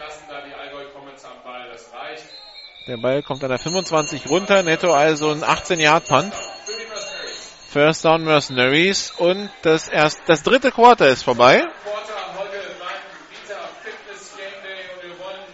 Der 2.87 2.99
Ball 2.99 3.23
kommt 3.23 3.43
an 3.43 3.49
der 3.49 3.59
25 3.59 4.29
runter, 4.29 4.62
netto 4.62 4.93
also 4.93 5.31
ein 5.31 5.43
18-Yard-Punt. 5.43 6.35
für 6.35 6.73
die 6.73 6.87
Mercenaries. 6.87 7.53
First 7.71 8.05
Down 8.05 8.25
Mercenaries 8.25 9.11
und 9.16 9.51
das 9.62 9.89
erst, 9.89 10.21
das 10.27 10.43
dritte 10.43 10.71
Quarter 10.71 11.09
ist 11.09 11.23
vorbei. 11.23 11.62
Quarter 11.83 12.35
heute 12.37 12.59
beim 12.79 13.01
Vita 13.31 13.57
Fitness 13.83 14.37
Game 14.37 14.62
Day 14.62 14.85
und 14.93 15.03
wir 15.03 15.19
wollen 15.25 15.47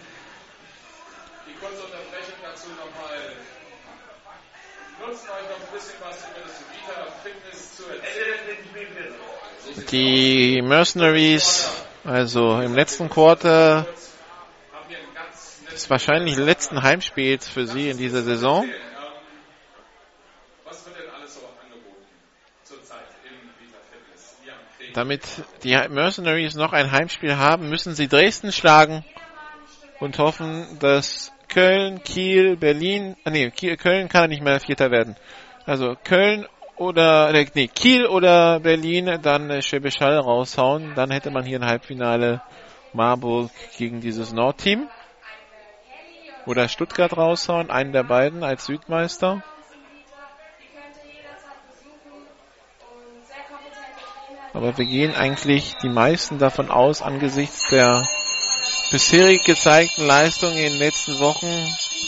die 1.47 1.53
kurze 1.53 1.83
Unterbrechung 1.85 2.35
dazu 2.43 2.67
nochmal 2.75 3.15
nutzen, 4.99 5.29
euch 5.29 5.47
noch 5.47 5.61
ein 5.67 5.71
bisschen 5.71 5.99
was 6.01 6.17
über 6.27 6.41
das 6.43 6.59
Vita 6.67 6.97
Fitness 7.23 7.75
zu 7.77 7.83
erzählen. 7.83 8.11
Die 9.91 10.61
Mercenaries, 10.61 11.69
also 12.05 12.61
im 12.61 12.73
letzten 12.75 13.09
Quarter, 13.09 13.85
ist 15.73 15.89
wahrscheinlich 15.89 16.37
letzten 16.37 16.81
Heimspiels 16.81 17.49
für 17.49 17.67
sie 17.67 17.89
in 17.89 17.97
dieser 17.97 18.21
Saison. 18.21 18.69
Damit 24.93 25.23
die 25.63 25.75
Mercenaries 25.89 26.55
noch 26.55 26.71
ein 26.71 26.91
Heimspiel 26.91 27.35
haben, 27.35 27.67
müssen 27.67 27.93
sie 27.93 28.07
Dresden 28.07 28.53
schlagen 28.53 29.03
und 29.99 30.17
hoffen, 30.19 30.79
dass 30.79 31.33
Köln, 31.49 32.01
Kiel, 32.01 32.55
Berlin, 32.55 33.17
ah, 33.25 33.29
nee, 33.29 33.51
Köln 33.51 34.07
kann 34.07 34.29
nicht 34.29 34.41
mehr 34.41 34.61
Vierter 34.61 34.89
werden. 34.89 35.17
Also 35.65 35.97
Köln 36.01 36.47
oder, 36.81 37.31
nee, 37.53 37.67
Kiel 37.67 38.07
oder 38.07 38.59
Berlin 38.59 39.19
dann 39.21 39.51
äh, 39.51 39.61
Hall 39.61 40.17
raushauen, 40.17 40.95
dann 40.95 41.11
hätte 41.11 41.29
man 41.29 41.45
hier 41.45 41.59
ein 41.59 41.67
Halbfinale 41.67 42.41
Marburg 42.91 43.51
gegen 43.77 44.01
dieses 44.01 44.33
Nordteam. 44.33 44.89
Oder 46.47 46.67
Stuttgart 46.67 47.15
raushauen, 47.15 47.69
einen 47.69 47.93
der 47.93 48.03
beiden 48.03 48.43
als 48.43 48.65
Südmeister. 48.65 49.43
Aber 54.53 54.75
wir 54.75 54.85
gehen 54.85 55.13
eigentlich 55.13 55.75
die 55.83 55.89
meisten 55.89 56.39
davon 56.39 56.71
aus, 56.71 57.03
angesichts 57.03 57.69
der 57.69 58.03
bisherig 58.89 59.43
gezeigten 59.43 60.07
Leistungen 60.07 60.57
in 60.57 60.71
den 60.71 60.79
letzten 60.79 61.19
Wochen, 61.19 61.47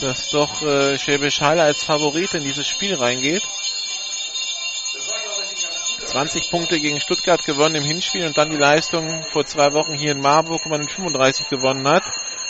dass 0.02 0.32
doch 0.32 0.64
äh, 0.64 0.98
Schwäbisch 0.98 1.42
Hall 1.42 1.60
als 1.60 1.84
Favorit 1.84 2.34
in 2.34 2.44
dieses 2.44 2.68
Spiel 2.68 2.96
reingeht. 2.96 3.44
20 6.14 6.52
Punkte 6.52 6.80
gegen 6.80 7.02
Stuttgart 7.02 7.44
gewonnen 7.44 7.74
im 7.74 7.84
Hinspiel 7.84 8.28
und 8.28 8.38
dann 8.38 8.52
die 8.52 8.56
Leistung 8.56 9.24
vor 9.32 9.48
zwei 9.48 9.74
Wochen 9.74 9.96
hier 9.96 10.12
in 10.12 10.22
Marburg, 10.22 10.62
wo 10.64 10.70
man 10.70 10.82
in 10.82 10.88
35 10.88 11.50
gewonnen 11.50 11.88
hat. 11.88 12.04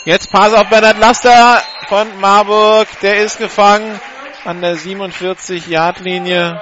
Jetzt 0.04 0.30
Pass 0.34 0.54
auf 0.54 0.68
Bernhard 0.68 1.00
Laster 1.00 1.62
von 1.88 2.20
Marburg, 2.20 2.90
der 3.02 3.24
ist 3.24 3.38
gefangen 3.38 4.02
an 4.44 4.60
der 4.60 4.76
47-Yard-Linie. 4.76 6.62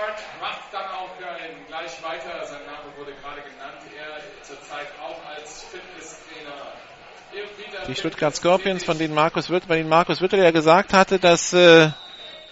die 7.88 7.96
Stuttgart 7.96 8.36
Scorpions, 8.36 8.84
von 8.84 9.00
denen 9.00 9.16
Markus 9.16 9.50
Wirt, 9.50 9.68
bei 9.68 9.78
denen 9.78 9.90
Markus 9.90 10.22
Wirt 10.22 10.34
ja 10.34 10.52
gesagt 10.52 10.94
hatte, 10.94 11.18
dass 11.18 11.52
äh, 11.52 11.90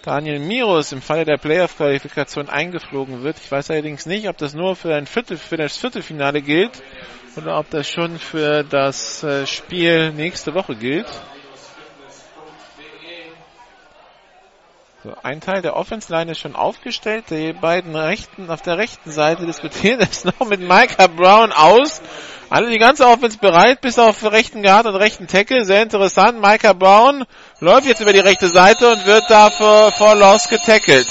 Daniel 0.02 0.38
Miros 0.38 0.92
im 0.92 1.02
Falle 1.02 1.26
der 1.26 1.36
Playoff-Qualifikation 1.36 2.48
eingeflogen 2.48 3.22
wird. 3.22 3.36
Ich 3.38 3.52
weiß 3.52 3.70
allerdings 3.70 4.06
nicht, 4.06 4.28
ob 4.28 4.38
das 4.38 4.54
nur 4.54 4.74
für 4.74 4.94
ein 4.94 5.06
Viertel, 5.06 5.36
für 5.36 5.58
das 5.58 5.76
Viertelfinale 5.76 6.40
gilt 6.40 6.82
oder 7.36 7.58
ob 7.58 7.68
das 7.68 7.86
schon 7.88 8.18
für 8.18 8.64
das 8.64 9.22
äh, 9.22 9.46
Spiel 9.46 10.12
nächste 10.12 10.54
Woche 10.54 10.74
gilt. 10.74 11.06
So, 15.02 15.14
ein 15.22 15.40
Teil 15.40 15.62
der 15.62 15.76
Offense-Line 15.76 16.32
ist 16.32 16.40
schon 16.40 16.54
aufgestellt. 16.54 17.24
Die 17.30 17.54
beiden 17.54 17.96
rechten, 17.96 18.50
auf 18.50 18.60
der 18.60 18.76
rechten 18.76 19.10
Seite 19.10 19.46
diskutieren 19.46 19.98
es 20.00 20.24
noch 20.24 20.46
mit 20.46 20.60
Micah 20.60 21.06
Brown 21.06 21.52
aus. 21.52 22.02
Alle 22.50 22.68
die 22.68 22.76
ganze 22.76 23.06
Offense 23.06 23.38
bereit, 23.38 23.80
bis 23.80 23.98
auf 23.98 24.22
rechten 24.30 24.62
Guard 24.62 24.84
und 24.84 24.96
rechten 24.96 25.26
Tackle. 25.26 25.64
Sehr 25.64 25.82
interessant. 25.82 26.42
Micah 26.42 26.74
Brown 26.74 27.24
läuft 27.60 27.86
jetzt 27.86 28.02
über 28.02 28.12
die 28.12 28.18
rechte 28.18 28.48
Seite 28.48 28.92
und 28.92 29.06
wird 29.06 29.24
dafür 29.30 29.90
vor 29.96 30.16
Loss 30.16 30.48
getackelt. 30.48 31.06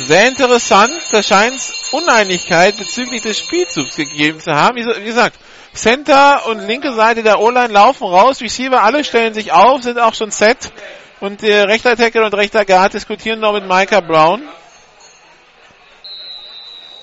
Sehr 0.00 0.26
interessant. 0.26 0.92
Da 1.12 1.22
scheint 1.22 1.60
Uneinigkeit 1.92 2.78
bezüglich 2.78 3.22
des 3.22 3.38
Spielzugs 3.38 3.94
gegeben 3.94 4.40
zu 4.40 4.52
haben. 4.52 4.76
Wie 4.76 5.04
gesagt, 5.04 5.36
Center 5.72 6.46
und 6.46 6.66
linke 6.66 6.92
Seite 6.94 7.22
der 7.22 7.38
O-Line 7.38 7.72
laufen 7.72 8.08
raus. 8.08 8.40
Receiver 8.40 8.82
alle 8.82 9.04
stellen 9.04 9.34
sich 9.34 9.52
auf, 9.52 9.84
sind 9.84 10.00
auch 10.00 10.14
schon 10.14 10.32
set. 10.32 10.72
Und 11.20 11.42
der 11.42 11.68
rechter 11.68 11.96
Tackle 11.96 12.24
und 12.24 12.32
rechter 12.32 12.64
Guard 12.64 12.94
diskutieren 12.94 13.40
noch 13.40 13.52
mit 13.52 13.64
Micah 13.64 14.00
Brown. 14.00 14.42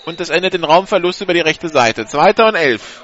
Und 0.06 0.20
das 0.20 0.30
endet 0.30 0.56
in 0.56 0.64
Raumverlust 0.64 1.22
über 1.22 1.36
die 1.36 1.42
rechte 1.42 1.70
Seite. 1.70 2.08
Zweiter 2.08 2.48
und 2.48 2.56
elf. 2.56 3.04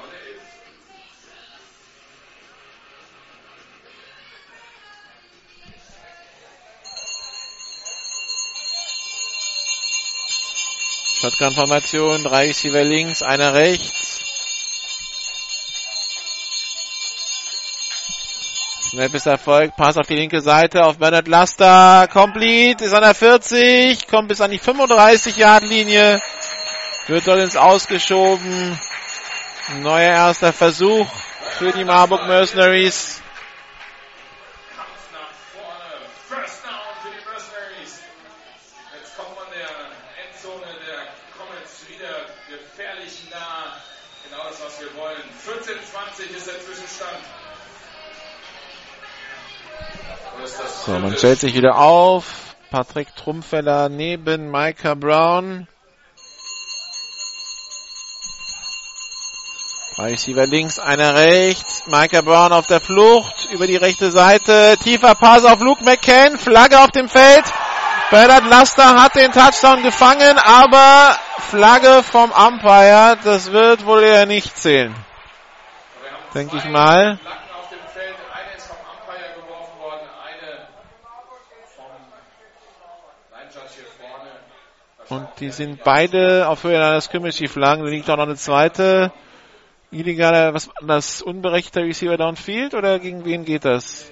Shotgun-Formation, 11.20 12.24
drei 12.24 12.48
Receiver 12.48 12.82
links, 12.82 13.22
einer 13.22 13.54
rechts. 13.54 14.13
Ist 18.96 19.26
Erfolg, 19.26 19.74
Pass 19.76 19.96
auf 19.96 20.06
die 20.06 20.14
linke 20.14 20.40
Seite, 20.40 20.84
auf 20.84 20.98
Bernard 20.98 21.26
Laster, 21.26 22.06
complete, 22.12 22.84
ist 22.84 22.94
an 22.94 23.02
der 23.02 23.12
40, 23.12 24.06
kommt 24.06 24.28
bis 24.28 24.40
an 24.40 24.52
die 24.52 24.60
35-Yard-Linie, 24.60 26.22
wird 27.08 27.26
dort 27.26 27.40
ins 27.40 27.56
Ausgeschoben. 27.56 28.78
Neuer 29.80 30.12
erster 30.12 30.52
Versuch 30.52 31.08
für 31.58 31.72
die 31.72 31.84
Marburg 31.84 32.28
Mercenaries. 32.28 33.23
Stellt 51.34 51.52
sich 51.52 51.54
wieder 51.54 51.78
auf. 51.78 52.54
Patrick 52.70 53.16
Trumpfeller 53.16 53.88
neben 53.88 54.52
Micah 54.52 54.94
Brown. 54.94 55.66
Receiver 59.98 60.46
links, 60.46 60.78
einer 60.78 61.16
rechts. 61.16 61.86
Micah 61.86 62.20
Brown 62.20 62.52
auf 62.52 62.68
der 62.68 62.78
Flucht 62.80 63.48
über 63.50 63.66
die 63.66 63.74
rechte 63.74 64.12
Seite. 64.12 64.76
Tiefer 64.80 65.16
Pass 65.16 65.44
auf 65.44 65.58
Luke 65.58 65.82
McCann. 65.82 66.38
Flagge 66.38 66.78
auf 66.78 66.92
dem 66.92 67.08
Feld. 67.08 67.44
Bernard 68.10 68.46
Laster 68.46 69.02
hat 69.02 69.16
den 69.16 69.32
Touchdown 69.32 69.82
gefangen, 69.82 70.38
aber 70.38 71.18
Flagge 71.50 72.04
vom 72.04 72.30
Umpire. 72.30 73.18
Das 73.24 73.50
wird 73.50 73.84
wohl 73.86 74.04
eher 74.04 74.26
nicht 74.26 74.56
zählen. 74.56 74.94
Denke 76.32 76.58
ich 76.58 76.64
mal. 76.66 77.18
Und 85.14 85.28
die 85.38 85.50
sind 85.50 85.84
beide 85.84 86.48
auf 86.48 86.64
Höhe 86.64 87.00
Scrimmage 87.00 87.38
die 87.38 87.48
Flaggen. 87.48 87.84
Da 87.84 87.90
liegt 87.90 88.10
auch 88.10 88.16
noch 88.16 88.24
eine 88.24 88.34
zweite. 88.34 89.12
Illegale, 89.92 90.52
was, 90.52 90.70
das 90.84 91.22
unberechtigte 91.22 91.82
Receiver 91.82 92.16
Downfield 92.16 92.74
oder 92.74 92.98
gegen 92.98 93.24
wen 93.24 93.44
geht 93.44 93.64
das? 93.64 94.10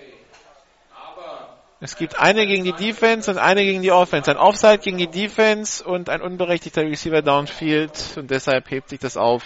Es 1.81 1.97
gibt 1.97 2.21
eine 2.21 2.47
gegen 2.47 2.63
die 2.63 2.73
Defense 2.73 3.29
und 3.29 3.39
eine 3.39 3.65
gegen 3.65 3.83
die 3.83 3.91
Offense. 3.91 4.31
Ein 4.31 4.37
Offside 4.37 4.79
gegen 4.79 4.99
die 4.99 5.09
Defense 5.09 5.83
und 5.83 6.09
ein 6.09 6.23
unberechtigter 6.23 6.83
Receiver 6.83 7.23
Downfield 7.23 8.15
und 8.17 8.31
deshalb 8.31 8.71
hebt 8.71 8.91
sich 8.91 9.01
das 9.01 9.17
auf 9.17 9.43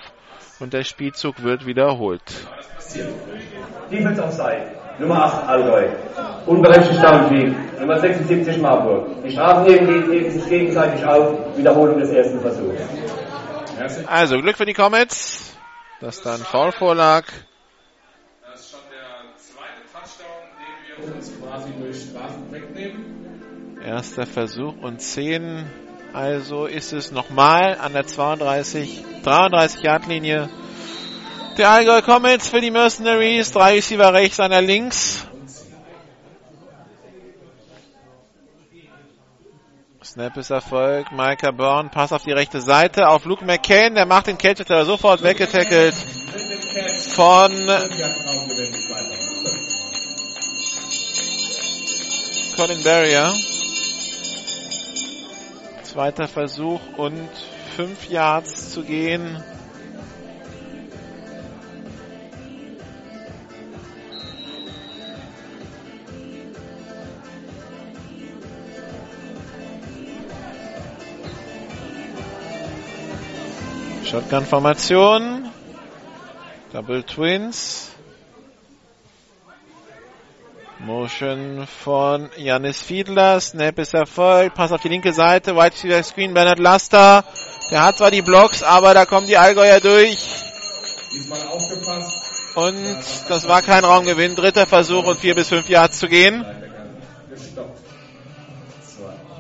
und 0.61 0.75
der 0.75 0.85
Spielzug 0.85 1.43
wird 1.43 1.65
wiederholt. 1.65 2.23
Defense 3.91 4.23
Offside. 4.23 4.86
Nummer 4.99 5.25
8 5.25 5.49
Allgäu. 5.49 5.89
Unberechtigt 6.47 7.03
Downfield. 7.03 7.81
Nummer 7.81 7.99
76 7.99 8.59
Marburg. 8.59 9.23
Die 9.23 9.31
Strafen 9.31 9.65
nehmen, 9.65 10.09
nehmen 10.09 10.31
sich 10.31 10.49
gegenseitig 10.49 11.05
auf. 11.05 11.57
Wiederholung 11.57 11.99
des 11.99 12.11
ersten 12.11 12.41
Versuchs. 12.41 12.81
Also 14.07 14.39
Glück 14.41 14.57
für 14.57 14.65
die 14.65 14.73
Comets, 14.73 15.55
dass 16.01 16.23
dann 16.23 16.41
Foul 16.41 16.73
vorlag. 16.73 17.25
Das 18.51 18.61
ist 18.61 18.71
schon 18.71 18.81
der 18.91 19.37
zweite 19.37 19.83
Touchdown, 19.93 20.29
den 20.59 21.09
wir 21.09 21.15
uns 21.15 21.33
quasi 21.41 21.73
durch 21.79 22.03
Strafen 22.03 22.51
wegnehmen. 22.51 23.79
Erster 23.85 24.25
Versuch 24.25 24.75
und 24.81 25.01
10. 25.01 25.67
Also 26.15 26.65
ist 26.65 26.95
es 26.95 27.13
nochmal 27.13 27.77
an 27.79 27.93
der 27.93 28.07
32, 28.07 29.05
33 29.23 29.83
Yard 29.83 30.07
Linie 30.07 30.49
der 31.59 31.71
Allgäu 31.71 32.03
Comets 32.03 32.49
für 32.49 32.61
die 32.61 32.71
Mercenaries. 32.71 33.53
Drei 33.53 33.75
Receiver 33.75 34.13
rechts, 34.13 34.41
einer 34.41 34.61
links. 34.61 35.27
Snap 40.03 40.37
ist 40.37 40.51
Erfolg. 40.51 41.13
Micah 41.13 41.51
Byrne, 41.51 41.91
Pass 41.91 42.13
auf 42.13 42.23
die 42.23 42.33
rechte 42.33 42.61
Seite 42.61 43.09
auf 43.09 43.25
Luke 43.25 43.45
McCain. 43.45 43.95
Der 43.95 44.07
macht 44.07 44.29
den 44.29 44.39
Catch, 44.39 44.61
hat 44.61 44.87
sofort 44.87 45.23
weggetackelt 45.23 45.95
von 47.15 47.53
Colin 52.57 52.83
Barrier. 52.83 53.35
Zweiter 55.83 56.29
Versuch 56.29 56.81
und 56.97 57.29
fünf 57.77 58.09
Yards 58.09 58.71
zu 58.71 58.83
gehen. 58.85 59.43
Shotgun-Formation. 74.07 75.51
Double 76.73 77.03
Twins. 77.03 77.91
Motion 80.79 81.67
von 81.67 82.31
Janis 82.37 82.81
Fiedler. 82.81 83.41
Snap 83.41 83.81
ist 83.81 83.95
erfolgt. 83.95 84.55
Pass 84.55 84.71
auf 84.71 84.81
die 84.81 84.91
linke 84.91 85.13
Seite. 85.13 85.57
White 85.57 85.75
Receiver 85.75 86.03
Screen. 86.05 86.35
Bernhard 86.35 86.61
Laster. 86.61 87.25
Der 87.73 87.83
hat 87.83 87.97
zwar 87.97 88.13
die 88.13 88.23
Blocks, 88.23 88.63
aber 88.63 88.95
da 88.95 89.07
kommen 89.07 89.27
die 89.27 89.37
Allgäuer 89.37 89.81
durch. 89.81 90.25
Und 92.55 92.77
das 93.29 93.49
war 93.49 93.61
kein 93.63 93.85
Raumgewinn. 93.85 94.37
Dritter 94.37 94.67
Versuch 94.67 95.05
und 95.05 95.19
vier 95.19 95.35
bis 95.35 95.49
fünf 95.49 95.69
Yards 95.69 95.99
zu 95.99 96.07
gehen. 96.07 96.47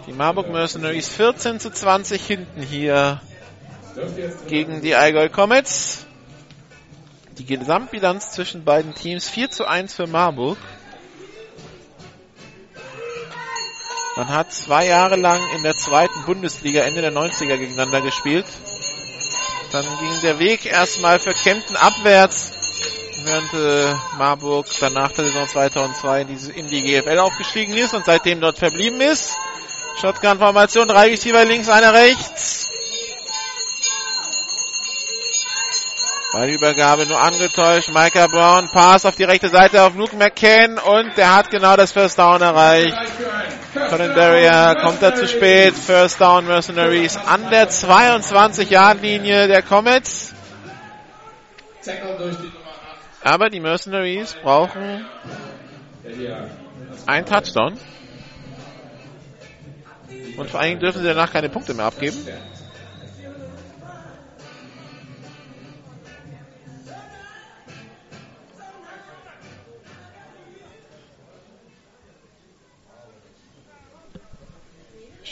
Die 0.09 0.13
Marburg 0.13 0.51
Mercenaries 0.51 1.09
14 1.09 1.61
zu 1.61 1.71
20 1.71 2.27
hinten 2.27 2.63
hier 2.63 3.21
gegen 4.49 4.81
die 4.83 4.95
Allgäu 4.95 5.29
Comets. 5.29 6.07
Die 7.39 7.45
Gesamtbilanz 7.45 8.33
zwischen 8.33 8.65
beiden 8.65 8.95
Teams 8.95 9.29
4 9.29 9.51
zu 9.51 9.67
1 9.67 9.95
für 9.95 10.07
Marburg. 10.07 10.59
Man 14.17 14.29
hat 14.29 14.53
zwei 14.53 14.87
Jahre 14.87 15.17
lang 15.17 15.41
in 15.57 15.63
der 15.63 15.75
zweiten 15.75 16.25
Bundesliga 16.25 16.81
Ende 16.83 17.03
der 17.03 17.13
90er 17.13 17.59
gegeneinander 17.59 18.01
gespielt. 18.01 18.47
Dann 19.73 19.85
ging 20.01 20.21
der 20.23 20.39
Weg 20.39 20.65
erstmal 20.65 21.19
für 21.19 21.35
Kempten 21.35 21.77
abwärts, 21.77 22.53
während 23.25 23.53
äh, 23.53 23.95
Marburg 24.17 24.67
dann 24.81 24.95
nach 24.95 25.13
der 25.13 25.27
Saison 25.27 25.47
2002 25.47 26.23
in, 26.23 26.29
diese, 26.29 26.53
in 26.53 26.67
die 26.69 26.83
GFL 26.83 27.19
aufgestiegen 27.19 27.75
ist 27.75 27.93
und 27.93 28.07
seitdem 28.07 28.41
dort 28.41 28.59
verblieben 28.59 29.03
ist. 29.03 29.37
Shotgun-Formation, 30.01 30.89
drei 30.89 31.09
Receiver 31.09 31.45
links, 31.45 31.69
einer 31.69 31.93
rechts. 31.93 32.66
Ballübergabe 36.37 37.07
nur 37.07 37.19
angetäuscht. 37.19 37.89
Micah 37.89 38.27
Brown, 38.27 38.69
Pass 38.71 39.07
auf 39.07 39.17
die 39.17 39.25
rechte 39.25 39.49
Seite 39.49 39.83
auf 39.83 39.95
Luke 39.95 40.15
McCann 40.17 40.77
und 40.77 41.17
der 41.17 41.35
hat 41.35 41.51
genau 41.51 41.77
das 41.77 41.93
First 41.93 42.19
Down 42.19 42.43
erreicht. 42.43 42.95
Colin 43.89 44.13
Derrier 44.15 44.77
kommt 44.83 45.01
da 45.01 45.15
zu 45.15 45.27
spät. 45.29 45.75
First 45.75 46.21
Down 46.21 46.47
Mercenaries 46.47 47.17
an 47.17 47.49
der 47.49 47.71
22-Yard-Linie 47.71 49.49
der 49.49 49.63
Comets. 49.63 50.35
Aber 53.25 53.49
die 53.49 53.61
Mercenaries 53.61 54.35
brauchen 54.43 55.07
8. 55.07 56.05
Der 56.05 56.15
hier 56.17 56.51
einen 57.07 57.25
Touchdown. 57.25 57.79
Und 60.37 60.51
vor 60.51 60.61
allen 60.61 60.69
Dingen 60.69 60.81
dürfen 60.81 61.01
sie 61.01 61.09
danach 61.09 61.33
keine 61.33 61.49
Punkte 61.49 61.73
mehr 61.73 61.87
abgeben. 61.87 62.29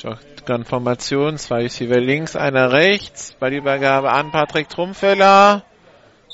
Shotgun-Formation, 0.04 1.38
zwei 1.38 1.62
Receiver 1.62 1.98
links, 1.98 2.36
einer 2.36 2.72
rechts. 2.72 3.34
Ballübergabe 3.40 4.12
an 4.12 4.30
Patrick 4.30 4.68
Trumpfeller. 4.68 5.64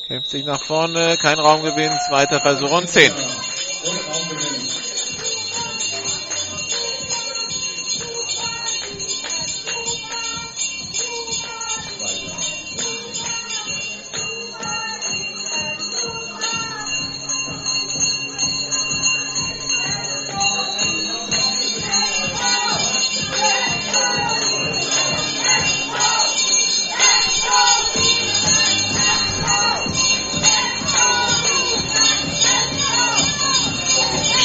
Kämpft 0.09 0.31
sich 0.31 0.45
nach 0.45 0.61
vorne, 0.61 1.17
kein 1.23 1.39
Raumgewinn, 1.39 1.93
zweiter 2.09 2.41
Versuch 2.41 2.73
und 2.73 2.89
10. 2.89 3.13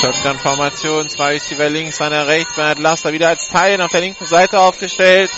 Shotgun-Formation, 0.06 1.10
zwei 1.10 1.34
Receiver 1.34 1.68
links, 1.68 2.00
einer 2.00 2.28
rechts, 2.28 2.54
Bernhard 2.54 2.78
Laster 2.78 3.12
wieder 3.12 3.30
als 3.30 3.48
Teil 3.48 3.82
auf 3.82 3.90
der 3.90 4.02
linken 4.02 4.28
Seite 4.28 4.60
aufgestellt. 4.60 5.32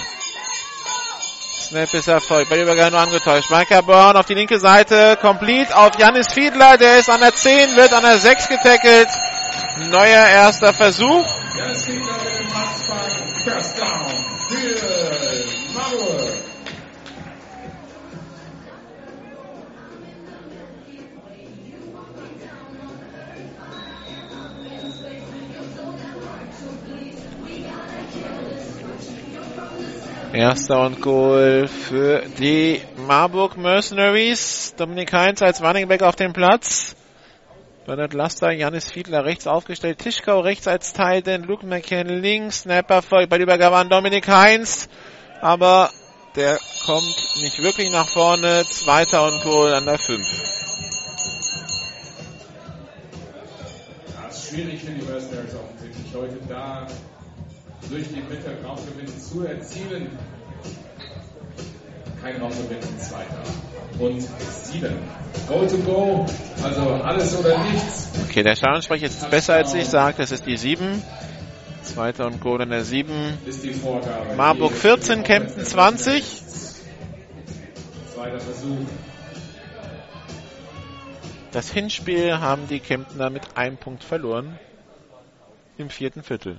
Snap 1.61 1.93
ist 1.93 2.09
erfolgt, 2.09 2.49
bei 2.49 2.61
Übergang 2.61 2.91
nur 2.91 2.99
angetäuscht. 2.99 3.49
Micah 3.49 3.79
Brown 3.79 4.17
auf 4.17 4.25
die 4.25 4.33
linke 4.33 4.59
Seite, 4.59 5.17
complete 5.21 5.73
auf 5.73 5.97
Janis 5.97 6.33
Fiedler, 6.33 6.77
der 6.77 6.97
ist 6.97 7.09
an 7.09 7.21
der 7.21 7.33
10, 7.33 7.77
wird 7.77 7.93
an 7.93 8.03
der 8.03 8.17
6 8.17 8.49
getackelt. 8.49 9.07
Neuer 9.89 10.27
erster 10.27 10.73
Versuch. 10.73 11.25
Ganz 11.57 11.85
Erster 30.37 30.85
und 30.85 31.01
Goal 31.01 31.67
für 31.67 32.21
die 32.37 32.79
Marburg 32.95 33.57
Mercenaries. 33.57 34.75
Dominik 34.77 35.11
Heinz 35.11 35.41
als 35.41 35.63
Running 35.63 35.87
Back 35.87 36.03
auf 36.03 36.15
dem 36.15 36.31
Platz. 36.31 36.95
Bernhard 37.87 38.13
Laster, 38.13 38.51
Janis 38.51 38.91
Fiedler 38.91 39.25
rechts 39.25 39.47
aufgestellt, 39.47 39.97
Tischkau 39.97 40.41
rechts 40.41 40.67
als 40.67 40.93
Teil, 40.93 41.23
denn 41.23 41.41
Luke 41.41 41.65
McCann 41.65 42.09
links, 42.09 42.61
Snapper 42.61 43.01
folgt 43.01 43.31
bei 43.31 43.39
der 43.39 43.45
Übergabe 43.47 43.77
an 43.77 43.89
Dominik 43.89 44.27
Heinz, 44.27 44.89
aber 45.41 45.89
der 46.35 46.59
kommt 46.85 47.17
nicht 47.41 47.63
wirklich 47.63 47.91
nach 47.91 48.07
vorne, 48.07 48.63
zweiter 48.69 49.25
und 49.25 49.41
Goal 49.41 49.73
an 49.73 49.85
der 49.85 49.97
5. 49.97 50.23
Ja, 54.13 54.27
ist 54.29 54.49
schwierig 54.49 54.81
für 54.81 54.91
die 54.91 55.01
Mercenaries 55.01 55.55
offensichtlich 55.55 56.13
heute 56.13 56.37
da 56.47 56.85
durch 57.89 58.07
die 58.09 58.21
Mitte 58.21 58.57
Raumgewinn 58.63 59.07
zu 59.19 59.45
erzielen. 59.45 60.17
Kein 62.21 62.41
Raumgewinn, 62.41 62.79
zweiter. 62.99 63.43
Und 63.99 64.21
sieben. 64.21 64.97
Go 65.47 65.65
to 65.65 65.77
go, 65.77 66.25
also 66.63 66.89
alles 67.03 67.37
oder 67.37 67.57
nichts. 67.63 68.09
Okay, 68.27 68.43
der 68.43 68.55
Stadionsprecher 68.55 69.05
ist 69.07 69.29
besser 69.29 69.55
als 69.55 69.73
ich 69.73 69.85
sagt, 69.85 70.19
das 70.19 70.31
ist 70.31 70.45
die 70.45 70.57
7. 70.57 71.01
Zweiter 71.83 72.25
und 72.25 72.41
Goal 72.41 72.61
an 72.61 72.69
der 72.69 72.83
7. 72.83 73.37
Ist 73.45 73.63
die 73.63 73.73
Vorgabe. 73.73 74.35
Marburg 74.35 74.73
Die 74.73 74.79
14, 74.79 75.23
Kempten 75.23 75.63
20. 75.63 76.23
Zweiter 78.13 78.39
Versuch. 78.39 78.85
Das 81.53 81.71
Hinspiel 81.71 82.39
haben 82.39 82.67
die 82.67 82.79
Kemptner 82.79 83.29
mit 83.29 83.55
einem 83.55 83.77
Punkt 83.77 84.03
verloren. 84.03 84.59
Im 85.77 85.89
vierten 85.89 86.23
Viertel. 86.23 86.57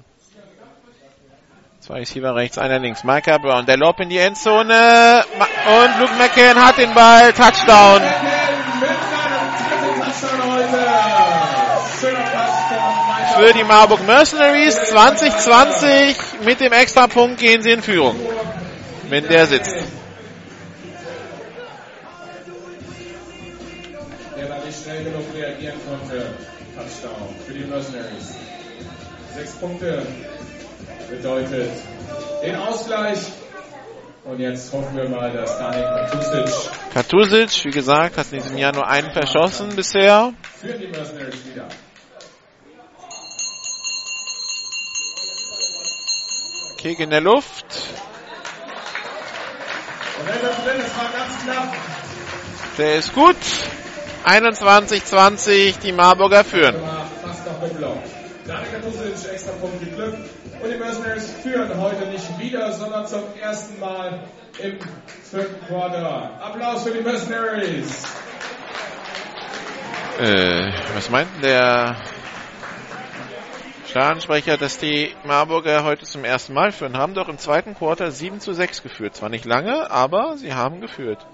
Zwei 1.89 2.01
Receiver 2.01 2.35
rechts, 2.35 2.59
einer 2.59 2.79
links. 2.79 3.03
Micah 3.03 3.39
Brown, 3.39 3.65
der 3.65 3.79
Lob 3.79 3.99
in 4.01 4.11
die 4.11 4.19
Endzone. 4.19 5.25
Und 5.25 5.99
Luke 5.99 6.13
McCann 6.19 6.63
hat 6.63 6.77
den 6.77 6.93
Ball. 6.93 7.33
Touchdown. 7.33 8.03
Für 13.39 13.55
die 13.55 13.65
Marburg 13.65 14.07
Mercenaries 14.07 14.75
2020. 14.75 16.17
Mit 16.45 16.61
dem 16.61 16.75
Extrapunkt 16.75 17.41
gehen 17.41 17.63
sie 17.63 17.71
in 17.71 17.81
Führung. 17.81 18.21
Wenn 19.09 19.27
der 19.27 19.47
sitzt. 19.47 19.75
der 24.37 24.47
da 24.47 24.59
nicht 24.63 24.83
schnell 24.83 25.05
genug 25.05 25.25
reagieren 25.35 25.81
konnte. 25.89 26.35
Touchdown 26.77 27.35
für 27.47 27.55
die 27.55 27.65
Mercenaries. 27.65 28.37
Sechs 29.35 29.53
Punkte 29.53 30.07
bedeutet 31.09 31.71
den 32.43 32.57
Ausgleich. 32.57 33.19
Und 34.25 34.41
jetzt 34.41 34.73
hoffen 34.73 34.95
wir 34.95 35.09
mal, 35.09 35.33
dass 35.33 35.59
Daniel 35.59 35.85
Katusic 35.85 36.71
Katusic, 36.93 37.65
wie 37.65 37.71
gesagt, 37.71 38.19
hat 38.19 38.31
in 38.31 38.43
diesem 38.43 38.59
Jahr 38.59 38.75
nur 38.75 38.87
einen 38.87 39.11
verschossen 39.11 39.75
bisher. 39.75 40.35
für 40.61 40.75
die 40.75 40.89
Mercenaries 40.89 41.47
wieder. 41.47 41.67
Kick 46.77 47.01
in 47.01 47.11
der 47.11 47.23
Luft. 47.23 47.65
Und 50.19 50.29
wenn 50.29 50.43
das 50.43 50.65
drin 50.65 50.81
ist, 50.81 50.97
war 50.97 51.11
ganz 51.11 51.43
knapp. 51.43 51.75
Der 52.77 52.97
ist 52.97 53.15
gut. 53.15 53.37
21-20, 54.25 55.81
die 55.81 55.93
Marburger 55.93 56.45
führen. 56.45 56.77
fast 57.23 57.47
noch 57.47 57.61
geblockt. 57.61 58.09
Daniel 58.47 58.73
Katusic, 58.73 59.33
extra 59.33 59.53
Punkt 59.53 59.81
geglückt. 59.81 60.29
Und 60.61 60.71
die 60.71 60.77
Mercenaries 60.77 61.31
führen 61.43 61.81
heute 61.81 62.07
nicht 62.07 62.39
wieder, 62.39 62.73
sondern 62.73 63.07
zum 63.07 63.23
ersten 63.41 63.79
Mal 63.79 64.21
im 64.59 64.79
vierten 65.23 65.67
Quarter. 65.67 66.41
Applaus 66.43 66.83
für 66.83 66.91
die 66.91 67.01
Mercenaries. 67.01 68.05
Äh, 70.19 70.73
was 70.95 71.11
meint 71.11 71.29
der 71.45 71.97
Stadionsprecher, 73.89 74.57
dass 74.57 74.79
die 74.79 75.15
Marburger 75.25 75.85
heute 75.85 76.05
zum 76.05 76.25
ersten 76.25 76.55
Mal 76.55 76.73
führen? 76.73 76.97
Haben 76.97 77.15
doch 77.15 77.29
im 77.29 77.39
zweiten 77.39 77.77
Quarter 77.77 78.11
7 78.11 78.41
zu 78.41 78.53
6 78.53 78.83
geführt. 78.83 79.15
Zwar 79.15 79.29
nicht 79.29 79.45
lange, 79.45 79.91
aber 79.93 80.37
sie 80.37 80.55
haben 80.55 80.81
geführt. 80.81 81.25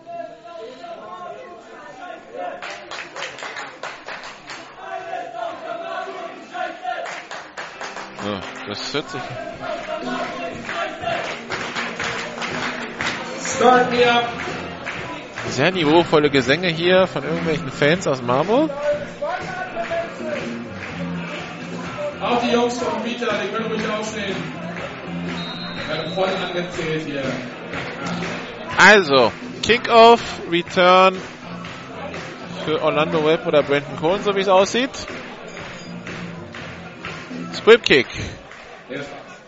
So, 8.25 8.41
das 8.67 8.95
hört 8.95 9.11
sich. 9.11 9.21
Sehr 15.51 15.71
niveauvolle 15.73 16.31
Gesänge 16.31 16.69
hier 16.69 17.07
von 17.07 17.23
irgendwelchen 17.23 17.71
Fans 17.71 18.07
aus 18.07 18.23
Marburg. 18.23 18.71
Auch 22.23 22.41
die 22.41 22.53
Jungs 22.53 22.79
vom 22.79 23.05
Vita, 23.05 23.27
die 23.43 23.55
können 23.55 23.67
ruhig 23.67 23.83
aufstehen. 23.91 24.37
Werden 25.87 26.15
voll 26.15 26.31
angezählt 26.31 27.03
hier. 27.05 27.25
Also, 28.79 29.33
Kickoff, 29.63 30.23
Return 30.51 31.17
für 32.65 32.81
Orlando 32.81 33.23
Webb 33.27 33.47
oder 33.47 33.63
Brandon 33.63 33.97
Cohen, 34.01 34.23
so 34.23 34.35
wie 34.35 34.41
es 34.41 34.49
aussieht. 34.49 34.91
Squib 37.55 37.83
Kick. 37.83 38.07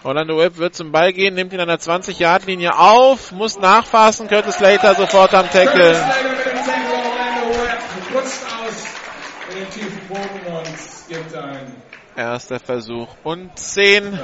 Orlando 0.02 0.38
Webb 0.38 0.56
wird 0.56 0.74
zum 0.74 0.92
Ball 0.92 1.12
gehen, 1.12 1.34
nimmt 1.34 1.52
ihn 1.52 1.60
an 1.60 1.68
der 1.68 1.80
20-Yard-Linie 1.80 2.78
auf, 2.78 3.32
muss 3.32 3.58
nachfassen. 3.58 4.28
Curtis 4.28 4.54
Slater 4.56 4.94
sofort 4.94 5.34
am 5.34 5.50
Tackle. 5.50 6.00
Erster 12.16 12.60
Versuch 12.60 13.08
und 13.24 13.58
10. 13.58 14.18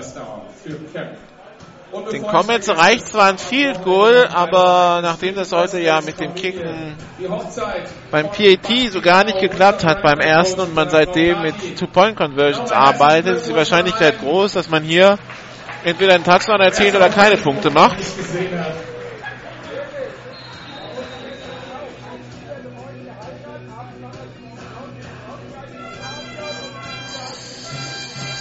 Den 2.11 2.23
Comets 2.23 2.71
reicht 2.71 3.09
zwar 3.09 3.29
ein 3.29 3.37
Field 3.37 3.85
Goal, 3.85 4.27
aber 4.33 5.01
nachdem 5.03 5.35
das 5.35 5.53
heute 5.53 5.79
ja 5.79 6.01
mit 6.01 6.19
dem 6.19 6.35
Kicken 6.35 6.97
beim 8.11 8.31
PAT 8.31 8.91
so 8.91 9.03
gar 9.03 9.25
nicht 9.25 9.39
geklappt 9.41 9.85
hat 9.85 10.03
beim 10.03 10.19
ersten 10.19 10.63
und 10.63 10.75
man 10.75 10.89
seitdem 10.89 11.43
mit 11.43 11.79
Two-Point-Conversions 11.79 12.73
arbeitet, 12.73 13.37
ist 13.37 13.49
die 13.49 13.55
Wahrscheinlichkeit 13.55 14.21
groß, 14.21 14.55
dass 14.55 14.71
man 14.71 14.83
hier 14.83 15.19
entweder 15.85 16.15
einen 16.15 16.25
Touchdown 16.25 16.63
erzielt 16.63 16.97
oder 16.97 17.11
keine 17.11 17.37
Punkte 17.37 17.69
macht. 17.71 17.99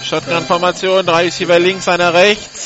Shotgun-Formation, 0.06 1.06
drei 1.06 1.23
Receiver 1.26 1.60
links, 1.60 1.90
einer 1.90 2.14
rechts. 2.14 2.60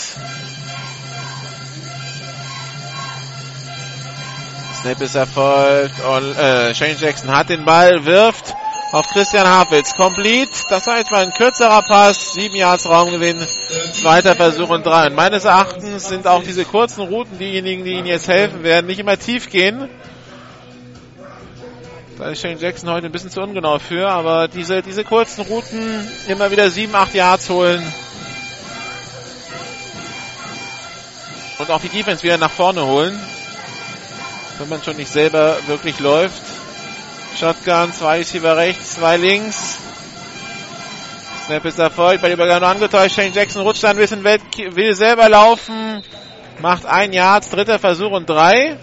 Snap 4.86 5.02
ist 5.02 5.16
erfolgt 5.16 5.96
und 6.00 6.38
äh, 6.38 6.76
Shane 6.76 6.96
Jackson 7.00 7.36
hat 7.36 7.50
den 7.50 7.66
Ball, 7.66 8.06
wirft 8.06 8.54
auf 8.92 9.08
Christian 9.08 9.48
Havitz. 9.48 9.96
Complete. 9.96 10.52
Das 10.70 10.86
war 10.86 11.00
jetzt 11.00 11.10
mal 11.10 11.24
ein 11.24 11.34
kürzerer 11.34 11.82
Pass. 11.82 12.34
Sieben 12.34 12.56
Yards 12.56 12.88
Raumgewinn. 12.88 13.40
Zweiter 14.00 14.36
Versuch 14.36 14.70
und 14.70 14.86
drei. 14.86 15.08
Und 15.08 15.16
meines 15.16 15.44
Erachtens 15.44 16.08
sind 16.08 16.28
auch 16.28 16.44
diese 16.44 16.66
kurzen 16.66 17.02
Routen 17.02 17.40
diejenigen, 17.40 17.84
die 17.84 17.94
Ihnen 17.94 18.06
jetzt 18.06 18.28
helfen 18.28 18.62
werden, 18.62 18.86
nicht 18.86 19.00
immer 19.00 19.18
tief 19.18 19.50
gehen. 19.50 19.90
Da 22.20 22.30
ist 22.30 22.42
Shane 22.42 22.60
Jackson 22.60 22.92
heute 22.92 23.08
ein 23.08 23.12
bisschen 23.12 23.32
zu 23.32 23.42
ungenau 23.42 23.80
für, 23.80 24.08
aber 24.08 24.48
diese, 24.48 24.84
diese 24.84 25.04
kurzen 25.04 25.46
Routen 25.46 26.08
immer 26.28 26.52
wieder 26.52 26.70
sieben, 26.70 26.94
acht 26.94 27.16
Yards 27.16 27.50
holen. 27.50 27.84
Und 31.58 31.72
auch 31.72 31.82
die 31.82 31.90
Defense 31.90 32.22
wieder 32.22 32.38
nach 32.38 32.52
vorne 32.52 32.86
holen. 32.86 33.20
Wenn 34.58 34.70
man 34.70 34.82
schon 34.82 34.96
nicht 34.96 35.12
selber 35.12 35.58
wirklich 35.68 36.00
läuft. 36.00 36.42
Shotgun, 37.38 37.92
zwei 37.92 38.20
Receiver 38.20 38.56
rechts, 38.56 38.96
zwei 38.96 39.18
links. 39.18 39.78
Snap 41.46 41.66
ist 41.66 41.78
erfolgt, 41.78 42.22
bei 42.22 42.30
der 42.30 42.38
Übergabe 42.38 42.66
angetäuscht. 42.66 43.16
Shane 43.16 43.34
Jackson 43.34 43.62
rutscht 43.62 43.84
ein 43.86 43.98
bisschen 43.98 44.24
weg, 44.24 44.42
will 44.72 44.96
selber 44.96 45.30
laufen. 45.30 46.02
Macht 46.60 46.86
ein 46.86 47.12
Yard, 47.12 47.52
dritter 47.52 47.78
Versuch 47.78 48.12
und 48.12 48.30
drei. 48.30 48.78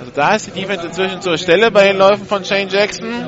Also 0.00 0.10
da 0.12 0.34
ist 0.34 0.46
die 0.46 0.50
Defense 0.50 0.86
inzwischen 0.86 1.20
zur 1.20 1.36
Stelle 1.38 1.70
bei 1.70 1.88
den 1.88 1.98
Läufen 1.98 2.26
von 2.26 2.44
Shane 2.44 2.68
Jackson. 2.68 3.26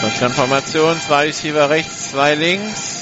Shotgun-Formation, 0.00 1.00
zwei 1.00 1.26
Receiver 1.26 1.70
rechts, 1.70 2.10
zwei 2.12 2.34
links. 2.34 2.98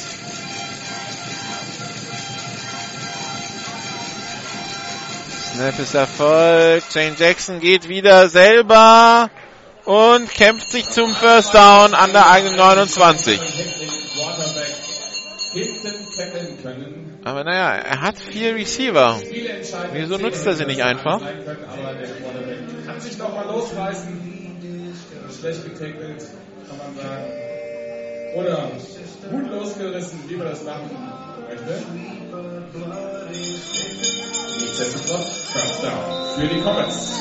Snap 5.52 5.78
ist 5.78 5.94
erfolgt. 5.94 6.93
Shane 6.93 7.14
Jackson 7.18 7.60
geht 7.60 7.89
wieder 7.89 8.28
selber 8.28 9.31
und 9.85 10.31
kämpft 10.31 10.70
sich 10.70 10.89
zum 10.89 11.14
First 11.14 11.55
Down 11.55 11.93
an 11.94 12.12
der 12.12 12.31
eigenen 12.31 12.56
29. 12.56 13.39
Quarterback 13.39 14.74
hinten 15.52 16.06
tackeln 16.16 16.62
können. 16.62 17.20
Aber 17.24 17.44
naja, 17.44 17.74
er 17.74 18.01
hat 18.01 18.18
vier 18.18 18.55
Receiver. 18.55 19.20
Wieso 19.93 20.16
nutzt 20.16 20.47
er 20.47 20.55
sie 20.55 20.64
nicht 20.64 20.82
einfach? 20.82 21.20
kann 22.86 23.01
sich 23.01 23.18
nochmal 23.18 23.47
losreißen. 23.47 24.36
Schlecht 25.39 25.64
getackelt, 25.64 26.24
kann 26.86 26.94
man 26.94 27.04
sagen. 27.04 27.24
Oder 28.34 28.70
gut 29.30 29.50
losgerissen, 29.50 30.20
wie 30.28 30.36
man 30.36 30.48
das 30.48 30.62
machen 30.64 30.90
möchte. 31.48 31.82
Nichtsdestotrotz, 34.60 35.36
First 35.52 35.82
Down 35.82 36.38
für 36.38 36.48
die 36.48 36.60
Comets. 36.60 37.12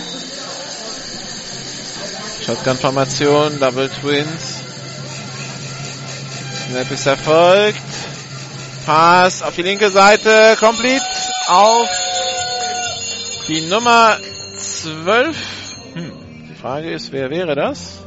Shotgun-Formation, 2.46 3.60
Double 3.60 3.90
Twins. 3.90 4.62
Snap 6.68 6.92
ist 6.92 7.06
erfolgt. 7.08 7.80
Pass 8.86 9.42
auf 9.42 9.56
die 9.56 9.64
linke 9.64 9.90
Seite, 9.90 10.56
complete 10.60 11.04
auf 11.48 11.90
die 13.48 13.62
Nummer 13.62 14.18
12. 14.58 15.38
Hm. 15.94 16.12
Die 16.50 16.56
Frage 16.56 16.92
ist, 16.92 17.12
wer 17.12 17.30
wäre 17.32 17.56
das? 17.56 18.05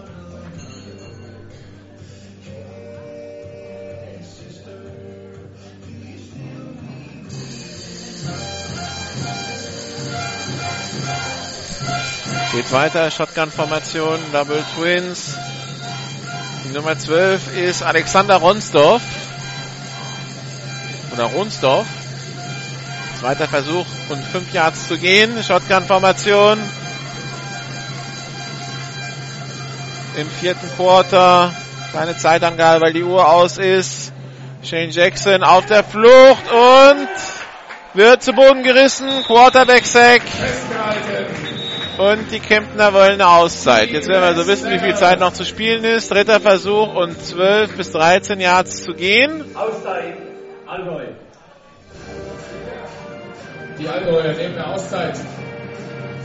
Geht 12.52 12.72
weiter, 12.72 13.10
Shotgun-Formation, 13.10 14.18
Double 14.32 14.64
Twins. 14.74 15.36
Die 16.64 16.72
Nummer 16.72 16.98
12 16.98 17.54
ist 17.54 17.82
Alexander 17.82 18.36
Ronsdorf. 18.36 19.02
Oder 21.12 21.24
Ronsdorf. 21.24 21.86
Zweiter 23.20 23.48
Versuch 23.48 23.84
und 24.08 24.24
5 24.24 24.54
Yards 24.54 24.88
zu 24.88 24.96
gehen. 24.96 25.42
Shotgun-Formation. 25.42 26.58
Im 30.16 30.30
vierten 30.40 30.70
Quarter. 30.74 31.52
Keine 31.92 32.16
Zeitangabe, 32.16 32.80
weil 32.80 32.92
die 32.94 33.02
Uhr 33.02 33.28
aus 33.28 33.58
ist. 33.58 34.10
Shane 34.62 34.90
Jackson 34.90 35.44
auf 35.44 35.66
der 35.66 35.84
Flucht 35.84 36.50
und 36.50 37.08
wird 37.92 38.22
zu 38.22 38.32
Boden 38.32 38.62
gerissen. 38.62 39.06
Quarterback-Sack. 39.26 40.22
Und 41.98 42.30
die 42.30 42.38
Kemptner 42.38 42.94
wollen 42.94 43.14
eine 43.14 43.26
Auszeit. 43.26 43.90
Jetzt 43.90 44.06
werden 44.06 44.22
wir 44.22 44.28
also 44.28 44.46
wissen, 44.46 44.70
wie 44.70 44.78
viel 44.78 44.94
Zeit 44.94 45.18
noch 45.18 45.32
zu 45.32 45.44
spielen 45.44 45.82
ist. 45.82 46.12
Dritter 46.12 46.38
Versuch 46.38 46.94
und 46.94 47.20
12 47.20 47.76
bis 47.76 47.90
13 47.90 48.38
Yards 48.38 48.84
zu 48.84 48.94
gehen. 48.94 49.44
Auszeit, 49.56 50.16
Allgäu. 50.64 51.06
Die 53.80 53.88
Allgäuer 53.88 54.32
nehmen 54.34 54.54
eine 54.54 54.66
Auszeit. 54.68 55.18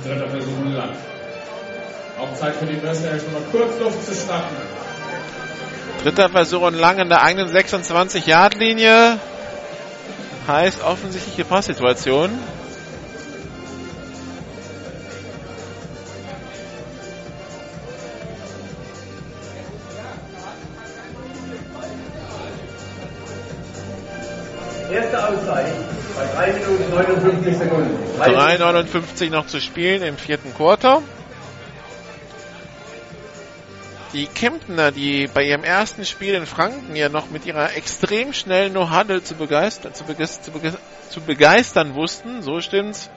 Dritter 0.05 0.29
Versuch 0.29 0.59
und 0.59 0.73
lang. 0.73 0.89
Auch 2.19 2.33
Zeit 2.35 2.55
für 2.55 2.67
die 2.67 2.77
Mercenaries 2.77 3.23
nochmal 3.23 3.41
kurz 3.51 3.79
Luft 3.79 4.05
zu 4.05 4.13
schnappen. 4.13 4.55
Dritter 6.03 6.29
Versuch 6.29 6.61
und 6.61 6.75
lang 6.75 6.99
in 6.99 7.09
der 7.09 7.23
eigenen 7.23 7.49
26-Yard-Linie. 7.49 9.17
Heißt 10.47 10.83
offensichtliche 10.83 11.45
Passsituation. 11.45 12.29
3 24.93 26.53
Minuten 26.53 26.89
59 26.89 27.57
Sekunden. 27.57 27.97
3,59 28.19 29.29
noch 29.29 29.47
zu 29.47 29.59
spielen 29.59 30.03
im 30.03 30.17
vierten 30.17 30.53
Quarter. 30.53 31.01
Die 34.13 34.27
Kemptner, 34.27 34.91
die 34.91 35.27
bei 35.27 35.43
ihrem 35.43 35.63
ersten 35.63 36.05
Spiel 36.05 36.35
in 36.35 36.45
Franken 36.45 36.95
ja 36.95 37.09
noch 37.09 37.31
mit 37.31 37.47
ihrer 37.47 37.75
extrem 37.75 38.31
schnellen 38.31 38.73
No-Huddle 38.73 39.23
zu 39.23 39.33
begeistern, 39.33 39.95
zu, 39.95 40.03
begeistern, 40.03 40.43
zu, 40.43 40.51
begeistern, 40.51 40.81
zu 41.09 41.21
begeistern 41.21 41.95
wussten, 41.95 42.43
so 42.43 42.61
stimmt's. 42.61 43.09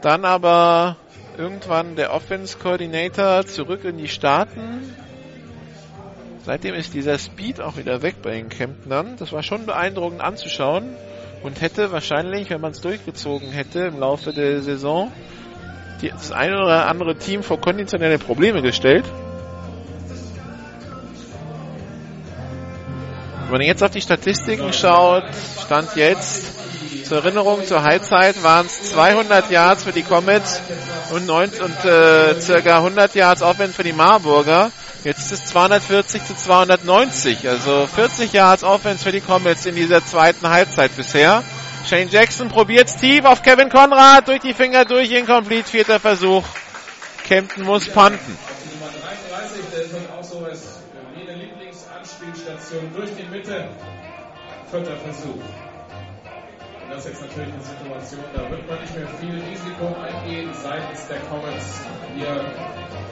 Dann 0.00 0.24
aber 0.24 0.96
irgendwann 1.36 1.94
der 1.94 2.12
Offense 2.12 2.58
Coordinator 2.58 3.46
zurück 3.46 3.84
in 3.84 3.96
die 3.96 4.08
Staaten. 4.08 4.96
Seitdem 6.48 6.74
ist 6.74 6.94
dieser 6.94 7.18
Speed 7.18 7.60
auch 7.60 7.76
wieder 7.76 8.00
weg 8.00 8.22
bei 8.22 8.30
den 8.30 8.48
Kemptnern. 8.48 9.16
Das 9.18 9.32
war 9.32 9.42
schon 9.42 9.66
beeindruckend 9.66 10.22
anzuschauen 10.22 10.96
und 11.42 11.60
hätte 11.60 11.92
wahrscheinlich, 11.92 12.48
wenn 12.48 12.62
man 12.62 12.70
es 12.70 12.80
durchgezogen 12.80 13.50
hätte 13.50 13.80
im 13.80 14.00
Laufe 14.00 14.32
der 14.32 14.62
Saison, 14.62 15.12
die, 16.00 16.08
das 16.08 16.32
eine 16.32 16.56
oder 16.56 16.88
andere 16.88 17.16
Team 17.16 17.42
vor 17.42 17.60
konditionelle 17.60 18.18
Probleme 18.18 18.62
gestellt. 18.62 19.04
Wenn 23.42 23.52
man 23.52 23.60
jetzt 23.60 23.84
auf 23.84 23.90
die 23.90 24.00
Statistiken 24.00 24.72
schaut, 24.72 25.24
stand 25.66 25.96
jetzt 25.96 27.04
zur 27.04 27.18
Erinnerung, 27.18 27.62
zur 27.66 27.82
Halbzeit 27.82 28.42
waren 28.42 28.64
es 28.64 28.92
200 28.92 29.50
Yards 29.50 29.84
für 29.84 29.92
die 29.92 30.02
Comets 30.02 30.62
und, 31.12 31.26
90, 31.26 31.60
und 31.60 31.84
äh, 31.84 32.40
circa 32.40 32.78
100 32.78 33.14
Yards 33.14 33.42
Offense 33.42 33.74
für 33.74 33.84
die 33.84 33.92
Marburger. 33.92 34.70
Jetzt 35.04 35.20
ist 35.20 35.32
es 35.32 35.44
240 35.46 36.24
zu 36.24 36.34
290, 36.34 37.48
also 37.48 37.86
40 37.86 38.32
Yards 38.32 38.64
Offense 38.64 39.04
für 39.04 39.12
die 39.12 39.20
Comets 39.20 39.64
in 39.64 39.76
dieser 39.76 40.04
zweiten 40.04 40.48
Halbzeit 40.48 40.96
bisher. 40.96 41.44
Shane 41.88 42.08
Jackson 42.08 42.48
probiert 42.48 42.88
tief 42.98 43.24
auf 43.24 43.42
Kevin 43.42 43.68
Conrad, 43.68 44.26
durch 44.26 44.40
die 44.40 44.54
Finger 44.54 44.84
durch, 44.84 45.12
incomplete, 45.12 45.70
vierter 45.70 46.00
Versuch. 46.00 46.44
Kempten 47.24 47.64
muss 47.64 47.88
punten. 47.88 48.36
Nummer 48.72 48.90
33, 49.30 49.62
der 49.72 49.82
ist 49.82 49.94
auch 50.18 50.24
sowas 50.24 50.80
wie 51.14 51.28
eine 51.28 51.42
Lieblingsanspielstation 51.44 52.92
durch 52.92 53.10
die 53.16 53.28
Mitte. 53.28 53.68
Vierter 54.68 54.96
Versuch. 54.96 55.67
Ist 56.98 57.06
jetzt 57.06 57.20
natürlich 57.22 57.54
eine 57.54 57.62
Situation, 57.62 58.24
da 58.34 58.50
wird 58.50 58.68
man 58.68 58.80
nicht 58.80 58.96
mehr 58.96 59.06
viel 59.20 59.40
Risiko 59.40 59.96
eingehen 60.02 60.50
seitens 60.52 61.06
der 61.06 61.18
Comets 61.20 61.80
hier 62.16 62.44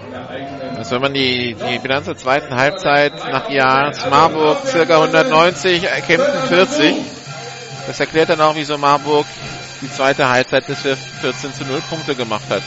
in 0.05 0.11
der 0.11 0.29
eigenen. 0.29 0.77
Also 0.77 0.97
wenn 0.97 1.03
man 1.03 1.15
die, 1.15 1.55
die 1.55 1.79
Bilanz 1.79 2.07
der 2.07 2.17
zweiten 2.17 2.53
Halbzeit 2.57 3.13
nach 3.31 3.49
Jahres 3.49 4.05
Marburg 4.11 4.59
circa 4.67 4.97
190, 4.97 5.83
Kempten 6.05 6.49
40. 6.49 6.97
Das 7.87 8.01
erklärt 8.01 8.31
dann 8.31 8.41
auch, 8.41 8.57
wieso 8.57 8.77
Marburg 8.77 9.25
die 9.81 9.91
zweite 9.93 10.29
Halbzeit 10.29 10.67
bis 10.67 10.81
14 10.81 11.55
zu 11.55 11.65
0 11.65 11.81
Punkte 11.89 12.17
gemacht 12.17 12.51
hat. 12.51 12.63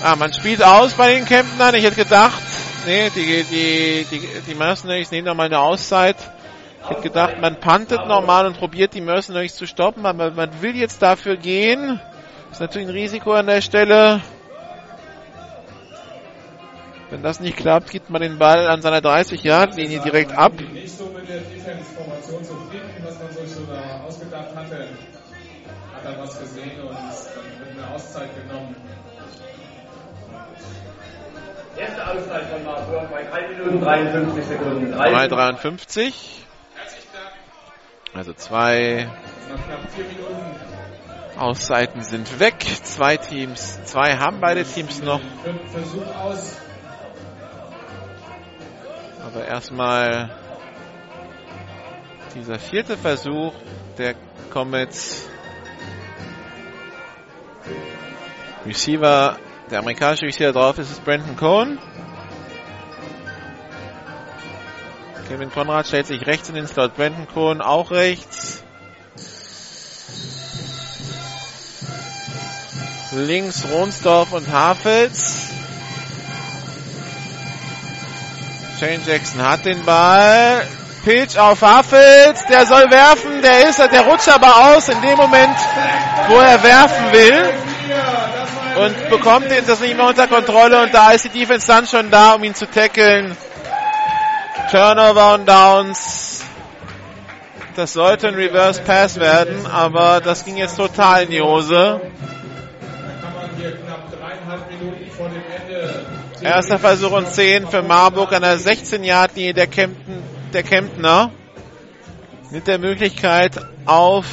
Ah, 0.00 0.14
man 0.14 0.32
spielt 0.32 0.62
aus 0.62 0.94
bei 0.94 1.14
den 1.14 1.24
Kemptnern. 1.24 1.74
Ich 1.74 1.82
hätte 1.82 1.96
gedacht, 1.96 2.40
nee, 2.86 3.10
die, 3.16 3.42
die, 3.42 4.06
die, 4.08 4.28
die 4.46 4.54
Mercenaries 4.54 5.10
nehmen 5.10 5.26
nochmal 5.26 5.46
eine 5.46 5.58
Auszeit. 5.58 6.14
Ich 6.82 6.90
hätte 6.90 7.02
gedacht, 7.02 7.40
man 7.40 7.56
puntet 7.60 8.06
nochmal 8.06 8.46
und 8.46 8.56
probiert 8.56 8.94
die 8.94 9.00
Mercenaries 9.00 9.54
zu 9.54 9.66
stoppen, 9.66 10.06
aber 10.06 10.30
man 10.30 10.62
will 10.62 10.76
jetzt 10.76 11.02
dafür 11.02 11.36
gehen. 11.36 12.00
Ist 12.50 12.60
natürlich 12.60 12.88
ein 12.88 12.94
Risiko 12.94 13.32
an 13.32 13.46
der 13.46 13.60
Stelle. 13.60 14.20
Wenn 17.10 17.22
das 17.22 17.40
nicht 17.40 17.56
klappt, 17.56 17.90
gibt 17.90 18.10
man 18.10 18.20
den 18.20 18.38
Ball 18.38 18.68
an 18.68 18.82
seiner 18.82 19.00
30-Yard-Linie 19.00 20.00
direkt 20.00 20.32
ab. 20.36 20.52
Nicht 20.72 20.96
so 20.96 21.06
mit 21.06 21.28
der 21.28 21.40
Defense-Formation 21.40 22.44
zufrieden, 22.44 22.90
was 23.02 23.18
man 23.18 23.32
sich 23.32 23.54
so 23.54 23.62
da 23.64 24.04
ausgedacht 24.06 24.54
hatte. 24.54 24.88
Hat 25.94 26.04
er 26.04 26.18
was 26.20 26.38
gesehen 26.38 26.80
und 26.82 26.90
dann 26.90 26.96
wird 26.96 27.82
eine 27.82 27.94
Auszeit 27.94 28.28
genommen. 28.36 28.76
Erste 31.76 32.06
Auszeit 32.06 32.46
von 32.50 32.64
Marburg 32.64 33.10
bei 33.10 33.22
3 33.24 33.48
Minuten 33.48 33.80
53 33.80 34.44
Sekunden. 34.44 34.94
3,53. 34.94 36.12
Also 38.14 38.32
zwei 38.32 39.08
Auszeiten 41.36 42.02
sind 42.02 42.40
weg. 42.40 42.60
Zwei 42.82 43.16
Teams, 43.16 43.84
zwei 43.84 44.16
haben 44.16 44.40
beide 44.40 44.64
Teams 44.64 45.02
noch. 45.02 45.20
Aber 49.24 49.44
erstmal 49.44 50.30
dieser 52.34 52.58
vierte 52.58 52.96
Versuch 52.96 53.52
der 53.98 54.14
Comets. 54.50 55.28
Receiver, 58.66 59.38
der 59.70 59.78
amerikanische 59.78 60.26
Receiver 60.26 60.52
drauf 60.52 60.78
ist, 60.78 60.90
ist 60.90 61.04
Brandon 61.04 61.36
Cohn. 61.36 61.78
Kevin 65.28 65.50
Konrad 65.52 65.86
stellt 65.86 66.06
sich 66.06 66.26
rechts 66.26 66.48
in 66.48 66.54
den 66.54 66.66
Slot. 66.66 66.96
Brandon 66.96 67.28
Cohn 67.28 67.60
auch 67.60 67.90
rechts. 67.90 68.64
Links 73.12 73.66
Ronsdorf 73.70 74.32
und 74.32 74.50
Hafels. 74.50 75.50
Shane 78.80 79.02
Jackson 79.06 79.42
hat 79.42 79.66
den 79.66 79.84
Ball. 79.84 80.66
Pitch 81.04 81.36
auf 81.36 81.60
Hafels. 81.60 82.46
Der 82.46 82.64
soll 82.64 82.90
werfen. 82.90 83.42
Der 83.42 83.68
ist, 83.68 83.78
der 83.80 84.06
rutscht 84.06 84.28
aber 84.28 84.76
aus 84.76 84.88
in 84.88 85.00
dem 85.02 85.16
Moment, 85.18 85.56
wo 86.28 86.36
er 86.36 86.62
werfen 86.62 87.12
will. 87.12 87.52
Und 88.82 89.10
bekommt 89.10 89.50
das 89.66 89.80
nicht 89.80 89.94
mehr 89.94 90.06
unter 90.06 90.26
Kontrolle. 90.26 90.84
Und 90.84 90.94
da 90.94 91.10
ist 91.10 91.26
die 91.26 91.40
Defense 91.40 91.66
dann 91.66 91.86
schon 91.86 92.10
da, 92.10 92.32
um 92.32 92.44
ihn 92.44 92.54
zu 92.54 92.66
tackeln. 92.66 93.36
Turnover 94.70 95.34
und 95.34 95.48
Downs. 95.48 96.44
Das 97.76 97.92
sollte 97.92 98.28
ein 98.28 98.34
Reverse 98.34 98.82
Pass 98.82 99.18
werden, 99.18 99.66
aber 99.66 100.20
das 100.20 100.44
ging 100.44 100.56
jetzt 100.56 100.76
total 100.76 101.24
in 101.24 101.30
die 101.30 101.40
Hose. 101.40 102.00
Erster 106.42 106.78
Versuch 106.78 107.12
und 107.12 107.28
10 107.28 107.68
für 107.68 107.82
Marburg 107.82 108.32
an 108.32 108.42
der 108.42 108.58
16-Yard-Linie 108.58 109.54
der, 109.54 109.68
der 110.52 110.62
Kemptner. 110.62 111.30
Mit 112.50 112.66
der 112.66 112.78
Möglichkeit 112.78 113.52
auf 113.84 114.26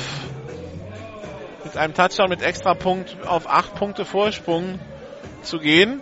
mit 1.64 1.78
einem 1.78 1.94
Touchdown 1.94 2.30
mit 2.30 2.42
extra 2.42 2.74
Punkt 2.74 3.18
auf 3.26 3.50
8 3.50 3.76
Punkte 3.76 4.06
Vorsprung 4.06 4.80
zu 5.42 5.60
gehen. 5.60 6.02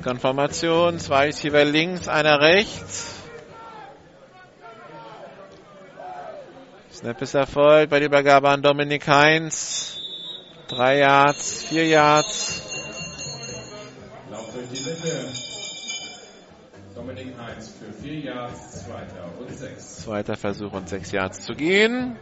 Shotgun-Formation, 0.00 0.98
zwei 0.98 1.26
Receiver 1.26 1.64
links, 1.64 2.08
einer 2.08 2.40
rechts. 2.40 3.16
Snap 6.90 7.20
ist 7.20 7.34
erfolgt 7.34 7.90
bei 7.90 7.98
der 7.98 8.08
Übergabe 8.08 8.48
an 8.48 8.62
Dominik 8.62 9.06
Heinz. 9.06 9.98
Drei 10.68 11.00
Yards, 11.00 11.64
vier 11.64 11.86
Yards. 11.86 12.62
Lauf 14.30 14.50
durch 14.54 14.68
die 14.70 14.88
Mitte. 14.88 15.32
Dominik 16.94 17.34
Heinz 17.38 17.74
für 17.78 17.92
vier 18.02 18.20
Yards, 18.20 18.84
zweiter 18.84 19.28
und 19.38 19.54
sechs. 19.54 19.96
Zweiter 19.98 20.36
Versuch 20.36 20.72
und 20.72 20.88
sechs 20.88 21.12
Yards 21.12 21.44
zu 21.44 21.52
gehen. 21.52 22.16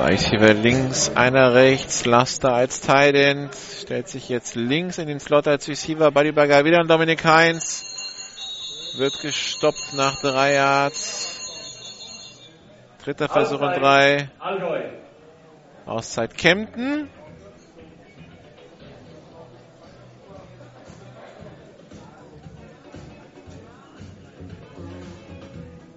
Zwei 0.00 0.12
Receiver 0.12 0.54
links, 0.54 1.14
einer 1.14 1.52
rechts, 1.52 2.06
Laster 2.06 2.54
als 2.54 2.80
Tight 2.80 3.14
End, 3.14 3.54
stellt 3.54 4.08
sich 4.08 4.30
jetzt 4.30 4.54
links 4.54 4.96
in 4.96 5.08
den 5.08 5.20
Slot 5.20 5.46
als 5.46 5.68
Receiver, 5.68 6.10
Buddyberger 6.10 6.64
wieder 6.64 6.78
an 6.78 6.88
Dominik 6.88 7.22
Heinz, 7.22 8.94
wird 8.96 9.12
gestoppt 9.20 9.92
nach 9.92 10.18
drei 10.22 10.54
Yards. 10.54 11.38
Dritter 13.04 13.28
Versuch 13.28 13.60
und 13.60 13.76
drei. 13.76 14.30
Auszeit 15.84 16.34
Kempten. 16.34 17.10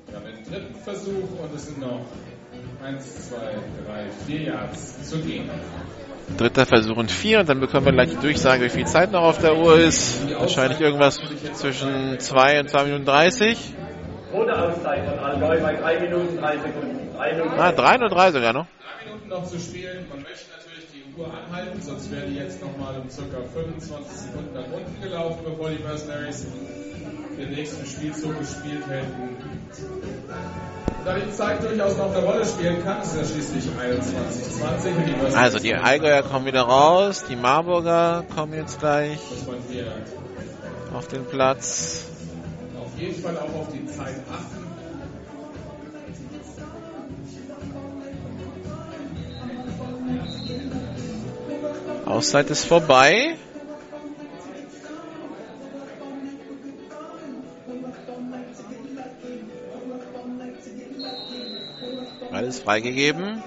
Wir 0.08 0.16
haben 0.18 0.26
den 0.26 0.44
dritten 0.44 0.76
Versuch 0.76 1.40
und 1.42 1.56
es 1.56 1.68
sind 1.68 1.80
noch 1.80 2.02
1, 2.84 3.30
2, 3.30 3.38
3, 3.38 4.10
4 4.28 4.42
Yards 4.42 5.10
zu 5.10 5.20
gehen. 5.20 5.50
Dritter 6.38 6.66
Versuch 6.66 6.98
und 6.98 7.12
vier 7.12 7.40
und 7.40 7.48
dann 7.48 7.62
bekommen 7.62 7.86
wir 7.86 7.94
gleich 7.94 8.10
die 8.10 8.18
Durchsage, 8.18 8.66
wie 8.66 8.70
viel 8.70 8.86
Zeit 8.86 9.12
noch 9.12 9.24
auf 9.24 9.38
der 9.38 9.56
Uhr 9.56 9.80
ist. 9.80 10.20
Wahrscheinlich 10.38 10.82
irgendwas 10.82 11.22
zwischen 11.54 12.20
2 12.20 12.60
und 12.60 12.70
2 12.70 12.84
Minuten 12.84 13.06
30. 13.06 13.58
Rote 14.34 14.60
Auszeit 14.60 15.06
von 15.06 15.20
Allgäu 15.20 15.62
bei 15.62 15.76
3 15.76 16.00
Minuten 16.02 16.38
3 16.38 16.58
Sekunden. 16.58 17.16
3 17.16 17.34
Minuten 17.34 17.60
Ah, 17.60 17.72
3 17.72 17.96
und 17.96 18.10
3 18.10 18.32
sogar 18.32 18.54
noch. 18.54 18.66
Drei 18.66 19.06
Minuten 19.06 19.30
noch 19.30 19.46
zu 19.46 19.60
spielen. 19.60 20.06
Man 20.10 20.22
möchte 20.24 20.52
natürlich 20.52 20.63
die 21.16 21.22
Uhr 21.22 21.28
anhalten, 21.28 21.82
sonst 21.82 22.12
wäre 22.12 22.28
die 22.28 22.36
jetzt 22.36 22.62
nochmal 22.62 22.96
um 22.96 23.08
ca. 23.08 23.38
25 23.54 24.18
Sekunden 24.18 24.54
nach 24.54 24.66
unten 24.72 25.02
gelaufen, 25.02 25.40
bevor 25.44 25.70
die 25.70 25.84
Mercenaries 25.84 26.46
den 27.38 27.50
nächsten 27.50 27.86
Spielzug 27.86 28.38
gespielt 28.40 28.88
hätten. 28.88 29.38
Da 31.06 31.16
die 31.18 31.32
Zeit 31.32 31.62
durchaus 31.64 31.98
noch 31.98 32.16
eine 32.16 32.26
Rolle 32.26 32.46
spielen 32.46 32.84
kann, 32.84 33.02
ist 33.02 33.16
ja 33.16 33.26
schließlich 33.26 33.66
21:20 33.66 34.98
und 34.98 35.06
die 35.06 35.12
Mercenaries 35.12 35.36
Also 35.36 35.60
die 35.60 35.76
Allgäuer 35.76 36.24
kommen 36.24 36.46
wieder 36.46 36.62
raus, 36.62 37.26
die 37.28 37.36
Marburger 37.36 38.24
kommen 38.34 38.54
jetzt 38.54 38.80
gleich 38.80 39.20
auf 40.94 41.08
den 41.08 41.26
Platz. 41.26 42.06
auf 42.80 43.00
jeden 43.00 43.22
Fall 43.22 43.38
auch 43.38 43.62
auf 43.62 43.68
die 43.74 43.86
Zeit 43.88 44.16
achten. 44.32 44.63
Auszeit 52.06 52.50
ist 52.50 52.66
vorbei. 52.66 53.36
Alles 62.32 62.60
freigegeben. 62.60 63.44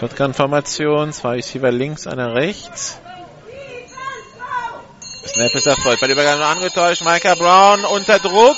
Shotgun-Formation, 0.00 1.12
zwei 1.12 1.34
Receiver 1.36 1.70
links, 1.70 2.06
einer 2.06 2.34
rechts. 2.34 2.98
Snap 5.26 5.54
ist 5.54 5.66
erfolgt. 5.66 6.00
Bei 6.00 6.06
der 6.06 6.16
Übergabe 6.16 6.42
angetäuscht. 6.46 7.04
Micah 7.04 7.34
Brown 7.34 7.84
unter 7.84 8.18
Druck. 8.18 8.56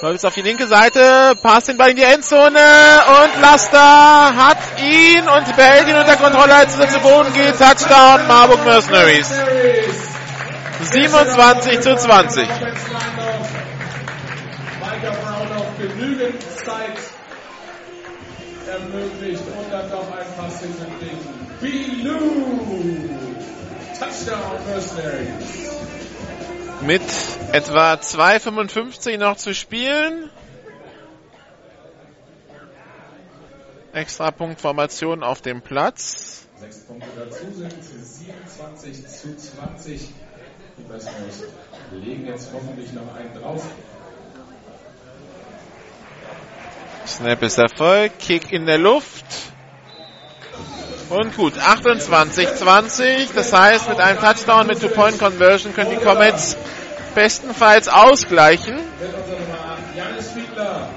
Läuft 0.00 0.24
auf 0.24 0.32
die 0.32 0.40
linke 0.40 0.66
Seite, 0.66 1.34
passt 1.42 1.68
den 1.68 1.76
Ball 1.76 1.90
in 1.90 1.96
die 1.96 2.02
Endzone 2.02 2.58
und 2.58 3.42
Laster 3.42 4.34
hat 4.34 4.56
ihn 4.80 5.28
und 5.28 5.54
behält 5.54 5.86
ihn 5.86 5.96
unter 5.96 6.16
Kontrolle, 6.16 6.54
als 6.54 6.78
er 6.78 6.88
zu 6.88 7.00
Boden 7.00 7.34
geht. 7.34 7.58
Touchdown 7.58 8.26
Marburg 8.26 8.64
Mercenaries. 8.64 9.28
27 10.80 11.80
zu 11.80 11.94
20. 11.94 12.48
Micah 12.48 12.70
Brown 15.10 15.48
noch 15.50 15.76
genügend 15.76 16.40
Zeit 16.64 17.19
ermöglicht 18.70 19.42
und 19.42 19.72
dann 19.72 19.90
noch 19.90 20.10
ein 20.16 20.26
Pass 20.36 20.62
in 20.62 20.72
den 20.72 21.00
Ding. 21.00 21.18
Bilou! 21.60 23.20
Touchdown 23.98 24.66
Mercenaries. 24.66 25.70
Mit 26.82 27.02
etwa 27.52 27.94
2,55 27.94 29.18
noch 29.18 29.36
zu 29.36 29.54
spielen. 29.54 30.30
Extrapunktformation 33.92 35.22
auf 35.22 35.42
dem 35.42 35.60
Platz. 35.62 36.46
Sechs 36.58 36.80
Punkte 36.80 37.08
dazu 37.16 37.52
sind 37.52 37.74
27 37.82 39.06
zu 39.08 39.36
20. 39.36 40.10
Die 40.78 40.82
Mercenaries 40.84 41.44
legen 41.92 42.26
jetzt 42.26 42.50
hoffentlich 42.54 42.92
noch 42.92 43.14
einen 43.14 43.34
drauf. 43.34 43.64
Snap 47.06 47.42
ist 47.42 47.58
Erfolg. 47.58 48.18
Kick 48.18 48.52
in 48.52 48.66
der 48.66 48.78
Luft. 48.78 49.24
Und 51.08 51.36
gut, 51.36 51.54
28-20. 51.54 53.34
Das 53.34 53.52
heißt, 53.52 53.88
mit 53.88 53.98
einem 53.98 54.20
Touchdown 54.20 54.66
mit 54.66 54.80
Two-Point-Conversion 54.80 55.74
können 55.74 55.90
die 55.90 55.96
Comets 55.96 56.56
bestenfalls 57.14 57.88
ausgleichen. 57.88 58.76
Wird 58.76 59.14
unser 59.14 59.40
Nummer 59.40 59.72
8 59.72 59.96
Janis 59.96 60.30
Fiedler. 60.30 60.88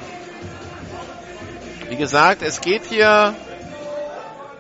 Wie 1.90 1.96
gesagt, 1.96 2.44
es 2.44 2.62
geht 2.62 2.86
hier 2.86 3.34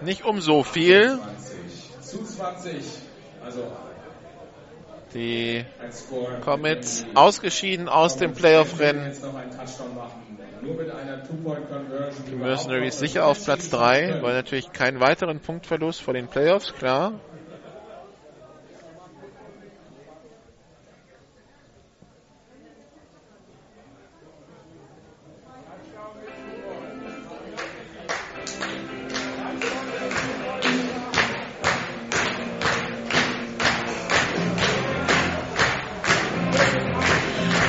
nicht 0.01 0.25
um 0.25 0.41
so 0.41 0.63
viel. 0.63 1.19
20 1.99 2.01
zu 2.01 2.23
20. 2.23 2.83
Die. 5.13 5.65
Comets 6.43 7.05
ausgeschieden 7.13 7.87
aus 7.87 8.17
dem 8.17 8.33
Playoff-Rennen. 8.33 9.15
Die 12.29 12.35
Mercenaries 12.35 12.97
sicher 12.97 13.25
auf 13.25 13.43
Platz 13.43 13.69
3, 13.69 14.21
weil 14.21 14.33
natürlich 14.33 14.71
keinen 14.71 15.01
weiteren 15.01 15.39
Punktverlust 15.39 16.01
vor 16.01 16.13
den 16.13 16.27
Playoffs, 16.27 16.73
klar. 16.73 17.19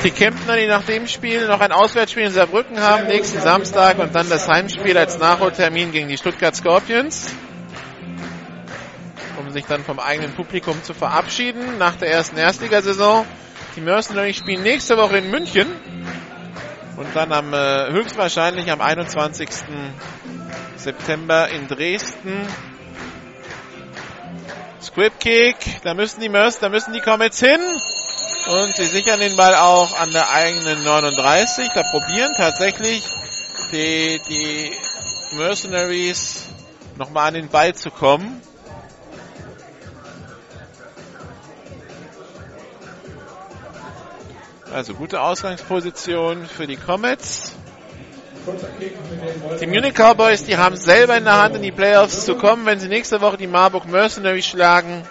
Die 0.05 0.11
Kemptner, 0.11 0.55
die 0.55 0.67
nach 0.67 0.83
dem 0.83 1.07
Spiel 1.07 1.47
noch 1.47 1.61
ein 1.61 1.71
Auswärtsspiel 1.71 2.25
in 2.25 2.31
Saarbrücken 2.31 2.79
haben, 2.79 3.07
nächsten 3.07 3.41
Samstag 3.41 3.97
und 3.97 4.13
dann 4.13 4.29
das 4.29 4.47
Heimspiel 4.47 4.95
als 4.95 5.17
Nachholtermin 5.17 5.91
gegen 5.91 6.09
die 6.09 6.17
Stuttgart 6.19 6.55
Scorpions. 6.55 7.33
Um 9.39 9.49
sich 9.49 9.65
dann 9.65 9.83
vom 9.83 9.97
eigenen 9.97 10.33
Publikum 10.33 10.83
zu 10.83 10.93
verabschieden 10.93 11.79
nach 11.79 11.95
der 11.95 12.11
ersten 12.11 12.37
Erstligasaison. 12.37 13.25
Die 13.75 13.81
Mercenaries 13.81 14.35
spielen 14.35 14.61
nächste 14.61 14.95
Woche 14.95 15.17
in 15.17 15.31
München 15.31 15.65
und 16.97 17.07
dann 17.15 17.31
am 17.31 17.51
äh, 17.51 17.91
höchstwahrscheinlich 17.91 18.71
am 18.71 18.81
21. 18.81 19.49
September 20.75 21.49
in 21.49 21.67
Dresden. 21.67 22.47
Squib 24.79 25.13
da 25.83 25.95
müssen 25.95 26.21
die 26.21 26.29
Merc, 26.29 26.59
da 26.59 26.69
müssen 26.69 26.93
die 26.93 27.01
Comets 27.01 27.39
hin. 27.39 27.59
Und 28.47 28.75
sie 28.75 28.85
sichern 28.85 29.19
den 29.19 29.35
Ball 29.35 29.55
auch 29.55 29.99
an 29.99 30.11
der 30.11 30.29
eigenen 30.29 30.83
39. 30.83 31.69
Da 31.73 31.81
probieren 31.81 32.31
tatsächlich 32.37 33.03
die, 33.71 34.21
die 34.29 34.71
Mercenaries 35.35 36.45
nochmal 36.95 37.29
an 37.29 37.33
den 37.33 37.49
Ball 37.49 37.73
zu 37.73 37.89
kommen. 37.89 38.41
Also 44.71 44.93
gute 44.93 45.21
Ausgangsposition 45.21 46.45
für 46.45 46.67
die 46.67 46.75
Comets. 46.75 47.53
Die 49.59 49.65
Munich 49.65 49.93
Cowboys, 49.95 50.43
die 50.43 50.57
haben 50.57 50.75
selber 50.75 51.17
in 51.17 51.23
der 51.23 51.41
Hand, 51.41 51.55
in 51.55 51.63
die 51.63 51.71
Playoffs 51.71 52.25
zu 52.25 52.35
kommen. 52.35 52.65
Wenn 52.67 52.79
sie 52.79 52.89
nächste 52.89 53.21
Woche 53.21 53.37
die 53.37 53.47
Marburg 53.47 53.87
Mercenaries 53.87 54.45
schlagen, 54.45 55.03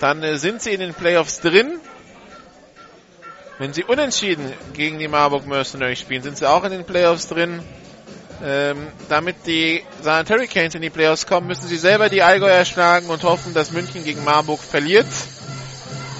dann 0.00 0.22
äh, 0.22 0.38
sind 0.38 0.62
sie 0.62 0.72
in 0.72 0.80
den 0.80 0.94
Playoffs 0.94 1.40
drin. 1.40 1.80
Wenn 3.58 3.72
sie 3.72 3.84
unentschieden 3.84 4.52
gegen 4.74 4.98
die 4.98 5.08
Marburg 5.08 5.46
Mercenaries 5.46 6.00
spielen, 6.00 6.22
sind 6.22 6.36
sie 6.36 6.48
auch 6.48 6.64
in 6.64 6.72
den 6.72 6.84
Playoffs 6.84 7.28
drin. 7.28 7.62
Ähm, 8.44 8.88
damit 9.08 9.46
die 9.46 9.82
Saarland 10.02 10.28
Hurricanes 10.28 10.74
in 10.74 10.82
die 10.82 10.90
Playoffs 10.90 11.26
kommen, 11.26 11.46
müssen 11.46 11.66
sie 11.66 11.78
selber 11.78 12.10
die 12.10 12.22
Allgäuer 12.22 12.66
schlagen 12.66 13.08
und 13.08 13.22
hoffen, 13.22 13.54
dass 13.54 13.72
München 13.72 14.04
gegen 14.04 14.22
Marburg 14.24 14.60
verliert. 14.60 15.06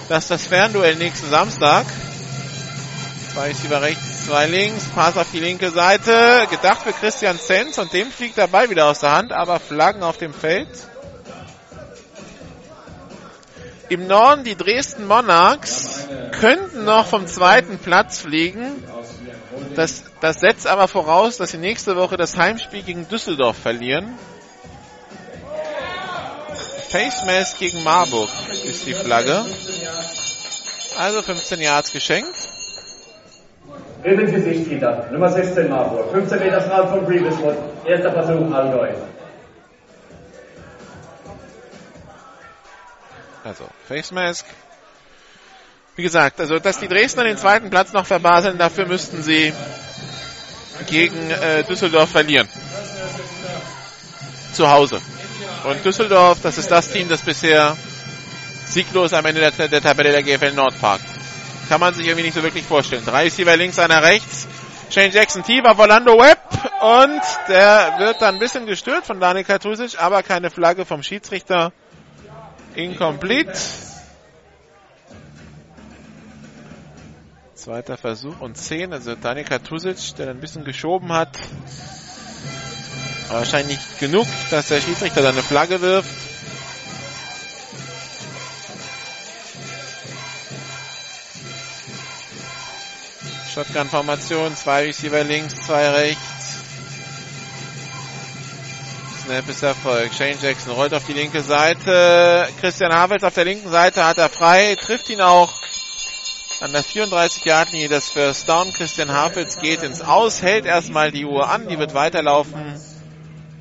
Das 0.09 0.25
ist 0.25 0.31
das 0.31 0.47
Fernduell 0.47 0.97
nächsten 0.97 1.29
Samstag. 1.29 1.85
Zwei 3.35 3.49
Receiver 3.49 3.83
rechts, 3.83 4.25
zwei 4.25 4.47
links, 4.47 4.85
Pass 4.95 5.19
auf 5.19 5.27
die 5.31 5.41
linke 5.41 5.71
Seite. 5.71 6.47
Gedacht 6.49 6.83
für 6.85 6.93
Christian 6.95 7.39
Zenz 7.39 7.77
und 7.77 7.93
dem 7.93 8.11
fliegt 8.11 8.39
der 8.39 8.47
Ball 8.47 8.71
wieder 8.71 8.87
aus 8.87 9.01
der 9.01 9.13
Hand, 9.13 9.33
aber 9.33 9.61
Flaggen 9.61 10.03
auf 10.03 10.17
dem 10.17 10.33
Feld. 10.33 10.69
Im 13.89 14.07
Norden 14.09 14.43
die 14.43 14.57
Dresden 14.57 15.07
Monarchs 15.07 16.09
könnten 16.33 16.85
noch 16.85 17.07
vom 17.07 17.27
zweiten 17.27 17.79
Platz 17.79 18.21
fliegen. 18.21 18.83
Das, 19.75 20.05
das 20.21 20.41
setzt 20.41 20.67
aber 20.67 20.89
voraus, 20.89 21.37
dass 21.37 21.51
sie 21.51 21.59
nächste 21.59 21.97
Woche 21.97 22.17
das 22.17 22.37
Heimspiel 22.37 22.83
gegen 22.83 23.09
Düsseldorf 23.09 23.57
verlieren. 23.57 24.19
Face 26.89 27.25
Mask 27.27 27.59
gegen 27.59 27.83
Marburg 27.85 28.31
ist 28.65 28.87
die 28.87 28.95
Flagge. 28.95 29.45
Also 30.99 31.23
15 31.23 31.61
Yards 31.61 31.93
geschenkt. 31.93 32.35
Drittes 34.03 34.33
Gesicht 34.33 34.71
wieder. 34.71 35.09
Nummer 35.13 35.29
16 35.29 35.69
Marburg. 35.69 36.11
15 36.13 36.39
Meter 36.39 36.61
Strahl 36.61 36.89
von 36.89 37.05
Breedeswood. 37.05 37.57
Erster 37.85 38.13
Versuch 38.13 38.53
Allgäu. 38.53 38.95
Also, 43.47 43.69
Face 43.87 44.11
Mask. 44.11 44.45
Wie 45.95 46.03
gesagt, 46.03 46.41
also 46.41 46.59
dass 46.59 46.81
die 46.81 46.89
Dresdner 46.89 47.23
den 47.23 47.39
zweiten 47.39 47.71
Platz 47.71 47.93
noch 47.93 48.05
verbaseln, 48.05 48.59
dafür 48.59 48.87
müssten 48.87 49.23
sie 49.23 49.53
gegen 50.89 51.31
äh, 51.31 51.63
Düsseldorf 51.63 52.11
verlieren. 52.11 52.49
Zu 54.53 54.69
Hause. 54.69 55.01
Und 55.63 55.85
Düsseldorf, 55.85 56.39
das 56.43 56.59
ist 56.59 56.73
das 56.73 56.91
Team, 56.91 57.09
das 57.09 57.21
bisher 57.23 57.77
sieglos 58.67 59.13
am 59.13 59.25
Ende 59.27 59.41
der, 59.41 59.69
der 59.69 59.81
Tabelle 59.81 60.11
der 60.11 60.25
GFL 60.25 60.53
Nordpark. 60.53 61.01
Kann 61.69 61.79
man 61.79 61.95
sich 61.95 62.05
irgendwie 62.05 62.25
nicht 62.25 62.35
so 62.35 62.43
wirklich 62.43 62.65
vorstellen. 62.65 63.05
Drei 63.05 63.25
Receiver 63.25 63.57
links, 63.57 63.79
einer 63.79 64.03
rechts. 64.03 64.49
Shane 64.91 65.13
Jackson 65.13 65.45
tief 65.45 65.65
auf 65.65 65.79
Orlando 65.79 66.19
Webb 66.19 66.41
und 66.81 67.23
der 67.49 67.95
wird 67.99 68.21
dann 68.23 68.35
ein 68.35 68.41
bisschen 68.41 68.67
gestört 68.67 69.07
von 69.07 69.21
Daniel 69.21 69.45
Katusic, 69.45 70.03
aber 70.03 70.25
keine 70.25 70.51
Flagge 70.51 70.85
vom 70.85 71.05
Schiedsrichter. 71.05 71.73
Incomplete. 72.77 73.53
Zweiter 77.55 77.97
Versuch 77.97 78.39
und 78.41 78.57
10. 78.57 78.93
Also 78.93 79.15
Daniel 79.15 79.47
Katusic, 79.47 80.15
der 80.17 80.29
ein 80.29 80.41
bisschen 80.41 80.65
geschoben 80.65 81.11
hat. 81.13 81.39
Wahrscheinlich 83.29 83.79
genug, 83.99 84.27
dass 84.51 84.69
der 84.69 84.81
Schiedsrichter 84.81 85.23
da 85.23 85.31
eine 85.31 85.43
Flagge 85.43 85.81
wirft. 85.81 86.11
Shotgun-Formation, 93.55 94.55
zwei 94.55 94.85
Receiver 94.85 95.25
links, 95.25 95.57
zwei 95.67 95.89
rechts. 95.89 96.36
Snap 99.27 99.49
ist 99.49 99.63
Erfolg. 99.65 100.15
Shane 100.15 100.37
Jackson 100.41 100.73
rollt 100.73 100.95
auf 100.95 101.05
die 101.05 101.13
linke 101.13 101.41
Seite. 101.41 102.47
Christian 102.61 102.93
Havels 102.93 103.25
auf 103.25 103.35
der 103.35 103.45
linken 103.45 103.69
Seite 103.69 104.07
hat 104.07 104.19
er 104.19 104.29
frei, 104.29 104.77
trifft 104.77 105.11
ihn 105.11 105.21
auch 105.21 105.53
an 106.61 106.71
der 106.71 106.85
34-Yard-Linie 106.85 107.89
das 107.89 108.09
First 108.09 108.49
Down. 108.49 108.73
Christian 108.73 109.13
Havels 109.13 109.59
geht 109.59 109.83
ins 109.83 110.01
Aus, 110.01 110.43
hält 110.43 110.65
erstmal 110.65 111.11
die 111.11 111.25
Uhr 111.25 111.51
an, 111.51 111.67
die 111.67 111.77
wird 111.77 111.93
weiterlaufen 111.93 112.81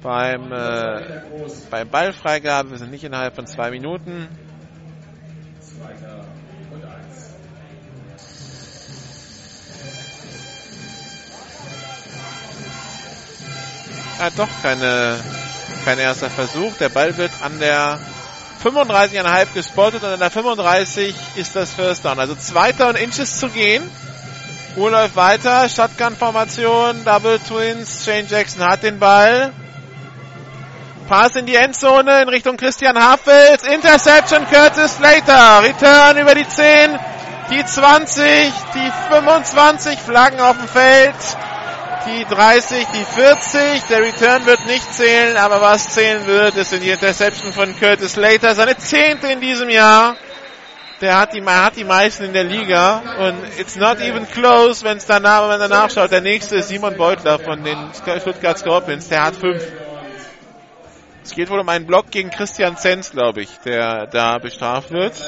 beim, 0.03 0.51
äh, 0.51 1.23
beim 1.71 1.89
Ballfreigabe. 1.89 2.69
Wir 2.69 2.77
sind 2.77 2.91
nicht 2.91 3.03
innerhalb 3.03 3.33
von 3.33 3.47
zwei 3.47 3.71
Minuten. 3.71 4.27
Ah, 14.17 14.29
doch 14.37 14.47
keine, 14.61 15.19
kein 15.85 15.99
erster 15.99 16.31
Versuch. 16.31 16.73
Der 16.79 16.89
Ball 16.89 17.15
wird 17.15 17.31
an 17.41 17.59
der 17.59 17.99
35,5 18.63 19.53
gespottet 19.53 20.03
und 20.03 20.09
an 20.09 20.19
der 20.19 20.31
35 20.31 21.15
ist 21.35 21.55
das 21.55 21.71
First 21.71 22.03
Down. 22.03 22.19
Also 22.19 22.33
zweiter 22.35 22.89
und 22.89 22.97
Inches 22.97 23.39
zu 23.39 23.49
gehen. 23.49 23.83
Uhr 24.75 24.89
läuft 24.89 25.15
weiter. 25.15 25.69
Shotgun-Formation, 25.69 27.05
Double 27.05 27.39
Twins. 27.39 28.03
Shane 28.03 28.25
Jackson 28.27 28.65
hat 28.65 28.81
den 28.81 28.97
Ball. 28.99 29.53
Pass 31.07 31.35
in 31.35 31.45
die 31.45 31.55
Endzone 31.55 32.23
in 32.23 32.29
Richtung 32.29 32.57
Christian 32.57 32.97
Hafels. 32.97 33.63
Interception 33.63 34.43
Curtis 34.49 34.97
Slater. 34.97 35.61
Return 35.61 36.17
über 36.17 36.33
die 36.33 36.47
10, 36.47 36.97
die 37.51 37.63
20, 37.63 38.51
die 38.73 38.91
25 39.13 39.99
Flaggen 39.99 40.39
auf 40.39 40.57
dem 40.57 40.67
Feld 40.67 41.15
die 42.05 42.25
30, 42.25 42.87
die 42.93 43.03
40. 43.03 43.83
Der 43.89 44.01
Return 44.01 44.45
wird 44.45 44.65
nicht 44.65 44.93
zählen, 44.93 45.37
aber 45.37 45.61
was 45.61 45.89
zählen 45.93 46.25
wird, 46.25 46.55
ist 46.55 46.73
in 46.73 46.81
die 46.81 46.89
Interception 46.89 47.51
von 47.51 47.77
Curtis 47.77 48.13
Slater. 48.13 48.55
Seine 48.55 48.77
zehnte 48.77 49.27
in 49.27 49.41
diesem 49.41 49.69
Jahr. 49.69 50.15
Der 51.01 51.17
hat 51.17 51.33
die, 51.33 51.43
hat 51.43 51.75
die 51.75 51.83
meisten 51.83 52.23
in 52.23 52.33
der 52.33 52.45
Liga 52.45 53.01
und 53.19 53.59
it's 53.59 53.75
not 53.75 53.99
even 53.99 54.25
close, 54.29 54.83
wenn 54.85 54.97
es 54.97 55.05
danach, 55.05 55.41
wenn 55.41 55.59
man 55.59 55.69
danach 55.69 55.89
schaut. 55.89 56.09
Der 56.11 56.21
nächste 56.21 56.55
ist 56.57 56.69
Simon 56.69 56.95
Beutler 56.95 57.37
von 57.37 57.61
den 57.63 57.77
Stuttgart 57.93 58.57
Scorpions. 58.57 59.09
Der 59.09 59.23
hat 59.23 59.35
fünf. 59.35 59.61
Es 61.21 61.31
geht 61.31 61.49
wohl 61.49 61.59
um 61.59 61.67
einen 61.67 61.85
Block 61.85 62.11
gegen 62.11 62.29
Christian 62.29 62.77
Zenz, 62.77 63.11
glaube 63.11 63.41
ich, 63.41 63.49
der 63.65 64.07
da 64.07 64.37
bestraft 64.37 64.91
wird. 64.91 65.21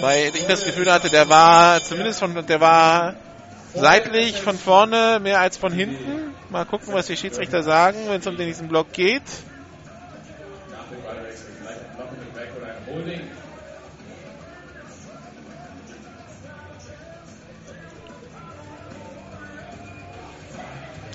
Weil 0.00 0.32
ich 0.34 0.46
das 0.46 0.64
Gefühl 0.64 0.92
hatte, 0.92 1.08
der 1.08 1.28
war 1.30 1.82
zumindest 1.82 2.20
von, 2.20 2.46
der 2.46 2.60
war 2.60 3.14
seitlich 3.80 4.40
von 4.40 4.58
vorne 4.58 5.20
mehr 5.22 5.40
als 5.40 5.56
von 5.56 5.72
hinten. 5.72 6.34
Mal 6.50 6.64
gucken, 6.64 6.92
was 6.92 7.06
die 7.06 7.16
Schiedsrichter 7.16 7.62
sagen, 7.62 7.98
wenn 8.08 8.20
es 8.20 8.26
um 8.26 8.36
diesen 8.36 8.68
Block 8.68 8.92
geht. 8.92 9.22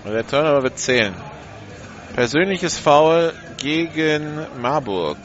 Der 0.05 0.27
Turnover 0.27 0.63
wird 0.63 0.77
zählen. 0.77 1.15
Persönliches 2.13 2.77
Foul 2.77 3.33
gegen 3.57 4.45
Marburg. 4.61 5.17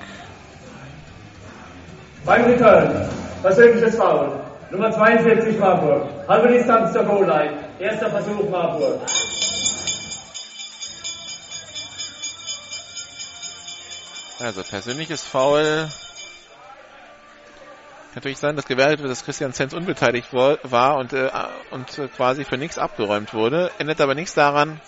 Beim 2.25 2.45
Return. 2.45 3.09
Persönliches 3.43 3.97
Foul. 3.97 4.48
Nummer 4.71 4.93
42 4.93 5.59
Marburg. 5.59 6.09
Halbe 6.29 6.49
Distanz 6.49 6.93
zur 6.93 7.05
Goal-Line. 7.05 7.59
Erster 7.79 8.11
Versuch 8.11 8.51
Marburg. 8.51 9.01
Also 14.39 14.63
persönliches 14.63 15.25
Foul. 15.25 15.89
Natürlich 18.15 18.39
sein, 18.39 18.57
dass 18.57 18.67
gewertet 18.67 19.01
wird, 19.01 19.11
dass 19.11 19.25
Christian 19.25 19.55
Zenz 19.55 19.73
unbeteiligt 19.73 20.35
war 20.35 20.97
und, 20.97 21.15
äh, 21.15 21.31
und 21.71 21.87
quasi 22.15 22.45
für 22.45 22.59
nichts 22.59 22.77
abgeräumt 22.77 23.33
wurde. 23.33 23.71
Ändert 23.79 24.03
aber 24.03 24.15
nichts 24.15 24.35
daran, 24.35 24.81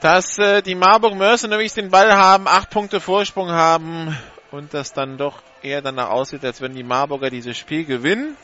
dass 0.00 0.38
äh, 0.38 0.60
die 0.60 0.74
Marburg 0.74 1.14
Mercenaries 1.14 1.74
den 1.74 1.90
Ball 1.90 2.12
haben, 2.12 2.46
acht 2.46 2.68
Punkte 2.68 3.00
Vorsprung 3.00 3.50
haben 3.50 4.16
und 4.50 4.74
das 4.74 4.92
dann 4.92 5.16
doch 5.16 5.42
eher 5.62 5.82
danach 5.82 6.10
aussieht, 6.10 6.44
als 6.44 6.60
wenn 6.60 6.74
die 6.74 6.82
Marburger 6.82 7.30
dieses 7.30 7.56
Spiel 7.56 7.84
gewinnen. 7.84 8.36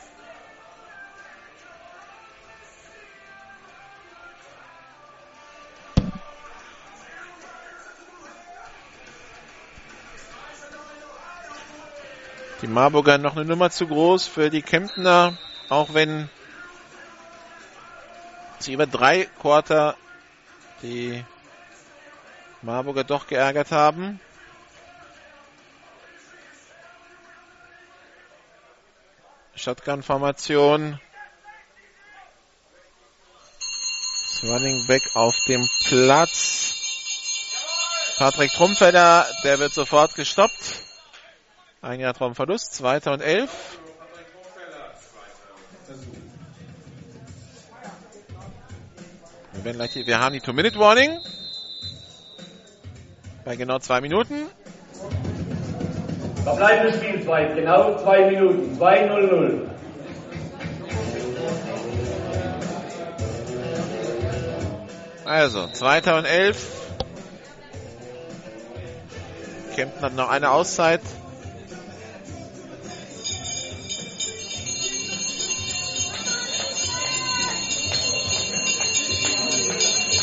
Die 12.61 12.67
Marburger 12.67 13.19
noch 13.19 13.37
eine 13.37 13.45
Nummer 13.45 13.71
zu 13.71 13.87
groß 13.87 14.27
für 14.27 14.51
die 14.51 14.63
Kemptner, 14.63 15.37
auch 15.69 15.95
wenn 15.95 16.29
sie 18.59 18.73
über 18.73 18.87
drei 18.87 19.29
Quarter 19.41 19.97
die 20.83 21.25
Marburger 22.63 23.05
doch 23.05 23.29
geärgert 23.29 23.71
haben. 23.71 24.21
Shotgun-Formation. 29.59 31.01
Running 34.45 34.87
Back 34.87 35.03
auf 35.15 35.37
dem 35.47 35.69
Platz. 35.89 36.75
Patrick 38.19 38.53
Trumpfelder, 38.53 39.27
der 39.45 39.59
wird 39.59 39.73
sofort 39.73 40.15
gestoppt. 40.15 40.83
Ein 41.83 42.01
Jahr 42.01 42.15
Traumverlust, 42.15 42.75
zweiter 42.75 43.13
und 43.13 43.21
elf. 43.21 43.79
Wir, 49.63 49.73
gleich 49.73 49.95
wir 49.95 50.19
haben 50.19 50.33
die 50.33 50.41
Two-Minute-Warning. 50.41 51.19
Bei 53.45 53.57
genau 53.57 53.79
zwei 53.79 54.01
Minuten. 54.01 54.49
Verbleibende 56.49 56.95
Spielzeit, 56.95 57.55
genau 57.55 57.99
zwei 57.99 58.31
Minuten. 58.31 58.79
2-0-0. 58.81 59.69
Also, 65.27 65.67
zweiter 65.69 66.17
und 66.17 66.25
elf. 66.25 66.67
Kempten 69.77 70.03
hat 70.03 70.15
noch 70.15 70.31
eine 70.31 70.51
Auszeit. 70.51 71.03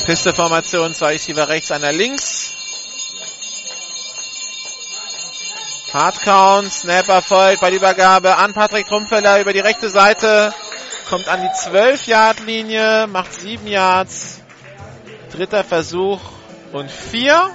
Pisteformation, 0.08 0.94
zwei 0.96 1.14
Receiver 1.14 1.48
rechts, 1.50 1.72
einer 1.72 1.92
links. 1.92 2.45
Hardcount, 5.96 6.74
Snap 6.74 7.08
erfolgt 7.08 7.62
bei 7.62 7.70
der 7.70 7.80
Übergabe 7.80 8.36
an 8.36 8.54
Patrick 8.54 8.86
Trumpfeller 8.86 9.40
über 9.40 9.54
die 9.54 9.62
rechte 9.62 9.90
Seite. 9.90 10.54
kommt 11.10 11.30
an 11.30 11.40
die 11.42 11.48
12-Yard-Linie, 11.48 13.08
macht 13.08 13.34
7 13.34 13.66
Yards. 13.66 14.42
Dritter 15.32 15.64
Versuch 15.64 16.20
und 16.74 16.92
4. 16.92 17.50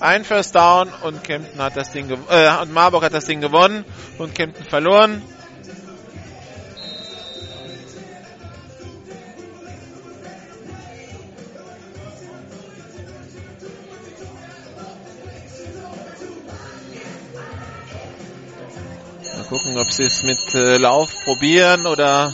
Ein 0.00 0.24
First 0.24 0.54
Down 0.54 0.88
und 1.02 1.22
Kempten 1.22 1.62
hat 1.62 1.76
das 1.76 1.92
Ding 1.92 2.10
äh, 2.30 2.62
und 2.62 2.72
Marburg 2.72 3.04
hat 3.04 3.12
das 3.12 3.26
Ding 3.26 3.42
gewonnen 3.42 3.84
und 4.16 4.34
Kempten 4.34 4.64
verloren. 4.64 5.22
Gucken, 19.50 19.76
ob 19.78 19.92
sie 19.92 20.04
es 20.04 20.22
mit 20.22 20.54
äh, 20.54 20.76
Lauf 20.76 21.10
probieren 21.24 21.86
oder 21.86 22.32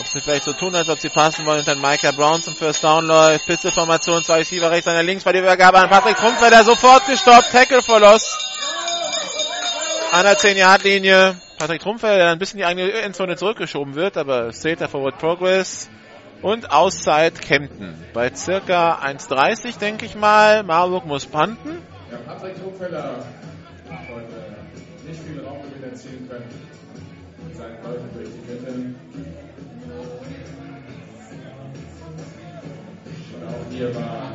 ob 0.00 0.06
sie 0.08 0.20
vielleicht 0.20 0.42
so 0.42 0.52
tun, 0.52 0.74
als 0.74 0.88
ob 0.88 0.98
sie 0.98 1.08
passen 1.08 1.46
wollen 1.46 1.60
und 1.60 1.68
dann 1.68 1.80
Micah 1.80 2.10
Brown 2.10 2.42
zum 2.42 2.56
First 2.56 2.82
Down 2.82 3.06
läuft. 3.06 3.46
Pistolformation, 3.46 4.24
zwei 4.24 4.38
Receiver 4.38 4.68
rechts, 4.68 4.88
einer 4.88 5.04
links 5.04 5.22
bei 5.22 5.30
der 5.30 5.42
Übergabe 5.42 5.78
an 5.78 5.88
Patrick 5.88 6.16
Trumpfelder, 6.16 6.64
sofort 6.64 7.06
gestoppt, 7.06 7.52
Tackle 7.52 7.80
for 7.80 8.00
Loss. 8.00 8.36
An 10.10 10.24
der 10.24 10.36
10-Yard-Linie. 10.36 11.36
Patrick 11.58 11.80
Trumpfelder, 11.80 12.16
der 12.16 12.30
ein 12.32 12.40
bisschen 12.40 12.58
die 12.58 12.64
eigene 12.64 12.90
Endzone 12.90 13.36
zurückgeschoben 13.36 13.94
wird, 13.94 14.16
aber 14.16 14.48
es 14.48 14.60
zählt 14.60 14.80
der 14.80 14.88
Forward 14.88 15.18
Progress. 15.18 15.88
Und 16.42 16.72
Auszeit 16.72 17.40
Kempten. 17.40 17.94
Bei 18.12 18.34
circa 18.34 18.96
1,30 18.96 19.78
denke 19.78 20.06
ich 20.06 20.16
mal. 20.16 20.64
Marburg 20.64 21.06
muss 21.06 21.24
panten. 21.24 21.80
Ja, 22.10 22.18
Patrick 22.26 22.60
Trumpfelder 22.60 23.24
erzielen 25.92 26.28
können. 26.28 26.44
Mit 27.46 27.56
seinen 27.56 27.82
Läufen 27.82 28.08
durch 28.14 28.28
die 28.28 28.50
Mitte. 28.50 28.72
Und 33.34 33.42
auch 33.48 33.64
hier 33.70 33.94
war 33.94 34.32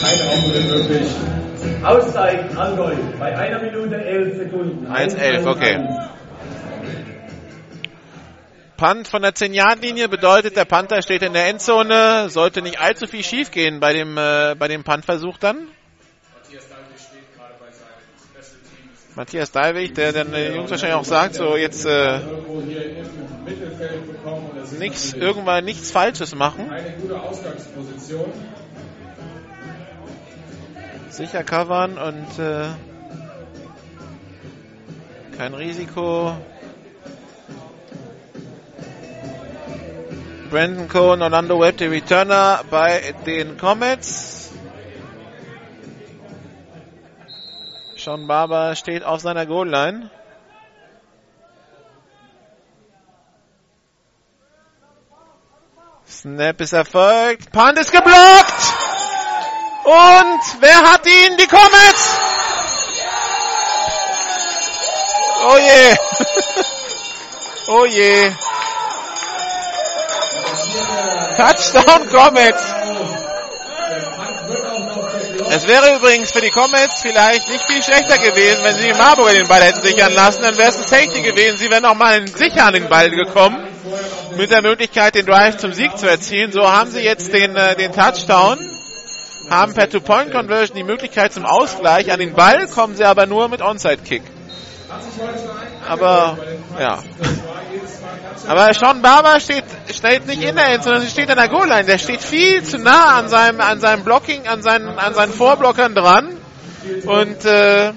kein 0.00 0.20
Raumgewinn 0.20 0.68
möglich. 0.68 1.08
Auszeit, 1.84 2.56
Allgäu, 2.56 2.94
bei 3.18 3.36
einer 3.36 3.60
Minute 3.62 3.96
11 3.96 4.36
Sekunden. 4.36 4.86
1,11, 4.86 5.46
okay. 5.46 5.78
Punt 8.82 9.06
von 9.06 9.22
der 9.22 9.32
10-Yard-Linie 9.32 10.08
bedeutet, 10.08 10.56
der 10.56 10.64
Panther 10.64 11.02
steht 11.02 11.22
in 11.22 11.34
der 11.34 11.46
Endzone. 11.46 12.28
Sollte 12.30 12.62
nicht 12.62 12.80
allzu 12.80 13.06
viel 13.06 13.22
schief 13.22 13.52
gehen 13.52 13.78
bei 13.78 13.92
dem, 13.92 14.18
äh, 14.18 14.56
bei 14.58 14.66
dem 14.66 14.82
Puntversuch 14.82 15.38
dann. 15.38 15.68
Matthias 19.14 19.52
Dalwig, 19.52 19.94
der 19.94 20.12
dann 20.12 20.32
den 20.32 20.56
Jungs 20.56 20.72
wahrscheinlich 20.72 20.96
auch 20.96 21.04
sagt, 21.04 21.36
so 21.36 21.56
jetzt 21.56 21.86
äh, 21.86 22.18
nichts, 24.80 25.12
irgendwann 25.12 25.64
nichts 25.64 25.92
Falsches 25.92 26.34
machen. 26.34 26.68
Sicher 31.10 31.44
covern 31.44 31.98
und 31.98 32.38
äh, 32.40 32.66
kein 35.36 35.54
Risiko. 35.54 36.36
Brandon 40.52 40.86
Cohen, 40.86 41.22
Orlando 41.22 41.58
Webb, 41.58 41.78
der 41.78 41.90
Returner 41.90 42.60
bei 42.68 43.14
den 43.24 43.56
Comets. 43.56 44.52
Sean 47.96 48.26
Barber 48.26 48.76
steht 48.76 49.02
auf 49.02 49.22
seiner 49.22 49.46
Goal-Line. 49.46 50.10
Snap 56.06 56.60
ist 56.60 56.74
erfolgt. 56.74 57.50
Punt 57.50 57.78
ist 57.78 57.90
geblockt. 57.90 58.62
Und 59.84 60.60
wer 60.60 60.82
hat 60.82 61.06
ihn? 61.06 61.38
Die 61.38 61.46
Comets. 61.46 62.18
Oh 65.44 65.56
je. 65.56 65.96
oh 67.72 67.86
je. 67.86 68.32
Touchdown 71.36 72.08
Comets. 72.08 72.74
Es 75.50 75.66
wäre 75.66 75.96
übrigens 75.96 76.32
für 76.32 76.40
die 76.40 76.50
Comets 76.50 77.02
vielleicht 77.02 77.48
nicht 77.48 77.64
viel 77.64 77.82
schlechter 77.82 78.18
gewesen, 78.18 78.64
wenn 78.64 78.74
sie 78.74 78.86
die 78.86 78.94
Marburger 78.94 79.32
den 79.32 79.48
Ball 79.48 79.62
hätten 79.62 79.82
sichern 79.82 80.14
lassen. 80.14 80.42
Dann 80.42 80.56
wäre 80.56 80.70
es 80.70 80.78
ein 80.78 80.84
Safety 80.84 81.20
gewesen. 81.20 81.58
Sie 81.58 81.70
wären 81.70 81.82
noch 81.82 81.94
mal 81.94 82.26
sicher 82.26 82.66
an 82.66 82.74
den 82.74 82.88
Ball 82.88 83.10
gekommen. 83.10 83.68
Mit 84.36 84.50
der 84.50 84.62
Möglichkeit, 84.62 85.14
den 85.14 85.26
Drive 85.26 85.58
zum 85.58 85.74
Sieg 85.74 85.98
zu 85.98 86.08
erzielen. 86.08 86.52
So 86.52 86.70
haben 86.70 86.90
sie 86.90 87.00
jetzt 87.00 87.32
den, 87.34 87.54
äh, 87.54 87.76
den 87.76 87.92
Touchdown. 87.92 88.58
Haben 89.50 89.74
per 89.74 89.90
Two-Point-Conversion 89.90 90.76
die 90.76 90.84
Möglichkeit 90.84 91.34
zum 91.34 91.44
Ausgleich. 91.44 92.10
An 92.10 92.20
den 92.20 92.32
Ball 92.32 92.66
kommen 92.68 92.96
sie 92.96 93.04
aber 93.04 93.26
nur 93.26 93.48
mit 93.48 93.60
Onside-Kick. 93.60 94.22
Aber, 95.88 96.38
ja. 96.78 97.02
Aber 98.46 98.74
Sean 98.74 99.02
Barber 99.02 99.40
steht, 99.40 99.64
steht 99.90 100.26
nicht 100.26 100.42
in 100.42 100.56
der 100.56 100.68
End, 100.68 100.84
sondern 100.84 101.06
steht 101.06 101.30
an 101.30 101.36
der 101.36 101.48
Goal-Line. 101.48 101.84
Der 101.84 101.98
steht 101.98 102.22
viel 102.22 102.62
zu 102.62 102.78
nah 102.78 103.18
an 103.18 103.28
seinem, 103.28 103.60
an 103.60 103.80
seinem 103.80 104.04
Blocking, 104.04 104.46
an 104.46 104.62
seinen, 104.62 104.98
an 104.98 105.14
seinen 105.14 105.32
Vorblockern 105.32 105.94
dran. 105.94 106.36
Und, 107.04 107.44
äh, 107.44 107.92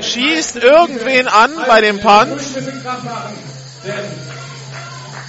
schießt 0.00 0.56
irgendwen 0.56 1.28
an 1.28 1.50
bei 1.66 1.80
dem 1.80 2.00
Punt. 2.00 2.40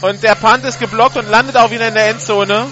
Und 0.01 0.23
der 0.23 0.35
Punt 0.35 0.65
ist 0.65 0.79
geblockt 0.79 1.17
und 1.17 1.29
landet 1.29 1.57
auch 1.57 1.71
wieder 1.71 1.87
in 1.87 1.93
der 1.93 2.09
Endzone. 2.09 2.65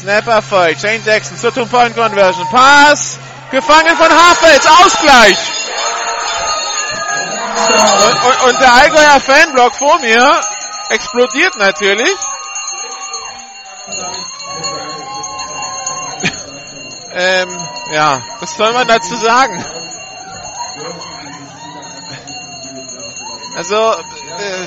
Snapper 0.00 0.40
voll. 0.40 0.72
Shane 0.78 1.02
Jackson 1.04 1.36
zur 1.36 1.52
Two-Point-Conversion. 1.52 2.48
Pass. 2.50 3.18
Gefangen 3.50 3.94
von 3.96 4.08
Hafels. 4.08 4.66
Ausgleich. 4.66 5.36
Und, 7.68 8.24
und, 8.24 8.42
und 8.48 8.58
der 8.60 8.72
Allgäuer 8.72 9.20
Fanblock 9.20 9.74
vor 9.74 9.98
mir 10.00 10.40
explodiert 10.88 11.58
natürlich. 11.58 12.08
ähm, 17.12 17.50
ja, 17.92 18.22
was 18.40 18.56
soll 18.56 18.72
man 18.72 18.88
dazu 18.88 19.14
sagen? 19.16 19.62
Also, 23.56 23.76
äh, 23.76 24.66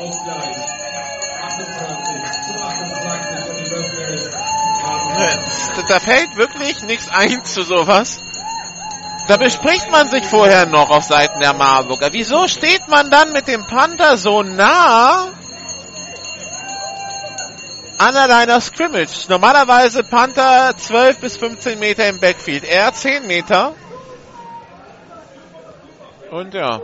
Ausgleich. 0.00 0.56
28 1.42 2.46
zu 2.46 2.62
28 2.62 3.50
und 3.50 3.58
die 3.58 3.70
Mercenaries 3.70 4.34
haben 4.82 5.08
da, 5.76 5.82
da 5.88 6.00
fällt 6.00 6.36
wirklich 6.36 6.82
nichts 6.82 7.08
ein 7.10 7.44
zu 7.44 7.62
sowas. 7.62 8.20
Da 9.28 9.36
bespricht 9.36 9.90
man 9.90 10.08
sich 10.08 10.24
vorher 10.24 10.66
noch 10.66 10.90
auf 10.90 11.04
Seiten 11.04 11.40
der 11.40 11.52
Marburger. 11.52 12.12
Wieso 12.12 12.48
steht 12.48 12.88
man 12.88 13.10
dann 13.10 13.32
mit 13.32 13.46
dem 13.46 13.64
Panther 13.66 14.16
so 14.16 14.42
nah 14.42 15.28
an 17.98 18.16
einer 18.16 18.60
Scrimmage? 18.60 19.28
Normalerweise 19.28 20.02
Panther 20.02 20.74
12 20.76 21.20
bis 21.20 21.36
15 21.36 21.78
Meter 21.78 22.08
im 22.08 22.20
Backfield. 22.20 22.64
Er 22.64 22.92
10 22.92 23.26
Meter. 23.26 23.74
Und 26.30 26.54
ja. 26.54 26.80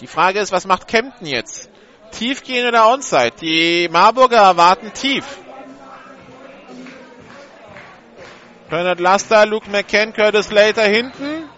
Die 0.00 0.06
Frage 0.06 0.38
ist, 0.38 0.52
was 0.52 0.66
macht 0.66 0.86
Kempten 0.86 1.26
jetzt? 1.26 1.68
Tief 2.12 2.44
gehen 2.44 2.66
oder 2.66 2.88
Onside? 2.88 3.32
Die 3.40 3.88
Marburger 3.90 4.38
erwarten 4.38 4.92
tief. 4.92 5.24
Bernard 8.70 9.00
Laster, 9.00 9.46
Luke 9.46 9.68
McCann, 9.70 10.12
Curtis 10.12 10.50
Later 10.50 10.84
hinten. 10.84 11.48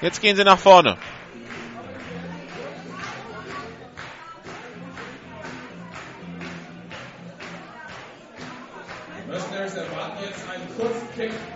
Jetzt 0.00 0.20
gehen 0.20 0.36
sie 0.36 0.44
nach 0.44 0.58
vorne. 0.58 0.96
Erwarten 9.76 10.22
jetzt 10.22 10.48
einen 10.48 10.76
kurzen. 10.76 11.55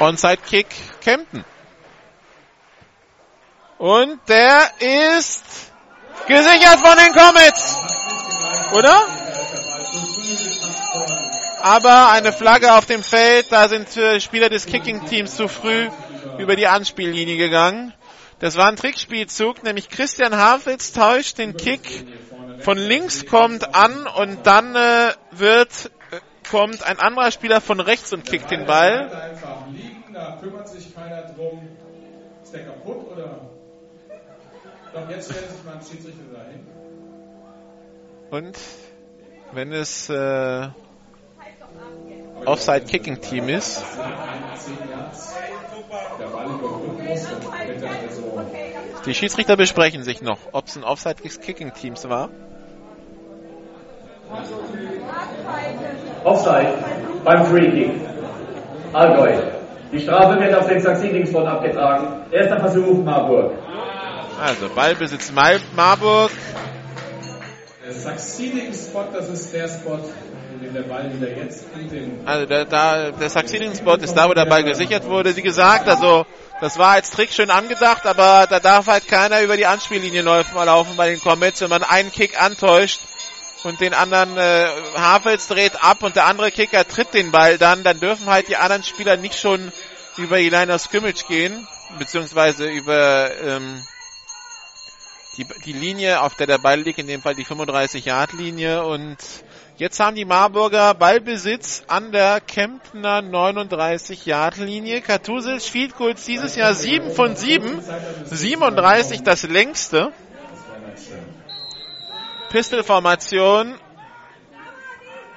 Onside 0.00 0.38
Kick 0.38 0.66
Kempten. 1.00 1.44
Und 3.78 4.18
der 4.28 4.70
ist 4.80 5.44
gesichert 6.26 6.80
von 6.80 6.96
den 6.96 7.12
Comets. 7.12 7.76
Oder? 8.72 9.06
Aber 11.62 12.10
eine 12.10 12.32
Flagge 12.32 12.74
auf 12.74 12.86
dem 12.86 13.02
Feld, 13.02 13.46
da 13.50 13.68
sind 13.68 13.88
Spieler 14.20 14.48
des 14.48 14.66
Kicking-Teams 14.66 15.36
zu 15.36 15.48
früh 15.48 15.88
über 16.38 16.56
die 16.56 16.66
Anspiellinie 16.66 17.36
gegangen. 17.36 17.94
Das 18.40 18.56
war 18.56 18.66
ein 18.68 18.76
Trickspielzug, 18.76 19.62
nämlich 19.62 19.88
Christian 19.88 20.36
Havels 20.36 20.92
täuscht 20.92 21.38
den 21.38 21.56
Kick 21.56 22.06
von 22.60 22.78
links 22.78 23.26
kommt 23.26 23.74
an 23.74 24.06
und 24.06 24.46
dann 24.46 24.74
äh, 24.74 25.12
wird 25.30 25.90
kommt 26.54 26.84
ein 26.84 27.00
anderer 27.00 27.32
Spieler 27.32 27.60
von 27.60 27.80
rechts 27.80 28.12
und 28.12 28.24
kickt 28.24 28.48
den 28.52 28.64
Ball. 28.64 29.10
Liegen, 29.72 30.14
da 30.14 30.38
kümmert 30.40 30.68
sich 30.68 30.94
keiner 30.94 31.22
drum. 31.22 31.68
Ist 32.44 32.54
der 32.54 32.66
kaputt 32.66 33.10
oder? 33.10 33.40
Doch, 34.92 35.10
jetzt 35.10 35.32
stellt 35.32 35.50
sich 35.50 35.64
mal 35.64 35.74
ein 35.74 35.80
Schiedsrichter 35.80 36.22
dahin. 36.32 36.64
Und 38.30 38.56
wenn 39.50 39.72
es 39.72 40.08
äh, 40.08 40.68
Offside 42.44 42.82
Kicking 42.82 43.20
Team 43.20 43.48
ist, 43.48 43.82
die 49.06 49.14
Schiedsrichter 49.14 49.56
besprechen 49.56 50.04
sich 50.04 50.22
noch, 50.22 50.38
ob 50.52 50.66
es 50.66 50.76
ein 50.76 50.84
Offside 50.84 51.16
Kicking 51.16 51.74
Teams 51.74 52.08
war. 52.08 52.30
Offside 56.24 56.74
beim 57.24 57.46
Free 57.46 57.70
Kick. 57.70 57.90
Allgäu. 58.92 59.54
Die 59.92 60.00
Strafe 60.00 60.40
wird 60.40 60.54
auf 60.54 60.66
den 60.66 60.80
Sachsen-Dingsbot 60.80 61.46
abgetragen. 61.46 62.24
Erster 62.30 62.60
Versuch, 62.60 63.04
Marburg. 63.04 63.52
Also 64.42 64.68
Ballbesitz 64.74 65.32
Marburg. 65.32 66.30
der 67.84 67.92
Succeeding-Spot, 67.92 69.04
das 69.12 69.28
ist 69.28 69.52
der 69.52 69.68
Spot, 69.68 70.00
in 70.52 70.60
dem 70.60 70.74
der 70.74 70.82
Ball 70.82 71.12
wieder 71.14 71.30
jetzt 71.36 71.66
in 71.78 71.88
den 71.88 72.26
Also 72.26 72.46
der, 72.46 72.64
da, 72.64 73.10
der 73.10 73.30
Succeeding 73.30 73.74
Spot 73.74 73.94
ist 73.94 74.14
da, 74.14 74.28
wo 74.28 74.34
der 74.34 74.46
Ball 74.46 74.64
gesichert 74.64 75.04
wurde. 75.06 75.36
Wie 75.36 75.42
gesagt, 75.42 75.88
also 75.88 76.26
das 76.60 76.78
war 76.78 76.90
als 76.90 77.10
Trick 77.10 77.30
schön 77.30 77.50
angedacht, 77.50 78.06
aber 78.06 78.46
da 78.48 78.58
darf 78.58 78.86
halt 78.86 79.06
keiner 79.06 79.42
über 79.42 79.56
die 79.56 79.66
Anspiellinie 79.66 80.22
laufen, 80.22 80.56
laufen 80.56 80.96
bei 80.96 81.10
den 81.10 81.20
Comets, 81.20 81.60
wenn 81.60 81.70
man 81.70 81.82
einen 81.82 82.10
Kick 82.10 82.40
antäuscht 82.42 83.00
und 83.64 83.80
den 83.80 83.94
anderen 83.94 84.36
äh, 84.36 84.68
Havels 84.96 85.48
dreht 85.48 85.82
ab 85.82 86.02
und 86.02 86.16
der 86.16 86.26
andere 86.26 86.50
Kicker 86.50 86.86
tritt 86.86 87.14
den 87.14 87.30
Ball 87.30 87.58
dann, 87.58 87.82
dann 87.82 87.98
dürfen 88.00 88.26
halt 88.26 88.48
die 88.48 88.56
anderen 88.56 88.82
Spieler 88.82 89.16
nicht 89.16 89.38
schon 89.38 89.72
über 90.16 90.38
die 90.38 90.50
Line 90.50 90.76
gehen, 91.28 91.66
beziehungsweise 91.98 92.68
über 92.68 93.30
ähm, 93.42 93.82
die, 95.36 95.46
die 95.64 95.72
Linie, 95.72 96.20
auf 96.20 96.36
der 96.36 96.46
der 96.46 96.58
Ball 96.58 96.80
liegt, 96.80 96.98
in 96.98 97.06
dem 97.06 97.22
Fall 97.22 97.34
die 97.34 97.44
35-Yard-Linie 97.44 98.84
und 98.84 99.16
jetzt 99.76 99.98
haben 99.98 100.14
die 100.14 100.24
Marburger 100.24 100.94
Ballbesitz 100.94 101.82
an 101.88 102.12
der 102.12 102.40
Kemptner 102.40 103.18
39-Yard-Linie. 103.20 105.00
Kartusic 105.00 105.62
Field 105.62 105.96
Goals 105.96 106.24
dieses 106.24 106.54
Jahr 106.54 106.74
7 106.74 107.10
von 107.10 107.34
7, 107.34 107.82
37 108.26 109.22
das 109.22 109.42
längste. 109.42 110.12
Pistol-Formation. 112.54 113.74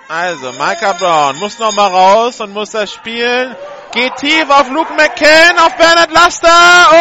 Also, 0.07 0.51
Micah 0.51 0.93
Brown 0.93 1.39
muss 1.39 1.57
nochmal 1.57 1.89
raus 1.89 2.39
und 2.41 2.53
muss 2.53 2.69
das 2.69 2.93
spielen. 2.93 3.55
Geht 3.91 4.15
tief 4.17 4.47
auf 4.51 4.69
Luke 4.69 4.93
McCann, 4.93 5.57
auf 5.57 5.75
Bernhard 5.77 6.11
Laster 6.11 6.47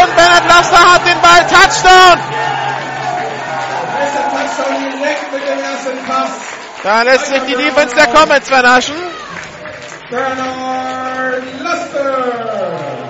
und 0.01 0.17
Bernhard 0.17 0.49
Laster 0.49 0.95
hat 0.95 1.07
den 1.07 1.21
Ball. 1.21 1.47
Touchdown! 1.47 2.19
Da 6.83 7.03
lässt 7.03 7.27
sich 7.27 7.43
die 7.43 7.55
Defense 7.55 7.95
der 7.95 8.07
Comets 8.07 8.49
vernaschen. 8.49 8.97
Bernard 10.09 11.43
Luster. 11.61 13.09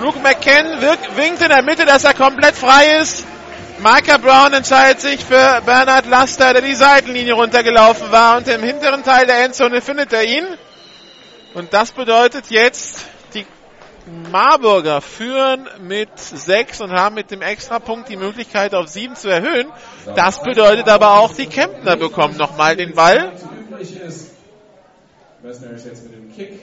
Luke 0.00 0.20
McCann 0.20 0.80
winkt 1.16 1.42
in 1.42 1.48
der 1.48 1.62
Mitte, 1.62 1.84
dass 1.84 2.04
er 2.04 2.14
komplett 2.14 2.54
frei 2.54 3.00
ist. 3.00 3.26
Micah 3.78 4.16
Brown 4.16 4.54
entscheidet 4.54 5.00
sich 5.02 5.22
für 5.22 5.60
Bernhard 5.66 6.06
Laster, 6.06 6.54
der 6.54 6.62
die 6.62 6.74
Seitenlinie 6.74 7.34
runtergelaufen 7.34 8.10
war 8.10 8.38
und 8.38 8.48
im 8.48 8.62
hinteren 8.62 9.02
Teil 9.02 9.26
der 9.26 9.44
Endzone 9.44 9.82
findet 9.82 10.12
er 10.14 10.24
ihn. 10.24 10.46
Und 11.52 11.74
das 11.74 11.92
bedeutet 11.92 12.46
jetzt, 12.48 13.04
die 13.34 13.44
Marburger 14.30 15.02
führen 15.02 15.68
mit 15.80 16.08
6 16.18 16.80
und 16.80 16.92
haben 16.92 17.16
mit 17.16 17.30
dem 17.30 17.42
Extrapunkt 17.42 18.08
die 18.08 18.16
Möglichkeit 18.16 18.74
auf 18.74 18.88
7 18.88 19.14
zu 19.14 19.28
erhöhen. 19.28 19.66
Das 20.14 20.42
bedeutet 20.42 20.88
aber 20.88 21.18
auch, 21.18 21.34
die 21.34 21.46
Kemptner 21.46 21.96
bekommen 21.96 22.36
nochmal 22.38 22.76
den 22.76 22.94
Ball. 22.94 23.32
übrig 23.68 23.94
ist. 24.00 24.32
Jetzt 25.44 25.62
mit 26.04 26.14
dem 26.14 26.34
Kick. 26.34 26.60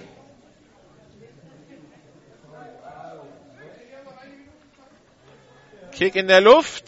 Kick 5.96 6.16
in 6.16 6.28
der 6.28 6.42
Luft. 6.42 6.84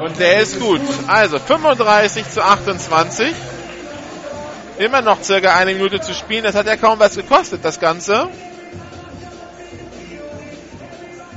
Und 0.00 0.18
der 0.18 0.40
ist 0.40 0.58
gut. 0.60 0.80
Also 1.06 1.38
35 1.38 2.30
zu 2.30 2.42
28. 2.42 3.34
Immer 4.78 5.02
noch 5.02 5.22
circa 5.22 5.54
eine 5.54 5.74
Minute 5.74 6.00
zu 6.00 6.14
spielen. 6.14 6.42
Das 6.44 6.54
hat 6.54 6.66
ja 6.66 6.76
kaum 6.76 6.98
was 6.98 7.14
gekostet, 7.14 7.64
das 7.64 7.78
Ganze. 7.78 8.28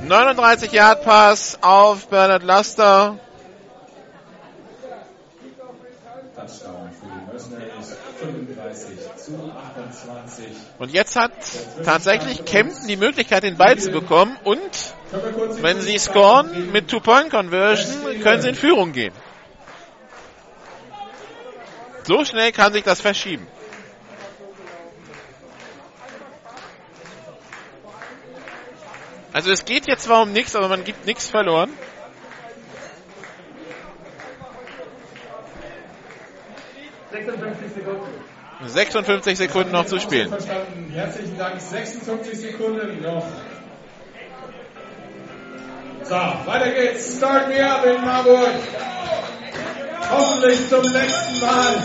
39 0.06 0.72
Yard 0.72 1.04
Pass 1.04 1.58
auf 1.60 2.08
Bernhard 2.08 2.42
Laster. 2.42 3.18
Touchdown 6.34 6.90
für 6.98 7.06
die 7.06 7.30
Mercenaries. 7.30 7.96
35 8.20 8.98
zu 9.16 9.52
28. 9.52 10.46
Und 10.78 10.92
jetzt 10.92 11.14
hat 11.14 11.32
tatsächlich 11.84 12.44
Kempten 12.44 12.88
die 12.88 12.96
Möglichkeit, 12.96 13.42
den 13.42 13.56
Ball 13.56 13.78
zu 13.78 13.90
bekommen. 13.90 14.36
Und 14.44 14.60
Wenn 15.10 15.80
sie 15.80 15.98
scoren 15.98 16.70
mit 16.72 16.88
Two-Point-Conversion, 16.88 18.20
können 18.20 18.42
sie 18.42 18.50
in 18.50 18.54
Führung 18.54 18.92
gehen. 18.92 19.14
So 22.04 22.24
schnell 22.24 22.52
kann 22.52 22.72
sich 22.72 22.84
das 22.84 23.00
verschieben. 23.00 23.46
Also 29.32 29.52
es 29.52 29.64
geht 29.64 29.86
jetzt 29.86 30.04
zwar 30.04 30.22
um 30.22 30.32
nichts, 30.32 30.56
aber 30.56 30.68
man 30.68 30.84
gibt 30.84 31.06
nichts 31.06 31.28
verloren. 31.28 31.70
Sekunden. 37.74 38.28
56 38.66 39.38
Sekunden 39.38 39.72
noch 39.72 39.86
zu 39.86 40.00
spielen. 40.00 40.34
Herzlichen 40.92 41.38
Dank. 41.38 41.60
56 41.60 42.38
Sekunden 42.38 43.02
noch. 43.02 43.26
So, 46.08 46.14
weiter 46.14 46.70
geht's. 46.70 47.18
Start 47.18 47.48
me 47.48 47.60
up 47.60 47.84
in 47.84 48.02
Marburg. 48.02 48.48
Hoffentlich 50.10 50.66
zum 50.70 50.82
letzten 50.84 51.40
Mal 51.40 51.84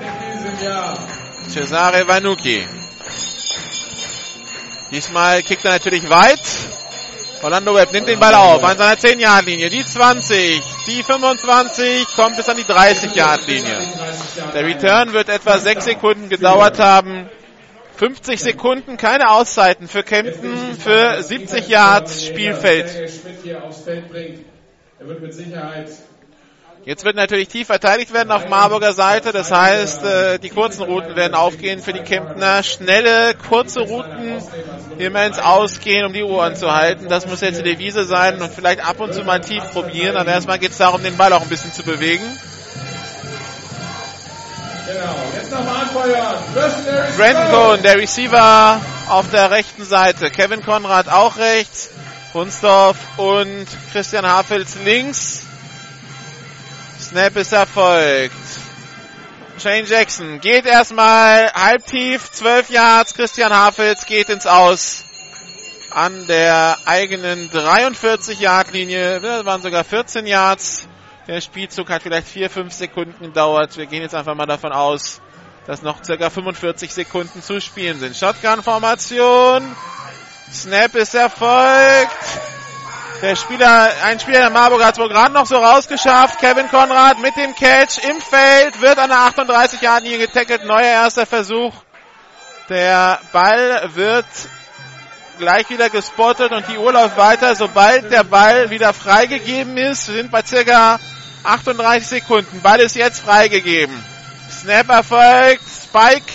in 0.00 0.38
diesem 0.38 0.64
Jahr. 0.66 0.98
Cesare 1.46 2.08
Vanucci. 2.08 2.66
Diesmal 4.90 5.42
kickt 5.42 5.66
er 5.66 5.72
natürlich 5.72 6.08
weit. 6.08 6.40
Orlando 7.42 7.74
Webb 7.74 7.92
nimmt 7.92 8.08
den 8.08 8.18
Ball 8.18 8.34
auf 8.34 8.64
an 8.64 8.78
seiner 8.78 8.96
10-Yard-Linie. 8.96 9.68
Die 9.68 9.84
20, 9.84 10.62
die 10.86 11.02
25, 11.02 12.06
kommt 12.16 12.38
bis 12.38 12.48
an 12.48 12.56
die 12.56 12.64
30-Yard-Linie. 12.64 13.76
Der 14.54 14.64
Return 14.64 15.12
wird 15.12 15.28
etwa 15.28 15.58
6 15.58 15.84
Sekunden 15.84 16.30
gedauert 16.30 16.78
haben. 16.78 17.28
50 18.00 18.40
Sekunden, 18.40 18.96
keine 18.96 19.28
Auszeiten 19.28 19.86
für 19.86 20.02
Kempten, 20.02 20.74
für 20.74 21.22
70 21.22 21.68
Yards 21.68 22.24
Spielfeld. 22.24 22.86
Jetzt 26.86 27.04
wird 27.04 27.16
natürlich 27.16 27.48
tief 27.48 27.66
verteidigt 27.66 28.14
werden 28.14 28.30
auf 28.30 28.48
Marburger 28.48 28.94
Seite. 28.94 29.32
Das 29.32 29.50
heißt, 29.50 30.02
äh, 30.02 30.38
die 30.38 30.48
kurzen 30.48 30.84
Routen 30.84 31.14
werden 31.14 31.34
aufgehen 31.34 31.82
für 31.82 31.92
die 31.92 32.00
Kemptner. 32.00 32.62
Schnelle, 32.62 33.34
kurze 33.34 33.80
Routen 33.80 34.42
immer 34.96 35.26
ins 35.26 35.38
Ausgehen, 35.38 36.06
um 36.06 36.14
die 36.14 36.22
Uhr 36.22 36.42
anzuhalten. 36.42 37.06
Das 37.10 37.26
muss 37.26 37.42
jetzt 37.42 37.58
die 37.58 37.64
Devise 37.64 38.04
sein 38.04 38.40
und 38.40 38.50
vielleicht 38.50 38.82
ab 38.82 38.98
und 39.00 39.12
zu 39.12 39.24
mal 39.24 39.42
tief 39.42 39.62
probieren. 39.72 40.16
Aber 40.16 40.30
erstmal 40.30 40.58
geht 40.58 40.70
es 40.70 40.78
darum, 40.78 41.02
den 41.02 41.18
Ball 41.18 41.34
auch 41.34 41.42
ein 41.42 41.50
bisschen 41.50 41.70
zu 41.70 41.82
bewegen. 41.82 42.24
Genau, 44.92 45.14
jetzt 45.36 45.50
nochmal 45.52 45.82
anfeuern. 45.82 46.36
Brandon! 47.16 47.50
Cohen, 47.50 47.82
der 47.82 47.96
Receiver 47.98 48.80
auf 49.08 49.30
der 49.30 49.50
rechten 49.50 49.84
Seite. 49.84 50.30
Kevin 50.30 50.64
Konrad 50.64 51.08
auch 51.08 51.36
rechts. 51.36 51.90
Hunsdorf 52.34 52.96
und 53.16 53.66
Christian 53.92 54.26
Hafels 54.26 54.76
links. 54.84 55.42
Snap 56.98 57.36
ist 57.36 57.52
erfolgt. 57.52 58.34
Shane 59.62 59.86
Jackson 59.86 60.40
geht 60.40 60.66
erstmal 60.66 61.52
halbtief, 61.52 62.30
12 62.32 62.70
Yards. 62.70 63.14
Christian 63.14 63.52
Hafels 63.52 64.06
geht 64.06 64.28
ins 64.28 64.46
Aus. 64.46 65.04
An 65.90 66.26
der 66.26 66.78
eigenen 66.84 67.50
43 67.50 68.40
Yard 68.40 68.72
Linie, 68.72 69.20
das 69.20 69.44
waren 69.44 69.62
sogar 69.62 69.84
14 69.84 70.26
Yards. 70.26 70.86
Der 71.26 71.40
Spielzug 71.40 71.90
hat 71.90 72.02
vielleicht 72.02 72.28
4, 72.28 72.50
5 72.50 72.72
Sekunden 72.72 73.24
gedauert. 73.24 73.76
Wir 73.76 73.86
gehen 73.86 74.02
jetzt 74.02 74.14
einfach 74.14 74.34
mal 74.34 74.46
davon 74.46 74.72
aus, 74.72 75.20
dass 75.66 75.82
noch 75.82 76.02
circa 76.02 76.30
45 76.30 76.92
Sekunden 76.92 77.42
zu 77.42 77.60
spielen 77.60 77.98
sind. 78.00 78.16
Shotgun-Formation. 78.16 79.76
Snap 80.52 80.94
ist 80.96 81.14
erfolgt. 81.14 82.10
Der 83.22 83.36
Spieler, 83.36 83.90
ein 84.04 84.18
Spieler 84.18 84.38
der 84.38 84.50
Marburg 84.50 84.82
hat 84.82 84.94
es 84.94 84.98
wohl 84.98 85.10
gerade 85.10 85.34
noch 85.34 85.44
so 85.44 85.58
rausgeschafft. 85.58 86.40
Kevin 86.40 86.68
Konrad 86.68 87.20
mit 87.20 87.36
dem 87.36 87.54
Catch 87.54 87.98
im 88.08 88.18
Feld, 88.20 88.80
wird 88.80 88.98
an 88.98 89.10
der 89.10 89.18
38 89.18 89.80
Yard 89.82 90.02
linie 90.04 90.26
getackelt. 90.26 90.64
Neuer 90.64 90.80
erster 90.80 91.26
Versuch. 91.26 91.74
Der 92.70 93.20
Ball 93.32 93.90
wird 93.94 94.24
gleich 95.40 95.68
wieder 95.70 95.90
gespottet 95.90 96.52
und 96.52 96.68
die 96.68 96.78
Uhr 96.78 96.92
läuft 96.92 97.16
weiter. 97.16 97.56
Sobald 97.56 98.12
der 98.12 98.22
Ball 98.22 98.70
wieder 98.70 98.92
freigegeben 98.92 99.76
ist, 99.76 100.06
wir 100.08 100.14
sind 100.14 100.30
bei 100.30 100.44
circa 100.44 101.00
38 101.42 102.06
Sekunden. 102.06 102.60
Ball 102.60 102.78
ist 102.78 102.94
jetzt 102.94 103.20
freigegeben. 103.20 103.96
Snap 104.50 104.88
erfolgt. 104.90 105.62
Spike 105.64 106.32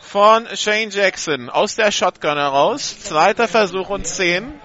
von 0.00 0.46
Shane 0.54 0.90
Jackson 0.90 1.50
aus 1.50 1.74
der 1.74 1.90
Shotgun 1.90 2.38
heraus. 2.38 2.98
Zweiter 3.00 3.48
Versuch 3.48 3.90
und 3.90 4.06
10. 4.06 4.58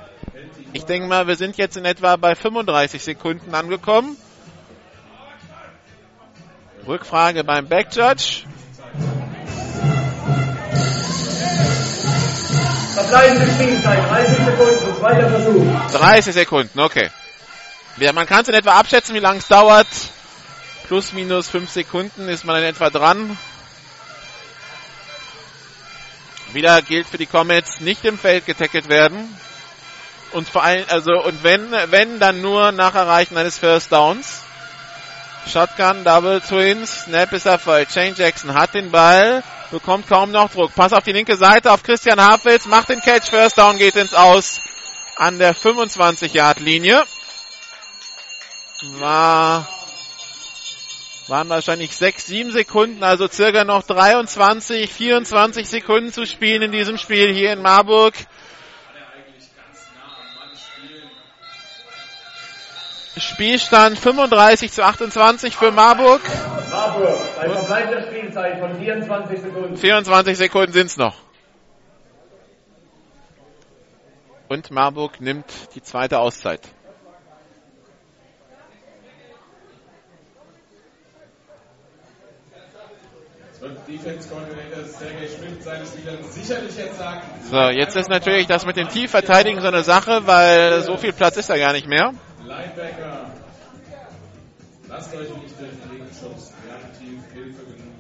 Ich 0.72 0.86
denke 0.86 1.08
mal, 1.08 1.28
wir 1.28 1.36
sind 1.36 1.58
jetzt 1.58 1.76
in 1.76 1.86
etwa 1.86 2.16
bei 2.16 2.36
35 2.36 3.04
Sekunden 3.04 3.54
angekommen. 3.54 4.16
Rückfrage 6.88 7.44
beim 7.44 7.68
Backjudge. 7.68 8.44
Verbleibende 13.04 13.54
Spielzeit, 13.54 14.10
30 14.10 14.46
Sekunden, 14.46 15.00
zweiter 15.00 15.30
Versuch. 15.30 15.92
30 15.92 16.34
Sekunden, 16.34 16.80
okay. 16.80 17.10
Ja, 17.98 18.14
man 18.14 18.26
kann 18.26 18.42
es 18.42 18.48
in 18.48 18.56
etwa 18.56 18.72
abschätzen, 18.72 19.14
wie 19.14 19.20
lange 19.20 19.40
es 19.40 19.48
dauert. 19.48 19.88
Plus, 20.88 21.14
minus 21.14 21.50
5 21.50 21.70
Sekunden 21.70 22.28
ist 22.28 22.44
man 22.44 22.58
in 22.58 22.64
etwa 22.64 22.90
dran. 22.90 23.38
Wieder 26.54 26.82
gilt 26.82 27.08
für 27.08 27.18
die 27.18 27.26
Comets, 27.26 27.80
nicht 27.82 28.06
im 28.06 28.18
Feld 28.18 28.46
getackelt 28.46 28.90
werden. 28.90 29.38
Und 30.32 30.50
vor 30.50 30.64
allem, 30.64 30.86
also, 30.90 31.12
und 31.24 31.44
wenn, 31.44 31.72
wenn, 31.72 32.20
dann 32.20 32.42
nur 32.42 32.72
nach 32.72 32.96
Erreichen 32.96 33.38
eines 33.38 33.60
First 33.60 33.92
Downs. 33.92 34.42
Shotgun, 35.52 36.04
Double 36.04 36.42
Twins, 36.42 37.04
Snap 37.04 37.34
ist 37.34 37.46
erfolgt. 37.46 37.92
Shane 37.92 38.16
Jackson 38.16 38.54
hat 38.54 38.74
den 38.74 38.92
Ball, 38.92 39.44
bekommt 39.74 40.08
kaum 40.08 40.32
noch 40.32 40.52
Druck. 40.52 40.74
Pass 40.76 40.94
auf 40.94 41.04
die 41.04 41.12
linke 41.12 41.36
Seite 41.36 41.72
auf 41.72 41.84
Christian 41.84 42.22
Hafels, 42.22 42.68
macht 42.68 42.90
den 42.90 43.02
Catch, 43.02 43.30
First 43.30 43.58
Down 43.58 43.78
geht 43.78 43.96
ins 43.96 44.14
Aus 44.14 44.62
an 45.18 45.40
der 45.40 45.54
25 45.54 46.34
Yard 46.34 46.60
Linie. 46.60 47.04
War, 49.00 49.68
waren 51.28 51.50
wahrscheinlich 51.50 51.96
6, 51.96 52.28
7 52.28 52.52
Sekunden, 52.52 53.04
also 53.04 53.28
circa 53.28 53.64
noch 53.64 53.84
23, 53.84 54.92
24 54.92 55.68
Sekunden 55.68 56.14
zu 56.14 56.26
spielen 56.26 56.62
in 56.62 56.72
diesem 56.72 56.98
Spiel 56.98 57.34
hier 57.34 57.52
in 57.54 57.62
Marburg. 57.62 58.14
Spielstand 63.18 64.00
35 64.00 64.72
zu 64.72 64.84
28 64.84 65.56
für 65.56 65.72
Marburg. 65.72 66.22
Marburg, 66.72 67.20
bei 67.36 67.50
verbleibender 67.50 68.08
Spielzeit 68.08 68.60
von 68.60 68.76
24 68.80 69.42
Sekunden. 69.42 69.78
24 69.78 70.38
Sekunden 70.38 70.74
sind's 70.74 70.98
noch. 70.98 71.16
Und 74.50 74.72
Marburg 74.72 75.22
nimmt 75.22 75.46
die 75.76 75.82
zweite 75.82 76.20
Auszeit. 76.20 76.62
So, 87.50 87.70
jetzt 87.70 87.96
ist 87.96 88.10
natürlich 88.10 88.48
das 88.48 88.66
mit 88.66 88.76
dem 88.76 88.90
Tiefverteidigen 88.90 89.62
so 89.62 89.68
eine 89.68 89.84
Sache, 89.84 90.28
weil 90.28 90.82
so 90.82 90.98
viel 90.98 91.14
Platz 91.14 91.38
ist 91.38 91.50
da 91.50 91.58
gar 91.58 91.72
nicht 91.74 91.88
mehr. 91.88 92.14
Linebacker, 92.46 93.32
lasst 94.90 95.16
euch 95.16 95.30
nicht 95.38 95.60
durch 95.60 95.72
den 95.72 95.92
Gegenschubs, 95.92 96.54
relativ 96.68 97.32
Hilfe 97.34 97.64
genug. 97.66 97.94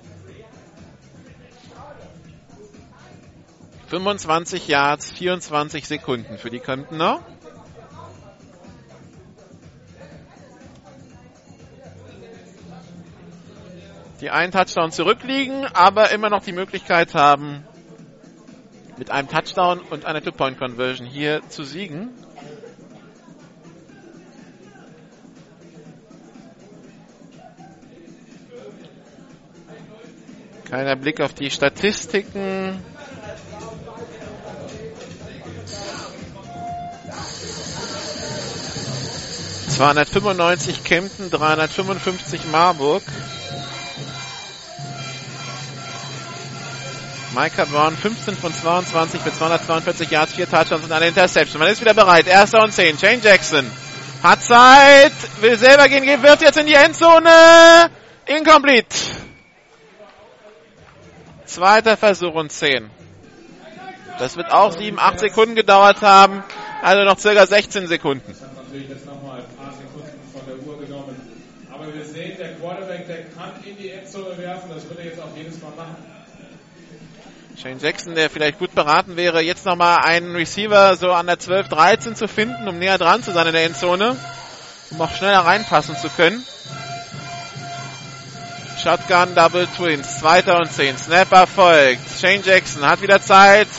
25 3.88 4.68
Yards, 4.68 5.12
24 5.12 5.88
Sekunden 5.88 6.38
für 6.38 6.50
die 6.50 6.60
Kemptener. 6.60 7.20
Die 14.20 14.30
einen 14.30 14.52
Touchdown 14.52 14.92
zurückliegen, 14.92 15.66
aber 15.66 16.12
immer 16.12 16.30
noch 16.30 16.44
die 16.44 16.54
Möglichkeit 16.54 17.14
haben, 17.14 17.66
mit 18.98 19.12
einem 19.12 19.28
Touchdown 19.28 19.80
und 19.80 20.06
einer 20.06 20.22
Two-Point-Conversion 20.22 21.08
hier 21.08 21.48
zu 21.50 21.64
siegen. 21.64 22.10
Kleiner 30.74 30.96
Blick 30.96 31.22
auf 31.22 31.36
die 31.36 31.52
Statistiken. 31.52 32.84
...295 39.78 40.84
Kempten, 40.84 41.30
355 41.30 42.48
Marburg. 42.52 43.04
Micah 47.36 47.66
Brown 47.66 47.96
15 47.96 48.36
von 48.36 48.52
22 48.52 49.22
für 49.22 49.32
242 49.32 50.10
Yards, 50.10 50.34
4 50.34 50.50
Touchdowns 50.50 50.86
und 50.86 50.92
eine 50.92 51.10
Interception. 51.10 51.60
Man 51.60 51.72
ist 51.72 51.82
wieder 51.82 51.94
bereit. 51.94 52.26
Erster 52.26 52.64
und 52.64 52.74
10. 52.74 52.98
Shane 52.98 53.22
Jackson 53.22 53.70
hat 54.24 54.42
Zeit, 54.42 55.14
will 55.40 55.56
selber 55.56 55.88
gehen, 55.88 56.24
wirft 56.24 56.42
jetzt 56.42 56.58
in 56.58 56.66
die 56.66 56.74
Endzone. 56.74 57.30
Incomplete. 58.26 58.96
Zweiter 61.54 61.98
Versuch 61.98 62.34
und 62.34 62.52
10. 62.52 62.90
Das 64.18 64.38
wird 64.38 64.52
auch 64.52 64.76
7, 64.76 64.98
8 64.98 65.20
Sekunden 65.20 65.54
gedauert 65.54 66.02
haben. 66.02 66.44
Also 66.82 67.04
noch 67.04 67.20
circa 67.20 67.46
16 67.46 67.86
Sekunden. 67.86 68.36
Aber 71.72 71.94
wir 71.94 72.06
sehen, 72.06 72.38
der 72.40 72.56
Quarterback, 72.56 73.06
der 73.06 73.24
kann 73.26 73.52
in 73.64 73.78
die 73.78 73.92
Endzone 73.92 74.36
werfen. 74.40 74.72
Das 74.74 74.90
wird 74.90 74.98
er 74.98 75.06
jetzt 75.06 75.22
auch 75.22 75.38
jedes 75.38 75.62
Mal 75.62 75.70
machen. 75.78 75.96
Shane 77.62 77.78
Jackson, 77.78 78.16
der 78.16 78.32
vielleicht 78.32 78.58
gut 78.58 78.74
beraten 78.74 79.16
wäre, 79.16 79.42
jetzt 79.42 79.64
nochmal 79.68 80.00
einen 80.04 80.36
Receiver 80.36 80.96
so 80.96 81.12
an 81.12 81.28
der 81.28 81.38
12, 81.38 81.68
13 81.70 82.16
zu 82.16 82.28
finden, 82.28 82.68
um 82.68 82.80
näher 82.80 82.98
dran 82.98 83.22
zu 83.22 83.32
sein 83.32 83.46
in 83.46 83.54
der 83.54 83.66
Endzone, 83.66 84.18
um 84.90 85.02
auch 85.02 85.16
schneller 85.16 85.46
reinpassen 85.46 85.96
zu 85.98 86.10
können. 86.10 86.44
Shotgun 88.84 89.34
Double 89.34 89.66
Twins. 89.68 90.20
Zweiter 90.20 90.58
und 90.58 90.70
zehn. 90.70 90.98
Snapper 90.98 91.48
folgt. 91.48 92.02
Shane 92.20 92.42
Jackson 92.44 92.86
hat 92.86 93.02
wieder 93.02 93.22
Zeit. 93.22 93.70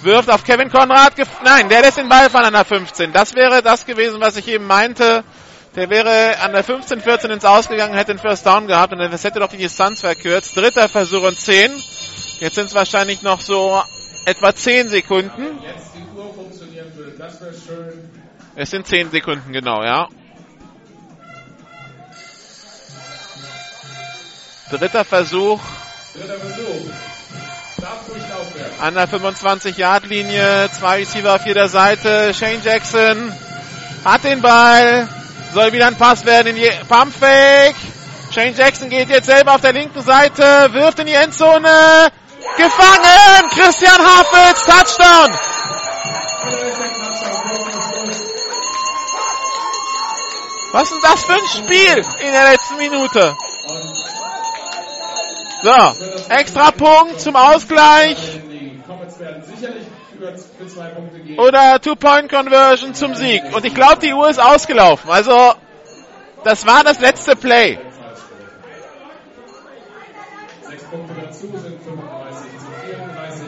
Wirft 0.00 0.30
auf 0.30 0.44
Kevin 0.44 0.70
Konrad. 0.70 1.12
Nein, 1.44 1.68
der 1.68 1.82
lässt 1.82 1.98
den 1.98 2.08
Ball 2.08 2.30
fallen 2.30 2.46
an 2.46 2.52
der 2.54 2.64
15. 2.64 3.12
Das 3.12 3.34
wäre 3.34 3.62
das 3.62 3.84
gewesen, 3.84 4.18
was 4.18 4.38
ich 4.38 4.48
eben 4.48 4.66
meinte. 4.66 5.24
Der 5.74 5.90
wäre 5.90 6.38
an 6.40 6.52
der 6.52 6.64
15, 6.64 7.02
14 7.02 7.30
ins 7.32 7.44
Ausgegangen, 7.44 7.92
hätte 7.92 8.14
den 8.14 8.18
First 8.18 8.46
Down 8.46 8.66
gehabt 8.66 8.94
und 8.94 8.98
das 8.98 9.24
hätte 9.24 9.40
doch 9.40 9.50
die 9.50 9.58
Distanz 9.58 10.00
verkürzt. 10.00 10.56
Dritter 10.56 10.88
Versuch 10.88 11.24
und 11.24 11.38
10. 11.38 11.70
Jetzt 12.40 12.54
sind 12.54 12.66
es 12.66 12.74
wahrscheinlich 12.74 13.20
noch 13.20 13.40
so 13.40 13.82
etwa 14.24 14.54
10 14.54 14.88
Sekunden. 14.88 15.58
Es 18.54 18.70
sind 18.70 18.86
10 18.86 19.10
Sekunden, 19.10 19.52
genau, 19.52 19.84
ja. 19.84 20.08
Dritter 24.70 25.04
Versuch. 25.04 25.60
Dritter 26.14 26.38
Versuch. 26.38 26.90
An 28.80 28.94
der 28.94 29.08
25-Yard-Linie. 29.08 30.68
Zwei 30.76 30.96
Receiver 30.96 31.34
auf 31.34 31.46
jeder 31.46 31.68
Seite. 31.68 32.34
Shane 32.34 32.60
Jackson 32.64 33.32
hat 34.04 34.24
den 34.24 34.42
Ball. 34.42 35.08
Soll 35.54 35.72
wieder 35.72 35.86
ein 35.86 35.96
Pass 35.96 36.26
werden 36.26 36.48
in 36.48 36.56
die 36.56 36.70
Pumpfake. 36.88 37.76
Shane 38.32 38.54
Jackson 38.56 38.90
geht 38.90 39.08
jetzt 39.08 39.26
selber 39.26 39.54
auf 39.54 39.60
der 39.60 39.72
linken 39.72 40.02
Seite. 40.02 40.42
Wirft 40.72 40.98
in 40.98 41.06
die 41.06 41.14
Endzone. 41.14 42.10
Gefangen! 42.56 43.50
Christian 43.50 43.98
Hafels, 43.98 44.64
Touchdown! 44.64 45.38
Was 50.72 50.90
ist 50.90 50.92
denn 50.92 51.10
das 51.10 51.24
für 51.24 51.32
ein 51.34 51.46
Spiel 51.48 52.26
in 52.26 52.32
der 52.32 52.50
letzten 52.50 52.76
Minute? 52.76 53.36
So, 55.66 55.72
extra 56.28 56.70
Punkt 56.70 57.20
zum 57.20 57.34
Ausgleich. 57.34 58.16
Oder 61.38 61.80
Two-Point-Conversion 61.80 62.94
zum 62.94 63.16
Sieg. 63.16 63.42
Und 63.52 63.64
ich 63.64 63.74
glaube, 63.74 63.98
die 64.00 64.14
Uhr 64.14 64.30
ist 64.30 64.40
ausgelaufen. 64.40 65.10
Also 65.10 65.54
Das 66.44 66.64
war 66.64 66.84
das 66.84 67.00
letzte 67.00 67.34
Play. 67.34 67.80
Punkte 70.88 71.14
dazu 71.20 71.48
sind 71.58 71.82
35 71.82 72.50
zu 72.52 72.70
34. 72.86 73.42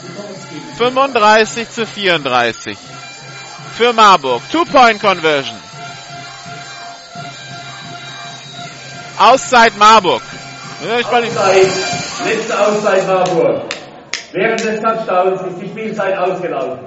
Sie 0.00 0.12
kommen 0.14 0.34
ins 0.34 0.48
Gegenspiel. 0.48 0.76
35 0.76 1.70
zu 1.70 1.86
34. 1.86 2.78
Für 3.76 3.92
Marburg. 3.92 4.42
Two-Point-Conversion. 4.50 5.56
Auszeit 9.18 9.76
Marburg. 9.78 10.22
Ja, 10.84 10.98
ich 10.98 11.10
meine, 11.12 11.26
Auszeit, 11.28 11.68
letzte 12.26 12.58
Auszeit 12.58 13.06
Marburg. 13.06 13.62
Während 14.32 14.64
des 14.64 14.80
Touchdowns 14.80 15.42
ist 15.42 15.60
die 15.60 15.68
Spielzeit 15.68 16.18
ausgelaufen. 16.18 16.80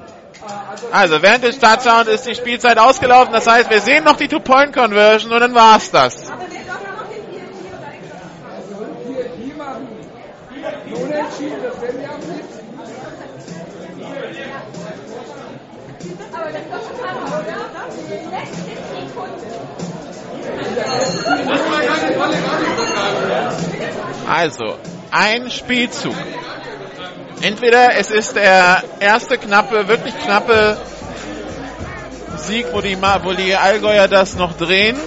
Also 0.91 1.21
während 1.21 1.43
des 1.45 1.59
Touchdowns 1.59 2.07
ist 2.07 2.27
die 2.27 2.35
Spielzeit 2.35 2.77
ausgelaufen. 2.77 3.31
Das 3.31 3.47
heißt, 3.47 3.69
wir 3.69 3.79
sehen 3.79 4.03
noch 4.03 4.17
die 4.17 4.27
Two-Point-Conversion 4.27 5.31
und 5.31 5.39
dann 5.39 5.55
war's 5.55 5.91
das. 5.91 6.23
Unentschieden, 10.95 11.61
das 11.63 11.81
werden 11.81 12.01
wir 12.01 12.09
auch 12.09 12.17
nicht. 12.17 12.55
Aber 16.33 16.51
das 16.51 16.61
ist 16.61 16.71
doch 16.71 16.83
schon 16.83 16.99
Hammer, 17.07 17.27
oder? 17.39 17.57
Letzte 18.31 18.57
Sekunde. 18.57 19.94
Also, 24.27 24.77
ein 25.11 25.49
Spielzug. 25.49 26.15
Entweder 27.41 27.97
es 27.97 28.11
ist 28.11 28.35
der 28.35 28.83
erste 28.99 29.37
knappe, 29.37 29.87
wirklich 29.87 30.17
knappe 30.17 30.77
Sieg, 32.37 32.67
wo 32.73 32.81
die, 32.81 32.97
wo 33.01 33.33
die 33.33 33.55
Allgäuer 33.55 34.07
das 34.07 34.35
noch 34.35 34.53
drehen. 34.57 34.97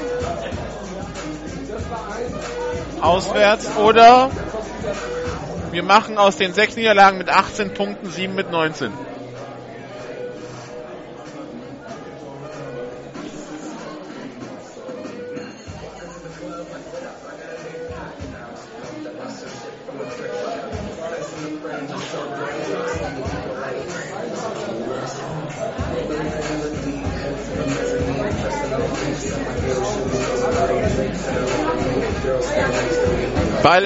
Auswärts. 3.01 3.77
Oder 3.77 4.31
wir 5.71 5.83
machen 5.83 6.19
aus 6.19 6.37
den 6.37 6.55
sechs 6.55 6.77
Niederlagen 6.77 7.19
mit 7.19 7.29
18 7.29 7.75
Punkten 7.75 8.11
sieben 8.11 8.35
mit 8.35 8.51
19. 8.51 8.93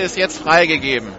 ist 0.02 0.16
jetzt 0.16 0.42
freigegeben. 0.42 1.12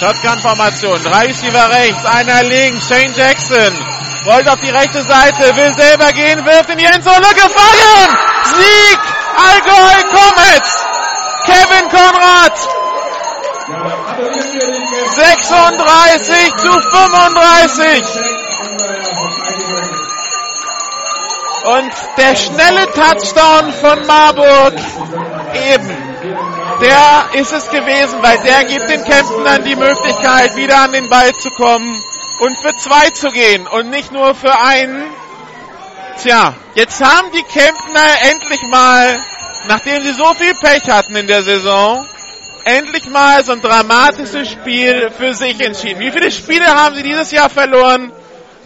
Shotgun-Formation. 0.00 1.02
Drei 1.02 1.26
Receiver 1.26 1.70
rechts, 1.70 2.04
einer 2.04 2.42
links. 2.42 2.88
Shane 2.88 3.14
Jackson 3.14 3.72
rollt 4.26 4.48
auf 4.48 4.60
die 4.60 4.70
rechte 4.70 5.02
Seite, 5.02 5.56
will 5.56 5.72
selber 5.74 6.12
gehen, 6.12 6.44
wirft 6.44 6.70
in 6.70 6.78
die 6.78 6.84
Endzone 6.84 7.28
gefangen. 7.34 8.18
Sieg! 8.56 8.98
Allgäu 9.36 10.02
Comets! 10.10 10.84
Kevin 11.46 11.88
Konrad! 11.88 12.53
36 15.14 16.56
zu 16.56 16.72
35. 16.72 18.04
Und 21.64 21.92
der 22.18 22.36
schnelle 22.36 22.86
Touchdown 22.92 23.72
von 23.72 24.06
Marburg 24.06 24.74
eben. 25.72 25.96
Der 26.80 27.40
ist 27.40 27.52
es 27.52 27.70
gewesen, 27.70 28.22
weil 28.22 28.38
der 28.38 28.64
gibt 28.64 28.90
den 28.90 29.04
Kemptnern 29.04 29.64
die 29.64 29.76
Möglichkeit, 29.76 30.56
wieder 30.56 30.80
an 30.80 30.92
den 30.92 31.08
Ball 31.08 31.32
zu 31.34 31.50
kommen 31.50 32.02
und 32.40 32.58
für 32.58 32.76
zwei 32.76 33.10
zu 33.10 33.28
gehen 33.28 33.66
und 33.66 33.90
nicht 33.90 34.12
nur 34.12 34.34
für 34.34 34.58
einen. 34.58 35.04
Tja, 36.22 36.54
jetzt 36.74 37.02
haben 37.02 37.30
die 37.32 37.42
Kemptner 37.42 38.30
endlich 38.30 38.62
mal, 38.68 39.18
nachdem 39.68 40.02
sie 40.02 40.12
so 40.12 40.34
viel 40.34 40.54
Pech 40.54 40.90
hatten 40.90 41.16
in 41.16 41.26
der 41.26 41.42
Saison, 41.42 42.06
endlich 42.64 43.08
mal 43.10 43.44
so 43.44 43.52
ein 43.52 43.60
dramatisches 43.60 44.50
Spiel 44.50 45.10
für 45.16 45.34
sich 45.34 45.60
entschieden. 45.60 46.00
Wie 46.00 46.10
viele 46.10 46.30
Spiele 46.30 46.66
haben 46.66 46.94
sie 46.94 47.02
dieses 47.02 47.30
Jahr 47.30 47.50
verloren? 47.50 48.12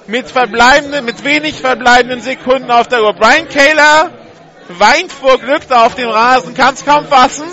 Mit 0.06 0.30
verbleibenden, 0.30 1.04
mit 1.04 1.22
wenig 1.22 1.60
verbleibenden 1.60 2.22
Sekunden 2.22 2.70
auf 2.70 2.88
der 2.88 3.02
Uhr. 3.02 3.12
Brian 3.12 3.46
Kaler 3.48 4.10
weint 4.68 5.12
vor 5.12 5.38
Glück 5.38 5.68
da 5.68 5.84
auf 5.84 5.94
dem 5.96 6.08
Rasen, 6.08 6.54
kann 6.54 6.74
es 6.74 6.84
kaum 6.84 7.06
fassen. 7.06 7.44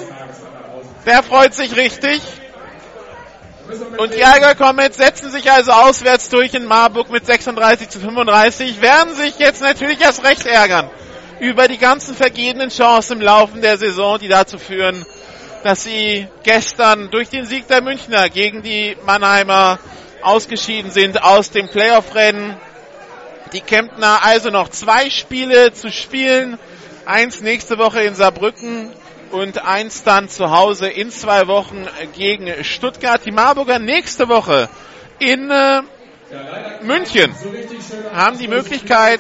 Der 1.06 1.22
freut 1.22 1.54
sich 1.54 1.76
richtig. 1.76 2.22
Und 3.98 4.14
die 4.14 4.24
Allgäu 4.24 4.56
Comets 4.56 4.98
setzen 4.98 5.32
sich 5.32 5.52
also 5.52 5.72
auswärts 5.72 6.30
durch 6.30 6.54
in 6.54 6.66
Marburg 6.66 7.10
mit 7.10 7.26
36 7.26 7.90
zu 7.90 8.00
35, 8.00 8.80
werden 8.80 9.16
sich 9.16 9.38
jetzt 9.40 9.62
natürlich 9.62 10.00
erst 10.02 10.24
recht 10.24 10.46
ärgern 10.46 10.90
über 11.40 11.68
die 11.68 11.78
ganzen 11.78 12.16
vergebenen 12.16 12.70
Chancen 12.70 13.14
im 13.14 13.22
Laufe 13.22 13.60
der 13.60 13.78
Saison, 13.78 14.20
die 14.20 14.28
dazu 14.28 14.58
führen, 14.58 15.06
dass 15.66 15.84
sie 15.84 16.28
gestern 16.44 17.10
durch 17.10 17.30
den 17.30 17.48
Sieg 17.48 17.68
der 17.68 17.82
Münchner 17.82 18.30
gegen 18.30 18.62
die 18.62 18.96
Mannheimer 19.04 19.80
ausgeschieden 20.22 20.92
sind 20.92 21.24
aus 21.24 21.50
dem 21.50 21.68
Playoff-Rennen. 21.68 22.56
Die 23.52 23.62
Kemptner 23.62 24.20
also 24.24 24.52
noch 24.52 24.70
zwei 24.70 25.10
Spiele 25.10 25.74
zu 25.74 25.92
spielen. 25.92 26.60
Eins 27.08 27.42
nächste 27.42 27.80
Woche 27.80 28.02
in 28.02 28.14
Saarbrücken 28.14 28.92
und 29.32 29.66
eins 29.66 30.04
dann 30.04 30.30
zu 30.30 30.52
Hause 30.52 30.88
in 30.88 31.10
zwei 31.10 31.48
Wochen 31.48 31.88
gegen 32.16 32.64
Stuttgart. 32.64 33.26
Die 33.26 33.32
Marburger 33.32 33.80
nächste 33.80 34.30
Woche 34.30 34.70
in 35.18 35.50
äh, 35.50 35.82
München 36.82 37.36
haben 38.14 38.38
die 38.38 38.48
Möglichkeit, 38.48 39.20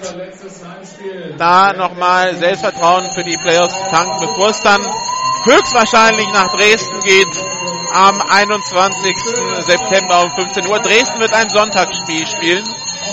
da 1.37 1.73
nochmal 1.73 2.35
Selbstvertrauen 2.35 3.05
für 3.11 3.23
die 3.23 3.37
Playoffs 3.37 3.73
zu 3.73 3.89
tanken, 3.91 4.19
bevor 4.21 4.49
es 4.49 4.61
dann 4.61 4.81
höchstwahrscheinlich 5.43 6.27
nach 6.33 6.51
Dresden 6.55 6.99
geht 7.01 7.27
am 7.93 8.21
21. 8.21 9.15
September 9.59 10.23
um 10.23 10.31
15 10.31 10.67
Uhr. 10.67 10.79
Dresden 10.79 11.19
wird 11.19 11.33
ein 11.33 11.49
Sonntagsspiel 11.49 12.25
spielen 12.25 12.63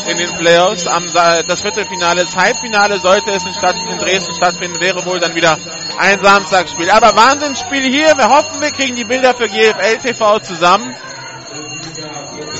in 0.08 0.16
den 0.16 0.32
Playoffs. 0.36 0.86
Am, 0.86 1.04
das 1.12 1.60
Viertelfinale, 1.60 2.24
das 2.24 2.36
Halbfinale 2.36 2.98
sollte 2.98 3.30
es 3.32 3.44
in, 3.44 3.52
Stadt, 3.52 3.76
in 3.90 3.98
Dresden 3.98 4.34
stattfinden, 4.34 4.80
wäre 4.80 5.04
wohl 5.04 5.20
dann 5.20 5.34
wieder 5.34 5.58
ein 5.98 6.18
Samstagsspiel. 6.18 6.90
Aber 6.90 7.14
Wahnsinnsspiel 7.14 7.82
hier. 7.82 8.16
Wir 8.16 8.30
hoffen, 8.30 8.60
wir 8.60 8.70
kriegen 8.70 8.96
die 8.96 9.04
Bilder 9.04 9.34
für 9.34 9.48
GFL 9.48 9.98
TV 9.98 10.38
zusammen. 10.40 10.96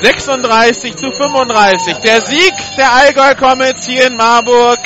36 0.03 0.97
zu 0.97 1.11
35. 1.11 1.95
Der 1.99 2.21
Sieg 2.21 2.53
der 2.77 2.91
Allgäu 2.91 3.35
Comets 3.35 3.85
hier 3.85 4.07
in 4.07 4.17
Marburg. 4.17 4.79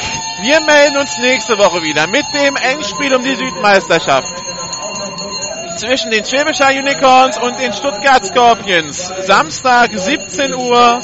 Wir 0.44 0.62
melden 0.62 0.98
uns 0.98 1.18
nächste 1.18 1.58
Woche 1.58 1.82
wieder 1.82 2.06
mit 2.06 2.26
dem 2.36 2.56
Endspiel 2.56 3.16
um 3.16 3.24
die 3.24 3.34
Südmeisterschaft 3.34 4.32
zwischen 5.78 6.12
den 6.12 6.24
Schwäbischer 6.24 6.70
Unicorns 6.70 7.40
und 7.40 7.60
den 7.60 7.74
Stuttgart 7.74 8.24
Scorpions. 8.26 9.12
Samstag 9.26 9.90
17 9.92 10.54
Uhr 10.54 11.02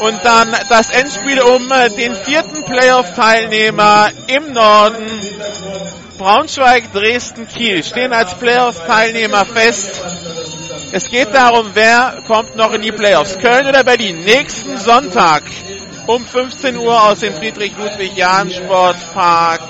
und 0.00 0.24
dann 0.24 0.48
das 0.70 0.90
Endspiel 0.90 1.42
um 1.42 1.68
den 1.98 2.14
vierten 2.14 2.64
Playoff-Teilnehmer 2.64 4.10
im 4.26 4.54
Norden. 4.54 5.06
Braunschweig, 6.16 6.92
Dresden, 6.94 7.46
Kiel 7.46 7.84
stehen 7.84 8.14
als 8.14 8.34
Playoff-Teilnehmer 8.36 9.44
fest. 9.44 10.02
Es 10.96 11.10
geht 11.10 11.34
darum, 11.34 11.70
wer 11.74 12.22
kommt 12.24 12.54
noch 12.54 12.72
in 12.72 12.80
die 12.80 12.92
Playoffs. 12.92 13.36
Köln 13.40 13.66
oder 13.66 13.82
Berlin. 13.82 14.24
Nächsten 14.24 14.78
Sonntag 14.78 15.42
um 16.06 16.24
15 16.24 16.76
Uhr 16.76 17.02
aus 17.02 17.18
dem 17.18 17.34
Friedrich-Ludwig-Jahn-Sportpark. 17.34 19.60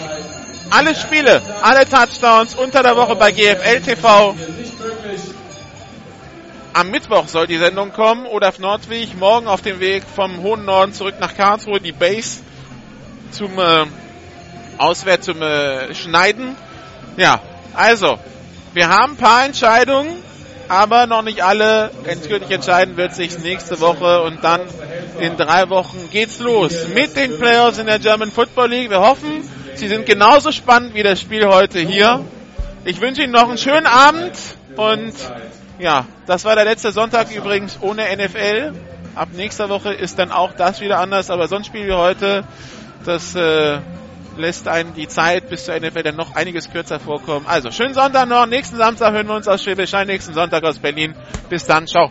Alle 0.69 0.95
Spiele, 0.95 1.41
alle 1.63 1.89
Touchdowns 1.89 2.55
unter 2.55 2.83
der 2.83 2.95
Woche 2.97 3.17
bei 3.17 3.33
GFL 3.33 3.81
TV. 3.81 4.37
Am 6.75 6.91
Mittwoch 6.91 7.27
soll 7.29 7.47
die 7.47 7.57
Sendung 7.57 7.95
kommen. 7.95 8.27
Olaf 8.27 8.59
Nordwig 8.59 9.19
morgen 9.19 9.47
auf 9.47 9.63
dem 9.63 9.81
Weg 9.81 10.03
vom 10.05 10.43
hohen 10.43 10.67
Norden 10.67 10.93
zurück 10.93 11.15
nach 11.21 11.35
Karlsruhe. 11.35 11.81
Die 11.81 11.93
Base 11.93 12.43
zum 13.31 13.59
äh, 13.59 13.87
Auswärts 14.77 15.25
zum 15.25 15.41
äh, 15.41 15.95
Schneiden. 15.95 16.55
Ja, 17.17 17.41
also, 17.73 18.19
wir 18.75 18.91
haben 18.91 19.15
ein 19.15 19.17
paar 19.17 19.47
Entscheidungen, 19.47 20.23
aber 20.69 21.07
noch 21.07 21.23
nicht 21.23 21.43
alle. 21.43 21.91
Endgültig 22.05 22.51
entscheiden 22.51 22.97
wird 22.97 23.15
sich 23.15 23.39
nächste 23.39 23.81
Woche 23.81 24.23
und 24.23 24.43
dann 24.43 24.61
in 25.19 25.37
drei 25.37 25.69
Wochen 25.71 26.09
geht's 26.11 26.39
los 26.39 26.89
mit 26.95 27.17
den 27.17 27.39
Playoffs 27.39 27.79
in 27.79 27.87
der 27.87 27.99
German 27.99 28.31
Football 28.31 28.71
League. 28.71 28.91
Wir 28.91 29.01
hoffen, 29.01 29.49
sie 29.75 29.89
sind 29.89 30.07
genauso 30.07 30.53
spannend 30.53 30.95
wie 30.95 31.03
das 31.03 31.21
Spiel 31.21 31.47
heute 31.47 31.81
hier. 31.81 32.25
Ich 32.85 33.01
wünsche 33.01 33.23
Ihnen 33.23 33.33
noch 33.33 33.49
einen 33.49 33.59
schönen 33.59 33.87
Abend 33.87 34.33
und 34.77 35.15
ja, 35.79 36.07
das 36.27 36.45
war 36.45 36.55
der 36.55 36.65
letzte 36.65 36.93
Sonntag 36.93 37.35
übrigens 37.35 37.79
ohne 37.81 38.05
NFL. 38.17 38.73
Ab 39.15 39.29
nächster 39.33 39.69
Woche 39.69 39.93
ist 39.93 40.19
dann 40.19 40.31
auch 40.31 40.53
das 40.53 40.81
wieder 40.81 40.99
anders, 40.99 41.31
aber 41.31 41.49
sonst 41.49 41.69
spielen 41.69 41.87
wir 41.87 41.99
heute. 41.99 42.45
Das 43.05 43.35
äh, 43.35 43.79
lässt 44.39 44.69
einen 44.69 44.95
die 44.95 45.09
Zeit 45.09 45.49
bis 45.49 45.65
zur 45.65 45.79
NFL 45.79 46.03
dann 46.03 46.17
noch 46.17 46.35
einiges 46.35 46.71
kürzer 46.71 47.01
vorkommen. 47.01 47.47
Also 47.47 47.71
schönen 47.71 47.95
Sonntag 47.95 48.29
noch. 48.29 48.47
Nächsten 48.47 48.77
Samstag 48.77 49.13
hören 49.13 49.27
wir 49.27 49.35
uns 49.35 49.49
aus 49.49 49.63
Schwäbisch 49.63 49.93
Hall, 49.93 50.07
nächsten 50.07 50.35
Sonntag 50.35 50.65
aus 50.65 50.79
Berlin. 50.79 51.15
Bis 51.49 51.65
dann, 51.65 51.87
ciao. 51.87 52.11